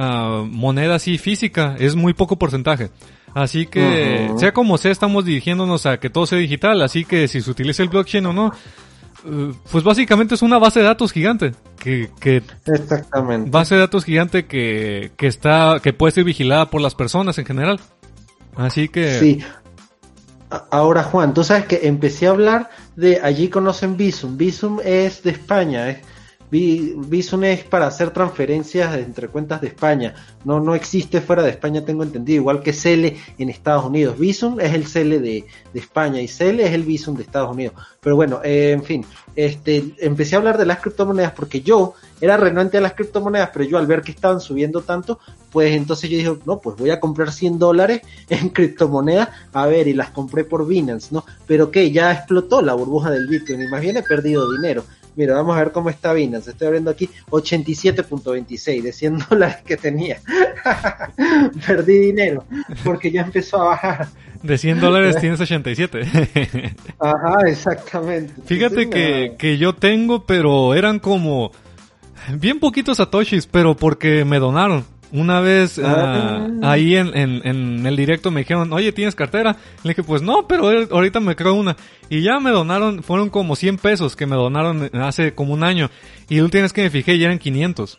Ah, 0.00 0.44
moneda 0.48 0.94
así 0.94 1.18
física, 1.18 1.74
es 1.76 1.96
muy 1.96 2.14
poco 2.14 2.38
porcentaje. 2.38 2.90
Así 3.34 3.66
que, 3.66 4.30
sea 4.36 4.52
como 4.52 4.78
sea, 4.78 4.92
estamos 4.92 5.24
dirigiéndonos 5.24 5.86
a 5.86 5.98
que 5.98 6.08
todo 6.08 6.24
sea 6.24 6.38
digital, 6.38 6.80
así 6.82 7.04
que 7.04 7.26
si 7.26 7.40
se 7.40 7.50
utiliza 7.50 7.82
el 7.82 7.88
blockchain 7.88 8.24
o 8.26 8.32
no, 8.32 8.52
eh, 9.26 9.52
pues 9.72 9.82
básicamente 9.82 10.36
es 10.36 10.42
una 10.42 10.58
base 10.58 10.78
de 10.78 10.84
datos 10.84 11.10
gigante 11.10 11.50
que, 11.80 12.10
que 12.20 12.44
exactamente. 12.66 13.50
base 13.50 13.74
de 13.74 13.80
datos 13.80 14.04
gigante 14.04 14.46
que, 14.46 15.10
que 15.16 15.26
está 15.26 15.80
que 15.82 15.92
puede 15.92 16.12
ser 16.12 16.22
vigilada 16.22 16.70
por 16.70 16.80
las 16.80 16.94
personas 16.94 17.36
en 17.38 17.46
general. 17.46 17.80
Así 18.54 18.88
que 18.88 19.18
sí. 19.18 19.40
Ahora 20.70 21.02
Juan 21.02 21.34
tú 21.34 21.42
sabes 21.42 21.66
que 21.66 21.88
empecé 21.88 22.28
a 22.28 22.30
hablar 22.30 22.70
de 22.94 23.20
allí 23.20 23.48
conocen 23.48 23.96
Visum 23.96 24.36
Visum 24.36 24.78
es 24.84 25.24
de 25.24 25.32
España 25.32 25.90
es 25.90 25.98
Visum 26.50 27.44
es 27.44 27.64
para 27.64 27.86
hacer 27.86 28.10
transferencias 28.10 28.96
entre 28.96 29.28
cuentas 29.28 29.60
de 29.60 29.68
España. 29.68 30.14
No, 30.44 30.60
no 30.60 30.74
existe 30.74 31.20
fuera 31.20 31.42
de 31.42 31.50
España, 31.50 31.84
tengo 31.84 32.02
entendido. 32.02 32.40
Igual 32.40 32.62
que 32.62 32.72
Cele 32.72 33.18
en 33.38 33.50
Estados 33.50 33.84
Unidos. 33.84 34.18
Visum 34.18 34.58
es 34.60 34.72
el 34.72 34.86
Cele 34.86 35.18
de, 35.20 35.44
España 35.74 36.20
y 36.20 36.28
Cele 36.28 36.66
es 36.66 36.72
el 36.72 36.84
Visum 36.84 37.16
de 37.16 37.22
Estados 37.22 37.52
Unidos. 37.52 37.74
Pero 38.00 38.16
bueno, 38.16 38.40
eh, 38.42 38.72
en 38.72 38.82
fin, 38.82 39.04
este, 39.36 39.94
empecé 39.98 40.34
a 40.34 40.38
hablar 40.38 40.56
de 40.56 40.66
las 40.66 40.80
criptomonedas 40.80 41.32
porque 41.32 41.60
yo 41.60 41.94
era 42.20 42.36
renuente 42.36 42.78
a 42.78 42.80
las 42.80 42.94
criptomonedas, 42.94 43.50
pero 43.52 43.64
yo 43.64 43.78
al 43.78 43.86
ver 43.86 44.02
que 44.02 44.10
estaban 44.10 44.40
subiendo 44.40 44.82
tanto, 44.82 45.18
pues 45.50 45.74
entonces 45.74 46.10
yo 46.10 46.16
dije, 46.16 46.38
no, 46.46 46.58
pues 46.58 46.76
voy 46.76 46.90
a 46.90 47.00
comprar 47.00 47.32
100 47.32 47.58
dólares 47.58 48.02
en 48.28 48.48
criptomonedas, 48.48 49.28
a 49.52 49.66
ver, 49.66 49.88
y 49.88 49.92
las 49.92 50.10
compré 50.10 50.44
por 50.44 50.66
Binance, 50.66 51.08
¿no? 51.12 51.24
Pero 51.46 51.70
que 51.70 51.90
ya 51.90 52.12
explotó 52.12 52.62
la 52.62 52.74
burbuja 52.74 53.10
del 53.10 53.28
Bitcoin 53.28 53.62
y 53.62 53.68
más 53.68 53.80
bien 53.80 53.96
he 53.96 54.02
perdido 54.02 54.50
dinero. 54.50 54.84
Mira, 55.18 55.34
vamos 55.34 55.56
a 55.56 55.58
ver 55.58 55.72
cómo 55.72 55.90
está 55.90 56.12
Binance. 56.12 56.52
Estoy 56.52 56.68
abriendo 56.68 56.92
aquí 56.92 57.10
87.26 57.30 58.82
de 58.82 58.92
100 58.92 59.18
dólares 59.28 59.56
que 59.66 59.76
tenía. 59.76 60.20
Perdí 61.66 61.98
dinero 61.98 62.44
porque 62.84 63.10
ya 63.10 63.22
empezó 63.22 63.62
a 63.62 63.64
bajar. 63.64 64.08
De 64.44 64.56
100 64.56 64.78
dólares 64.78 65.16
tienes 65.20 65.40
87. 65.40 66.02
Ajá, 67.00 67.34
exactamente. 67.48 68.32
Fíjate 68.44 68.88
que, 68.88 69.34
que 69.36 69.58
yo 69.58 69.74
tengo, 69.74 70.24
pero 70.24 70.72
eran 70.76 71.00
como 71.00 71.50
bien 72.34 72.60
poquitos 72.60 72.98
satoshis, 72.98 73.48
pero 73.48 73.74
porque 73.74 74.24
me 74.24 74.38
donaron. 74.38 74.84
Una 75.10 75.40
vez 75.40 75.78
ah. 75.78 76.46
Ah, 76.62 76.72
ahí 76.72 76.96
en, 76.96 77.16
en, 77.16 77.86
el 77.86 77.96
directo 77.96 78.30
me 78.30 78.40
dijeron, 78.40 78.72
oye, 78.72 78.92
¿tienes 78.92 79.14
cartera? 79.14 79.56
Le 79.82 79.90
dije, 79.90 80.02
pues 80.02 80.22
no, 80.22 80.46
pero 80.46 80.68
ahorita 80.90 81.20
me 81.20 81.34
creo 81.34 81.54
una. 81.54 81.76
Y 82.10 82.22
ya 82.22 82.40
me 82.40 82.50
donaron, 82.50 83.02
fueron 83.02 83.30
como 83.30 83.56
100 83.56 83.78
pesos 83.78 84.16
que 84.16 84.26
me 84.26 84.36
donaron 84.36 84.90
hace 84.94 85.34
como 85.34 85.54
un 85.54 85.64
año. 85.64 85.90
Y 86.28 86.40
última 86.40 86.62
vez 86.62 86.72
que 86.72 86.82
me 86.82 86.90
fijé 86.90 87.18
ya 87.18 87.26
eran 87.26 87.38
500. 87.38 87.98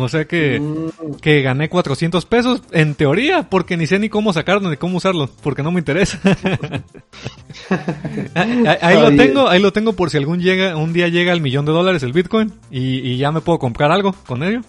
O 0.00 0.08
sea 0.08 0.26
que, 0.26 0.60
mm. 0.60 1.16
que 1.20 1.42
gané 1.42 1.68
400 1.68 2.24
pesos, 2.24 2.62
en 2.70 2.94
teoría, 2.94 3.50
porque 3.50 3.76
ni 3.76 3.88
sé 3.88 3.98
ni 3.98 4.08
cómo 4.08 4.32
sacarlo 4.32 4.70
ni 4.70 4.76
cómo 4.76 4.98
usarlo, 4.98 5.28
porque 5.42 5.64
no 5.64 5.72
me 5.72 5.80
interesa. 5.80 6.20
ahí, 8.34 9.00
lo 9.00 9.16
tengo, 9.16 9.48
ahí 9.48 9.60
lo 9.60 9.72
tengo 9.72 9.94
por 9.94 10.10
si 10.10 10.16
algún 10.16 10.40
llega, 10.40 10.76
un 10.76 10.92
día 10.92 11.08
llega 11.08 11.32
al 11.32 11.40
millón 11.40 11.64
de 11.64 11.72
dólares 11.72 12.04
el 12.04 12.12
Bitcoin 12.12 12.52
y, 12.70 13.16
ya 13.16 13.32
me 13.32 13.40
puedo 13.40 13.58
comprar 13.58 13.90
algo 13.90 14.14
con 14.24 14.44
ello. 14.44 14.60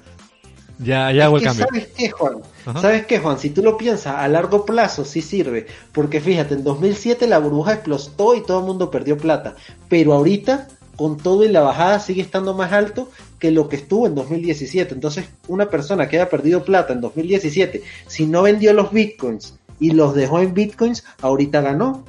Ya, 0.80 1.12
ya 1.12 1.26
hago 1.26 1.38
el 1.38 1.44
cambio. 1.44 1.66
¿Sabes 1.68 1.88
qué, 1.96 2.10
Juan? 2.10 2.38
¿Sabes 2.82 3.06
qué, 3.06 3.20
Juan? 3.20 3.38
Si 3.38 3.50
tú 3.50 3.62
lo 3.62 3.78
piensas 3.78 4.16
a 4.16 4.28
largo 4.30 4.66
plazo, 4.66 5.04
sí 5.04 5.22
sirve. 5.22 5.68
Porque 5.92 6.22
fíjate, 6.22 6.54
en 6.54 6.64
2007 6.64 7.28
la 7.28 7.40
burbuja 7.40 7.74
explotó 7.74 8.34
y 8.36 8.44
todo 8.44 8.60
el 8.60 8.66
mundo 8.66 8.90
perdió 8.90 9.18
plata. 9.18 9.56
Pero 9.90 10.14
ahorita 10.14 10.70
con 10.96 11.18
todo 11.18 11.46
y 11.46 11.50
la 11.50 11.62
bajada 11.62 12.00
sigue 12.00 12.22
estando 12.22 12.54
más 12.54 12.74
alto 12.74 13.10
que 13.40 13.52
lo 13.52 13.70
que 13.70 13.78
estuvo 13.78 14.08
en 14.08 14.16
2017. 14.16 14.94
Entonces, 14.94 15.30
una 15.48 15.70
persona 15.70 16.08
que 16.08 16.18
haya 16.18 16.30
perdido 16.30 16.64
plata 16.64 16.94
en 16.94 17.02
2017, 17.02 17.84
si 18.08 18.26
no 18.26 18.42
vendió 18.42 18.74
los 18.74 18.92
bitcoins 18.92 19.58
y 19.80 19.92
los 19.92 20.14
dejó 20.16 20.40
en 20.40 20.54
bitcoins, 20.54 21.06
ahorita 21.22 21.62
ganó. 21.62 22.04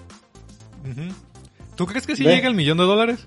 ¿Tú 1.77 1.87
crees 1.87 2.07
que 2.07 2.17
si 2.17 2.25
llega 2.25 2.49
el 2.49 2.55
millón 2.55 2.79
de 2.79 2.85
dólares? 2.85 3.27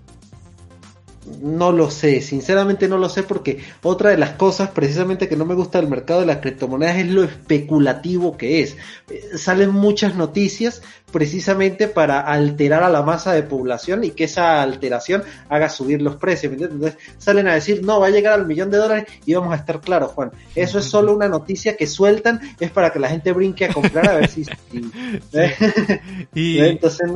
No 1.41 1.71
lo 1.71 1.89
sé, 1.89 2.21
sinceramente 2.21 2.87
no 2.87 2.97
lo 2.97 3.07
sé 3.07 3.23
porque 3.23 3.59
otra 3.81 4.09
de 4.09 4.17
las 4.17 4.31
cosas 4.31 4.69
precisamente 4.71 5.29
que 5.29 5.37
no 5.37 5.45
me 5.45 5.55
gusta 5.55 5.79
del 5.79 5.89
mercado 5.89 6.19
de 6.19 6.25
las 6.25 6.37
criptomonedas 6.37 6.97
es 6.97 7.07
lo 7.07 7.23
especulativo 7.23 8.37
que 8.37 8.61
es. 8.61 8.75
Eh, 9.09 9.37
salen 9.37 9.71
muchas 9.71 10.15
noticias 10.15 10.81
precisamente 11.11 11.87
para 11.87 12.19
alterar 12.19 12.83
a 12.83 12.89
la 12.89 13.03
masa 13.03 13.33
de 13.33 13.43
población 13.43 14.03
y 14.03 14.11
que 14.11 14.25
esa 14.25 14.61
alteración 14.61 15.23
haga 15.47 15.69
subir 15.69 16.01
los 16.01 16.17
precios. 16.17 16.53
Entonces 16.53 16.97
salen 17.17 17.47
a 17.47 17.53
decir, 17.53 17.83
no, 17.83 17.99
va 17.99 18.07
a 18.07 18.11
llegar 18.11 18.33
al 18.33 18.47
millón 18.47 18.71
de 18.71 18.77
dólares 18.77 19.05
y 19.25 19.33
vamos 19.33 19.53
a 19.53 19.57
estar 19.57 19.79
claros, 19.79 20.11
Juan. 20.11 20.31
Eso 20.55 20.79
es 20.79 20.85
solo 20.85 21.15
una 21.15 21.29
noticia 21.29 21.77
que 21.77 21.87
sueltan, 21.87 22.41
es 22.59 22.71
para 22.71 22.91
que 22.91 22.99
la 22.99 23.09
gente 23.09 23.31
brinque 23.31 23.65
a 23.65 23.73
comprar 23.73 24.09
a 24.09 24.15
ver 24.15 24.27
si... 24.27 24.43
y, 26.33 26.59
Entonces, 26.59 27.09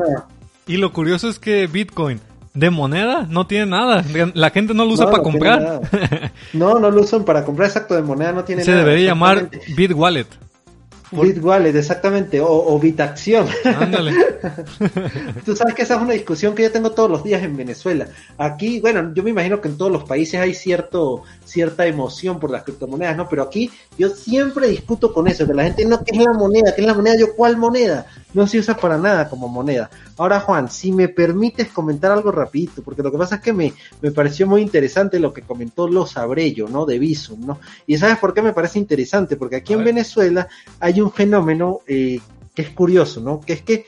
y 0.68 0.78
lo 0.78 0.94
curioso 0.94 1.30
es 1.30 1.40
que 1.40 1.68
Bitcoin 1.68 2.20
de 2.58 2.70
moneda, 2.70 3.28
no 3.30 3.46
tiene 3.46 3.68
nada. 3.68 4.04
La 4.34 4.50
gente 4.50 4.74
no 4.74 4.84
lo 4.86 4.92
usa 4.92 5.10
para 5.10 5.24
comprar. 5.24 5.82
No, 6.54 6.80
no 6.80 6.90
lo 6.90 7.02
usan 7.02 7.26
para 7.26 7.44
comprar, 7.44 7.68
exacto, 7.68 7.94
de 7.96 8.02
moneda 8.02 8.32
no 8.32 8.44
tiene 8.44 8.64
Se 8.64 8.72
nada. 8.72 8.84
Se 8.84 8.86
debería 8.86 9.10
llamar 9.10 9.50
BitWallet. 9.76 10.28
BitWallet, 11.12 11.76
exactamente, 11.76 12.40
o, 12.42 12.48
o 12.48 12.80
Bitacción. 12.80 13.48
Ándale. 13.64 14.14
Tú 15.46 15.56
sabes 15.56 15.74
que 15.74 15.84
esa 15.84 15.96
es 15.96 16.02
una 16.02 16.14
discusión 16.14 16.56
que 16.56 16.64
yo 16.64 16.72
tengo 16.72 16.92
todos 16.92 17.10
los 17.10 17.24
días 17.24 17.44
en 17.44 17.56
Venezuela. 17.56 18.08
Aquí, 18.38 18.80
bueno, 18.80 19.14
yo 19.14 19.24
me 19.24 19.30
imagino 19.30 19.62
que 19.62 19.70
en 19.70 19.78
todos 19.78 19.92
los 19.92 20.04
países 20.04 20.40
hay 20.40 20.54
cierto, 20.54 21.24
cierta 21.46 21.86
emoción 21.86 22.40
por 22.40 22.52
las 22.52 22.64
criptomonedas, 22.64 23.16
¿no? 23.18 23.28
Pero 23.30 23.44
aquí 23.44 23.72
yo 23.98 24.10
siempre 24.10 24.68
discuto 24.68 25.14
con 25.14 25.28
eso, 25.28 25.48
que 25.48 25.54
la 25.54 25.64
gente 25.64 25.86
no, 25.86 26.04
¿qué 26.04 26.18
es 26.18 26.24
la 26.24 26.34
moneda? 26.34 26.74
¿Qué 26.76 26.82
es 26.82 26.88
la 26.88 26.94
moneda? 26.94 27.18
Yo, 27.18 27.36
¿cuál 27.36 27.58
moneda? 27.58 28.06
No 28.34 28.46
se 28.46 28.60
usa 28.60 28.76
para 28.76 28.98
nada 28.98 29.30
como 29.30 29.48
moneda. 29.48 29.90
Ahora, 30.18 30.40
Juan, 30.40 30.70
si 30.70 30.92
me 30.92 31.08
permites 31.08 31.70
comentar 31.70 32.12
algo 32.12 32.32
rapidito, 32.32 32.82
porque 32.82 33.04
lo 33.04 33.12
que 33.12 33.18
pasa 33.18 33.36
es 33.36 33.42
que 33.42 33.54
me, 33.54 33.74
me 34.02 34.12
pareció 34.12 34.48
muy 34.48 34.62
interesante 34.62 35.20
lo 35.20 35.34
que 35.34 35.42
comentó 35.42 35.88
Los 35.88 36.18
Abrello, 36.18 36.68
¿no? 36.68 36.86
De 36.86 37.00
Visum, 37.00 37.46
¿no? 37.46 37.60
Y 37.86 37.98
¿sabes 37.98 38.18
por 38.18 38.34
qué 38.34 38.42
me 38.42 38.54
parece 38.54 38.80
interesante? 38.80 39.38
Porque 39.38 39.58
aquí 39.58 39.74
en 39.74 39.84
Venezuela 39.84 40.48
hay 40.80 40.97
un 41.02 41.12
fenómeno 41.12 41.80
eh, 41.88 42.20
que 42.54 42.62
es 42.62 42.70
curioso, 42.70 43.22
¿no? 43.22 43.42
Que 43.42 43.54
es 43.54 43.62
que 43.62 43.86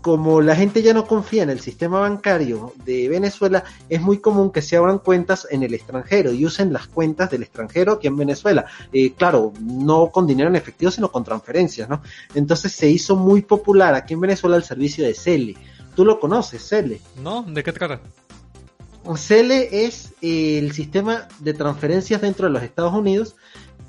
como 0.00 0.40
la 0.40 0.56
gente 0.56 0.82
ya 0.82 0.94
no 0.94 1.06
confía 1.06 1.42
en 1.42 1.50
el 1.50 1.60
sistema 1.60 2.00
bancario 2.00 2.72
de 2.84 3.08
Venezuela, 3.08 3.64
es 3.88 4.00
muy 4.00 4.18
común 4.18 4.50
que 4.50 4.62
se 4.62 4.76
abran 4.76 4.98
cuentas 4.98 5.46
en 5.50 5.62
el 5.62 5.74
extranjero 5.74 6.32
y 6.32 6.46
usen 6.46 6.72
las 6.72 6.86
cuentas 6.86 7.30
del 7.30 7.42
extranjero 7.42 7.92
aquí 7.92 8.06
en 8.06 8.16
Venezuela. 8.16 8.66
Eh, 8.92 9.12
claro, 9.12 9.52
no 9.60 10.10
con 10.10 10.26
dinero 10.26 10.48
en 10.48 10.56
efectivo, 10.56 10.90
sino 10.90 11.12
con 11.12 11.24
transferencias, 11.24 11.88
¿no? 11.88 12.02
Entonces 12.34 12.72
se 12.72 12.88
hizo 12.88 13.14
muy 13.16 13.42
popular 13.42 13.94
aquí 13.94 14.14
en 14.14 14.20
Venezuela 14.20 14.56
el 14.56 14.64
servicio 14.64 15.04
de 15.04 15.14
Cele. 15.14 15.56
¿Tú 15.94 16.04
lo 16.04 16.18
conoces, 16.18 16.66
Cele? 16.66 17.00
No, 17.22 17.42
¿de 17.42 17.62
qué 17.62 17.72
trata? 17.72 18.00
Cele 19.16 19.86
es 19.86 20.12
el 20.20 20.72
sistema 20.72 21.26
de 21.40 21.54
transferencias 21.54 22.20
dentro 22.20 22.46
de 22.46 22.52
los 22.52 22.62
Estados 22.62 22.94
Unidos 22.94 23.34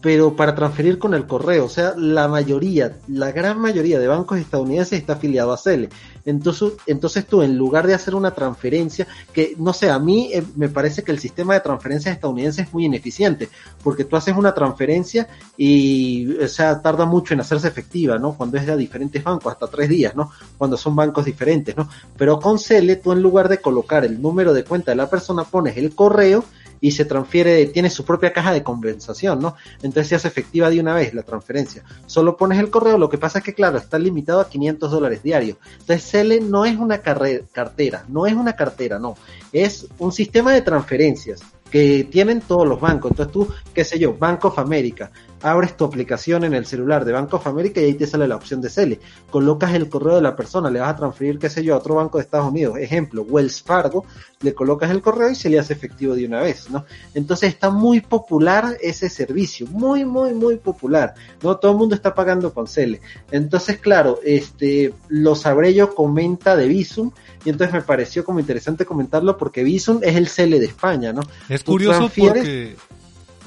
pero 0.02 0.36
para 0.36 0.56
transferir 0.56 0.98
con 0.98 1.14
el 1.14 1.28
correo. 1.28 1.66
O 1.66 1.70
sea, 1.70 1.94
la 1.96 2.28
mayoría, 2.28 2.98
la 3.08 3.32
gran 3.32 3.60
mayoría 3.60 4.00
de 4.00 4.08
bancos 4.08 4.40
estadounidenses 4.40 5.00
está 5.00 5.14
afiliado 5.14 5.54
a 5.54 5.58
Cele. 5.58 5.90
Entonces, 6.26 6.74
entonces 6.88 7.26
tú, 7.26 7.42
en 7.42 7.58
lugar 7.58 7.88
de 7.88 7.94
hacer 7.94 8.16
una 8.16 8.32
transferencia, 8.32 9.08
que 9.32 9.56
no 9.58 9.74
sé, 9.74 9.90
a 9.90 10.00
mí 10.00 10.32
eh, 10.34 10.44
me 10.56 10.70
parece 10.70 11.04
que 11.04 11.12
el 11.12 11.20
sistema 11.20 11.54
de 11.54 11.62
transferencias 11.62 12.16
estadounidense 12.16 12.64
es 12.64 12.74
muy 12.74 12.86
ineficiente, 12.86 13.50
porque 13.84 14.06
tú 14.06 14.16
haces 14.16 14.36
una 14.36 14.54
transferencia 14.54 15.28
y, 15.56 16.36
o 16.38 16.48
sea, 16.48 16.82
tarda 16.82 17.06
mucho 17.06 17.34
en 17.34 17.42
hacerse 17.42 17.68
efectiva, 17.68 18.18
¿no? 18.18 18.34
Cuando 18.34 18.58
es 18.58 18.66
de 18.66 18.78
diferentes 18.78 19.24
bancos, 19.24 19.54
hasta 19.54 19.68
tres 19.68 19.90
días, 19.90 20.16
¿no? 20.16 20.32
Cuando 20.58 20.78
son 20.78 20.96
bancos 20.96 21.26
diferentes, 21.26 21.76
¿no? 21.78 21.88
Pero 22.18 22.40
con 22.40 22.60
Cele, 22.60 22.96
tú 22.96 23.12
en 23.12 23.22
lugar 23.22 23.50
de 23.50 23.60
colocar 23.60 24.06
el 24.06 24.22
número 24.22 24.54
de 24.54 24.64
cuenta 24.64 24.92
de 24.92 24.96
la 24.96 25.10
persona, 25.10 25.44
pones 25.44 25.78
el 25.78 25.94
correo 25.94 26.44
y 26.82 26.92
se 26.92 27.06
transfiere, 27.06 27.68
tiene 27.68 27.90
su 27.90 28.04
propia 28.04 28.34
caja 28.34 28.52
de 28.52 28.64
compensación, 28.64 29.40
¿no? 29.40 29.56
Entonces 29.84 30.08
se 30.08 30.16
hace 30.16 30.28
efectiva 30.28 30.70
de 30.70 30.80
una 30.80 30.96
vez 30.96 31.14
la 31.14 31.22
transferencia. 31.22 31.84
Solo 32.08 32.36
pones 32.36 32.60
el 32.60 32.72
correo, 32.72 32.98
lo 32.98 33.10
que 33.10 33.20
pasa 33.20 33.40
es 33.40 33.46
que, 33.46 33.54
claro, 33.54 33.78
está 33.78 34.00
limitado 34.00 34.42
a 34.42 34.50
500 34.50 34.92
dólares 34.92 35.24
diarios. 35.24 35.58
Entonces 35.80 36.10
Cele 36.10 36.42
no 36.42 36.66
es 36.66 36.76
una 36.78 36.98
cartera, 36.98 38.04
no 38.10 38.26
es 38.26 38.34
una 38.34 38.54
cartera, 38.54 38.98
no. 38.98 39.16
Es 39.54 39.88
un 40.00 40.12
sistema 40.12 40.52
de 40.52 40.62
transferencias 40.62 41.42
que 41.70 42.08
tienen 42.12 42.42
todos 42.42 42.68
los 42.68 42.82
bancos. 42.82 43.12
Entonces 43.12 43.32
tú, 43.32 43.48
qué 43.74 43.84
sé 43.84 44.00
yo, 44.00 44.16
Bank 44.18 44.44
of 44.46 44.60
America, 44.60 45.12
abres 45.44 45.76
tu 45.76 45.86
aplicación 45.86 46.44
en 46.44 46.54
el 46.54 46.66
celular 46.66 47.06
de 47.06 47.12
Bank 47.12 47.34
of 47.34 47.48
America 47.48 47.82
y 47.82 47.86
ahí 47.86 47.94
te 47.94 48.08
sale 48.08 48.28
la 48.28 48.36
opción 48.36 48.62
de 48.62 48.70
Cele. 48.70 49.00
Colocas 49.30 49.74
el 49.74 49.90
correo 49.90 50.16
de 50.16 50.22
la 50.22 50.36
persona, 50.36 50.70
le 50.70 50.80
vas 50.80 50.90
a 50.90 50.96
transferir, 50.96 51.40
qué 51.40 51.50
sé 51.50 51.64
yo, 51.64 51.76
a 51.76 51.78
otro 51.78 51.96
banco 51.96 52.18
de 52.18 52.24
Estados 52.24 52.50
Unidos. 52.50 52.78
Ejemplo, 52.78 53.24
Wells 53.24 53.62
Fargo, 53.62 54.06
le 54.42 54.54
colocas 54.54 54.92
el 54.92 55.02
correo 55.02 55.30
y 55.30 55.36
se 55.36 55.50
le 55.50 55.60
hace 55.60 55.74
efectivo 55.74 56.16
de 56.16 56.26
una 56.26 56.42
vez, 56.42 56.70
¿no? 56.70 56.86
Entonces 57.14 57.50
está 57.50 57.70
muy 57.70 58.02
popular 58.02 58.78
ese 58.82 59.10
servicio, 59.10 59.68
muy, 59.68 60.06
muy, 60.06 60.34
muy 60.34 60.58
popular, 60.58 61.14
¿no? 61.42 61.58
Todo 61.58 61.72
el 61.72 61.78
mundo 61.78 61.96
está 61.96 62.14
pagando 62.14 62.54
con 62.54 62.68
Cele. 62.68 63.02
Entonces, 63.32 63.78
claro, 63.80 64.20
este, 64.24 64.94
lo 65.10 65.36
sabré 65.36 65.74
yo 65.74 65.94
comenta 65.94 66.56
de 66.56 66.68
Visum 66.68 67.12
y 67.46 67.50
entonces 67.50 67.74
me 67.74 67.82
pareció 67.82 68.24
como 68.24 68.40
interesante 68.40 68.86
comentarlo 68.86 69.38
porque 69.38 69.64
Visum 69.64 70.00
es 70.02 70.16
el 70.16 70.28
Cele 70.28 70.60
de 70.60 70.66
España, 70.68 71.14
¿no? 71.14 71.22
Es 71.50 71.64
curioso 71.64 72.10
porque 72.16 72.76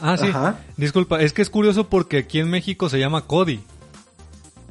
Ah, 0.02 0.16
sí. 0.16 0.26
Disculpa, 0.76 1.20
es 1.20 1.32
que 1.32 1.42
es 1.42 1.50
curioso 1.50 1.88
porque 1.88 2.18
aquí 2.18 2.40
en 2.40 2.50
México 2.50 2.88
se 2.88 2.98
llama 2.98 3.22
Cody. 3.22 3.60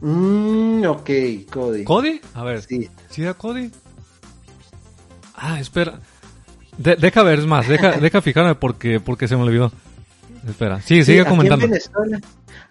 Mmm, 0.01 0.83
ok, 0.85 1.09
Cody. 1.49 1.83
¿Cody? 1.85 2.21
A 2.33 2.43
ver. 2.43 2.61
Sí. 2.61 2.89
¿Sí 3.09 3.21
era 3.21 3.33
Cody? 3.33 3.71
Ah, 5.35 5.59
espera. 5.59 5.99
deja 6.77 7.23
ver, 7.23 7.39
es 7.39 7.45
más, 7.45 7.67
deja, 7.67 7.91
deja 8.01 8.21
fijarme 8.21 8.55
porque, 8.55 8.99
porque 8.99 9.27
se 9.27 9.35
me 9.35 9.43
olvidó. 9.43 9.71
Espera, 10.47 10.81
sí, 10.81 11.03
sigue 11.03 11.25
comentando. 11.25 11.67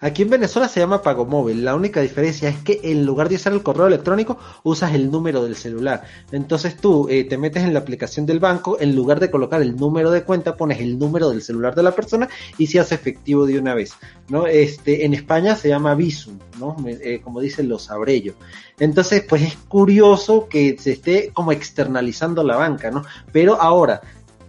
Aquí 0.03 0.23
en 0.23 0.29
Venezuela 0.29 0.67
se 0.67 0.81
llama 0.81 1.01
pago 1.01 1.25
móvil. 1.25 1.63
La 1.63 1.75
única 1.75 2.01
diferencia 2.01 2.49
es 2.49 2.57
que 2.57 2.81
en 2.83 3.05
lugar 3.05 3.29
de 3.29 3.35
usar 3.35 3.53
el 3.53 3.63
correo 3.63 3.87
electrónico, 3.87 4.37
usas 4.63 4.93
el 4.93 5.09
número 5.09 5.45
del 5.45 5.55
celular. 5.55 6.03
Entonces 6.33 6.75
tú 6.75 7.07
eh, 7.09 7.23
te 7.23 7.37
metes 7.37 7.63
en 7.63 7.73
la 7.73 7.79
aplicación 7.79 8.25
del 8.25 8.41
banco, 8.41 8.75
en 8.81 8.97
lugar 8.97 9.21
de 9.21 9.31
colocar 9.31 9.61
el 9.61 9.77
número 9.77 10.11
de 10.11 10.23
cuenta, 10.23 10.57
pones 10.57 10.81
el 10.81 10.99
número 10.99 11.29
del 11.29 11.41
celular 11.41 11.73
de 11.73 11.83
la 11.83 11.93
persona 11.93 12.27
y 12.57 12.67
se 12.67 12.81
hace 12.81 12.95
efectivo 12.95 13.45
de 13.45 13.57
una 13.57 13.75
vez. 13.75 13.93
¿no? 14.27 14.45
Este, 14.45 15.05
en 15.05 15.13
España 15.13 15.55
se 15.55 15.69
llama 15.69 15.95
Visum, 15.95 16.37
¿no? 16.59 16.75
Eh, 16.85 17.21
como 17.23 17.39
dicen 17.39 17.69
los 17.69 17.89
abrellos. 17.89 18.35
Entonces, 18.79 19.23
pues 19.23 19.41
es 19.43 19.55
curioso 19.55 20.49
que 20.49 20.75
se 20.77 20.91
esté 20.91 21.31
como 21.33 21.53
externalizando 21.53 22.43
la 22.43 22.57
banca, 22.57 22.91
¿no? 22.91 23.05
Pero 23.31 23.61
ahora, 23.61 24.01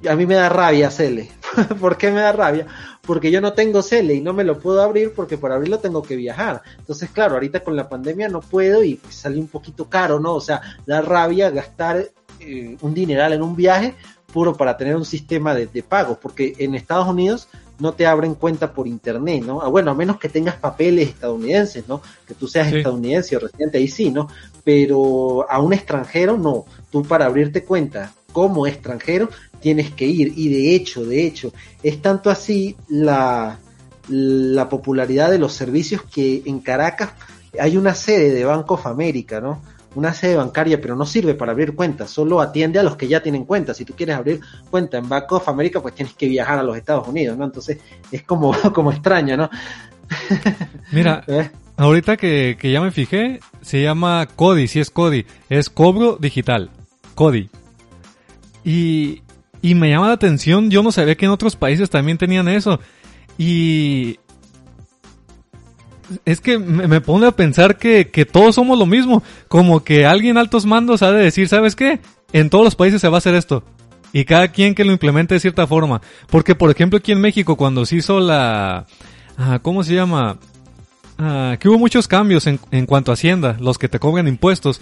a 0.08 0.16
mí 0.16 0.26
me 0.26 0.34
da 0.34 0.48
rabia 0.48 0.90
Cele. 0.90 1.30
¿Por 1.80 1.96
qué 1.96 2.10
me 2.10 2.20
da 2.20 2.32
rabia? 2.32 2.66
Porque 3.06 3.30
yo 3.30 3.40
no 3.40 3.52
tengo 3.52 3.82
Cele 3.82 4.14
y 4.14 4.20
no 4.20 4.32
me 4.32 4.44
lo 4.44 4.58
puedo 4.58 4.82
abrir 4.82 5.12
porque 5.12 5.36
por 5.36 5.52
abrirlo 5.52 5.78
tengo 5.78 6.02
que 6.02 6.16
viajar. 6.16 6.62
Entonces, 6.78 7.10
claro, 7.10 7.34
ahorita 7.34 7.60
con 7.60 7.76
la 7.76 7.88
pandemia 7.88 8.28
no 8.28 8.40
puedo 8.40 8.82
y 8.82 8.94
pues 8.94 9.14
sale 9.14 9.38
un 9.38 9.48
poquito 9.48 9.88
caro, 9.88 10.18
¿no? 10.20 10.34
O 10.34 10.40
sea, 10.40 10.60
da 10.86 11.02
rabia 11.02 11.50
gastar 11.50 12.08
eh, 12.40 12.76
un 12.80 12.94
dineral 12.94 13.32
en 13.32 13.42
un 13.42 13.54
viaje 13.54 13.94
puro 14.32 14.54
para 14.54 14.76
tener 14.76 14.96
un 14.96 15.04
sistema 15.04 15.54
de, 15.54 15.66
de 15.66 15.82
pagos, 15.82 16.18
porque 16.20 16.54
en 16.58 16.74
Estados 16.74 17.06
Unidos 17.06 17.48
no 17.78 17.92
te 17.92 18.06
abren 18.06 18.34
cuenta 18.34 18.72
por 18.72 18.86
internet, 18.86 19.44
¿no? 19.44 19.60
Ah, 19.60 19.68
bueno, 19.68 19.90
a 19.90 19.94
menos 19.94 20.18
que 20.18 20.28
tengas 20.28 20.56
papeles 20.56 21.08
estadounidenses, 21.08 21.86
¿no? 21.88 22.00
Que 22.26 22.34
tú 22.34 22.46
seas 22.46 22.72
estadounidense 22.72 23.36
o 23.36 23.40
residente, 23.40 23.78
ahí 23.78 23.88
sí, 23.88 24.10
¿no? 24.10 24.28
Pero 24.62 25.50
a 25.50 25.60
un 25.60 25.72
extranjero 25.72 26.38
no. 26.38 26.64
Tú 26.90 27.02
para 27.02 27.26
abrirte 27.26 27.64
cuenta 27.64 28.12
como 28.34 28.66
extranjero 28.66 29.30
tienes 29.60 29.92
que 29.92 30.06
ir. 30.06 30.34
Y 30.36 30.50
de 30.50 30.74
hecho, 30.74 31.06
de 31.06 31.24
hecho, 31.24 31.54
es 31.82 32.02
tanto 32.02 32.28
así 32.28 32.76
la, 32.88 33.60
la 34.08 34.68
popularidad 34.68 35.30
de 35.30 35.38
los 35.38 35.54
servicios 35.54 36.02
que 36.02 36.42
en 36.44 36.58
Caracas 36.58 37.12
hay 37.58 37.76
una 37.76 37.94
sede 37.94 38.34
de 38.34 38.44
Bank 38.44 38.68
of 38.70 38.86
America, 38.86 39.40
¿no? 39.40 39.62
una 39.94 40.12
sede 40.12 40.36
bancaria, 40.36 40.80
pero 40.80 40.96
no 40.96 41.06
sirve 41.06 41.34
para 41.34 41.52
abrir 41.52 41.74
cuentas, 41.74 42.10
solo 42.10 42.40
atiende 42.40 42.78
a 42.78 42.82
los 42.82 42.96
que 42.96 43.06
ya 43.06 43.22
tienen 43.22 43.44
cuentas. 43.44 43.76
Si 43.76 43.84
tú 43.84 43.94
quieres 43.94 44.16
abrir 44.16 44.40
cuenta 44.68 44.98
en 44.98 45.08
Back 45.08 45.30
of 45.32 45.48
America, 45.48 45.80
pues 45.80 45.94
tienes 45.94 46.14
que 46.14 46.28
viajar 46.28 46.58
a 46.58 46.62
los 46.62 46.76
Estados 46.76 47.06
Unidos, 47.06 47.38
¿no? 47.38 47.44
Entonces 47.44 47.78
es 48.10 48.22
como, 48.22 48.52
como 48.74 48.90
extraño, 48.90 49.36
¿no? 49.36 49.50
Mira, 50.92 51.22
¿Eh? 51.26 51.48
ahorita 51.76 52.16
que, 52.16 52.56
que 52.58 52.72
ya 52.72 52.80
me 52.80 52.90
fijé, 52.90 53.40
se 53.62 53.82
llama 53.82 54.26
CODI, 54.34 54.68
si 54.68 54.80
es 54.80 54.90
CODI, 54.90 55.26
es 55.48 55.70
cobro 55.70 56.16
digital, 56.20 56.70
CODI. 57.14 57.50
Y, 58.64 59.22
y 59.62 59.74
me 59.74 59.90
llama 59.90 60.08
la 60.08 60.14
atención, 60.14 60.70
yo 60.70 60.82
no 60.82 60.92
sabía 60.92 61.16
que 61.16 61.26
en 61.26 61.30
otros 61.30 61.56
países 61.56 61.90
también 61.90 62.18
tenían 62.18 62.48
eso. 62.48 62.80
Y 63.38 64.18
es 66.24 66.40
que 66.40 66.58
me, 66.58 67.00
pone 67.00 67.26
a 67.26 67.32
pensar 67.32 67.76
que, 67.76 68.10
que, 68.10 68.24
todos 68.24 68.54
somos 68.54 68.78
lo 68.78 68.86
mismo. 68.86 69.22
Como 69.48 69.82
que 69.82 70.06
alguien 70.06 70.38
altos 70.38 70.66
mandos 70.66 71.02
ha 71.02 71.12
de 71.12 71.24
decir, 71.24 71.48
¿sabes 71.48 71.76
qué? 71.76 72.00
En 72.32 72.50
todos 72.50 72.64
los 72.64 72.76
países 72.76 73.00
se 73.00 73.08
va 73.08 73.16
a 73.16 73.18
hacer 73.18 73.34
esto. 73.34 73.64
Y 74.12 74.24
cada 74.24 74.48
quien 74.48 74.74
que 74.74 74.84
lo 74.84 74.92
implemente 74.92 75.34
de 75.34 75.40
cierta 75.40 75.66
forma. 75.66 76.00
Porque, 76.30 76.54
por 76.54 76.70
ejemplo, 76.70 76.98
aquí 76.98 77.12
en 77.12 77.20
México, 77.20 77.56
cuando 77.56 77.84
se 77.84 77.96
hizo 77.96 78.20
la... 78.20 78.86
Ah, 79.36 79.58
¿Cómo 79.60 79.82
se 79.82 79.94
llama? 79.94 80.38
Ah, 81.18 81.56
que 81.58 81.68
hubo 81.68 81.78
muchos 81.78 82.06
cambios 82.06 82.46
en, 82.46 82.60
en, 82.70 82.86
cuanto 82.86 83.10
a 83.10 83.14
Hacienda, 83.14 83.56
los 83.58 83.78
que 83.78 83.88
te 83.88 83.98
cobran 83.98 84.28
impuestos. 84.28 84.80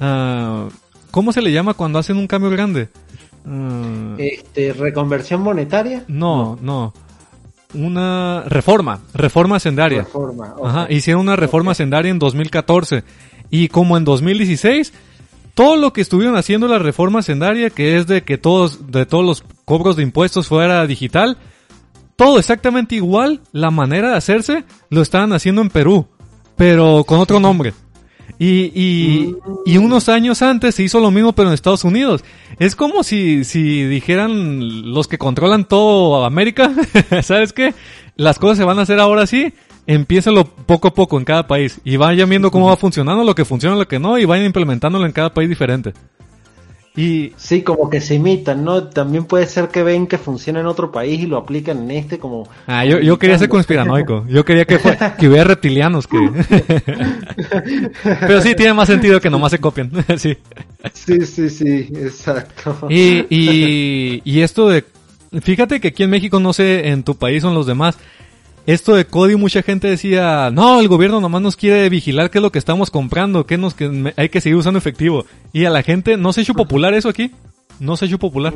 Ah, 0.00 0.68
¿Cómo 1.10 1.32
se 1.32 1.42
le 1.42 1.52
llama 1.52 1.74
cuando 1.74 1.98
hacen 1.98 2.16
un 2.16 2.26
cambio 2.26 2.50
grande? 2.50 2.88
Este, 4.18 4.72
¿Reconversión 4.72 5.42
monetaria? 5.42 6.04
no. 6.08 6.58
no 6.60 6.92
una 7.74 8.42
reforma, 8.46 9.00
reforma 9.14 9.60
sendaria. 9.60 10.02
Reforma, 10.02 10.54
Ajá, 10.64 10.86
hicieron 10.90 11.22
una 11.22 11.36
reforma 11.36 11.74
sendaria 11.74 12.10
en 12.10 12.18
2014 12.18 13.04
y 13.50 13.68
como 13.68 13.96
en 13.96 14.04
2016 14.04 14.92
todo 15.54 15.76
lo 15.76 15.92
que 15.92 16.00
estuvieron 16.00 16.36
haciendo 16.36 16.68
la 16.68 16.78
reforma 16.78 17.22
sendaria, 17.22 17.70
que 17.70 17.96
es 17.96 18.06
de 18.06 18.22
que 18.22 18.38
todos 18.38 18.90
de 18.90 19.06
todos 19.06 19.24
los 19.24 19.44
cobros 19.64 19.96
de 19.96 20.02
impuestos 20.02 20.48
fuera 20.48 20.86
digital, 20.86 21.36
todo 22.16 22.38
exactamente 22.38 22.94
igual, 22.94 23.40
la 23.52 23.70
manera 23.70 24.10
de 24.10 24.16
hacerse 24.16 24.64
lo 24.88 25.02
estaban 25.02 25.32
haciendo 25.32 25.62
en 25.62 25.70
Perú, 25.70 26.06
pero 26.56 27.04
con 27.04 27.18
otro 27.18 27.40
nombre. 27.40 27.72
Y, 28.38 28.72
y, 28.74 29.36
y, 29.66 29.76
unos 29.78 30.08
años 30.08 30.42
antes 30.42 30.74
se 30.74 30.82
hizo 30.82 31.00
lo 31.00 31.10
mismo, 31.10 31.32
pero 31.32 31.48
en 31.48 31.54
Estados 31.54 31.84
Unidos. 31.84 32.24
Es 32.58 32.74
como 32.74 33.02
si, 33.02 33.44
si 33.44 33.84
dijeran 33.84 34.92
los 34.92 35.08
que 35.08 35.18
controlan 35.18 35.66
todo 35.66 36.24
América, 36.24 36.72
¿sabes 37.22 37.52
qué? 37.52 37.74
Las 38.16 38.38
cosas 38.38 38.58
se 38.58 38.64
van 38.64 38.78
a 38.78 38.82
hacer 38.82 39.00
ahora 39.00 39.26
sí, 39.26 39.52
empiézalo 39.86 40.44
poco 40.44 40.88
a 40.88 40.94
poco 40.94 41.18
en 41.18 41.24
cada 41.24 41.46
país. 41.46 41.80
Y 41.84 41.96
vayan 41.96 42.28
viendo 42.28 42.50
cómo 42.50 42.68
va 42.68 42.76
funcionando, 42.76 43.24
lo 43.24 43.34
que 43.34 43.44
funciona, 43.44 43.76
lo 43.76 43.88
que 43.88 43.98
no, 43.98 44.18
y 44.18 44.24
vayan 44.24 44.46
implementándolo 44.46 45.06
en 45.06 45.12
cada 45.12 45.34
país 45.34 45.48
diferente. 45.48 45.92
Y... 47.00 47.32
Sí, 47.36 47.62
como 47.62 47.88
que 47.88 48.00
se 48.00 48.16
imitan, 48.16 48.62
¿no? 48.62 48.84
También 48.84 49.24
puede 49.24 49.46
ser 49.46 49.68
que 49.68 49.82
ven 49.82 50.06
que 50.06 50.18
funciona 50.18 50.60
en 50.60 50.66
otro 50.66 50.92
país 50.92 51.20
y 51.20 51.26
lo 51.26 51.38
aplican 51.38 51.78
en 51.78 51.90
este 51.92 52.18
como... 52.18 52.46
Ah, 52.66 52.84
yo, 52.84 53.00
yo 53.00 53.18
quería 53.18 53.38
ser 53.38 53.48
conspiranoico. 53.48 54.26
Yo 54.28 54.44
quería 54.44 54.66
que, 54.66 54.78
que 55.18 55.28
hubiera 55.28 55.44
reptilianos 55.44 56.06
que... 56.06 56.18
Pero 58.02 58.42
sí, 58.42 58.54
tiene 58.54 58.74
más 58.74 58.88
sentido 58.88 59.18
que 59.18 59.30
nomás 59.30 59.52
se 59.52 59.58
copian. 59.58 59.90
sí. 60.18 60.36
Sí, 60.92 61.24
sí, 61.24 61.48
sí, 61.48 61.88
exacto. 61.94 62.86
Y, 62.90 63.24
y, 63.30 64.22
y 64.24 64.40
esto 64.42 64.68
de... 64.68 64.84
Fíjate 65.40 65.80
que 65.80 65.88
aquí 65.88 66.02
en 66.02 66.10
México, 66.10 66.38
no 66.38 66.52
sé, 66.52 66.88
en 66.88 67.02
tu 67.02 67.16
país 67.16 67.42
son 67.42 67.54
los 67.54 67.66
demás, 67.66 67.96
esto 68.72 68.94
de 68.94 69.04
Cody 69.04 69.36
mucha 69.36 69.62
gente 69.62 69.88
decía, 69.88 70.50
no, 70.52 70.80
el 70.80 70.88
gobierno 70.88 71.20
nomás 71.20 71.42
nos 71.42 71.56
quiere 71.56 71.88
vigilar 71.88 72.30
qué 72.30 72.38
es 72.38 72.42
lo 72.42 72.52
que 72.52 72.58
estamos 72.58 72.90
comprando, 72.90 73.46
que 73.46 73.58
nos 73.58 73.74
que 73.74 74.12
hay 74.16 74.28
que 74.28 74.40
seguir 74.40 74.56
usando 74.56 74.78
efectivo. 74.78 75.24
Y 75.52 75.64
a 75.64 75.70
la 75.70 75.82
gente 75.82 76.16
no 76.16 76.32
se 76.32 76.40
ha 76.40 76.42
hecho 76.42 76.54
popular 76.54 76.94
eso 76.94 77.08
aquí. 77.08 77.32
No 77.80 77.96
se 77.96 78.04
ha 78.04 78.08
hecho 78.08 78.18
popular. 78.18 78.54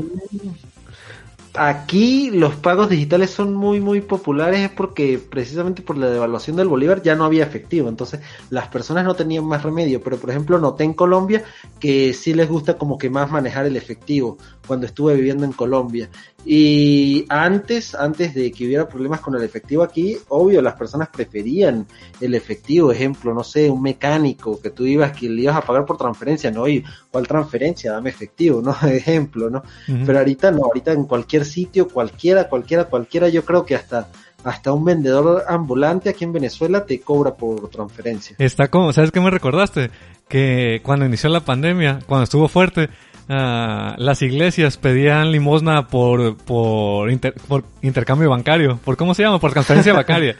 Aquí 1.56 2.30
los 2.32 2.56
pagos 2.56 2.90
digitales 2.90 3.30
son 3.30 3.54
muy 3.54 3.80
muy 3.80 4.00
populares 4.00 4.70
porque 4.76 5.18
precisamente 5.18 5.82
por 5.82 5.96
la 5.96 6.10
devaluación 6.10 6.56
del 6.56 6.66
bolívar 6.66 7.00
ya 7.02 7.14
no 7.14 7.24
había 7.24 7.44
efectivo, 7.44 7.88
entonces 7.88 8.20
las 8.50 8.66
personas 8.66 9.04
no 9.04 9.14
tenían 9.14 9.46
más 9.46 9.62
remedio, 9.62 10.02
pero 10.02 10.16
por 10.16 10.30
ejemplo 10.30 10.58
noté 10.58 10.82
en 10.82 10.94
Colombia 10.94 11.44
que 11.78 12.12
sí 12.12 12.34
les 12.34 12.48
gusta 12.48 12.76
como 12.76 12.98
que 12.98 13.08
más 13.08 13.30
manejar 13.30 13.66
el 13.66 13.76
efectivo 13.76 14.36
cuando 14.66 14.86
estuve 14.86 15.14
viviendo 15.14 15.44
en 15.44 15.52
Colombia 15.52 16.08
y 16.46 17.24
antes, 17.30 17.94
antes 17.94 18.34
de 18.34 18.52
que 18.52 18.66
hubiera 18.66 18.86
problemas 18.86 19.20
con 19.20 19.34
el 19.34 19.42
efectivo 19.42 19.82
aquí, 19.82 20.18
obvio, 20.28 20.60
las 20.60 20.74
personas 20.74 21.08
preferían 21.08 21.86
el 22.20 22.34
efectivo. 22.34 22.92
Ejemplo, 22.92 23.32
no 23.32 23.42
sé, 23.42 23.70
un 23.70 23.80
mecánico 23.80 24.60
que 24.60 24.70
tú 24.70 24.84
ibas, 24.84 25.12
que 25.12 25.28
le 25.28 25.42
ibas 25.42 25.56
a 25.56 25.62
pagar 25.62 25.86
por 25.86 25.96
transferencia, 25.96 26.50
no, 26.50 26.68
y 26.68 26.84
¿cuál 27.10 27.26
transferencia? 27.26 27.92
Dame 27.92 28.10
efectivo, 28.10 28.60
¿no? 28.60 28.76
Ejemplo, 28.88 29.48
¿no? 29.48 29.62
Pero 30.04 30.18
ahorita 30.18 30.50
no, 30.50 30.64
ahorita 30.64 30.92
en 30.92 31.04
cualquier 31.04 31.46
sitio, 31.46 31.88
cualquiera, 31.88 32.48
cualquiera, 32.48 32.84
cualquiera, 32.84 33.28
yo 33.28 33.44
creo 33.44 33.64
que 33.64 33.74
hasta 33.74 34.08
hasta 34.44 34.74
un 34.74 34.84
vendedor 34.84 35.42
ambulante 35.48 36.10
aquí 36.10 36.24
en 36.24 36.34
Venezuela 36.34 36.84
te 36.84 37.00
cobra 37.00 37.34
por 37.34 37.70
transferencia. 37.70 38.36
Está 38.38 38.68
como, 38.68 38.92
¿sabes 38.92 39.10
qué 39.10 39.18
me 39.18 39.30
recordaste? 39.30 39.90
Que 40.28 40.82
cuando 40.82 41.06
inició 41.06 41.30
la 41.30 41.40
pandemia, 41.40 42.00
cuando 42.06 42.24
estuvo 42.24 42.46
fuerte, 42.48 42.90
Ah, 43.26 43.94
las 43.96 44.20
iglesias 44.20 44.76
pedían 44.76 45.32
limosna 45.32 45.88
por, 45.88 46.36
por, 46.36 47.08
por, 47.48 47.64
intercambio 47.80 48.28
bancario, 48.28 48.78
por 48.84 48.98
cómo 48.98 49.14
se 49.14 49.22
llama, 49.22 49.38
por 49.38 49.52
transferencia 49.52 49.92
bancaria. 49.94 50.36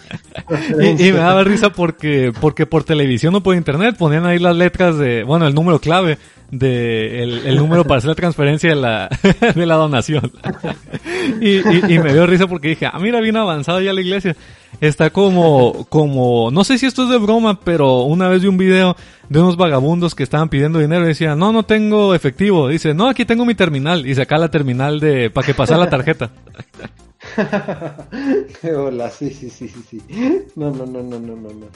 y, 0.98 1.12
me 1.12 1.19
daba 1.19 1.44
risa 1.44 1.70
porque, 1.70 2.32
porque 2.39 2.66
por 2.66 2.85
televisión 2.85 3.35
o 3.36 3.43
por 3.43 3.56
internet 3.56 3.97
ponían 3.97 4.27
ahí 4.27 4.39
las 4.39 4.55
letras 4.55 4.98
de, 4.98 5.24
bueno, 5.24 5.47
el 5.47 5.55
número 5.55 5.78
clave 5.78 6.19
de 6.50 7.22
el, 7.22 7.56
número 7.56 7.84
para 7.84 7.98
hacer 7.98 8.08
la 8.08 8.14
transferencia 8.14 8.70
de 8.70 8.76
la, 8.76 9.08
de 9.54 9.66
la 9.66 9.74
donación. 9.74 10.30
y, 11.40 11.58
y, 11.92 11.98
me 11.98 12.12
dio 12.12 12.26
risa 12.26 12.46
porque 12.46 12.68
dije, 12.68 12.86
ah, 12.86 12.98
mira, 13.00 13.20
bien 13.20 13.36
avanzado 13.36 13.80
ya 13.80 13.92
la 13.92 14.00
iglesia. 14.00 14.36
Está 14.80 15.10
como, 15.10 15.86
como, 15.88 16.50
no 16.50 16.64
sé 16.64 16.78
si 16.78 16.86
esto 16.86 17.04
es 17.04 17.10
de 17.10 17.18
broma, 17.18 17.60
pero 17.60 18.02
una 18.02 18.28
vez 18.28 18.42
vi 18.42 18.48
un 18.48 18.58
video 18.58 18.96
de 19.28 19.40
unos 19.40 19.56
vagabundos 19.56 20.14
que 20.14 20.22
estaban 20.22 20.48
pidiendo 20.48 20.78
dinero 20.78 21.04
y 21.04 21.08
decían, 21.08 21.38
no, 21.38 21.52
no 21.52 21.62
tengo 21.64 22.14
efectivo. 22.14 22.68
Dice, 22.68 22.94
no, 22.94 23.08
aquí 23.08 23.24
tengo 23.24 23.44
mi 23.44 23.54
terminal. 23.54 24.06
Y 24.06 24.14
saca 24.14 24.36
la 24.36 24.50
terminal 24.50 25.00
de, 25.00 25.30
para 25.30 25.46
que 25.46 25.54
pase 25.54 25.76
la 25.76 25.88
tarjeta. 25.88 26.30
Hola, 28.77 29.11
sí, 29.11 29.31
sí, 29.31 29.51
sí, 29.51 29.69
sí, 29.69 29.82
sí. 29.90 30.02
No, 30.56 30.70
no, 30.70 30.86
no, 30.86 31.02
no, 31.02 31.19
no, 31.19 31.36
no, 31.36 31.48
no. 31.51 31.66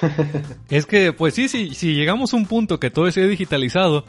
es 0.70 0.86
que, 0.86 1.12
pues 1.12 1.34
sí, 1.34 1.48
sí, 1.48 1.74
si 1.74 1.94
llegamos 1.94 2.32
a 2.32 2.36
un 2.36 2.46
punto 2.46 2.80
que 2.80 2.90
todo 2.90 3.06
esté 3.06 3.26
digitalizado, 3.26 4.04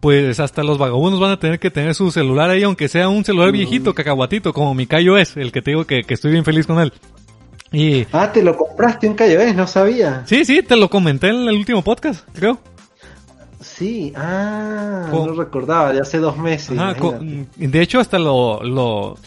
pues 0.00 0.40
hasta 0.40 0.62
los 0.62 0.78
vagabundos 0.78 1.20
van 1.20 1.32
a 1.32 1.38
tener 1.38 1.58
que 1.58 1.70
tener 1.70 1.94
su 1.94 2.10
celular 2.10 2.50
ahí, 2.50 2.62
aunque 2.62 2.88
sea 2.88 3.08
un 3.08 3.24
celular 3.24 3.52
viejito, 3.52 3.94
cacahuatito, 3.94 4.52
como 4.52 4.74
mi 4.74 4.86
Cayo 4.86 5.18
es, 5.18 5.36
el 5.36 5.52
que 5.52 5.62
te 5.62 5.72
digo 5.72 5.84
que, 5.86 6.02
que 6.02 6.14
estoy 6.14 6.32
bien 6.32 6.44
feliz 6.44 6.66
con 6.66 6.78
él. 6.80 6.92
Y... 7.72 8.06
Ah, 8.12 8.32
te 8.32 8.42
lo 8.42 8.56
compraste 8.56 9.08
un 9.08 9.14
Cayo 9.14 9.40
no 9.54 9.66
sabía. 9.66 10.22
Sí, 10.26 10.44
sí, 10.44 10.62
te 10.62 10.76
lo 10.76 10.88
comenté 10.88 11.28
en 11.28 11.48
el 11.48 11.56
último 11.56 11.82
podcast, 11.82 12.26
creo. 12.32 12.58
Sí, 13.60 14.12
ah, 14.16 15.08
no 15.12 15.32
recordaba, 15.32 15.92
de 15.92 16.00
hace 16.00 16.18
dos 16.18 16.38
meses. 16.38 16.78
de 17.56 17.82
hecho, 17.82 18.00
hasta 18.00 18.18
lo, 18.18 18.62
lo... 18.62 19.18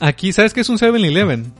Aquí, 0.00 0.32
¿sabes 0.32 0.52
qué 0.52 0.60
es 0.60 0.68
un 0.68 0.78
7-Eleven? 0.78 1.52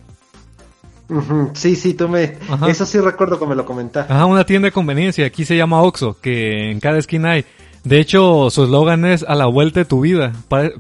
Sí, 1.53 1.77
sí, 1.77 1.95
tú 1.95 2.09
me... 2.09 2.39
Eso 2.67 2.87
sí 2.87 2.99
recuerdo 2.99 3.39
que 3.39 3.47
me 3.47 3.55
lo 3.55 3.65
comentaste. 3.65 4.13
Ajá, 4.13 4.27
una 4.27 4.45
tienda 4.45 4.67
de 4.67 4.73
conveniencia, 4.73 5.27
aquí 5.27 5.45
se 5.45 5.57
llama 5.57 5.83
Oxxo, 5.83 6.19
que 6.21 6.71
en 6.71 6.81
cada 6.81 6.99
esquina 6.99 7.33
hay. 7.33 7.45
De 7.85 8.01
hecho, 8.01 8.49
su 8.49 8.65
eslogan 8.65 9.05
es 9.05 9.23
a 9.23 9.35
la 9.35 9.45
vuelta 9.45 9.81
de 9.81 9.85
tu 9.85 10.01
vida. 10.01 10.33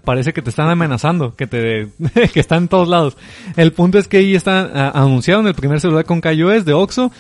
parece 0.04 0.32
que 0.32 0.40
te 0.40 0.48
están 0.48 0.70
amenazando, 0.70 1.34
que 1.36 1.46
te 1.46 1.88
que 2.32 2.40
están 2.40 2.62
en 2.62 2.68
todos 2.68 2.88
lados. 2.88 3.18
El 3.56 3.72
punto 3.72 3.98
es 3.98 4.08
que 4.08 4.16
ahí 4.18 4.34
está 4.34 4.88
anunciado 4.88 5.42
en 5.42 5.48
el 5.48 5.54
primer 5.54 5.80
celular 5.80 6.06
con 6.06 6.22
es 6.24 6.64
de 6.64 6.72
Oxxo. 6.72 7.12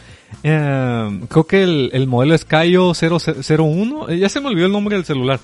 Eh, 0.42 1.20
creo 1.28 1.46
que 1.46 1.62
el, 1.62 2.06
modelo 2.06 2.34
es 2.34 2.46
Cayo 2.46 2.92
001. 2.94 4.08
Eh, 4.08 4.18
ya 4.18 4.30
se 4.30 4.40
me 4.40 4.48
olvidó 4.48 4.66
el 4.66 4.72
nombre 4.72 4.96
del 4.96 5.04
celular. 5.04 5.38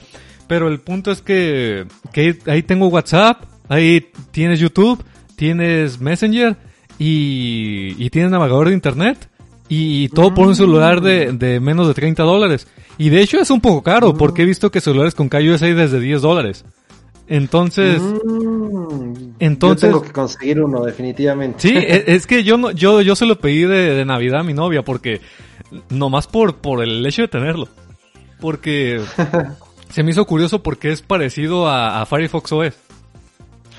Pero 0.48 0.68
el 0.68 0.80
punto 0.80 1.10
es 1.10 1.20
que, 1.20 1.86
que 2.12 2.38
ahí 2.46 2.62
tengo 2.62 2.88
WhatsApp, 2.88 3.44
ahí 3.70 4.06
tienes 4.32 4.60
YouTube, 4.60 5.02
tienes 5.36 5.98
Messenger 5.98 6.56
y, 6.98 7.94
y 7.98 8.10
tienes 8.10 8.30
navegador 8.30 8.68
de 8.68 8.74
internet. 8.74 9.28
Y 9.72 10.09
todo 10.09 10.34
por 10.34 10.48
un 10.48 10.56
celular 10.56 11.01
de, 11.01 11.32
de 11.32 11.60
menos 11.60 11.86
de 11.86 11.94
30 11.94 12.24
dólares. 12.24 12.66
Y 12.98 13.09
de 13.09 13.20
hecho 13.22 13.38
es 13.38 13.51
un 13.51 13.60
poco 13.60 13.82
caro, 13.82 14.14
porque 14.14 14.42
he 14.42 14.44
visto 14.44 14.70
que 14.70 14.80
celulares 14.80 15.14
con 15.14 15.28
KUS 15.28 15.62
hay 15.62 15.74
desde 15.74 16.01
10 16.01 16.20
dólares. 16.20 16.64
Entonces, 17.28 18.02
mm. 18.02 19.34
entonces 19.38 19.82
yo 19.82 20.01
tengo 20.01 20.02
que 20.02 20.12
conseguir 20.12 20.60
uno 20.60 20.84
definitivamente. 20.84 21.60
Sí, 21.60 21.76
e, 21.76 22.05
es, 22.14 22.26
que 22.26 22.42
yo 22.42 22.59
no, 22.59 22.72
yo, 22.72 23.01
yo 23.02 23.14
se 23.14 23.24
lo 23.24 23.38
pedí 23.38 23.62
de, 23.62 24.05
Navidad 24.05 24.40
a 24.40 24.42
mi 24.42 24.52
novia 24.52 24.82
porque 24.82 25.20
nomás 25.90 26.26
por, 26.26 26.56
por 26.56 26.82
el 26.82 27.06
hecho 27.06 27.22
de 27.22 27.28
tenerlo. 27.28 27.68
Porque 28.40 29.01
se 29.90 30.02
me 30.02 30.10
hizo 30.10 30.26
curioso 30.26 30.60
porque 30.60 30.90
es 30.90 31.02
parecido 31.02 31.68
a, 31.68 32.02
a 32.02 32.06
Firefox 32.06 32.51
OS. 32.51 32.74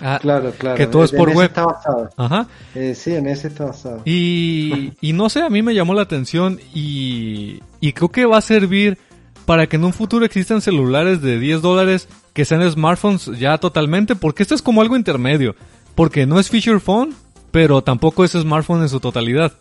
Ah, 0.01 0.17
claro, 0.19 0.51
claro. 0.57 0.77
Que 0.77 0.87
todo 0.87 1.03
es 1.03 1.11
por 1.11 1.29
web. 1.29 1.47
Está 1.47 1.65
basado. 1.65 2.09
Ajá. 2.17 2.47
Eh, 2.73 2.95
sí, 2.95 3.13
en 3.13 3.27
ese 3.27 3.49
está 3.49 3.65
basado. 3.65 4.01
Y, 4.05 4.93
y 4.99 5.13
no 5.13 5.29
sé, 5.29 5.41
a 5.41 5.49
mí 5.49 5.61
me 5.61 5.75
llamó 5.75 5.93
la 5.93 6.01
atención 6.01 6.59
y, 6.73 7.59
y 7.79 7.93
creo 7.93 8.09
que 8.09 8.25
va 8.25 8.37
a 8.37 8.41
servir 8.41 8.97
para 9.45 9.67
que 9.67 9.75
en 9.75 9.83
un 9.83 9.93
futuro 9.93 10.25
existan 10.25 10.61
celulares 10.61 11.21
de 11.21 11.39
10 11.39 11.61
dólares 11.61 12.07
que 12.33 12.45
sean 12.45 12.69
smartphones 12.69 13.25
ya 13.39 13.57
totalmente, 13.57 14.15
porque 14.15 14.43
esto 14.43 14.55
es 14.55 14.61
como 14.61 14.81
algo 14.81 14.95
intermedio, 14.95 15.55
porque 15.95 16.25
no 16.25 16.39
es 16.39 16.49
feature 16.49 16.79
phone, 16.79 17.13
pero 17.51 17.81
tampoco 17.81 18.23
es 18.23 18.31
smartphone 18.31 18.81
en 18.81 18.89
su 18.89 18.99
totalidad. 18.99 19.53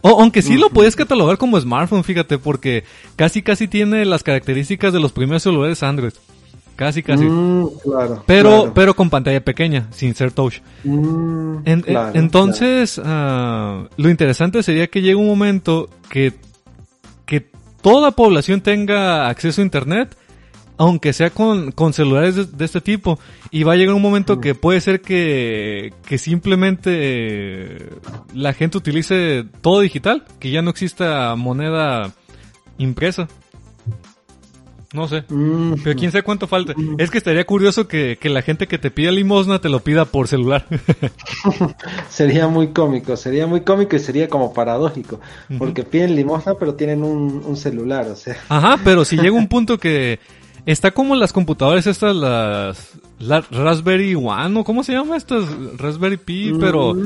O, 0.00 0.20
aunque 0.20 0.42
sí 0.42 0.58
lo 0.58 0.68
puedes 0.68 0.96
catalogar 0.96 1.38
como 1.38 1.58
smartphone, 1.58 2.04
fíjate, 2.04 2.38
porque 2.38 2.84
casi 3.16 3.42
casi 3.42 3.68
tiene 3.68 4.04
las 4.04 4.22
características 4.22 4.92
de 4.92 5.00
los 5.00 5.12
primeros 5.12 5.42
celulares 5.42 5.82
Android. 5.82 6.12
Casi, 6.76 7.02
casi. 7.04 7.24
Mm, 7.24 7.68
claro, 7.84 8.24
pero, 8.26 8.48
claro. 8.50 8.72
pero 8.74 8.94
con 8.96 9.08
pantalla 9.10 9.44
pequeña, 9.44 9.86
sin 9.92 10.14
ser 10.14 10.32
touch. 10.32 10.56
Mm, 10.82 11.56
En- 11.64 11.80
claro, 11.82 12.10
entonces, 12.18 13.00
ah, 13.04 13.84
lo 13.96 14.08
interesante 14.10 14.62
sería 14.62 14.88
que 14.88 15.00
llegue 15.00 15.14
un 15.14 15.26
momento 15.28 15.88
que, 16.10 16.32
que 17.26 17.46
toda 17.80 18.10
población 18.10 18.60
tenga 18.60 19.28
acceso 19.28 19.60
a 19.60 19.64
Internet, 19.64 20.16
aunque 20.76 21.12
sea 21.12 21.30
con, 21.30 21.70
con 21.70 21.92
celulares 21.92 22.34
de, 22.34 22.44
de 22.46 22.64
este 22.64 22.80
tipo. 22.80 23.20
Y 23.52 23.62
va 23.62 23.74
a 23.74 23.76
llegar 23.76 23.94
un 23.94 24.02
momento 24.02 24.36
Mm. 24.36 24.40
que 24.40 24.54
puede 24.56 24.80
ser 24.80 25.00
que, 25.00 25.92
que 26.04 26.18
simplemente 26.18 27.90
la 28.34 28.52
gente 28.52 28.78
utilice 28.78 29.44
todo 29.60 29.80
digital, 29.80 30.24
que 30.40 30.50
ya 30.50 30.62
no 30.62 30.70
exista 30.70 31.36
moneda 31.36 32.10
impresa. 32.78 33.28
No 34.94 35.08
sé. 35.08 35.24
Mm, 35.28 35.74
Pero 35.82 35.98
quién 35.98 36.12
sabe 36.12 36.22
cuánto 36.22 36.46
falta. 36.46 36.72
Es 36.98 37.10
que 37.10 37.18
estaría 37.18 37.44
curioso 37.44 37.88
que, 37.88 38.16
que 38.20 38.28
la 38.28 38.42
gente 38.42 38.68
que 38.68 38.78
te 38.78 38.92
pida 38.92 39.10
limosna 39.10 39.60
te 39.60 39.68
lo 39.68 39.80
pida 39.80 40.04
por 40.04 40.28
celular. 40.28 40.66
Sería 42.08 42.46
muy 42.46 42.68
cómico, 42.68 43.16
sería 43.16 43.48
muy 43.48 43.62
cómico 43.62 43.96
y 43.96 43.98
sería 43.98 44.28
como 44.28 44.54
paradójico, 44.54 45.20
porque 45.58 45.82
piden 45.82 46.14
limosna 46.14 46.54
pero 46.54 46.74
tienen 46.74 47.02
un, 47.02 47.42
un 47.44 47.56
celular, 47.56 48.06
o 48.06 48.14
sea. 48.14 48.36
Ajá, 48.48 48.78
pero 48.84 49.04
si 49.04 49.16
llega 49.16 49.32
un 49.32 49.48
punto 49.54 49.78
que 49.78 50.20
está 50.64 50.92
como 50.92 51.16
las 51.16 51.32
computadoras 51.32 51.88
estas, 51.88 52.14
las, 52.14 52.92
las 53.18 53.50
Raspberry 53.50 54.14
One, 54.14 54.60
o 54.60 54.64
cómo 54.64 54.84
se 54.84 54.92
llama 54.92 55.16
estas 55.16 55.44
Raspberry 55.76 56.18
Pi, 56.18 56.52
pero 56.60 56.96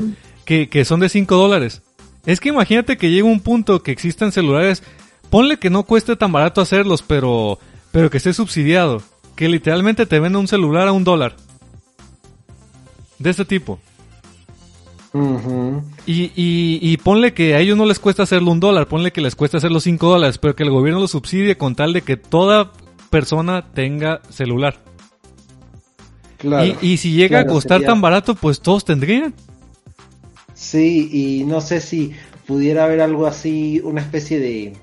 que, 0.45 0.69
que 0.69 0.85
son 0.85 0.99
de 0.99 1.09
5 1.09 1.35
dólares. 1.35 1.81
Es 2.27 2.39
que 2.39 2.49
imagínate 2.49 2.97
que 2.97 3.09
llega 3.09 3.27
un 3.27 3.39
punto 3.39 3.81
que 3.81 3.91
existan 3.91 4.31
celulares, 4.31 4.83
ponle 5.31 5.57
que 5.57 5.71
no 5.71 5.83
cueste 5.83 6.15
tan 6.15 6.31
barato 6.31 6.61
hacerlos, 6.61 7.01
pero, 7.01 7.57
pero 7.91 8.09
que 8.09 8.17
esté 8.17 8.33
subsidiado, 8.33 9.01
que 9.35 9.47
literalmente 9.49 10.05
te 10.05 10.19
venda 10.19 10.39
un 10.39 10.47
celular 10.47 10.87
a 10.87 10.91
un 10.91 11.03
dólar. 11.03 11.35
De 13.17 13.29
este 13.29 13.45
tipo. 13.45 13.79
Ujú. 15.13 15.81
Y, 16.05 16.25
y, 16.35 16.79
y 16.81 16.97
ponle 16.97 17.33
que 17.33 17.55
a 17.55 17.59
ellos 17.59 17.75
no 17.77 17.85
les 17.85 17.99
cuesta 17.99 18.23
hacerlo 18.23 18.51
un 18.51 18.59
dólar, 18.59 18.87
ponle 18.87 19.11
que 19.11 19.21
les 19.21 19.35
cuesta 19.35 19.57
hacerlo 19.57 19.79
cinco 19.79 20.07
dólares, 20.09 20.37
pero 20.37 20.55
que 20.55 20.63
el 20.63 20.69
gobierno 20.69 20.99
lo 21.01 21.07
subsidie 21.07 21.57
con 21.57 21.75
tal 21.75 21.93
de 21.93 22.01
que 22.03 22.15
toda 22.15 22.71
persona 23.09 23.65
tenga 23.73 24.21
celular. 24.29 24.77
Claro. 26.37 26.73
y, 26.81 26.93
y 26.93 26.97
si 26.97 27.11
llega 27.13 27.39
Claro, 27.39 27.49
a 27.49 27.53
costar 27.53 27.77
sería- 27.79 27.87
tan 27.87 28.01
barato, 28.01 28.35
pues 28.35 28.61
todos 28.61 28.85
tendrían. 28.85 29.33
Sí, 30.53 31.09
y 31.11 31.43
no 31.45 31.59
sé 31.59 31.81
si 31.81 32.13
pudiera 32.45 32.85
haber 32.85 33.01
algo 33.01 33.25
así, 33.27 33.81
una 33.83 34.01
especie 34.01 34.39
de, 34.39 34.73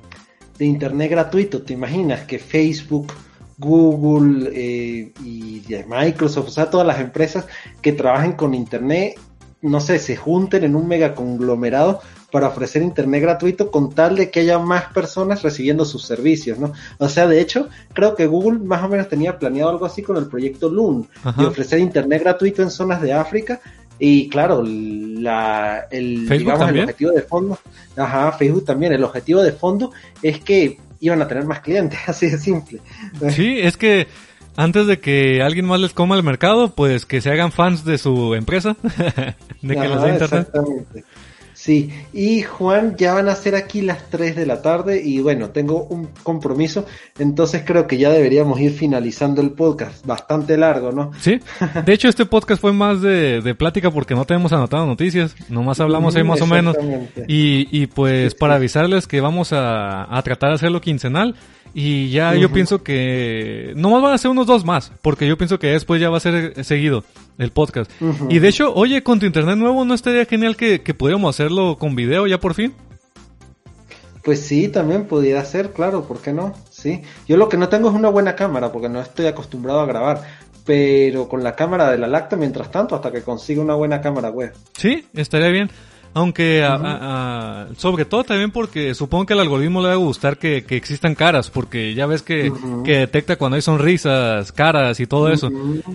de 0.59 0.65
internet 0.65 1.11
gratuito. 1.11 1.63
¿Te 1.63 1.73
imaginas 1.73 2.23
que 2.23 2.39
Facebook, 2.39 3.13
Google 3.59 4.51
eh, 4.53 5.13
y 5.25 5.63
Microsoft, 5.89 6.49
o 6.49 6.51
sea, 6.51 6.71
todas 6.71 6.87
las 6.87 7.01
empresas 7.01 7.47
que 7.81 7.93
trabajen 7.93 8.33
con 8.33 8.55
internet, 8.55 9.19
no 9.63 9.81
sé, 9.81 9.99
se 9.99 10.17
junten 10.17 10.65
en 10.65 10.77
un 10.77 10.87
mega 10.87 11.15
conglomerado 11.15 12.01
para 12.31 12.49
ofrecer 12.49 12.83
internet 12.83 13.23
gratuito 13.23 13.71
con 13.71 13.91
tal 13.91 14.17
de 14.17 14.31
que 14.31 14.41
haya 14.41 14.59
más 14.59 14.93
personas 14.93 15.43
recibiendo 15.43 15.85
sus 15.85 16.05
servicios, 16.05 16.59
¿no? 16.59 16.73
O 16.99 17.09
sea, 17.09 17.27
de 17.27 17.41
hecho, 17.41 17.69
creo 17.95 18.15
que 18.15 18.27
Google 18.27 18.59
más 18.59 18.83
o 18.85 18.89
menos 18.89 19.09
tenía 19.09 19.39
planeado 19.39 19.71
algo 19.71 19.87
así 19.87 20.03
con 20.03 20.17
el 20.17 20.27
proyecto 20.27 20.69
Loon, 20.69 21.09
Ajá. 21.25 21.41
de 21.41 21.49
ofrecer 21.49 21.79
internet 21.79 22.23
gratuito 22.23 22.63
en 22.63 22.71
zonas 22.71 23.01
de 23.01 23.13
África 23.13 23.61
y 23.99 24.29
claro, 24.29 24.63
la, 24.63 25.87
el, 25.91 26.27
¿Facebook 26.29 26.53
digamos, 26.53 26.71
el 26.71 26.81
objetivo 26.81 27.11
de 27.13 27.23
fondo, 27.23 27.59
ajá, 27.97 28.33
Facebook 28.33 28.65
también, 28.65 28.93
el 28.93 29.05
objetivo 29.05 29.43
de 29.43 29.53
fondo 29.53 29.93
es 30.23 30.41
que 30.41 30.79
iban 31.01 31.23
a 31.23 31.29
tener 31.29 31.45
más 31.45 31.61
clientes, 31.61 31.99
así 32.07 32.29
de 32.29 32.39
simple. 32.39 32.81
Sí, 33.31 33.59
es 33.59 33.77
que 33.77 34.07
antes 34.57 34.87
de 34.87 35.01
que 35.01 35.43
alguien 35.43 35.67
más 35.67 35.81
les 35.81 35.93
coma 35.93 36.17
el 36.17 36.23
mercado, 36.23 36.75
pues 36.75 37.07
que 37.07 37.21
se 37.21 37.31
hagan 37.31 37.53
fans 37.53 37.85
de 37.85 37.99
su 37.99 38.35
empresa, 38.35 38.77
de 39.63 39.75
que 39.75 39.81
les 39.81 39.91
Ajá, 39.91 40.07
dé 40.07 40.13
internet. 40.13 40.49
Exactamente. 40.49 41.05
Sí, 41.67 41.91
y 42.13 42.43
Juan, 42.43 42.95
ya 42.97 43.15
van 43.15 43.29
a 43.29 43.35
ser 43.35 43.57
aquí 43.57 43.83
las 43.83 44.09
3 44.09 44.37
de 44.37 44.47
la 44.47 44.63
tarde 44.63 45.03
y 45.05 45.19
bueno, 45.19 45.51
tengo 45.51 45.83
un 45.91 46.07
compromiso, 46.23 46.87
entonces 47.19 47.65
creo 47.67 47.89
que 47.89 47.99
ya 47.99 48.09
deberíamos 48.09 48.61
ir 48.61 48.71
finalizando 48.71 49.43
el 49.43 49.51
podcast, 49.51 50.07
bastante 50.07 50.57
largo, 50.57 50.93
¿no? 50.93 51.11
Sí, 51.19 51.41
de 51.85 51.93
hecho 51.93 52.07
este 52.07 52.25
podcast 52.25 52.61
fue 52.61 52.73
más 52.73 53.03
de, 53.03 53.41
de 53.41 53.55
plática 53.57 53.91
porque 53.91 54.15
no 54.15 54.25
tenemos 54.25 54.53
anotado 54.53 54.87
noticias, 54.87 55.35
nomás 55.49 55.81
hablamos 55.81 56.15
ahí 56.15 56.23
más 56.23 56.41
o 56.41 56.47
menos. 56.47 56.77
Y, 57.27 57.67
y 57.73 57.89
pues 57.89 58.31
Sí, 58.31 58.37
para 58.39 58.55
avisarles 58.55 59.09
que 59.09 59.21
vamos 59.21 59.53
a, 59.53 60.17
a 60.17 60.23
tratar 60.23 60.51
de 60.51 60.55
hacerlo 60.55 60.81
quincenal 60.81 61.35
y 61.79 62.09
ya 62.09 62.35
yo 62.35 62.51
pienso 62.51 62.83
que 62.83 63.75
nomás 63.77 64.01
van 64.01 64.15
a 64.15 64.19
ser 64.19 64.31
unos 64.31 64.47
dos 64.47 64.65
más, 64.65 64.93
porque 65.03 65.29
yo 65.29 65.37
pienso 65.37 65.59
que 65.59 65.67
después 65.67 66.01
ya 66.01 66.09
va 66.09 66.17
a 66.17 66.21
ser 66.21 66.65
seguido 66.65 67.05
el 67.37 67.51
podcast. 67.51 67.91
Y 68.31 68.39
de 68.39 68.49
hecho, 68.49 68.73
oye, 68.73 69.03
con 69.03 69.21
tu 69.21 69.27
internet 69.27 69.59
nuevo, 69.59 69.85
¿no 69.85 69.93
estaría 69.93 70.25
genial 70.25 70.57
que, 70.57 70.81
que 70.81 70.95
pudiéramos 70.95 71.37
hacerlo 71.37 71.77
con 71.77 71.95
video 71.95 72.27
ya 72.27 72.41
por 72.41 72.55
fin? 72.55 72.73
Pues 74.25 74.41
sí, 74.41 74.69
también 74.69 75.05
pudiera 75.05 75.45
ser, 75.45 75.73
claro, 75.73 76.05
¿por 76.09 76.23
qué 76.23 76.33
no? 76.33 76.55
Sí. 76.71 77.03
Yo 77.29 77.37
lo 77.37 77.51
que 77.51 77.59
no 77.59 77.69
tengo 77.69 77.91
es 77.91 77.95
una 77.95 78.09
buena 78.09 78.37
cámara, 78.37 78.73
porque 78.73 78.89
no 78.89 79.03
estoy 79.03 79.27
acostumbrado 79.27 79.81
a 79.81 79.87
grabar. 79.87 80.23
Pero 80.65 81.29
con 81.29 81.45
la 81.45 81.55
cámara 81.55 81.91
de 81.91 81.99
la 81.99 82.07
Lacta, 82.07 82.37
mientras 82.37 82.71
tanto, 82.71 82.95
hasta 82.95 83.13
que 83.13 83.21
consiga 83.21 83.61
una 83.61 83.75
buena 83.75 84.01
cámara 84.01 84.31
web. 84.31 84.55
Sí, 84.73 85.07
estaría 85.13 85.49
bien. 85.49 85.71
Aunque, 86.19 86.65
a- 86.65 86.77
a- 87.63 87.67
sobre 87.77 88.07
todo 88.07 88.25
también 88.25 88.51
porque 88.51 88.95
supongo 88.95 89.27
que 89.27 89.35
al 89.35 89.41
algoritmo 89.41 89.83
le 89.83 89.89
va 89.89 89.93
a 89.93 89.97
gustar 89.99 90.39
que, 90.39 90.65
que 90.65 90.75
existan 90.75 91.15
caras, 91.15 91.51
porque 91.51 91.93
ya 91.93 92.07
ves 92.07 92.23
que, 92.23 92.51
que 92.87 92.97
detecta 93.01 93.37
cuando 93.37 93.57
hay 93.57 93.61
sonrisas, 93.63 94.51
caras 94.51 94.99
y 94.99 95.07
todo 95.07 95.29
eso. 95.31 95.51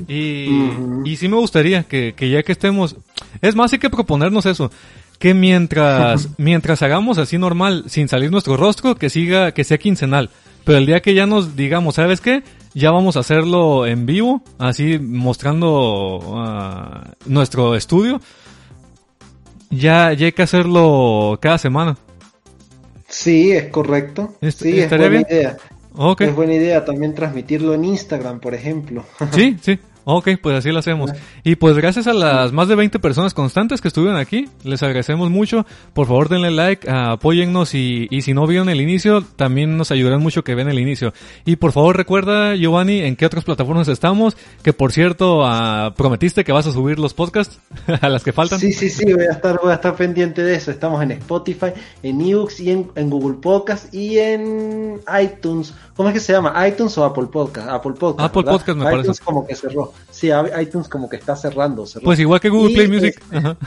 Y, 0.08 0.70
y 1.06 1.16
sí 1.16 1.28
me 1.28 1.38
gustaría 1.38 1.86
que, 1.86 2.14
que 2.16 2.30
ya 2.30 2.44
que 2.44 2.52
estemos, 2.52 2.96
es 3.42 3.56
más, 3.56 3.74
hay 3.74 3.80
que 3.80 3.90
proponernos 3.90 4.46
eso, 4.46 4.70
que 5.18 5.34
mientras, 5.34 6.30
mientras 6.38 6.84
hagamos 6.84 7.18
así 7.18 7.40
normal, 7.40 7.86
sin 7.88 8.08
salir 8.08 8.30
nuestro 8.30 8.58
rostro, 8.58 8.94
que 8.94 9.10
siga, 9.10 9.54
que 9.54 9.64
sea 9.64 9.80
quincenal. 9.80 10.30
Pero 10.64 10.78
el 10.78 10.86
día 10.86 11.00
que 11.02 11.16
ya 11.16 11.26
nos 11.26 11.56
digamos, 11.56 11.96
¿sabes 11.96 12.22
qué? 12.22 12.44
Ya 12.76 12.92
vamos 12.92 13.18
a 13.18 13.22
hacerlo 13.22 13.88
en 13.88 14.06
vivo, 14.06 14.44
así 14.60 15.00
mostrando 15.00 16.36
ah, 16.38 17.12
nuestro 17.26 17.76
estudio. 17.76 18.22
Ya, 19.72 20.14
ya 20.14 20.26
hay 20.26 20.32
que 20.32 20.42
hacerlo 20.44 21.40
cada 21.42 21.58
semana. 21.58 21.98
Sí, 23.08 23.52
es 23.52 23.66
correcto. 23.66 24.36
Sí, 24.42 24.80
es 24.80 24.90
buena 24.90 25.08
bien. 25.08 25.26
idea. 25.30 25.58
Es 26.20 26.36
buena 26.36 26.54
idea 26.54 26.86
también 26.86 27.14
transmitirlo 27.14 27.74
en 27.74 27.86
Instagram, 27.86 28.40
por 28.40 28.54
ejemplo. 28.54 29.04
Sí, 29.32 29.58
sí. 29.62 29.80
Ok, 30.04 30.30
pues 30.42 30.58
así 30.58 30.72
lo 30.72 30.80
hacemos. 30.80 31.12
Y 31.44 31.56
pues 31.56 31.76
gracias 31.76 32.08
a 32.08 32.14
las 32.14 32.52
más 32.52 32.68
de 32.68 32.76
20 32.76 33.00
personas 33.00 33.34
constantes 33.34 33.82
que 33.82 33.88
estuvieron 33.88 34.18
aquí, 34.18 34.50
les 34.64 34.82
agradecemos 34.84 35.30
mucho. 35.30 35.66
Por 35.94 36.08
favor 36.08 36.30
denle 36.30 36.52
like, 36.52 36.90
ah, 36.90 37.14
apóyennos 37.14 37.76
y, 37.76 38.08
y 38.10 38.22
si 38.22 38.34
no 38.34 38.48
vieron 38.48 38.70
el 38.70 38.82
inicio, 38.82 39.22
también 39.22 39.78
nos 39.78 39.92
ayudarán 39.92 40.22
mucho 40.22 40.44
que 40.44 40.56
vean 40.56 40.70
el 40.70 40.80
inicio. 40.80 41.14
Y 41.46 41.58
por 41.58 41.72
favor 41.72 41.98
recuerda, 41.98 42.56
Giovanni, 42.56 43.02
en 43.02 43.16
qué 43.16 43.26
otras 43.26 43.44
plataformas 43.44 43.88
estamos, 43.88 44.36
que 44.64 44.74
por 44.74 44.92
cierto, 44.92 45.46
ah, 45.46 45.94
prometiste 45.96 46.44
que 46.44 46.52
vas 46.52 46.68
a 46.68 46.72
subir 46.72 47.00
los 47.00 47.14
podcasts 47.14 47.60
a 48.02 48.10
las 48.10 48.24
que 48.24 48.32
faltan. 48.32 48.60
Sí, 48.60 48.74
sí, 48.74 48.90
sí, 48.90 49.14
voy 49.14 49.26
a 49.26 49.34
estar, 49.34 49.60
voy 49.62 49.72
a 49.72 49.76
estar 49.76 49.96
pendiente 49.96 50.44
de 50.44 50.56
eso. 50.56 50.72
Estamos 50.72 51.02
en 51.04 51.12
Spotify, 51.12 51.74
en 52.04 52.18
Nux 52.18 52.60
y 52.60 52.72
en, 52.72 52.90
en 52.96 53.10
Google 53.10 53.38
Podcast 53.42 53.94
y 53.94 54.20
en 54.20 55.00
iTunes. 55.22 55.74
¿Cómo 56.02 56.10
es 56.10 56.16
que 56.16 56.20
se 56.20 56.34
llama? 56.34 56.68
iTunes 56.68 56.98
o 56.98 57.06
Apple 57.06 57.28
Podcast. 57.28 57.70
Apple 57.70 57.92
Podcast. 57.92 58.26
Apple 58.26 58.42
¿verdad? 58.42 58.58
Podcast 58.58 58.78
me 58.80 58.86
iTunes 58.86 59.06
parece. 59.06 59.24
como 59.24 59.46
que 59.46 59.56
cerró. 59.56 59.94
Sí, 60.10 60.32
iTunes 60.60 60.88
como 60.88 61.08
que 61.08 61.18
está 61.18 61.36
cerrando. 61.36 61.86
cerró. 61.86 62.06
Pues 62.06 62.18
igual 62.18 62.40
que 62.40 62.50
Google 62.50 62.72
Y, 62.72 62.74
Play 62.74 62.88
Music. 62.88 63.22
este, 63.22 63.38
Ajá. 63.38 63.58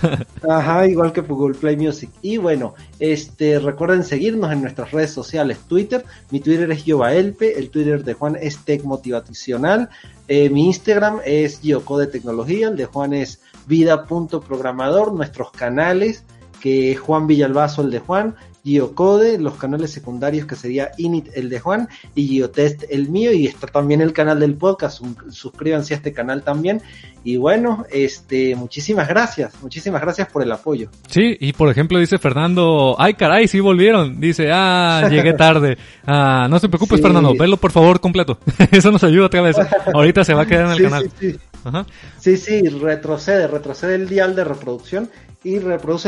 Ajá, 0.48 0.86
igual 0.89 1.12
que 1.12 1.20
Google 1.20 1.55
Play 1.55 1.77
Music. 1.77 2.11
Y 2.23 2.39
bueno, 2.39 2.74
este, 2.98 3.61
recuerden 3.61 4.02
seguirnos 4.02 4.51
en 4.51 4.62
nuestras 4.62 4.90
redes 4.90 5.12
sociales. 5.12 5.59
Twitter, 5.69 6.05
mi 6.32 6.40
Twitter 6.40 6.69
es 6.73 6.85
Yobaelpe, 6.85 7.56
el 7.56 7.70
Twitter 7.70 8.02
de 8.02 8.15
Juan 8.15 8.36
es 8.40 8.59
Tech 8.65 8.82
Motivacional, 8.82 9.89
eh, 10.27 10.51
mi 10.51 10.66
Instagram 10.66 11.20
es 11.24 11.62
Yocode 11.62 12.09
Tecnología, 12.09 12.66
el 12.66 12.77
de 12.77 12.86
Juan 12.86 13.15
es 13.15 13.43
vida.programador, 13.69 15.12
nuestros 15.12 15.52
canales, 15.52 16.24
que 16.61 16.90
es 16.90 16.98
Juan 16.98 17.28
Villalbazo, 17.28 17.82
el 17.82 17.93
de 17.93 18.01
Juan, 18.01 18.35
Geocode, 18.65 19.39
los 19.39 19.55
canales 19.55 19.91
secundarios 19.91 20.47
que 20.47 20.57
sería 20.57 20.91
Init 20.97 21.28
el 21.35 21.51
de 21.51 21.61
Juan 21.61 21.89
y 22.15 22.28
Geotest 22.28 22.85
el 22.89 23.11
mío 23.11 23.32
y 23.32 23.47
está 23.47 23.66
también 23.66 24.01
el 24.01 24.12
canal 24.12 24.41
del 24.41 24.55
podcast, 24.55 25.03
suscríbanse 25.28 25.95
a 25.95 25.99
este 25.99 26.12
canal 26.12 26.43
también. 26.43 26.81
Y 27.27 27.36
bueno, 27.36 27.85
este 27.91 28.55
muchísimas 28.55 29.09
gracias, 29.09 29.55
muchísimas 29.62 30.01
gracias 30.01 30.28
por 30.28 30.43
el 30.43 30.53
apoyo. 30.53 30.91
Sí, 31.09 31.36
y 31.41 31.53
por 31.53 31.70
ejemplo 31.70 31.99
dice 31.99 32.19
Fernando, 32.19 32.97
ay 32.99 33.15
caray, 33.15 33.49
sí 33.49 33.61
volvieron, 33.61 34.20
dice, 34.20 34.51
ah, 34.53 35.09
llegué 35.11 35.32
tarde, 35.35 35.78
ah, 36.07 36.47
no 36.49 36.59
te 36.61 36.69
preocupes 36.69 37.01
Fernando, 37.01 37.35
velo 37.35 37.57
por 37.57 37.70
favor 37.70 38.01
completo, 38.01 38.39
eso 38.70 38.91
nos 38.91 39.05
ayuda 39.05 39.27
otra 39.27 39.43
vez, 39.43 39.57
ahorita 39.93 40.24
se 40.24 40.35
va 40.35 40.43
a 40.43 40.47
quedar 40.47 40.66
en 40.66 40.73
el 40.73 40.82
canal. 40.82 41.11
Sí, 41.19 41.36
sí, 42.19 42.36
sí, 42.36 42.69
retrocede, 42.69 43.47
retrocede 43.47 43.95
el 43.95 44.09
dial 44.09 44.36
de 44.36 44.45
reproducción 44.45 45.11
y 45.45 45.61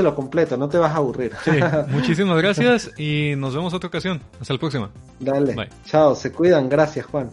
lo 0.02 0.14
completo, 0.14 0.56
no 0.56 0.68
te 0.68 0.78
vas 0.78 0.92
a 0.92 0.96
aburrir. 0.96 1.32
muchísimas 1.88 2.38
gracias 2.38 2.90
y 2.98 3.34
nos 3.36 3.54
vemos 3.54 3.72
otra 3.74 3.88
ocasión. 3.88 4.20
Hasta 4.40 4.54
la 4.54 4.58
próxima. 4.58 4.90
Dale. 5.20 5.68
Chao, 5.84 6.14
se 6.14 6.32
cuidan. 6.32 6.68
Gracias, 6.68 7.06
Juan. 7.06 7.30